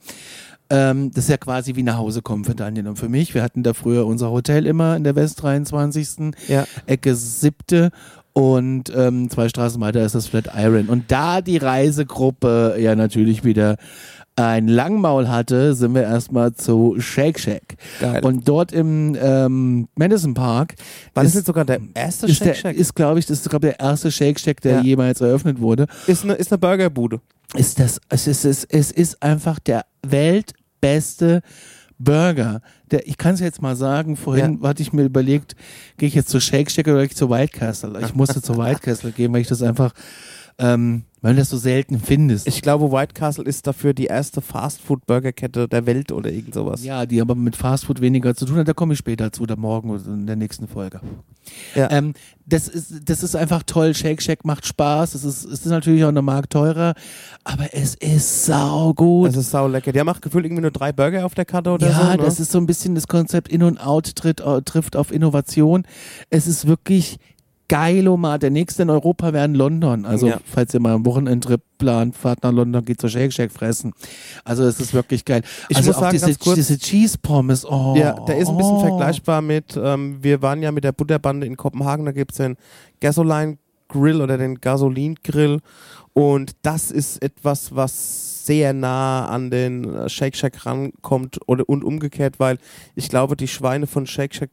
Ähm, 0.70 1.12
das 1.12 1.26
ist 1.26 1.30
ja 1.30 1.38
quasi 1.38 1.76
wie 1.76 1.84
nach 1.84 1.98
Hause 1.98 2.22
kommen 2.22 2.46
für 2.46 2.56
Daniel 2.56 2.88
und 2.88 2.98
für 2.98 3.10
mich. 3.10 3.34
Wir 3.36 3.44
hatten 3.44 3.62
da 3.64 3.74
früher 3.74 4.06
unser 4.08 4.32
Hotel 4.32 4.66
immer 4.66 4.96
in 4.96 5.04
der 5.04 5.16
West 5.16 5.42
23. 5.44 6.34
Ja. 6.48 6.66
Ecke 6.88 7.16
siebte 7.16 7.92
und 8.34 8.92
ähm, 8.96 9.30
zwei 9.30 9.48
Straßen 9.48 9.80
weiter 9.80 10.04
ist 10.04 10.16
das 10.16 10.28
Flatiron. 10.28 10.88
Und 10.88 11.12
da 11.12 11.42
die 11.42 11.58
Reisegruppe 11.58 12.76
ja 12.80 12.96
natürlich 12.96 13.44
wieder 13.44 13.78
ein 14.36 14.68
Langmaul 14.68 15.30
hatte, 15.30 15.76
sind 15.76 15.94
wir 15.94 16.02
erstmal 16.02 16.54
zu 16.56 16.96
Shake 16.98 17.40
Shack. 17.40 17.76
Geil. 18.00 18.26
Und 18.26 18.48
dort 18.50 18.72
im 18.72 19.16
ähm, 19.22 19.88
Madison 19.96 20.34
Park 20.34 20.74
War 21.14 21.22
das 21.24 21.34
ist, 21.34 21.36
jetzt 21.42 21.46
sogar 21.46 21.66
der 21.66 21.80
erste 21.94 22.26
ist, 22.26 22.38
Shake 22.38 22.48
der, 22.48 22.54
Shack? 22.56 22.76
ist 22.76 22.96
glaube 22.96 23.20
ich, 23.20 23.28
das 23.28 23.42
ist 23.42 23.50
glaube 23.52 23.68
der 23.68 23.80
erste 23.80 24.12
Shake 24.12 24.40
Shack, 24.40 24.62
der 24.62 24.78
Ja. 24.78 24.82
jemals 24.82 25.22
eröffnet 25.22 25.62
wurde. 25.62 25.86
Ist 26.08 26.24
eine, 26.24 26.34
ist 26.34 26.52
eine 26.52 26.58
Burgerbude. 26.58 27.22
Ist 27.56 27.80
das, 27.80 28.02
es 28.10 28.26
ist, 28.26 28.44
es, 28.46 28.64
es 28.64 28.92
ist 28.92 29.22
einfach 29.22 29.60
der 29.60 29.86
weltbeste 30.02 31.42
Burger. 32.00 32.62
Der, 32.92 33.08
ich 33.08 33.18
kann 33.18 33.36
es 33.36 33.40
jetzt 33.40 33.62
mal 33.62 33.76
sagen, 33.76 34.16
vorhin 34.18 34.62
hatte 34.64 34.82
ich 34.82 34.94
mir 34.94 35.04
überlegt, 35.04 35.56
gehe 35.98 36.08
ich 36.08 36.16
jetzt 36.16 36.30
zu 36.30 36.40
Shake 36.40 36.70
Shack 36.70 36.88
oder 36.88 36.98
gehe 36.98 37.06
ich 37.06 37.16
zu 37.16 37.30
White 37.30 37.58
Castle? 37.58 38.00
Ich 38.02 38.14
musste 38.14 38.42
zu 38.42 38.58
White 38.58 38.82
Castle 38.82 39.12
gehen, 39.12 39.34
weil 39.34 39.42
ich 39.42 39.48
das 39.48 39.62
einfach, 39.62 39.94
ähm, 40.58 41.04
weil 41.24 41.36
du 41.36 41.40
das 41.40 41.50
so 41.50 41.58
selten 41.58 42.00
findest. 42.00 42.48
Ich 42.48 42.62
glaube, 42.62 42.92
White 42.92 43.14
Castle 43.14 43.46
ist 43.46 43.66
dafür 43.66 43.94
die 43.94 44.06
erste 44.08 44.42
Fastfood-Burgerkette 44.42 45.70
der 45.70 45.86
Welt 45.86 46.12
oder 46.12 46.30
irgend 46.30 46.54
sowas. 46.54 46.84
ja, 46.84 47.06
die 47.06 47.22
aber 47.22 47.34
mit 47.34 47.56
Fastfood 47.56 48.02
weniger 48.02 48.36
zu 48.36 48.46
tun 48.46 48.58
hat, 48.58 48.68
da 48.68 48.74
komme 48.74 48.92
ich 48.92 49.00
später 49.00 49.32
zu 49.32 49.44
oder 49.44 49.56
morgen 49.56 49.90
oder 49.90 50.06
in 50.06 50.28
der 50.28 50.36
nächsten 50.36 50.68
Folge. 50.68 51.00
Ja. 51.76 51.90
Ähm, 51.92 52.14
das, 52.46 52.68
ist, 52.68 53.10
das 53.10 53.24
ist 53.24 53.38
einfach 53.38 53.64
toll. 53.64 53.94
Shake 53.94 54.22
Shack 54.22 54.44
macht 54.44 54.66
Spaß. 54.66 55.16
Es 55.16 55.24
ist, 55.24 55.46
es 55.46 55.62
ist 55.62 55.66
natürlich 55.66 56.04
auch 56.04 56.10
eine 56.10 56.22
Mark 56.22 56.50
teurer, 56.50 56.94
aber 57.46 57.74
es 57.74 57.96
ist 57.96 58.46
saugut. 58.46 59.30
Das 59.30 59.38
ist 59.38 59.52
sau 59.52 59.70
lecker. 59.70 59.98
Haben 59.98 60.10
auch 60.10 60.20
gefühlt 60.20 60.44
irgendwie 60.46 60.64
nur 60.64 60.72
drei 60.72 60.92
Burger 60.92 61.26
auf 61.26 61.36
der 61.36 61.46
Karte 61.46 61.72
oder 61.72 61.90
ja, 61.90 61.96
so. 61.96 62.04
Ne? 62.04 62.18
das 62.18 62.42
ist 62.42 62.52
so 62.52 62.58
ein 62.58 62.66
bisschen 62.66 62.96
das 62.96 63.08
Konzept 63.08 63.48
In 63.48 63.64
und 63.64 63.78
Out 63.78 64.16
tritt, 64.16 64.42
äh, 64.42 64.62
trifft 64.62 64.98
auf 64.98 65.10
Innovation. 65.10 65.86
Es 66.30 66.48
ist 66.48 66.68
wirklich 66.68 67.18
geilomat. 67.74 68.44
Der 68.44 68.52
nächste 68.52 68.84
in 68.84 68.92
Europa 68.92 69.34
wäre 69.34 69.46
in 69.46 69.56
London. 69.56 70.06
Also, 70.06 70.28
Ja. 70.28 70.38
falls 70.46 70.74
ihr 70.76 70.80
mal 70.80 70.94
einen 70.94 71.06
Wochenendtrip 71.08 71.62
plant, 71.80 72.16
fahrt 72.16 72.44
nach 72.44 72.52
London, 72.52 72.86
geht 72.86 73.02
zur 73.02 73.10
Shake 73.10 73.34
Shack 73.34 73.52
fressen. 73.52 73.94
Also, 74.44 74.64
es 74.64 74.80
ist 74.80 74.94
wirklich 74.94 75.26
geil. 75.26 75.42
Ich 75.70 75.78
also 75.78 75.90
muss 75.90 76.00
sagen, 76.00 76.12
diese, 76.12 76.26
ganz 76.28 76.40
kurz- 76.40 76.56
diese 76.56 76.78
Cheese 76.78 77.18
Pommes. 77.20 77.66
Oh, 77.66 77.96
Ja, 77.98 78.14
der 78.28 78.38
ist 78.38 78.50
ein 78.50 78.58
bisschen 78.58 78.74
oh. 78.76 78.80
vergleichbar 78.80 79.42
mit, 79.42 79.76
ähm, 79.76 80.18
wir 80.22 80.44
waren 80.44 80.62
ja 80.62 80.72
mit 80.72 80.84
der 80.84 80.92
Butterbande 80.92 81.48
in 81.48 81.58
Kopenhagen, 81.58 82.06
da 82.06 82.12
gibt 82.12 82.32
es 82.34 82.38
den 82.38 82.58
Gasoline 83.02 83.58
Grill 83.88 84.22
oder 84.22 84.38
den 84.38 84.62
Gasolin 84.62 85.16
Grill 85.24 85.60
und 86.14 86.52
das 86.62 86.92
ist 86.92 87.22
etwas, 87.24 87.76
was 87.76 88.46
sehr 88.46 88.74
nah 88.74 89.26
an 89.28 89.50
den 89.50 90.10
Shake 90.10 90.36
Shack 90.36 90.66
rankommt 90.66 91.40
oder 91.48 91.68
und 91.68 91.84
umgekehrt, 91.84 92.40
weil 92.40 92.58
ich 92.96 93.10
glaube, 93.10 93.36
die 93.36 93.48
Schweine 93.48 93.88
von 93.88 94.06
Shake 94.06 94.36
Shack 94.36 94.50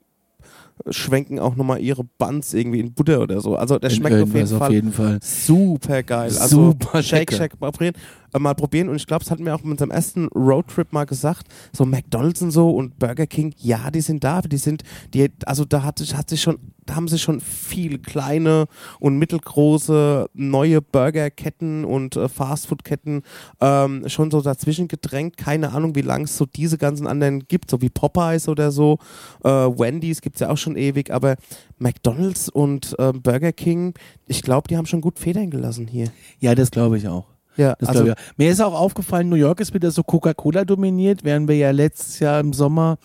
schwenken 0.88 1.38
auch 1.38 1.56
nochmal 1.56 1.80
ihre 1.80 2.04
Buns 2.04 2.54
irgendwie 2.54 2.80
in 2.80 2.92
Butter 2.94 3.20
oder 3.20 3.40
so. 3.40 3.56
Also 3.56 3.78
der 3.78 3.90
In 3.90 3.96
schmeckt 3.96 4.22
auf 4.22 4.34
jeden, 4.34 4.56
auf 4.62 4.70
jeden 4.70 4.92
Fall. 4.92 5.18
super 5.22 6.02
geil. 6.02 6.30
Also 6.38 6.70
Super 6.72 7.02
Shake. 7.02 7.32
Shack 7.32 7.60
mal 7.60 7.70
probieren, 7.70 7.94
äh, 8.32 8.38
mal 8.38 8.54
probieren. 8.54 8.88
Und 8.88 8.96
ich 8.96 9.06
glaube, 9.06 9.24
das 9.24 9.30
hatten 9.30 9.44
wir 9.44 9.54
auch 9.54 9.62
mit 9.62 9.72
unserem 9.72 9.90
ersten 9.90 10.26
Roadtrip 10.28 10.92
mal 10.92 11.04
gesagt. 11.04 11.46
So 11.72 11.84
McDonalds 11.84 12.42
und 12.42 12.50
so 12.50 12.70
und 12.70 12.98
Burger 12.98 13.26
King, 13.26 13.52
ja, 13.58 13.90
die 13.90 14.00
sind 14.00 14.24
da, 14.24 14.40
die 14.42 14.56
sind, 14.56 14.82
die, 15.14 15.30
also 15.44 15.64
da 15.64 15.82
hat, 15.82 15.98
sich- 15.98 16.16
hat 16.16 16.30
sich 16.30 16.40
schon, 16.42 16.58
da 16.90 16.96
haben 16.96 17.06
sich 17.06 17.22
schon 17.22 17.40
viele 17.40 18.00
kleine 18.00 18.66
und 18.98 19.16
mittelgroße 19.16 20.28
neue 20.34 20.82
Burgerketten 20.82 21.84
und 21.84 22.16
äh, 22.16 22.28
Fastfood-Ketten 22.28 23.22
ähm, 23.60 24.08
schon 24.08 24.32
so 24.32 24.40
dazwischen 24.40 24.88
gedrängt. 24.88 25.36
Keine 25.36 25.70
Ahnung, 25.70 25.94
wie 25.94 26.02
lange 26.02 26.24
es 26.24 26.36
so 26.36 26.46
diese 26.46 26.78
ganzen 26.78 27.06
anderen 27.06 27.46
gibt, 27.46 27.70
so 27.70 27.80
wie 27.80 27.90
Popeyes 27.90 28.48
oder 28.48 28.72
so. 28.72 28.98
Äh, 29.44 29.48
Wendy's 29.48 30.20
gibt 30.20 30.34
es 30.36 30.40
ja 30.40 30.50
auch 30.50 30.58
schon 30.58 30.76
ewig, 30.76 31.12
aber 31.12 31.36
McDonalds 31.78 32.48
und 32.48 32.96
äh, 32.98 33.12
Burger 33.12 33.52
King, 33.52 33.94
ich 34.26 34.42
glaube, 34.42 34.66
die 34.66 34.76
haben 34.76 34.86
schon 34.86 35.00
gut 35.00 35.20
Federn 35.20 35.50
gelassen 35.50 35.86
hier. 35.86 36.08
Ja, 36.40 36.56
das 36.56 36.72
glaube 36.72 36.98
ich 36.98 37.06
auch. 37.06 37.29
Ja, 37.56 37.74
Das 37.78 37.90
also 37.90 38.06
ich. 38.06 38.14
Mir 38.36 38.50
ist 38.50 38.60
auch 38.60 38.74
aufgefallen, 38.74 39.28
New 39.28 39.36
York 39.36 39.60
ist 39.60 39.74
wieder 39.74 39.90
so 39.90 40.02
Coca-Cola 40.02 40.64
dominiert, 40.64 41.24
während 41.24 41.48
wir 41.48 41.56
ja 41.56 41.70
letztes 41.72 42.18
Jahr 42.20 42.40
im 42.40 42.52
Sommer 42.52 42.96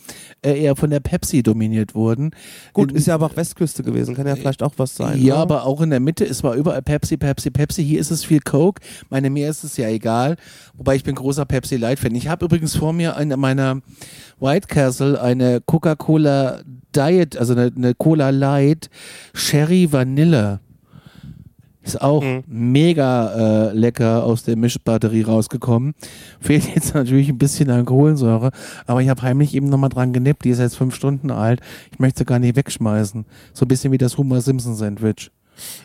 äh, 0.41 0.61
eher 0.61 0.75
von 0.75 0.89
der 0.89 0.99
Pepsi 0.99 1.43
dominiert 1.43 1.95
wurden. 1.95 2.31
gut, 2.73 2.91
In- 2.91 2.97
ist 2.97 3.07
ja 3.07 3.15
aber 3.15 3.25
auch 3.25 3.35
Westküste 3.35 3.83
gewesen, 3.83 4.15
kann 4.15 4.27
ja 4.27 4.35
vielleicht 4.35 4.63
auch 4.63 4.73
was 4.77 4.95
sein. 4.95 5.19
Ja, 5.21 5.35
ne? 5.35 5.41
aber 5.41 5.65
auch 5.65 5.81
in 5.81 5.89
der 5.89 5.99
Mitte, 5.99 6.25
es 6.25 6.43
war 6.43 6.53
überall 6.55 6.81
Pepsi, 6.81 7.17
Pepsi, 7.17 7.51
Pepsi. 7.51 7.83
Hier 7.83 7.99
ist 7.99 8.11
es 8.11 8.23
viel 8.23 8.39
Coke. 8.39 8.81
Meine, 9.09 9.29
mir 9.29 9.49
ist 9.49 9.63
es 9.63 9.77
ja 9.77 9.89
egal. 9.89 10.37
Wobei 10.77 10.95
ich 10.95 11.03
bin 11.03 11.15
großer 11.15 11.45
Pepsi 11.45 11.77
Light 11.77 11.99
Fan. 11.99 12.15
Ich 12.15 12.27
habe 12.27 12.45
übrigens 12.45 12.75
vor 12.75 12.93
mir 12.93 13.17
in 13.17 13.29
meiner 13.39 13.81
White 14.39 14.67
Castle 14.67 15.19
eine 15.21 15.61
Coca-Cola 15.65 16.61
Diet, 16.95 17.35
also 17.37 17.53
eine, 17.53 17.71
eine 17.75 17.93
Cola 17.95 18.29
Light 18.29 18.89
Sherry 19.33 19.91
Vanille. 19.91 20.59
Ist 21.85 22.01
auch 22.01 22.21
Mhm. 22.23 22.43
mega 22.47 23.67
äh, 23.69 23.73
lecker 23.73 24.23
aus 24.23 24.43
der 24.43 24.57
Mischbatterie 24.57 25.21
rausgekommen. 25.21 25.93
Fehlt 26.41 26.65
jetzt 26.75 26.93
natürlich 26.95 27.29
ein 27.29 27.37
bisschen 27.37 27.69
an 27.69 27.85
Kohlensäure, 27.85 28.49
aber 28.87 29.01
ich 29.01 29.07
habe 29.09 29.21
heimlich 29.21 29.53
eben 29.53 29.69
nochmal 29.69 29.89
dran 29.89 30.11
genippt. 30.11 30.43
Die 30.45 30.49
ist 30.49 30.59
jetzt 30.59 30.75
fünf 30.77 30.95
Stunden 30.95 31.29
alt. 31.31 31.61
Ich 31.91 31.99
möchte 31.99 32.19
sie 32.19 32.25
gar 32.25 32.39
nicht 32.39 32.55
wegschmeißen. 32.55 33.25
So 33.53 33.65
ein 33.65 33.67
bisschen 33.67 33.91
wie 33.93 33.97
das 33.99 34.17
Homer 34.17 34.41
Simpson 34.41 34.75
Sandwich. 34.75 35.29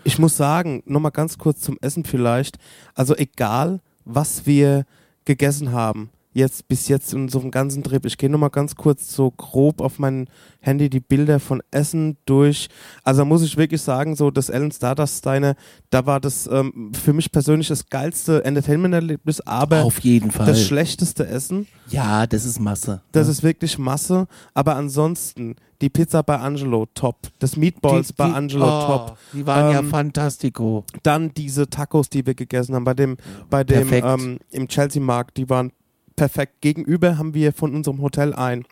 Ich 0.03 0.18
muss 0.18 0.36
sagen, 0.36 0.82
nochmal 0.86 1.12
ganz 1.12 1.38
kurz 1.38 1.61
zum 1.61 1.78
Essen 1.80 2.05
vielleicht. 2.05 2.57
Also 2.94 3.14
egal, 3.14 3.80
was 4.05 4.46
wir 4.46 4.84
gegessen 5.26 5.70
haben, 5.72 6.09
jetzt 6.41 6.66
bis 6.68 6.88
jetzt 6.88 7.12
in 7.14 7.28
so 7.28 7.38
einem 7.41 7.51
ganzen 7.53 7.82
Trip. 7.84 8.05
Ich 8.05 8.18
gehe 8.18 8.28
nochmal 8.28 8.51
ganz 8.51 8.74
kurz 8.74 9.14
so 9.14 9.30
grob 9.30 9.80
auf 9.80 9.99
mein 10.01 10.28
Handy 10.61 10.91
die 10.91 11.01
Bilder 11.01 11.38
von 11.41 11.62
Essen 11.70 12.16
durch. 12.26 12.68
Also 13.05 13.24
muss 13.24 13.43
ich 13.43 13.57
wirklich 13.57 13.80
sagen, 13.80 14.16
so 14.16 14.30
das 14.30 14.49
Ellen 14.49 14.72
Stardust 14.72 15.24
Diner, 15.24 15.55
da 15.91 16.05
war 16.07 16.20
das 16.20 16.47
ähm, 16.53 16.93
für 16.93 17.12
mich 17.12 17.30
persönlich 17.32 17.68
das 17.68 17.86
geilste 17.88 18.45
Entertainment-Erlebnis, 18.45 19.41
aber 19.43 19.84
Auf 19.84 20.01
jeden 20.01 20.30
Fall. 20.30 20.47
das 20.47 20.62
schlechteste 20.66 21.26
Essen. 21.26 21.66
ja, 21.88 22.26
das 22.26 22.45
ist 22.45 22.59
Masse. 22.61 23.01
Das 23.12 23.26
ja. 23.26 23.30
ist 23.32 23.43
wirklich 23.43 23.78
Masse. 23.78 24.26
Aber 24.53 24.76
ansonsten, 24.76 25.57
die 25.80 25.88
Pizza 25.88 26.22
bei 26.22 26.36
Angelo, 26.38 26.86
top. 26.95 27.16
Das 27.38 27.57
Meatballs 27.57 28.09
Die- 28.09 28.12
bei 28.14 28.28
die- 28.28 28.34
Angelo, 28.34 28.64
oh, 28.66 28.86
top. 28.86 29.18
Die 29.32 29.47
waren 29.47 29.72
ja 29.72 29.78
Ähm, 29.80 29.88
fantastico. 29.88 30.84
Dann 31.03 31.32
diese 31.32 31.70
Tacos, 31.70 32.11
die 32.11 32.26
wir 32.26 32.34
gegessen 32.34 32.74
haben 32.74 32.84
bei 32.84 32.95
dem, 32.95 33.16
bei 33.49 33.64
dem 33.64 33.91
ähm, 33.93 34.38
im 34.51 34.68
Chelsea 34.68 35.01
Markt, 35.03 35.36
die 35.38 35.49
waren 35.49 35.72
perfekt. 36.21 36.61
Gegenüber 36.61 37.16
haben 37.16 37.33
wir 37.33 37.51
von 37.51 37.75
unserem 37.75 38.03
Hotel 38.03 38.35
ein 38.35 38.66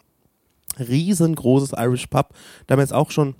riesengroßes 0.78 1.72
Irish 1.78 2.06
Pub. 2.08 2.34
Da 2.66 2.72
haben 2.72 2.78
wir 2.78 2.82
jetzt 2.82 2.92
auch 2.92 3.10
schon 3.10 3.36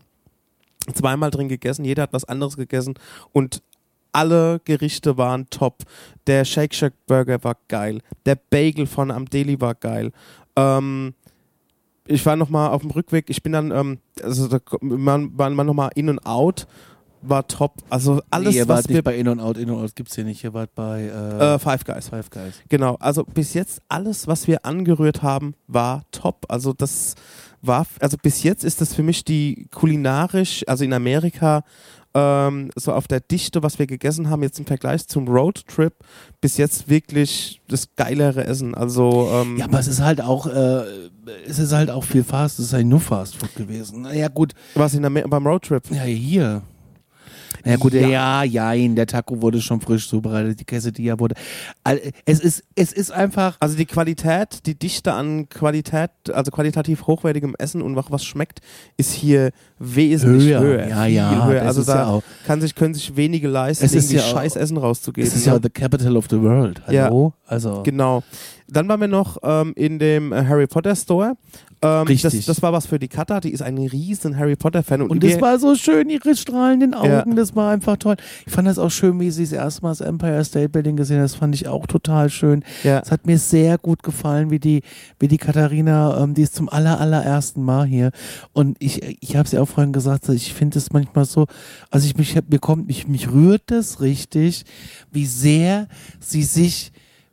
zweimal 0.94 1.30
drin 1.30 1.50
gegessen. 1.50 1.84
Jeder 1.84 2.04
hat 2.04 2.14
was 2.14 2.24
anderes 2.24 2.56
gegessen 2.56 2.94
und 3.32 3.62
alle 4.12 4.62
Gerichte 4.64 5.18
waren 5.18 5.50
top. 5.50 5.82
Der 6.26 6.46
Shake 6.46 6.74
Shack 6.74 6.94
Burger 7.06 7.44
war 7.44 7.58
geil. 7.68 8.00
Der 8.24 8.36
Bagel 8.36 8.86
von 8.86 9.10
am 9.10 9.26
Deli 9.26 9.60
war 9.60 9.74
geil. 9.74 10.12
Ähm, 10.56 11.12
ich 12.06 12.24
war 12.24 12.36
noch 12.36 12.48
mal 12.48 12.68
auf 12.68 12.80
dem 12.80 12.92
Rückweg. 12.92 13.28
Ich 13.28 13.42
bin 13.42 13.52
dann, 13.52 13.70
ähm, 13.70 13.98
also 14.22 14.48
da 14.48 14.58
man, 14.80 15.34
man, 15.36 15.52
man 15.52 15.66
noch 15.66 15.74
mal 15.74 15.90
in 15.94 16.08
und 16.08 16.24
out 16.24 16.66
war 17.22 17.46
top. 17.46 17.82
Also 17.90 18.22
alles, 18.30 18.54
nee, 18.54 18.60
ihr 18.60 18.68
was 18.68 18.78
wart 18.78 18.88
wir 18.88 18.96
nicht 18.96 19.04
bei 19.04 19.16
In 19.16 19.28
und 19.28 19.40
Out, 19.40 19.58
In 19.58 19.70
und 19.70 19.82
Out 19.82 19.94
gibt's 19.96 20.14
hier 20.14 20.24
nicht. 20.24 20.42
Ihr 20.44 20.54
wart 20.54 20.74
bei 20.74 21.02
äh, 21.02 21.54
äh, 21.54 21.58
Five 21.58 21.84
Guys. 21.84 22.08
Five 22.08 22.30
Guys. 22.30 22.54
Genau, 22.68 22.96
also 23.00 23.24
bis 23.24 23.54
jetzt 23.54 23.80
alles, 23.88 24.26
was 24.26 24.46
wir 24.46 24.64
angerührt 24.64 25.22
haben, 25.22 25.54
war 25.66 26.02
top. 26.12 26.46
Also 26.48 26.72
das 26.72 27.14
war, 27.62 27.86
also 28.00 28.16
bis 28.22 28.42
jetzt 28.42 28.64
ist 28.64 28.80
das 28.80 28.94
für 28.94 29.02
mich 29.02 29.24
die 29.24 29.66
kulinarisch, 29.74 30.64
also 30.66 30.84
in 30.84 30.92
Amerika, 30.92 31.64
ähm, 32.14 32.70
so 32.74 32.92
auf 32.92 33.06
der 33.06 33.20
Dichte, 33.20 33.62
was 33.62 33.78
wir 33.78 33.86
gegessen 33.86 34.30
haben, 34.30 34.42
jetzt 34.42 34.58
im 34.58 34.66
Vergleich 34.66 35.06
zum 35.06 35.28
Roadtrip, 35.28 35.94
bis 36.40 36.56
jetzt 36.56 36.88
wirklich 36.88 37.60
das 37.68 37.94
geilere 37.96 38.44
Essen. 38.44 38.74
Also 38.74 39.28
ähm, 39.32 39.56
Ja, 39.58 39.66
aber 39.66 39.78
es 39.78 39.88
ist 39.88 40.00
halt 40.00 40.20
auch, 40.20 40.46
äh, 40.46 40.84
es 41.46 41.58
ist 41.58 41.72
halt 41.72 41.90
auch 41.90 42.04
viel 42.04 42.24
Fast, 42.24 42.58
es 42.58 42.66
ist 42.66 42.72
halt 42.72 42.86
nur 42.86 43.00
Fast 43.00 43.36
Food 43.36 43.54
gewesen. 43.56 44.02
Naja, 44.02 44.28
gut, 44.28 44.54
was 44.74 44.94
in 44.94 45.04
Amer 45.04 45.22
beim 45.22 45.46
Roadtrip. 45.46 45.90
ja, 45.90 46.02
hier. 46.02 46.62
Ja 47.64 47.76
gut, 47.76 47.92
Ja. 47.94 48.06
ja, 48.08 48.42
ja, 48.44 48.72
ja, 48.72 48.88
der 48.94 49.06
Taco 49.06 49.42
wurde 49.42 49.60
schon 49.60 49.80
frisch 49.80 50.08
zubereitet, 50.08 50.60
die 50.60 50.64
Quesadilla 50.64 51.18
wurde. 51.18 51.34
All- 51.84 52.00
Es 52.24 52.40
ist, 52.40 52.62
es 52.74 52.92
ist 52.92 53.10
einfach, 53.10 53.56
Also 53.60 53.76
die 53.76 53.86
Qualität, 53.86 54.66
die 54.66 54.74
Dichte 54.78 55.12
an 55.12 55.48
Qualität, 55.48 56.10
also 56.32 56.50
qualitativ 56.50 57.06
hochwertigem 57.06 57.54
Essen 57.58 57.82
und 57.82 57.96
was 57.96 58.24
schmeckt, 58.24 58.60
ist 58.96 59.12
hier 59.12 59.50
wesentlich 59.78 60.48
Höher. 60.48 60.60
höher. 60.60 60.88
Ja, 60.88 61.06
ja, 61.06 61.46
höher. 61.46 61.54
das 61.64 61.76
Also 61.78 61.84
da 61.84 62.14
ja 62.16 62.22
kann 62.46 62.60
sich, 62.60 62.74
können 62.74 62.94
sich 62.94 63.16
wenige 63.16 63.48
leisten, 63.48 63.84
Es 63.84 63.94
ist 63.94 64.10
irgendwie 64.10 64.26
ja 64.26 64.32
scheiß 64.34 64.56
Essen 64.56 64.76
rauszugeben. 64.76 65.28
es 65.28 65.36
ist 65.36 65.46
ja 65.46 65.54
ne? 65.54 65.60
the 65.62 65.70
capital 65.70 66.16
of 66.16 66.26
the 66.30 66.40
world. 66.40 66.80
Ja. 66.90 67.04
Hallo? 67.04 67.32
Also, 67.46 67.82
Genau. 67.82 68.22
Dann 68.70 68.88
waren 68.88 69.00
wir 69.00 69.08
noch 69.08 69.38
ähm, 69.42 69.72
in 69.76 69.98
dem 69.98 70.32
äh, 70.32 70.44
Harry 70.44 70.66
Potter 70.66 70.94
Store. 70.94 71.36
Ähm, 71.80 72.08
Richtig. 72.08 72.22
Das, 72.38 72.46
das 72.46 72.62
war 72.62 72.72
was 72.72 72.86
für 72.86 72.98
die 72.98 73.06
Katha, 73.06 73.38
die 73.38 73.52
ist 73.52 73.62
ein 73.62 73.78
riesen 73.78 74.36
Harry 74.36 74.56
Potter 74.56 74.82
Fan. 74.82 75.00
Und, 75.00 75.10
Und 75.10 75.22
das 75.22 75.40
war 75.40 75.58
so 75.60 75.76
schön, 75.76 76.10
ihre 76.10 76.34
strahlenden 76.34 76.92
Augen, 76.92 77.08
Ja. 77.08 77.24
das 77.36 77.54
war 77.54 77.70
einfach 77.70 77.96
toll. 77.98 78.16
Ich 78.46 78.52
fand 78.52 78.66
das 78.66 78.80
auch 78.80 78.90
schön, 78.90 79.20
wie 79.20 79.30
sie 79.30 79.44
das 79.44 79.52
erste 79.52 79.82
Mal 79.82 79.90
das 79.90 80.00
Empire 80.00 80.44
State 80.44 80.70
Building 80.70 80.96
gesehen 80.96 81.18
hat. 81.18 81.24
Das 81.24 81.36
fand 81.36 81.54
ich 81.54 81.68
auch 81.68 81.86
total 81.86 82.30
schön. 82.30 82.64
ja, 82.82 82.98
Es 82.98 83.12
hat 83.12 83.26
mir 83.26 83.38
sehr 83.38 83.78
gut 83.78 84.02
gefallen, 84.02 84.50
wie 84.50 84.58
die, 84.58 84.82
wie 85.20 85.28
die 85.28 85.38
Katharina, 85.38 86.20
ähm, 86.20 86.34
die 86.34 86.42
ist 86.42 86.56
zum 86.56 86.68
aller, 86.68 87.00
allerersten 87.00 87.62
Mal 87.62 87.86
hier. 87.86 88.10
Und 88.52 88.76
ich, 88.80 89.00
ich 89.22 89.36
habe 89.36 89.46
es 89.46 89.52
ja 89.52 89.62
auch 89.62 89.68
vorhin 89.68 89.92
gesagt, 89.92 90.28
ich 90.30 90.52
finde 90.54 90.78
es 90.78 90.92
manchmal 90.92 91.26
so, 91.26 91.46
also 91.92 92.06
ich 92.06 92.16
mich, 92.16 92.36
mir 92.48 92.58
kommt, 92.58 92.88
mich, 92.88 93.06
mich 93.06 93.30
rührt 93.30 93.62
das 93.66 94.00
richtig, 94.00 94.64
wie 95.12 95.26
sehr 95.26 95.86
sie 96.18 96.42
sich 96.42 96.90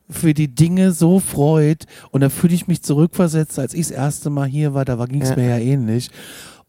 für 0.10 0.34
die 0.34 0.54
Dinge 0.54 0.92
so 0.92 1.20
freut. 1.20 1.86
Und 2.12 2.22
da 2.22 2.30
fühle 2.30 2.54
ich 2.54 2.68
mich 2.68 2.84
zurückversetzt, 2.84 3.58
als 3.60 3.74
ich 3.74 3.88
das 3.88 3.92
erste 3.92 4.30
Mal 4.30 4.48
hier 4.48 4.74
war, 4.74 4.86
da 4.86 5.04
ging 5.06 5.22
es 5.22 5.30
Ja. 5.30 5.36
mir 5.36 5.50
ja 5.50 5.58
ähnlich. 5.58 6.10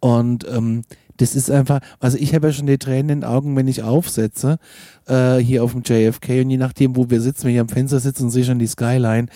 Und 0.01 0.47
ähm, 0.49 0.83
das 1.17 1.35
ist 1.35 1.51
einfach, 1.51 1.81
also 2.01 2.19
ich 2.19 2.35
habe 2.35 2.49
ja 2.49 2.53
schon 2.53 2.67
die 2.67 2.79
Tränen 2.79 3.09
in 3.11 3.21
den 3.21 3.25
Augen, 3.25 3.57
wenn 3.57 3.69
ich 3.69 3.83
aufsetze, 3.83 4.59
äh, 5.07 5.37
hier 5.37 5.63
auf 5.65 5.73
dem 5.73 5.83
JFK 5.85 6.41
und 6.43 6.51
je 6.51 6.57
nachdem, 6.57 6.97
wo 6.97 7.09
wir 7.11 7.21
sitzen, 7.21 7.45
wenn 7.47 7.55
ich 7.55 7.61
am 7.61 7.69
Fenster 7.69 8.01
sitze 8.01 8.23
und 8.23 8.31
sehe 8.31 8.45
schon 8.45 8.59
die 8.59 8.67
Skyline, 8.67 9.27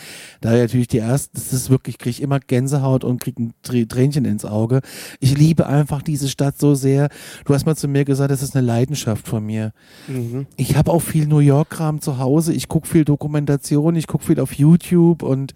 da 0.40 0.52
natürlich 0.52 0.88
die 0.88 0.98
erste, 0.98 1.30
das 1.34 1.52
ist 1.52 1.70
wirklich, 1.70 1.98
kriege 1.98 2.10
ich 2.10 2.22
immer 2.22 2.40
Gänsehaut 2.40 3.04
und 3.04 3.20
kriege 3.20 3.42
ein 3.42 3.52
Trä- 3.62 3.86
Tränchen 3.86 4.24
ins 4.24 4.44
Auge. 4.44 4.80
Ich 5.20 5.36
liebe 5.36 5.66
einfach 5.66 6.02
diese 6.02 6.28
Stadt 6.28 6.58
so 6.58 6.74
sehr. 6.74 7.08
Du 7.44 7.54
hast 7.54 7.66
mal 7.66 7.76
zu 7.76 7.88
mir 7.88 8.04
gesagt, 8.04 8.30
das 8.30 8.42
ist 8.42 8.56
eine 8.56 8.66
Leidenschaft 8.66 9.26
von 9.28 9.44
mir. 9.44 9.72
mhm. 10.08 10.46
Ich 10.56 10.76
habe 10.76 10.90
auch 10.92 11.00
viel 11.02 11.26
New 11.26 11.38
York-Kram 11.40 12.00
zu 12.00 12.18
Hause. 12.18 12.52
Ich 12.52 12.68
gucke 12.68 12.86
viel 12.86 13.04
Dokumentation, 13.04 13.96
ich 13.96 14.06
gucke 14.06 14.24
viel 14.24 14.40
auf 14.40 14.52
YouTube 14.54 15.22
und 15.22 15.54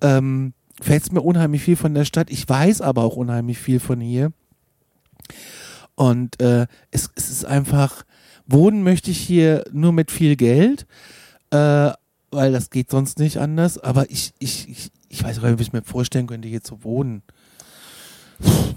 ähm, 0.00 0.52
fällt 0.80 1.12
mir 1.12 1.20
unheimlich 1.22 1.62
viel 1.62 1.76
von 1.76 1.94
der 1.94 2.04
Stadt. 2.04 2.30
Ich 2.30 2.48
weiß 2.48 2.80
aber 2.80 3.04
auch 3.04 3.16
unheimlich 3.16 3.58
viel 3.58 3.78
von 3.80 4.00
hier. 4.00 4.32
Und 5.94 6.40
äh, 6.40 6.66
es, 6.90 7.10
es 7.14 7.30
ist 7.30 7.44
einfach, 7.44 8.04
wohnen 8.46 8.82
möchte 8.82 9.10
ich 9.10 9.18
hier 9.18 9.64
nur 9.72 9.92
mit 9.92 10.10
viel 10.10 10.36
Geld, 10.36 10.86
äh, 11.50 11.90
weil 12.30 12.52
das 12.52 12.70
geht 12.70 12.90
sonst 12.90 13.18
nicht 13.18 13.38
anders. 13.38 13.78
Aber 13.78 14.10
ich, 14.10 14.32
ich, 14.38 14.68
ich, 14.68 14.90
ich 15.08 15.22
weiß 15.22 15.40
gar 15.40 15.48
nicht, 15.48 15.54
ob 15.54 15.60
ich 15.60 15.72
mir 15.72 15.82
vorstellen 15.82 16.26
könnte, 16.26 16.48
hier 16.48 16.62
zu 16.62 16.82
wohnen. 16.82 17.22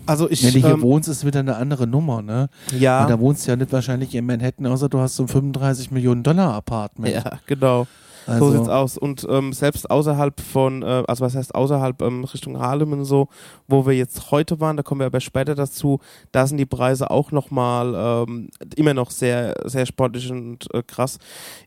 Also 0.06 0.30
ich, 0.30 0.44
Wenn 0.44 0.54
du 0.54 0.60
hier 0.60 0.76
ähm, 0.76 0.82
wohnst, 0.82 1.10
ist 1.10 1.26
wieder 1.26 1.40
eine 1.40 1.58
andere 1.58 1.88
Nummer, 1.88 2.22
ne? 2.22 2.50
ja, 2.78 3.02
Und 3.02 3.10
da 3.10 3.20
wohnst 3.20 3.46
du 3.46 3.52
ja 3.52 3.58
nicht 3.58 3.72
wahrscheinlich 3.74 4.14
in 4.16 4.26
Manhattan, 4.26 4.68
außer 4.68 4.88
du 4.88 5.00
hast 5.00 5.16
so 5.16 5.24
ein 5.24 5.28
35 5.28 5.92
Millionen 5.92 6.24
Dollar 6.24 6.54
Apartment. 6.54 7.14
ja, 7.14 7.40
genau. 7.46 7.88
Also, 8.28 8.52
So 8.52 8.58
sieht's 8.58 8.70
aus. 8.70 8.98
Und 8.98 9.26
ähm, 9.30 9.54
selbst 9.54 9.90
außerhalb 9.90 10.40
von, 10.42 10.84
äh, 10.84 11.04
also 11.08 11.26
was 11.26 11.36
heißt 11.36 11.56
außerhalb 11.56 12.02
ähm, 12.02 12.24
Richtung 12.26 12.60
Harlem 12.60 12.94
und 12.94 13.06
so, 13.06 13.30
wo 13.68 13.86
wir 13.86 13.94
jetzt 13.94 14.32
heute 14.32 14.60
waren, 14.60 14.78
da 14.78 14.84
kommen 14.84 15.00
wir 15.00 15.06
aber 15.06 15.20
später 15.20 15.56
dazu, 15.56 16.00
da 16.32 16.46
sind 16.46 16.58
die 16.58 16.66
Preise 16.66 17.10
auch 17.10 17.32
nochmal 17.32 18.26
ähm, 18.28 18.50
immer 18.76 18.94
noch 18.94 19.12
sehr, 19.12 19.56
sehr 19.66 19.86
sportlich 19.86 20.30
und 20.32 20.74
äh, 20.74 20.84
krass. 20.84 21.18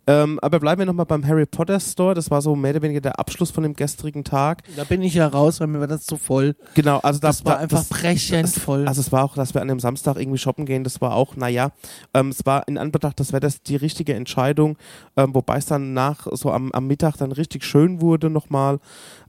Ähm, 0.06 0.38
aber 0.42 0.60
bleiben 0.60 0.80
wir 0.80 0.86
nochmal 0.86 1.06
beim 1.06 1.26
Harry 1.26 1.46
Potter 1.46 1.80
Store. 1.80 2.14
Das 2.14 2.30
war 2.30 2.42
so 2.42 2.54
mehr 2.56 2.72
oder 2.72 2.82
weniger 2.82 3.00
der 3.00 3.18
Abschluss 3.18 3.50
von 3.50 3.62
dem 3.62 3.74
gestrigen 3.74 4.24
Tag. 4.24 4.62
Da 4.76 4.84
bin 4.84 5.02
ich 5.02 5.14
ja 5.14 5.26
raus, 5.26 5.60
weil 5.60 5.66
mir 5.66 5.80
war 5.80 5.86
das 5.86 6.04
zu 6.04 6.16
voll. 6.16 6.56
Genau, 6.74 6.98
also 6.98 7.20
Das, 7.20 7.42
da, 7.42 7.44
war 7.44 7.54
da, 7.56 7.60
einfach 7.60 7.78
das, 7.78 7.88
brechend 7.88 8.44
das, 8.44 8.58
voll. 8.58 8.86
Also 8.86 9.00
es 9.00 9.12
war 9.12 9.24
auch, 9.24 9.34
dass 9.34 9.54
wir 9.54 9.62
an 9.62 9.68
dem 9.68 9.80
Samstag 9.80 10.16
irgendwie 10.16 10.38
shoppen 10.38 10.66
gehen, 10.66 10.84
das 10.84 11.00
war 11.00 11.14
auch, 11.14 11.36
naja, 11.36 11.70
ähm, 12.14 12.28
es 12.28 12.44
war 12.46 12.66
in 12.68 12.78
Anbetracht 12.78 13.18
des 13.18 13.32
Wetters 13.32 13.62
die 13.62 13.76
richtige 13.76 14.14
Entscheidung, 14.14 14.76
ähm, 15.16 15.34
wobei 15.34 15.58
es 15.58 15.66
dann 15.66 15.92
nach, 15.94 16.26
so 16.32 16.49
am, 16.52 16.72
am 16.72 16.86
Mittag 16.86 17.16
dann 17.16 17.32
richtig 17.32 17.64
schön 17.64 18.00
wurde 18.00 18.30
nochmal, 18.30 18.78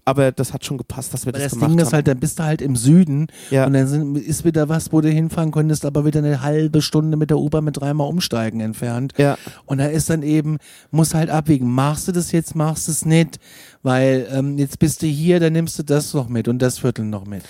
aber 0.04 0.32
das 0.32 0.52
hat 0.52 0.66
schon 0.66 0.80
gepasst, 0.80 1.14
dass 1.14 1.26
wir 1.26 1.32
Aber 1.32 1.38
das, 1.40 1.52
das 1.52 1.60
gemacht 1.60 1.72
Ding 1.72 1.80
ist 1.80 1.86
haben. 1.88 1.94
halt, 1.94 2.08
dann 2.08 2.20
bist 2.20 2.40
du 2.40 2.44
halt 2.44 2.62
im 2.62 2.76
Süden 2.76 3.28
Ja. 3.52 3.66
und 3.68 3.74
dann 3.74 3.88
sind, 3.88 4.18
ist 4.18 4.44
wieder 4.44 4.68
was, 4.68 4.92
wo 4.92 5.00
du 5.02 5.10
hinfahren 5.10 5.52
könntest, 5.52 5.86
aber 5.86 6.06
wieder 6.06 6.20
eine 6.20 6.42
halbe 6.42 6.82
Stunde 6.82 7.18
mit 7.18 7.30
der 7.30 7.38
U-Bahn 7.38 7.64
mit 7.64 7.80
dreimal 7.80 8.08
umsteigen 8.08 8.62
entfernt. 8.62 9.14
ja, 9.18 9.38
Und 9.68 9.78
da 9.78 9.86
ist 9.86 10.10
dann 10.10 10.24
eben, 10.24 10.58
muss 10.90 11.14
halt 11.14 11.30
abwägen, 11.30 11.70
machst 11.70 12.08
du 12.08 12.12
das 12.12 12.32
jetzt, 12.32 12.56
machst 12.56 12.88
du 12.88 12.92
es 12.94 13.06
nicht, 13.06 13.40
weil 13.84 14.28
ähm, 14.32 14.58
jetzt 14.58 14.80
bist 14.80 15.02
du 15.04 15.08
hier, 15.08 15.40
dann 15.40 15.54
nimmst 15.54 15.78
du 15.78 15.84
das 15.84 16.14
noch 16.16 16.30
mit 16.30 16.48
und 16.48 16.60
das 16.60 16.80
Viertel 16.80 17.06
noch 17.06 17.26
mit. 17.28 17.44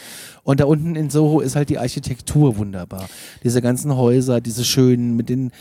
Und 0.43 0.59
da 0.59 0.65
unten 0.65 0.95
in 0.95 1.09
Soho 1.09 1.39
ist 1.39 1.55
halt 1.55 1.69
die 1.69 1.77
Architektur 1.77 2.57
wunderbar. 2.57 3.07
Diese 3.43 3.61
ganzen 3.61 3.95
Häuser, 3.95 4.41
diese 4.41 4.65
schönen 4.65 5.15
mit 5.15 5.29
den, 5.29 5.51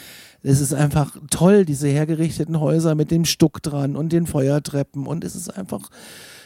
es 0.42 0.60
ist 0.60 0.72
einfach 0.74 1.16
toll, 1.30 1.64
diese 1.64 1.88
hergerichteten 1.88 2.60
Häuser 2.60 2.94
mit 2.94 3.10
dem 3.10 3.24
Stuck 3.24 3.62
dran 3.62 3.96
und 3.96 4.12
den 4.12 4.26
Feuertreppen 4.26 5.06
und 5.06 5.24
es 5.24 5.34
ist 5.34 5.50
einfach, 5.56 5.90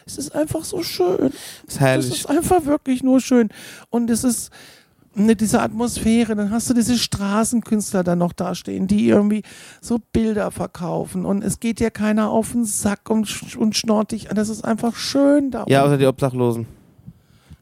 es 0.07 0.18
ist 0.18 0.34
einfach 0.34 0.64
so 0.64 0.82
schön. 0.82 1.28
ist 1.28 1.34
Es 1.68 1.80
herrlich. 1.80 2.11
ist 2.11 2.28
einfach 2.28 2.64
wirklich 2.66 3.03
nur 3.03 3.20
schön. 3.20 3.49
Und 3.90 4.11
es 4.11 4.24
ist 4.24 4.51
ne, 5.14 5.36
diese 5.36 5.62
Atmosphäre, 5.62 6.34
dann 6.34 6.51
hast 6.51 6.68
du 6.68 6.74
diese 6.74 6.99
Straßenkünstler 6.99 8.03
da 8.05 8.16
noch 8.16 8.32
dastehen, 8.32 8.86
die 8.86 9.09
irgendwie 9.09 9.42
so 9.80 10.01
Bilder 10.12 10.51
verkaufen 10.51 11.24
und 11.24 11.42
es 11.45 11.61
geht 11.61 11.78
dir 11.80 11.90
keiner 11.90 12.30
auf 12.30 12.53
den 12.53 12.64
Sack 12.64 13.09
und, 13.11 13.26
sch- 13.26 13.57
und 13.57 13.76
schnort 13.76 14.11
dich 14.12 14.28
an. 14.30 14.36
Das 14.36 14.49
ist 14.49 14.64
einfach 14.64 14.97
schön 14.97 15.51
da. 15.51 15.64
Ja, 15.68 15.84
außer 15.84 15.99
die 15.99 16.07
Obdachlosen. 16.07 16.66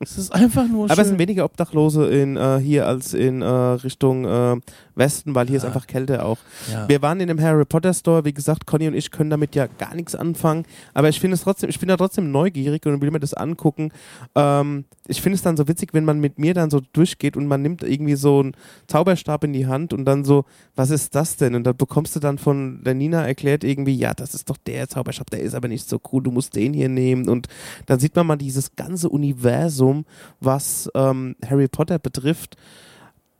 Es 0.03 0.18
ist 0.18 0.32
einfach 0.32 0.66
nur 0.68 0.90
Aber 0.90 1.00
es 1.00 1.09
sind 1.09 1.18
weniger 1.18 1.44
Obdachlose 1.44 2.07
in, 2.09 2.36
äh, 2.36 2.59
hier 2.59 2.86
als 2.86 3.14
in 3.14 3.40
äh, 3.42 3.46
Richtung 3.46 4.24
äh, 4.24 4.57
Westen, 4.94 5.34
weil 5.34 5.46
hier 5.46 5.57
ist 5.57 5.62
Ja. 5.62 5.68
einfach 5.68 5.86
Kälte 5.86 6.24
auch. 6.24 6.38
Ja. 6.70 6.88
Wir 6.88 7.00
waren 7.03 7.20
in 7.20 7.28
dem 7.28 7.40
Harry 7.40 7.64
Potter 7.64 7.94
Store, 7.94 8.24
wie 8.24 8.32
gesagt, 8.34 8.66
Conny 8.66 8.88
und 8.88 8.94
ich 8.94 9.11
können 9.11 9.30
damit 9.30 9.55
ja 9.55 9.66
gar 9.66 9.94
nichts 9.94 10.14
anfangen, 10.14 10.64
aber 10.94 11.09
ich 11.09 11.20
finde 11.20 11.34
es 11.36 11.42
trotzdem, 11.42 11.70
ich 11.70 11.78
bin 11.78 11.88
da 11.88 11.96
trotzdem 11.96 12.30
neugierig 12.30 12.84
und 12.86 13.00
will 13.00 13.11
mir 13.11 13.20
das 13.20 13.34
angucken. 13.34 13.90
Ähm, 14.34 14.84
ich 15.09 15.20
finde 15.20 15.34
es 15.34 15.42
dann 15.42 15.57
so 15.57 15.66
witzig, 15.66 15.94
wenn 15.94 16.05
man 16.05 16.20
mit 16.20 16.38
mir 16.38 16.55
dann 16.55 16.70
so 16.70 16.80
durchgeht 16.92 17.36
und 17.36 17.46
man 17.46 17.61
nimmt 17.61 17.82
irgendwie 17.82 18.14
so 18.14 18.40
einen 18.40 18.52
Zauberstab 18.86 19.43
in 19.44 19.52
die 19.52 19.66
Hand 19.66 19.93
und 19.93 20.05
dann 20.05 20.24
so, 20.24 20.44
was 20.76 20.90
ist 20.90 21.14
das 21.14 21.36
denn? 21.36 21.56
Und 21.56 21.64
da 21.64 21.72
bekommst 21.72 22.14
du 22.14 22.20
dann 22.20 22.39
von 22.39 22.82
der 22.85 22.94
Nina 22.94 23.26
erklärt 23.26 23.64
irgendwie, 23.64 23.97
ja, 23.97 24.14
das 24.14 24.35
ist 24.35 24.48
doch 24.48 24.56
der 24.56 24.89
Zauberstab, 24.89 25.31
der 25.31 25.40
ist 25.40 25.55
aber 25.55 25.68
nicht 25.68 25.89
so 25.89 26.01
cool, 26.12 26.22
du 26.22 26.31
musst 26.31 26.55
den 26.55 26.72
hier 26.72 26.89
nehmen 26.89 27.28
und 27.28 27.48
dann 27.86 27.98
sieht 27.98 28.14
man 28.14 28.26
mal 28.26 28.36
dieses 28.36 28.76
ganze 28.76 29.09
Universum, 29.09 30.05
was 30.40 30.89
ähm, 30.94 31.35
Harry 31.44 31.66
Potter 31.66 31.98
betrifft. 31.98 32.56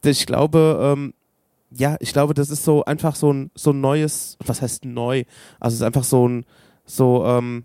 Ich 0.05 0.27
glaube, 0.27 0.79
ähm, 0.83 1.15
ja, 1.71 1.97
ich 2.01 2.13
glaube, 2.13 2.35
das 2.35 2.51
ist 2.51 2.65
so 2.65 2.85
einfach 2.85 3.15
so 3.15 3.33
ein, 3.33 3.51
so 3.55 3.71
ein 3.71 3.81
neues, 3.81 4.37
was 4.45 4.63
heißt 4.63 4.85
neu? 4.85 5.25
Also 5.61 5.75
es 5.75 5.81
ist 5.81 5.87
einfach 5.87 6.05
so 6.05 6.29
ein, 6.29 6.45
so, 6.85 7.25
ähm, 7.25 7.65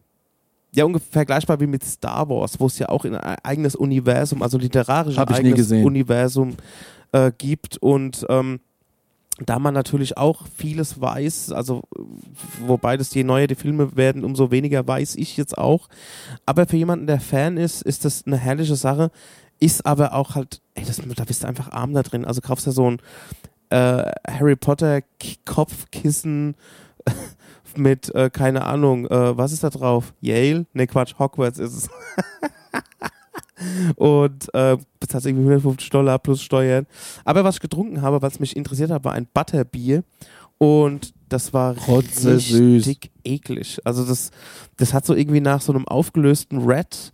ja, 0.77 0.85
ungefähr 0.85 1.11
vergleichbar 1.11 1.59
wie 1.59 1.65
mit 1.65 1.83
Star 1.83 2.29
Wars, 2.29 2.59
wo 2.59 2.67
es 2.67 2.77
ja 2.77 2.89
auch 2.89 3.03
ein 3.03 3.15
eigenes 3.15 3.75
Universum, 3.75 4.43
also 4.43 4.59
literarisch 4.59 5.17
ein 5.17 5.27
eigenes. 5.27 5.71
Universum 5.71 6.55
äh, 7.13 7.31
gibt 7.35 7.77
und 7.77 8.23
ähm, 8.29 8.59
da 9.43 9.57
man 9.57 9.73
natürlich 9.73 10.17
auch 10.17 10.43
vieles 10.55 11.01
weiß, 11.01 11.51
also 11.51 11.81
wobei 12.65 12.95
das 12.95 13.13
je 13.13 13.23
neuer 13.23 13.47
die 13.47 13.55
Filme 13.55 13.95
werden, 13.95 14.23
umso 14.23 14.51
weniger 14.51 14.87
weiß 14.87 15.15
ich 15.15 15.35
jetzt 15.35 15.57
auch. 15.57 15.89
Aber 16.45 16.65
für 16.67 16.77
jemanden, 16.77 17.07
der 17.07 17.19
Fan 17.19 17.57
ist, 17.57 17.81
ist 17.81 18.05
das 18.05 18.25
eine 18.25 18.37
herrliche 18.37 18.75
Sache. 18.75 19.11
ist 19.59 19.85
aber 19.85 20.13
auch 20.13 20.35
halt, 20.35 20.61
ey, 20.75 20.83
das, 20.85 20.97
da 20.97 21.23
bist 21.23 21.43
du 21.43 21.47
einfach 21.47 21.71
arm 21.71 21.93
da 21.93 22.03
drin. 22.03 22.25
Also 22.25 22.41
kaufst 22.41 22.65
du 22.65 22.71
so 22.71 22.89
ein 22.89 22.99
äh, 23.69 24.11
Harry 24.27 24.55
Potter 24.55 25.01
Kopfkissen 25.45 26.55
mit, 27.77 28.13
äh, 28.15 28.29
keine 28.31 28.65
Ahnung, 28.65 29.05
äh, 29.07 29.37
was 29.37 29.51
ist 29.51 29.63
da 29.63 29.69
drauf? 29.69 30.13
Yale? 30.21 30.65
Ne, 30.73 30.87
Quatsch, 30.87 31.15
Hogwarts 31.17 31.59
ist 31.59 31.75
es. 31.75 31.89
Und 33.95 34.53
äh, 34.53 34.77
bezahlst 34.99 35.25
irgendwie 35.25 35.45
150 35.45 35.89
Dollar 35.89 36.19
plus 36.19 36.41
Steuern. 36.41 36.85
Aber 37.25 37.43
was 37.43 37.55
ich 37.55 37.61
getrunken 37.61 38.01
habe, 38.01 38.21
was 38.21 38.39
mich 38.39 38.55
interessiert 38.55 38.91
hat, 38.91 39.03
war 39.03 39.13
ein 39.13 39.27
Butterbier. 39.33 40.03
Und 40.59 41.13
das 41.29 41.53
war 41.53 41.75
Rotzesüß. 41.75 42.87
richtig 42.87 43.11
eklig. 43.23 43.79
Also 43.83 44.05
das, 44.05 44.31
das 44.77 44.93
hat 44.93 45.05
so 45.05 45.15
irgendwie 45.15 45.41
nach 45.41 45.61
so 45.61 45.73
einem 45.73 45.87
aufgelösten 45.87 46.67
Red 46.67 47.11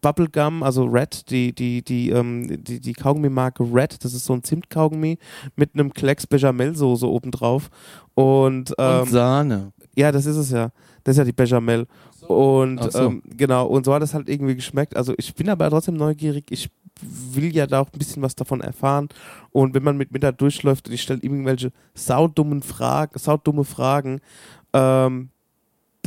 Bubblegum, 0.00 0.62
also 0.62 0.84
Red, 0.84 1.30
die, 1.30 1.54
die, 1.54 1.82
die, 1.82 2.10
ähm, 2.10 2.62
die, 2.62 2.80
die 2.80 2.92
Kaugummi-Marke 2.92 3.62
Red, 3.62 4.04
das 4.04 4.14
ist 4.14 4.24
so 4.24 4.32
ein 4.32 4.42
Zimtkaugummi 4.42 5.18
mit 5.56 5.74
einem 5.74 5.92
Klecks 5.92 6.26
Bechamelsoße 6.26 7.08
obendrauf. 7.08 7.70
Und, 8.14 8.74
ähm, 8.78 9.00
Und 9.00 9.10
Sahne. 9.10 9.72
Ja, 9.96 10.12
das 10.12 10.26
ist 10.26 10.36
es 10.36 10.50
ja. 10.50 10.70
Das 11.02 11.14
ist 11.14 11.18
ja 11.18 11.24
die 11.24 11.32
Bechamel. 11.32 11.86
Und 12.26 12.80
Ach 12.80 12.90
so. 12.90 12.98
ähm, 13.06 13.22
genau, 13.24 13.66
und 13.66 13.84
so 13.84 13.94
hat 13.94 14.02
es 14.02 14.14
halt 14.14 14.28
irgendwie 14.28 14.54
geschmeckt. 14.54 14.96
Also 14.96 15.14
ich 15.16 15.34
bin 15.34 15.48
aber 15.48 15.68
trotzdem 15.70 15.96
neugierig. 15.96 16.46
Ich 16.50 16.70
will 17.00 17.54
ja 17.54 17.66
da 17.66 17.80
auch 17.80 17.92
ein 17.92 17.98
bisschen 17.98 18.22
was 18.22 18.34
davon 18.34 18.60
erfahren. 18.60 19.08
Und 19.50 19.74
wenn 19.74 19.82
man 19.82 19.96
mit 19.96 20.12
mir 20.12 20.20
da 20.20 20.32
durchläuft 20.32 20.88
und 20.88 20.94
ich 20.94 21.02
stelle 21.02 21.20
irgendwelche 21.22 21.72
saudummen 21.94 22.62
Fragen, 22.62 23.18
saudumme 23.18 23.64
Fragen, 23.64 24.20
ähm, 24.72 25.30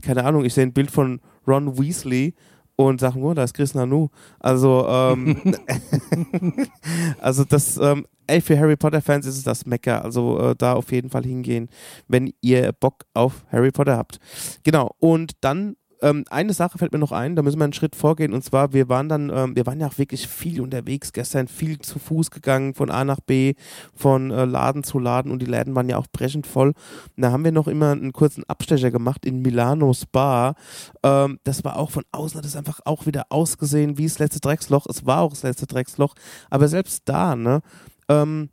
keine 0.01 0.23
Ahnung, 0.23 0.45
ich 0.45 0.53
sehe 0.53 0.63
ein 0.63 0.73
Bild 0.73 0.91
von 0.91 1.19
Ron 1.47 1.77
Weasley 1.77 2.33
und 2.77 3.01
sage, 3.01 3.19
oh, 3.19 3.33
da 3.33 3.43
ist 3.43 3.55
Chris 3.55 3.73
Nanu. 3.73 4.09
Also, 4.39 4.87
ähm, 4.87 5.41
also 7.19 7.43
das, 7.43 7.77
ähm, 7.77 8.05
ey, 8.27 8.39
für 8.39 8.57
Harry 8.57 8.77
Potter 8.77 9.01
Fans 9.01 9.25
ist 9.25 9.37
es 9.37 9.43
das 9.43 9.65
Mecker. 9.65 10.05
Also 10.05 10.39
äh, 10.39 10.55
da 10.55 10.73
auf 10.73 10.91
jeden 10.91 11.09
Fall 11.09 11.23
hingehen, 11.23 11.69
wenn 12.07 12.31
ihr 12.41 12.71
Bock 12.71 13.05
auf 13.15 13.43
Harry 13.51 13.71
Potter 13.71 13.97
habt. 13.97 14.19
Genau. 14.63 14.95
Und 14.99 15.31
dann 15.41 15.75
ähm, 16.01 16.25
eine 16.29 16.53
Sache 16.53 16.77
fällt 16.77 16.91
mir 16.91 16.99
noch 16.99 17.11
ein, 17.11 17.35
da 17.35 17.41
müssen 17.41 17.59
wir 17.59 17.63
einen 17.63 17.73
Schritt 17.73 17.95
vorgehen 17.95 18.33
und 18.33 18.43
zwar, 18.43 18.73
wir 18.73 18.89
waren 18.89 19.09
dann, 19.09 19.31
ähm, 19.33 19.55
wir 19.55 19.65
waren 19.65 19.79
ja 19.79 19.87
auch 19.87 19.97
wirklich 19.97 20.27
viel 20.27 20.61
unterwegs 20.61 21.13
gestern, 21.13 21.47
viel 21.47 21.79
zu 21.79 21.99
Fuß 21.99 22.31
gegangen, 22.31 22.73
von 22.73 22.91
A 22.91 23.03
nach 23.03 23.19
B, 23.19 23.55
von 23.95 24.31
äh, 24.31 24.45
Laden 24.45 24.83
zu 24.83 24.99
Laden 24.99 25.31
und 25.31 25.41
die 25.41 25.45
Läden 25.45 25.75
waren 25.75 25.89
ja 25.89 25.97
auch 25.97 26.07
brechend 26.11 26.47
voll. 26.47 26.69
Und 26.69 27.21
da 27.21 27.31
haben 27.31 27.43
wir 27.43 27.51
noch 27.51 27.67
immer 27.67 27.91
einen 27.91 28.13
kurzen 28.13 28.43
Abstecher 28.47 28.91
gemacht 28.91 29.25
in 29.25 29.41
Milano 29.41 29.93
Spa. 29.93 30.55
Ähm, 31.03 31.39
das 31.43 31.63
war 31.63 31.77
auch 31.77 31.91
von 31.91 32.03
außen, 32.11 32.37
hat 32.37 32.45
es 32.45 32.55
einfach 32.55 32.79
auch 32.85 33.05
wieder 33.05 33.25
ausgesehen 33.29 33.97
wie 33.97 34.05
das 34.05 34.19
letzte 34.19 34.39
Drecksloch. 34.39 34.85
Es 34.87 35.05
war 35.05 35.21
auch 35.21 35.31
das 35.31 35.43
letzte 35.43 35.67
Drecksloch, 35.67 36.13
aber 36.49 36.67
selbst 36.67 37.03
da, 37.05 37.35
ne, 37.35 37.61
ähm, 38.09 38.49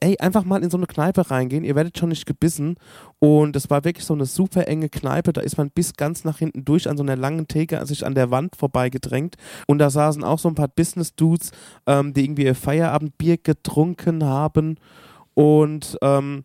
ey, 0.00 0.16
einfach 0.18 0.44
mal 0.44 0.62
in 0.62 0.70
so 0.70 0.76
eine 0.76 0.86
Kneipe 0.86 1.30
reingehen, 1.30 1.64
ihr 1.64 1.74
werdet 1.74 1.98
schon 1.98 2.08
nicht 2.10 2.26
gebissen. 2.26 2.76
Und 3.18 3.56
es 3.56 3.68
war 3.70 3.84
wirklich 3.84 4.04
so 4.04 4.14
eine 4.14 4.26
super 4.26 4.66
enge 4.68 4.88
Kneipe, 4.88 5.32
da 5.32 5.40
ist 5.40 5.58
man 5.58 5.70
bis 5.70 5.94
ganz 5.96 6.24
nach 6.24 6.38
hinten 6.38 6.64
durch 6.64 6.88
an 6.88 6.96
so 6.96 7.02
einer 7.02 7.16
langen 7.16 7.48
Theke 7.48 7.84
sich 7.86 8.04
an 8.06 8.14
der 8.14 8.30
Wand 8.30 8.56
vorbeigedrängt. 8.56 9.36
Und 9.66 9.78
da 9.78 9.90
saßen 9.90 10.24
auch 10.24 10.38
so 10.38 10.48
ein 10.48 10.54
paar 10.54 10.68
Business-Dudes, 10.68 11.50
ähm, 11.86 12.14
die 12.14 12.24
irgendwie 12.24 12.44
ihr 12.44 12.54
Feierabendbier 12.54 13.38
getrunken 13.38 14.24
haben. 14.24 14.76
Und 15.34 15.96
ähm, 16.02 16.44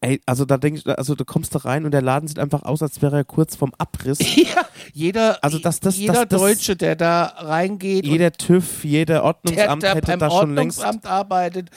ey, 0.00 0.20
also 0.26 0.44
da 0.44 0.56
denke 0.58 0.78
ich, 0.80 0.86
also 0.98 1.14
du 1.14 1.24
kommst 1.24 1.54
da 1.54 1.60
rein 1.60 1.84
und 1.84 1.90
der 1.92 2.02
Laden 2.02 2.28
sieht 2.28 2.38
einfach 2.38 2.62
aus, 2.62 2.82
als 2.82 3.02
wäre 3.02 3.16
er 3.16 3.24
kurz 3.24 3.56
vom 3.56 3.72
Abriss. 3.78 4.18
Ja, 4.36 4.66
jeder, 4.92 5.42
Also 5.42 5.58
das- 5.58 5.80
das- 5.80 5.96
jeder 5.96 6.12
das- 6.24 6.28
das- 6.28 6.40
Deutsche, 6.40 6.76
der 6.76 6.94
da 6.96 7.24
reingeht 7.36 8.06
Jeder 8.06 8.32
TÜV, 8.32 8.84
jeder 8.84 9.14
der, 9.14 9.24
Ordnungsamt 9.24 9.82
der 9.82 9.94
hätte 9.96 10.06
beim 10.06 10.18
das 10.20 10.32
schon 10.32 10.54
längst. 10.54 10.78
Ordnungsamt 10.78 11.06
arbeitet, 11.06 11.70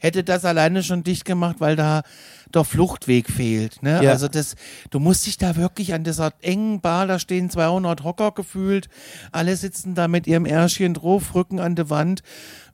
hätte 0.00 0.24
das 0.24 0.44
alleine 0.44 0.82
schon 0.82 1.02
dicht 1.04 1.24
gemacht, 1.24 1.56
weil 1.58 1.76
da 1.76 2.02
der 2.54 2.64
Fluchtweg 2.64 3.28
fehlt. 3.28 3.82
Ne? 3.82 4.02
Ja. 4.02 4.10
Also 4.12 4.26
das, 4.26 4.54
du 4.90 5.00
musst 5.00 5.26
dich 5.26 5.36
da 5.36 5.56
wirklich 5.56 5.92
an 5.92 6.02
dieser 6.02 6.32
engen 6.40 6.80
Bar, 6.80 7.06
da 7.06 7.18
stehen 7.18 7.50
200 7.50 8.04
Hocker 8.04 8.32
gefühlt, 8.32 8.88
alle 9.32 9.54
sitzen 9.54 9.94
da 9.94 10.08
mit 10.08 10.26
ihrem 10.26 10.46
Ärschchen 10.46 10.94
drauf, 10.94 11.34
Rücken 11.34 11.60
an 11.60 11.74
der 11.76 11.90
Wand. 11.90 12.22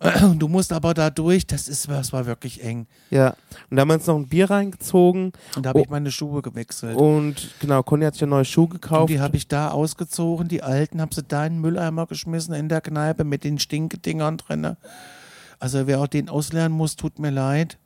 Du 0.39 0.49
musst 0.49 0.73
aber 0.73 0.93
da 0.93 1.09
durch, 1.11 1.47
das 1.47 1.67
ist, 1.67 1.89
das 1.89 2.13
war 2.13 2.27
wirklich 2.27 2.63
eng. 2.63 2.87
Ja. 3.11 3.35
Und 3.71 3.77
da 3.77 3.81
haben 3.83 3.89
wir 3.89 3.95
uns 3.95 4.07
noch 4.07 4.17
ein 4.17 4.29
Bier 4.29 4.51
reingezogen. 4.51 5.33
Und 5.57 5.65
da 5.65 5.71
habe 5.71 5.79
Oh. 5.81 5.83
ich 5.83 5.89
meine 5.89 6.11
Schuhe 6.11 6.43
gewechselt. 6.43 6.97
Und 6.97 7.51
genau, 7.59 7.83
Conny 7.83 8.05
hat 8.05 8.15
sich 8.15 8.29
neue 8.29 8.45
Schuhe 8.45 8.65
Und 8.67 8.83
gekauft. 8.83 9.09
die 9.11 9.21
habe 9.21 9.37
ich 9.37 9.49
da 9.49 9.71
ausgezogen, 9.71 10.47
die 10.49 10.63
alten, 10.63 11.01
habe 11.01 11.15
sie 11.15 11.23
da 11.23 11.47
in 11.47 11.55
den 11.55 11.61
Mülleimer 11.63 12.07
geschmissen 12.07 12.55
in 12.55 12.69
der 12.69 12.81
Kneipe 12.83 13.25
mit 13.25 13.45
den 13.45 13.59
Stinkedingern 13.59 14.37
drin. 14.37 14.77
Also 15.65 15.87
wer 15.87 15.99
auch 16.03 16.09
den 16.09 16.29
auslernen 16.29 16.77
muss, 16.77 16.95
tut 16.95 17.19
mir 17.19 17.31
leid. 17.31 17.79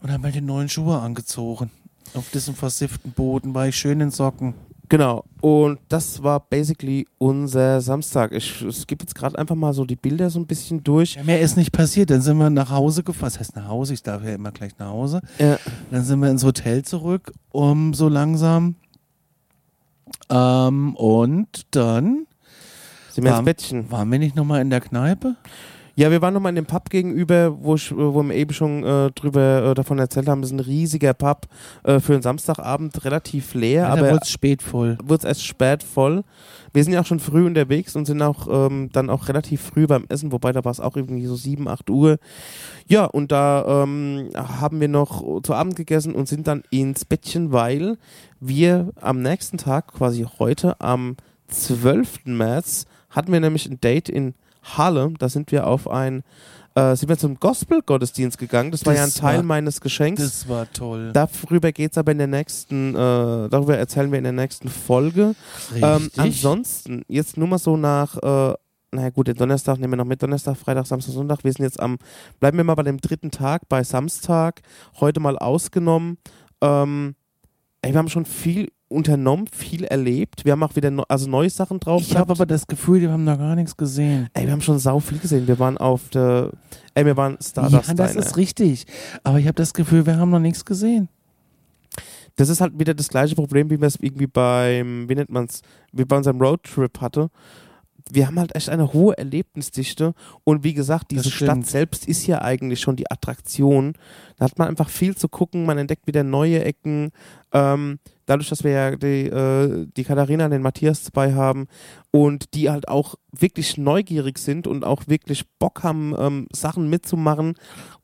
Und 0.00 0.12
habe 0.12 0.22
mir 0.22 0.30
die 0.30 0.40
neuen 0.40 0.68
Schuhe 0.68 1.00
angezogen. 1.00 1.68
Auf 2.14 2.30
diesem 2.30 2.54
versifften 2.54 3.10
Boden 3.10 3.52
war 3.52 3.66
ich 3.66 3.74
schön 3.74 4.00
in 4.00 4.12
Socken. 4.12 4.54
Genau. 4.88 5.24
Und 5.40 5.80
das 5.88 6.22
war 6.22 6.38
basically 6.38 7.08
unser 7.18 7.80
Samstag. 7.80 8.30
Ich, 8.30 8.64
ich 8.64 8.86
gebe 8.86 9.02
jetzt 9.02 9.16
gerade 9.16 9.36
einfach 9.36 9.56
mal 9.56 9.72
so 9.72 9.84
die 9.84 9.96
Bilder 9.96 10.30
so 10.30 10.38
ein 10.38 10.46
bisschen 10.46 10.84
durch. 10.84 11.16
Ja, 11.16 11.24
mehr 11.24 11.40
ist 11.40 11.56
nicht 11.56 11.72
passiert. 11.72 12.10
Dann 12.10 12.20
sind 12.20 12.38
wir 12.38 12.48
nach 12.48 12.70
Hause 12.70 13.02
gefahren. 13.02 13.26
Was 13.26 13.40
heißt 13.40 13.56
nach 13.56 13.66
Hause? 13.66 13.94
Ich 13.94 14.04
darf 14.04 14.22
ja 14.22 14.32
immer 14.32 14.52
gleich 14.52 14.78
nach 14.78 14.90
Hause. 14.90 15.20
Ja. 15.40 15.58
Dann 15.90 16.04
sind 16.04 16.20
wir 16.20 16.30
ins 16.30 16.44
Hotel 16.44 16.84
zurück, 16.84 17.32
um 17.50 17.92
so 17.92 18.08
langsam. 18.08 18.76
Ähm, 20.28 20.94
und 20.94 21.66
dann 21.72 22.28
Sind 23.10 23.24
wir 23.24 23.30
ins 23.30 23.36
Warm. 23.36 23.44
Bettchen. 23.46 23.90
waren 23.90 24.12
wir 24.12 24.20
nicht 24.20 24.36
nochmal 24.36 24.60
in 24.60 24.70
der 24.70 24.80
Kneipe. 24.80 25.34
Ja, 26.00 26.10
wir 26.10 26.22
waren 26.22 26.32
nochmal 26.32 26.52
in 26.52 26.56
dem 26.56 26.64
Pub 26.64 26.88
gegenüber, 26.88 27.62
wo, 27.62 27.74
ich, 27.74 27.94
wo 27.94 28.22
wir 28.22 28.34
eben 28.34 28.54
schon 28.54 28.82
äh, 28.84 29.10
drüber 29.10 29.72
äh, 29.72 29.74
davon 29.74 29.98
erzählt 29.98 30.28
haben. 30.28 30.40
Das 30.40 30.50
ist 30.50 30.56
ein 30.56 30.60
riesiger 30.60 31.12
Pub 31.12 31.46
äh, 31.82 32.00
für 32.00 32.14
einen 32.14 32.22
Samstagabend, 32.22 33.04
relativ 33.04 33.52
leer, 33.52 33.82
Ja, 33.82 33.88
aber 33.88 34.12
wurde 34.12 34.20
es 34.22 34.30
spät 34.30 34.62
voll. 34.62 34.96
wurde 35.04 35.18
es 35.18 35.24
erst 35.24 35.44
spät 35.44 35.82
voll. 35.82 36.24
Wir 36.72 36.84
sind 36.84 36.94
ja 36.94 37.02
auch 37.02 37.06
schon 37.06 37.20
früh 37.20 37.44
unterwegs 37.44 37.96
und 37.96 38.06
sind 38.06 38.22
auch 38.22 38.48
ähm, 38.50 38.88
dann 38.94 39.10
auch 39.10 39.28
relativ 39.28 39.60
früh 39.60 39.86
beim 39.86 40.06
Essen, 40.08 40.32
wobei 40.32 40.52
da 40.52 40.64
war 40.64 40.72
es 40.72 40.80
auch 40.80 40.96
irgendwie 40.96 41.26
so 41.26 41.36
7, 41.36 41.68
8 41.68 41.90
Uhr. 41.90 42.16
Ja, 42.88 43.04
und 43.04 43.30
da 43.30 43.82
ähm, 43.82 44.30
haben 44.34 44.80
wir 44.80 44.88
noch 44.88 45.42
zu 45.42 45.52
Abend 45.52 45.76
gegessen 45.76 46.14
und 46.14 46.28
sind 46.28 46.46
dann 46.46 46.62
ins 46.70 47.04
Bettchen, 47.04 47.52
weil 47.52 47.98
wir 48.40 48.94
am 49.02 49.20
nächsten 49.20 49.58
Tag, 49.58 49.92
quasi 49.92 50.26
heute, 50.38 50.80
am 50.80 51.18
12. 51.48 52.24
März, 52.24 52.86
hatten 53.10 53.34
wir 53.34 53.40
nämlich 53.40 53.68
ein 53.68 53.82
Date 53.82 54.08
in 54.08 54.32
Halle. 54.62 55.12
Da 55.18 55.28
sind 55.28 55.52
wir 55.52 55.66
auf 55.66 55.88
ein, 55.90 56.22
äh, 56.74 56.94
sind 56.96 57.08
wir 57.08 57.18
zum 57.18 57.38
Gospel-Gottesdienst 57.40 58.38
gegangen. 58.38 58.70
Das 58.70 58.84
war 58.86 58.94
ja 58.94 59.02
ein 59.02 59.08
Das 59.08 59.14
Teil 59.14 59.36
war- 59.38 59.42
meines 59.44 59.80
Geschenks. 59.80 60.22
Das 60.22 60.48
war 60.48 60.70
toll. 60.72 61.10
Darüber 61.12 61.72
geht 61.72 61.92
es 61.92 61.98
aber 61.98 62.12
in 62.12 62.18
der 62.18 62.26
nächsten, 62.26 62.94
äh, 62.94 63.48
darüber 63.48 63.76
erzählen 63.76 64.10
wir 64.10 64.18
in 64.18 64.24
der 64.24 64.32
nächsten 64.32 64.68
Folge. 64.68 65.34
Ähm, 65.74 66.10
ansonsten, 66.16 67.02
jetzt 67.08 67.36
nur 67.36 67.48
mal 67.48 67.58
so 67.58 67.76
nach, 67.76 68.16
äh, 68.16 68.54
naja 68.92 69.10
gut, 69.10 69.28
den 69.28 69.36
Donnerstag 69.36 69.78
nehmen 69.78 69.92
wir 69.92 69.96
noch 69.98 70.04
mit, 70.04 70.20
Donnerstag, 70.22 70.56
Freitag, 70.56 70.86
Samstag, 70.86 71.12
Sonntag. 71.12 71.44
Wir 71.44 71.52
sind 71.52 71.64
jetzt 71.64 71.78
am, 71.80 71.98
bleiben 72.40 72.56
wir 72.56 72.64
mal 72.64 72.74
bei 72.74 72.82
dem 72.82 72.98
dritten 73.00 73.30
Tag, 73.30 73.68
bei 73.68 73.84
Samstag, 73.84 74.62
heute 74.98 75.20
mal 75.20 75.38
ausgenommen. 75.38 76.18
Ähm, 76.60 77.14
ey, 77.82 77.92
wir 77.92 77.98
haben 77.98 78.08
schon 78.08 78.24
viel 78.26 78.68
unternommen, 78.90 79.46
viel 79.46 79.84
erlebt. 79.84 80.44
Wir 80.44 80.52
haben 80.52 80.62
auch 80.62 80.74
wieder, 80.76 80.90
neu- 80.90 81.04
also 81.08 81.28
neue 81.30 81.48
Sachen 81.48 81.78
drauf. 81.80 82.02
Ich 82.02 82.16
habe 82.16 82.32
aber 82.32 82.44
das 82.44 82.66
Gefühl, 82.66 83.00
wir 83.00 83.10
haben 83.12 83.24
da 83.24 83.36
gar 83.36 83.54
nichts 83.54 83.76
gesehen. 83.76 84.28
Ey, 84.34 84.44
wir 84.46 84.52
haben 84.52 84.60
schon 84.60 84.78
sau 84.78 84.98
viel 85.00 85.18
gesehen. 85.18 85.46
Wir 85.46 85.58
waren 85.58 85.78
auf 85.78 86.08
der, 86.10 86.50
ey, 86.94 87.06
wir 87.06 87.16
waren 87.16 87.38
Stardust 87.40 87.88
ja, 87.88 87.94
das 87.94 88.16
ist 88.16 88.36
richtig. 88.36 88.86
Aber 89.22 89.38
ich 89.38 89.46
habe 89.46 89.54
das 89.54 89.72
Gefühl, 89.72 90.04
wir 90.06 90.16
haben 90.18 90.30
noch 90.30 90.40
nichts 90.40 90.64
gesehen. 90.64 91.08
das 92.36 92.48
ist 92.48 92.60
halt 92.60 92.78
wieder 92.78 92.94
das 92.94 93.08
gleiche 93.08 93.34
Problem, 93.34 93.70
wie 93.70 93.80
wir 93.80 93.86
es 93.86 93.96
irgendwie 94.00 94.26
beim, 94.26 95.08
wie 95.08 95.14
nennt 95.14 95.30
man's, 95.30 95.62
wie 95.92 96.04
bei 96.04 96.16
unserem 96.16 96.40
Roadtrip 96.40 97.00
hatte. 97.00 97.30
Wir 98.12 98.26
haben 98.26 98.38
halt 98.38 98.54
echt 98.54 98.68
eine 98.68 98.92
hohe 98.92 99.16
Erlebnisdichte 99.16 100.14
und 100.44 100.64
wie 100.64 100.74
gesagt, 100.74 101.10
diese 101.10 101.30
Stadt 101.30 101.66
selbst 101.66 102.06
ist 102.06 102.26
ja 102.26 102.42
eigentlich 102.42 102.80
schon 102.80 102.96
die 102.96 103.10
Attraktion. 103.10 103.94
Da 104.36 104.46
hat 104.46 104.58
man 104.58 104.68
einfach 104.68 104.88
viel 104.88 105.16
zu 105.16 105.28
gucken, 105.28 105.64
man 105.66 105.78
entdeckt 105.78 106.06
wieder 106.06 106.24
neue 106.24 106.64
Ecken. 106.64 107.10
Ähm, 107.52 107.98
dadurch, 108.26 108.48
dass 108.48 108.64
wir 108.64 108.70
ja 108.70 108.96
die, 108.96 109.26
äh, 109.26 109.86
die 109.96 110.04
Katharina 110.04 110.46
und 110.46 110.52
den 110.52 110.62
Matthias 110.62 111.02
dabei 111.02 111.34
haben 111.34 111.66
und 112.10 112.54
die 112.54 112.70
halt 112.70 112.88
auch 112.88 113.16
wirklich 113.32 113.76
neugierig 113.76 114.38
sind 114.38 114.66
und 114.66 114.84
auch 114.84 115.08
wirklich 115.08 115.44
Bock 115.58 115.82
haben, 115.82 116.14
ähm, 116.18 116.46
Sachen 116.52 116.88
mitzumachen 116.88 117.54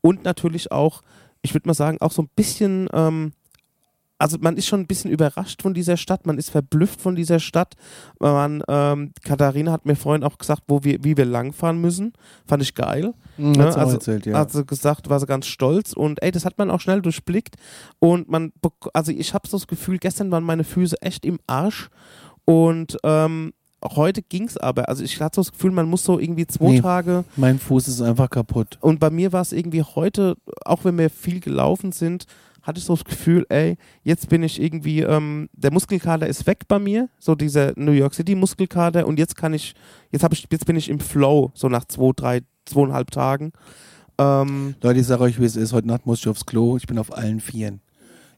und 0.01 0.23
natürlich 0.23 0.71
auch, 0.71 1.01
ich 1.41 1.53
würde 1.53 1.69
mal 1.69 1.73
sagen, 1.73 1.97
auch 2.01 2.11
so 2.11 2.23
ein 2.23 2.29
bisschen 2.35 2.89
ähm, 2.93 3.31
also 4.19 4.37
man 4.39 4.57
ist 4.57 4.65
schon 4.67 4.79
ein 4.79 4.87
bisschen 4.87 5.11
überrascht 5.11 5.61
von 5.61 5.73
dieser 5.73 5.95
Stadt, 5.97 6.25
man 6.25 6.37
ist 6.37 6.49
verblüfft 6.49 6.99
von 7.01 7.15
dieser 7.15 7.39
Stadt. 7.39 7.75
Man, 8.19 8.63
ähm, 8.67 9.11
Katharina 9.23 9.71
hat 9.71 9.85
mir 9.85 9.95
vorhin 9.95 10.23
auch 10.23 10.37
gesagt, 10.37 10.63
wo 10.67 10.83
wir, 10.83 11.03
wie 11.03 11.15
wir 11.17 11.25
langfahren 11.25 11.79
müssen. 11.79 12.13
Fand 12.47 12.63
ich 12.63 12.73
geil. 12.73 13.13
Mhm, 13.37 13.51
Ne? 13.51 13.65
also, 13.75 13.93
erzählt, 13.95 14.25
ja. 14.25 14.37
Hat 14.37 14.51
sie 14.51 14.65
gesagt, 14.65 15.09
war 15.09 15.19
sie 15.19 15.27
ganz 15.27 15.45
stolz 15.45 15.93
und 15.93 16.21
ey, 16.23 16.31
das 16.31 16.45
hat 16.45 16.57
man 16.57 16.71
auch 16.71 16.81
schnell 16.81 17.01
durchblickt. 17.01 17.55
Und 17.99 18.27
man, 18.29 18.51
also 18.93 19.11
ich 19.11 19.33
habe 19.33 19.47
so 19.47 19.57
das 19.57 19.67
Gefühl, 19.67 19.99
gestern 19.99 20.31
waren 20.31 20.43
meine 20.43 20.63
Füße 20.63 21.01
echt 21.01 21.23
im 21.25 21.39
Arsch 21.45 21.89
und 22.45 22.97
ähm, 23.03 23.53
heute 23.83 24.21
ging's 24.23 24.57
aber. 24.57 24.89
Also 24.89 25.03
ich 25.03 25.21
hatte 25.21 25.35
so 25.35 25.41
das 25.41 25.51
Gefühl, 25.51 25.71
man 25.71 25.87
muss 25.87 26.03
so 26.03 26.19
irgendwie 26.19 26.47
zwei 26.47 26.71
Nee. 26.71 26.81
Tage 26.81 27.23
Mein 27.35 27.59
Fuß 27.59 27.87
ist 27.87 28.01
einfach 28.01 28.29
kaputt. 28.29 28.77
und 28.81 28.99
bei 28.99 29.09
mir 29.11 29.31
war 29.33 29.41
es 29.41 29.51
irgendwie 29.51 29.83
heute, 29.83 30.35
auch 30.65 30.83
wenn 30.85 30.97
wir 30.97 31.09
viel 31.09 31.39
gelaufen 31.39 31.91
sind, 31.91 32.25
hatte 32.67 32.79
ich 32.79 32.83
so 32.85 32.93
das 32.93 33.05
Gefühl, 33.05 33.45
ey, 33.49 33.77
jetzt 34.03 34.27
bin 34.29 34.43
ich 34.43 34.61
irgendwie, 34.61 34.99
ähm, 35.01 35.47
der 35.53 35.71
Muskelkater 35.71 36.27
ist 36.27 36.45
weg 36.45 36.67
bei 36.67 36.77
mir, 36.79 37.07
so 37.17 37.33
dieser 37.33 37.71
New 37.77 37.93
York 37.93 38.13
City 38.13 38.35
Muskelkater 38.35 39.07
und 39.07 39.17
jetzt 39.17 39.37
kann 39.37 39.53
ich, 39.53 39.73
jetzt 40.11 40.23
habe 40.23 40.35
ich, 40.35 40.45
jetzt 40.51 40.65
bin 40.65 40.75
ich 40.75 40.89
im 40.89 40.99
Flow, 40.99 41.51
so 41.53 41.69
nach 41.69 41.85
zwei, 41.85 42.11
drei, 42.13 42.41
zweieinhalb 42.65 43.09
Tagen. 43.09 43.53
Ähm, 44.19 44.75
Leute, 44.81 44.99
ich 44.99 45.07
sage 45.07 45.23
euch, 45.23 45.39
wie 45.39 45.45
es 45.45 45.55
ist. 45.55 45.71
Heute 45.73 45.87
Nacht 45.87 46.05
muss 46.05 46.19
ich 46.19 46.27
aufs 46.27 46.45
Klo. 46.45 46.75
Ich 46.75 46.87
bin 46.87 46.97
auf 46.99 47.15
allen 47.15 47.39
Vieren. 47.39 47.79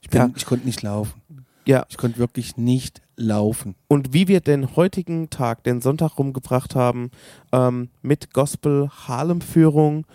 Ich, 0.01 0.09
bin, 0.09 0.19
Ja. 0.21 0.29
ich 0.35 0.45
konnte 0.45 0.65
nicht 0.65 0.81
laufen. 0.83 1.21
ja, 1.65 1.85
Ich 1.89 1.97
konnte 1.97 2.19
wirklich 2.19 2.55
nicht 2.57 3.01
laufen. 3.15 3.75
und 3.87 4.13
wie 4.13 4.27
wir 4.27 4.41
den 4.41 4.75
heutigen 4.75 5.29
Tag, 5.29 5.63
den 5.63 5.81
Sonntag 5.81 6.17
rumgebracht 6.19 6.75
haben, 6.75 7.09
ähm, 7.51 7.89
mit 8.01 8.31
Gospel, 8.33 8.89
Harlem-Führung 9.07 10.05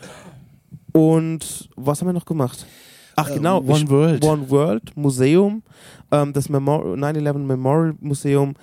und 0.92 1.68
was 1.76 2.00
haben 2.00 2.08
wir 2.08 2.12
noch 2.12 2.24
gemacht? 2.26 2.66
Ach 3.16 3.30
Äh, 3.30 3.34
genau, 3.34 3.58
One 3.60 3.78
ich- 3.84 3.88
World. 3.90 4.24
One 4.24 4.50
World 4.50 4.96
Museum, 4.96 5.62
ähm, 6.10 6.32
das 6.32 6.48
Memor 6.48 6.96
9-11 6.96 7.46
Memorial 7.46 7.94
Museum, 8.00 8.54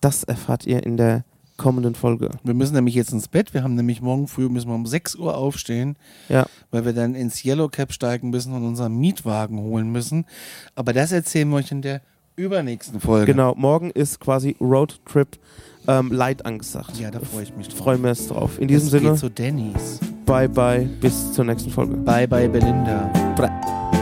das 0.00 0.24
erfahrt 0.24 0.66
ihr 0.66 0.82
in 0.84 0.96
der 0.96 1.24
kommenden 1.56 1.94
Folge. 1.94 2.30
Wir 2.42 2.54
müssen 2.54 2.74
nämlich 2.74 2.94
jetzt 2.96 3.12
ins 3.12 3.28
Bett. 3.28 3.54
Wir 3.54 3.62
haben 3.62 3.76
nämlich 3.76 4.00
morgen 4.02 4.26
früh 4.26 4.48
müssen 4.48 4.68
wir 4.68 4.74
um 4.74 4.86
6 4.86 5.14
Uhr 5.14 5.36
aufstehen, 5.36 5.96
Ja, 6.28 6.46
weil 6.72 6.84
wir 6.84 6.92
dann 6.92 7.14
ins 7.14 7.44
Yellow 7.44 7.68
Cap 7.68 7.92
steigen 7.92 8.30
müssen 8.30 8.52
und 8.52 8.64
unseren 8.64 8.96
Mietwagen 8.96 9.60
holen 9.60 9.92
müssen. 9.92 10.24
Aber 10.74 10.92
das 10.92 11.12
erzählen 11.12 11.48
wir 11.50 11.56
euch 11.58 11.70
in 11.70 11.82
der 11.82 12.00
übernächsten 12.34 12.98
Folge. 12.98 13.26
genau. 13.26 13.54
Morgen 13.54 13.90
ist 13.90 14.18
quasi 14.18 14.56
Roadtrip 14.60 15.38
ähm, 15.86 16.10
Light 16.10 16.44
angesagt. 16.46 16.98
Ja, 16.98 17.10
da 17.12 17.20
freue 17.20 17.42
ich 17.44 17.54
mich 17.56 17.68
drauf. 17.68 17.78
Freuen 17.78 18.02
wir 18.02 18.10
uns 18.10 18.26
drauf. 18.26 18.58
In 18.58 18.66
diesem 18.66 18.86
es 18.86 18.90
Sinne, 18.90 19.10
geht 19.10 19.18
zu 19.18 19.28
Denny's. 19.28 20.00
Bye 20.26 20.48
bye, 20.48 20.88
bis 21.00 21.32
zur 21.34 21.44
nächsten 21.44 21.70
Folge. 21.70 21.96
Bye 21.96 22.26
bye 22.26 22.48
Belinda. 22.48 23.10
Bye. 23.36 24.01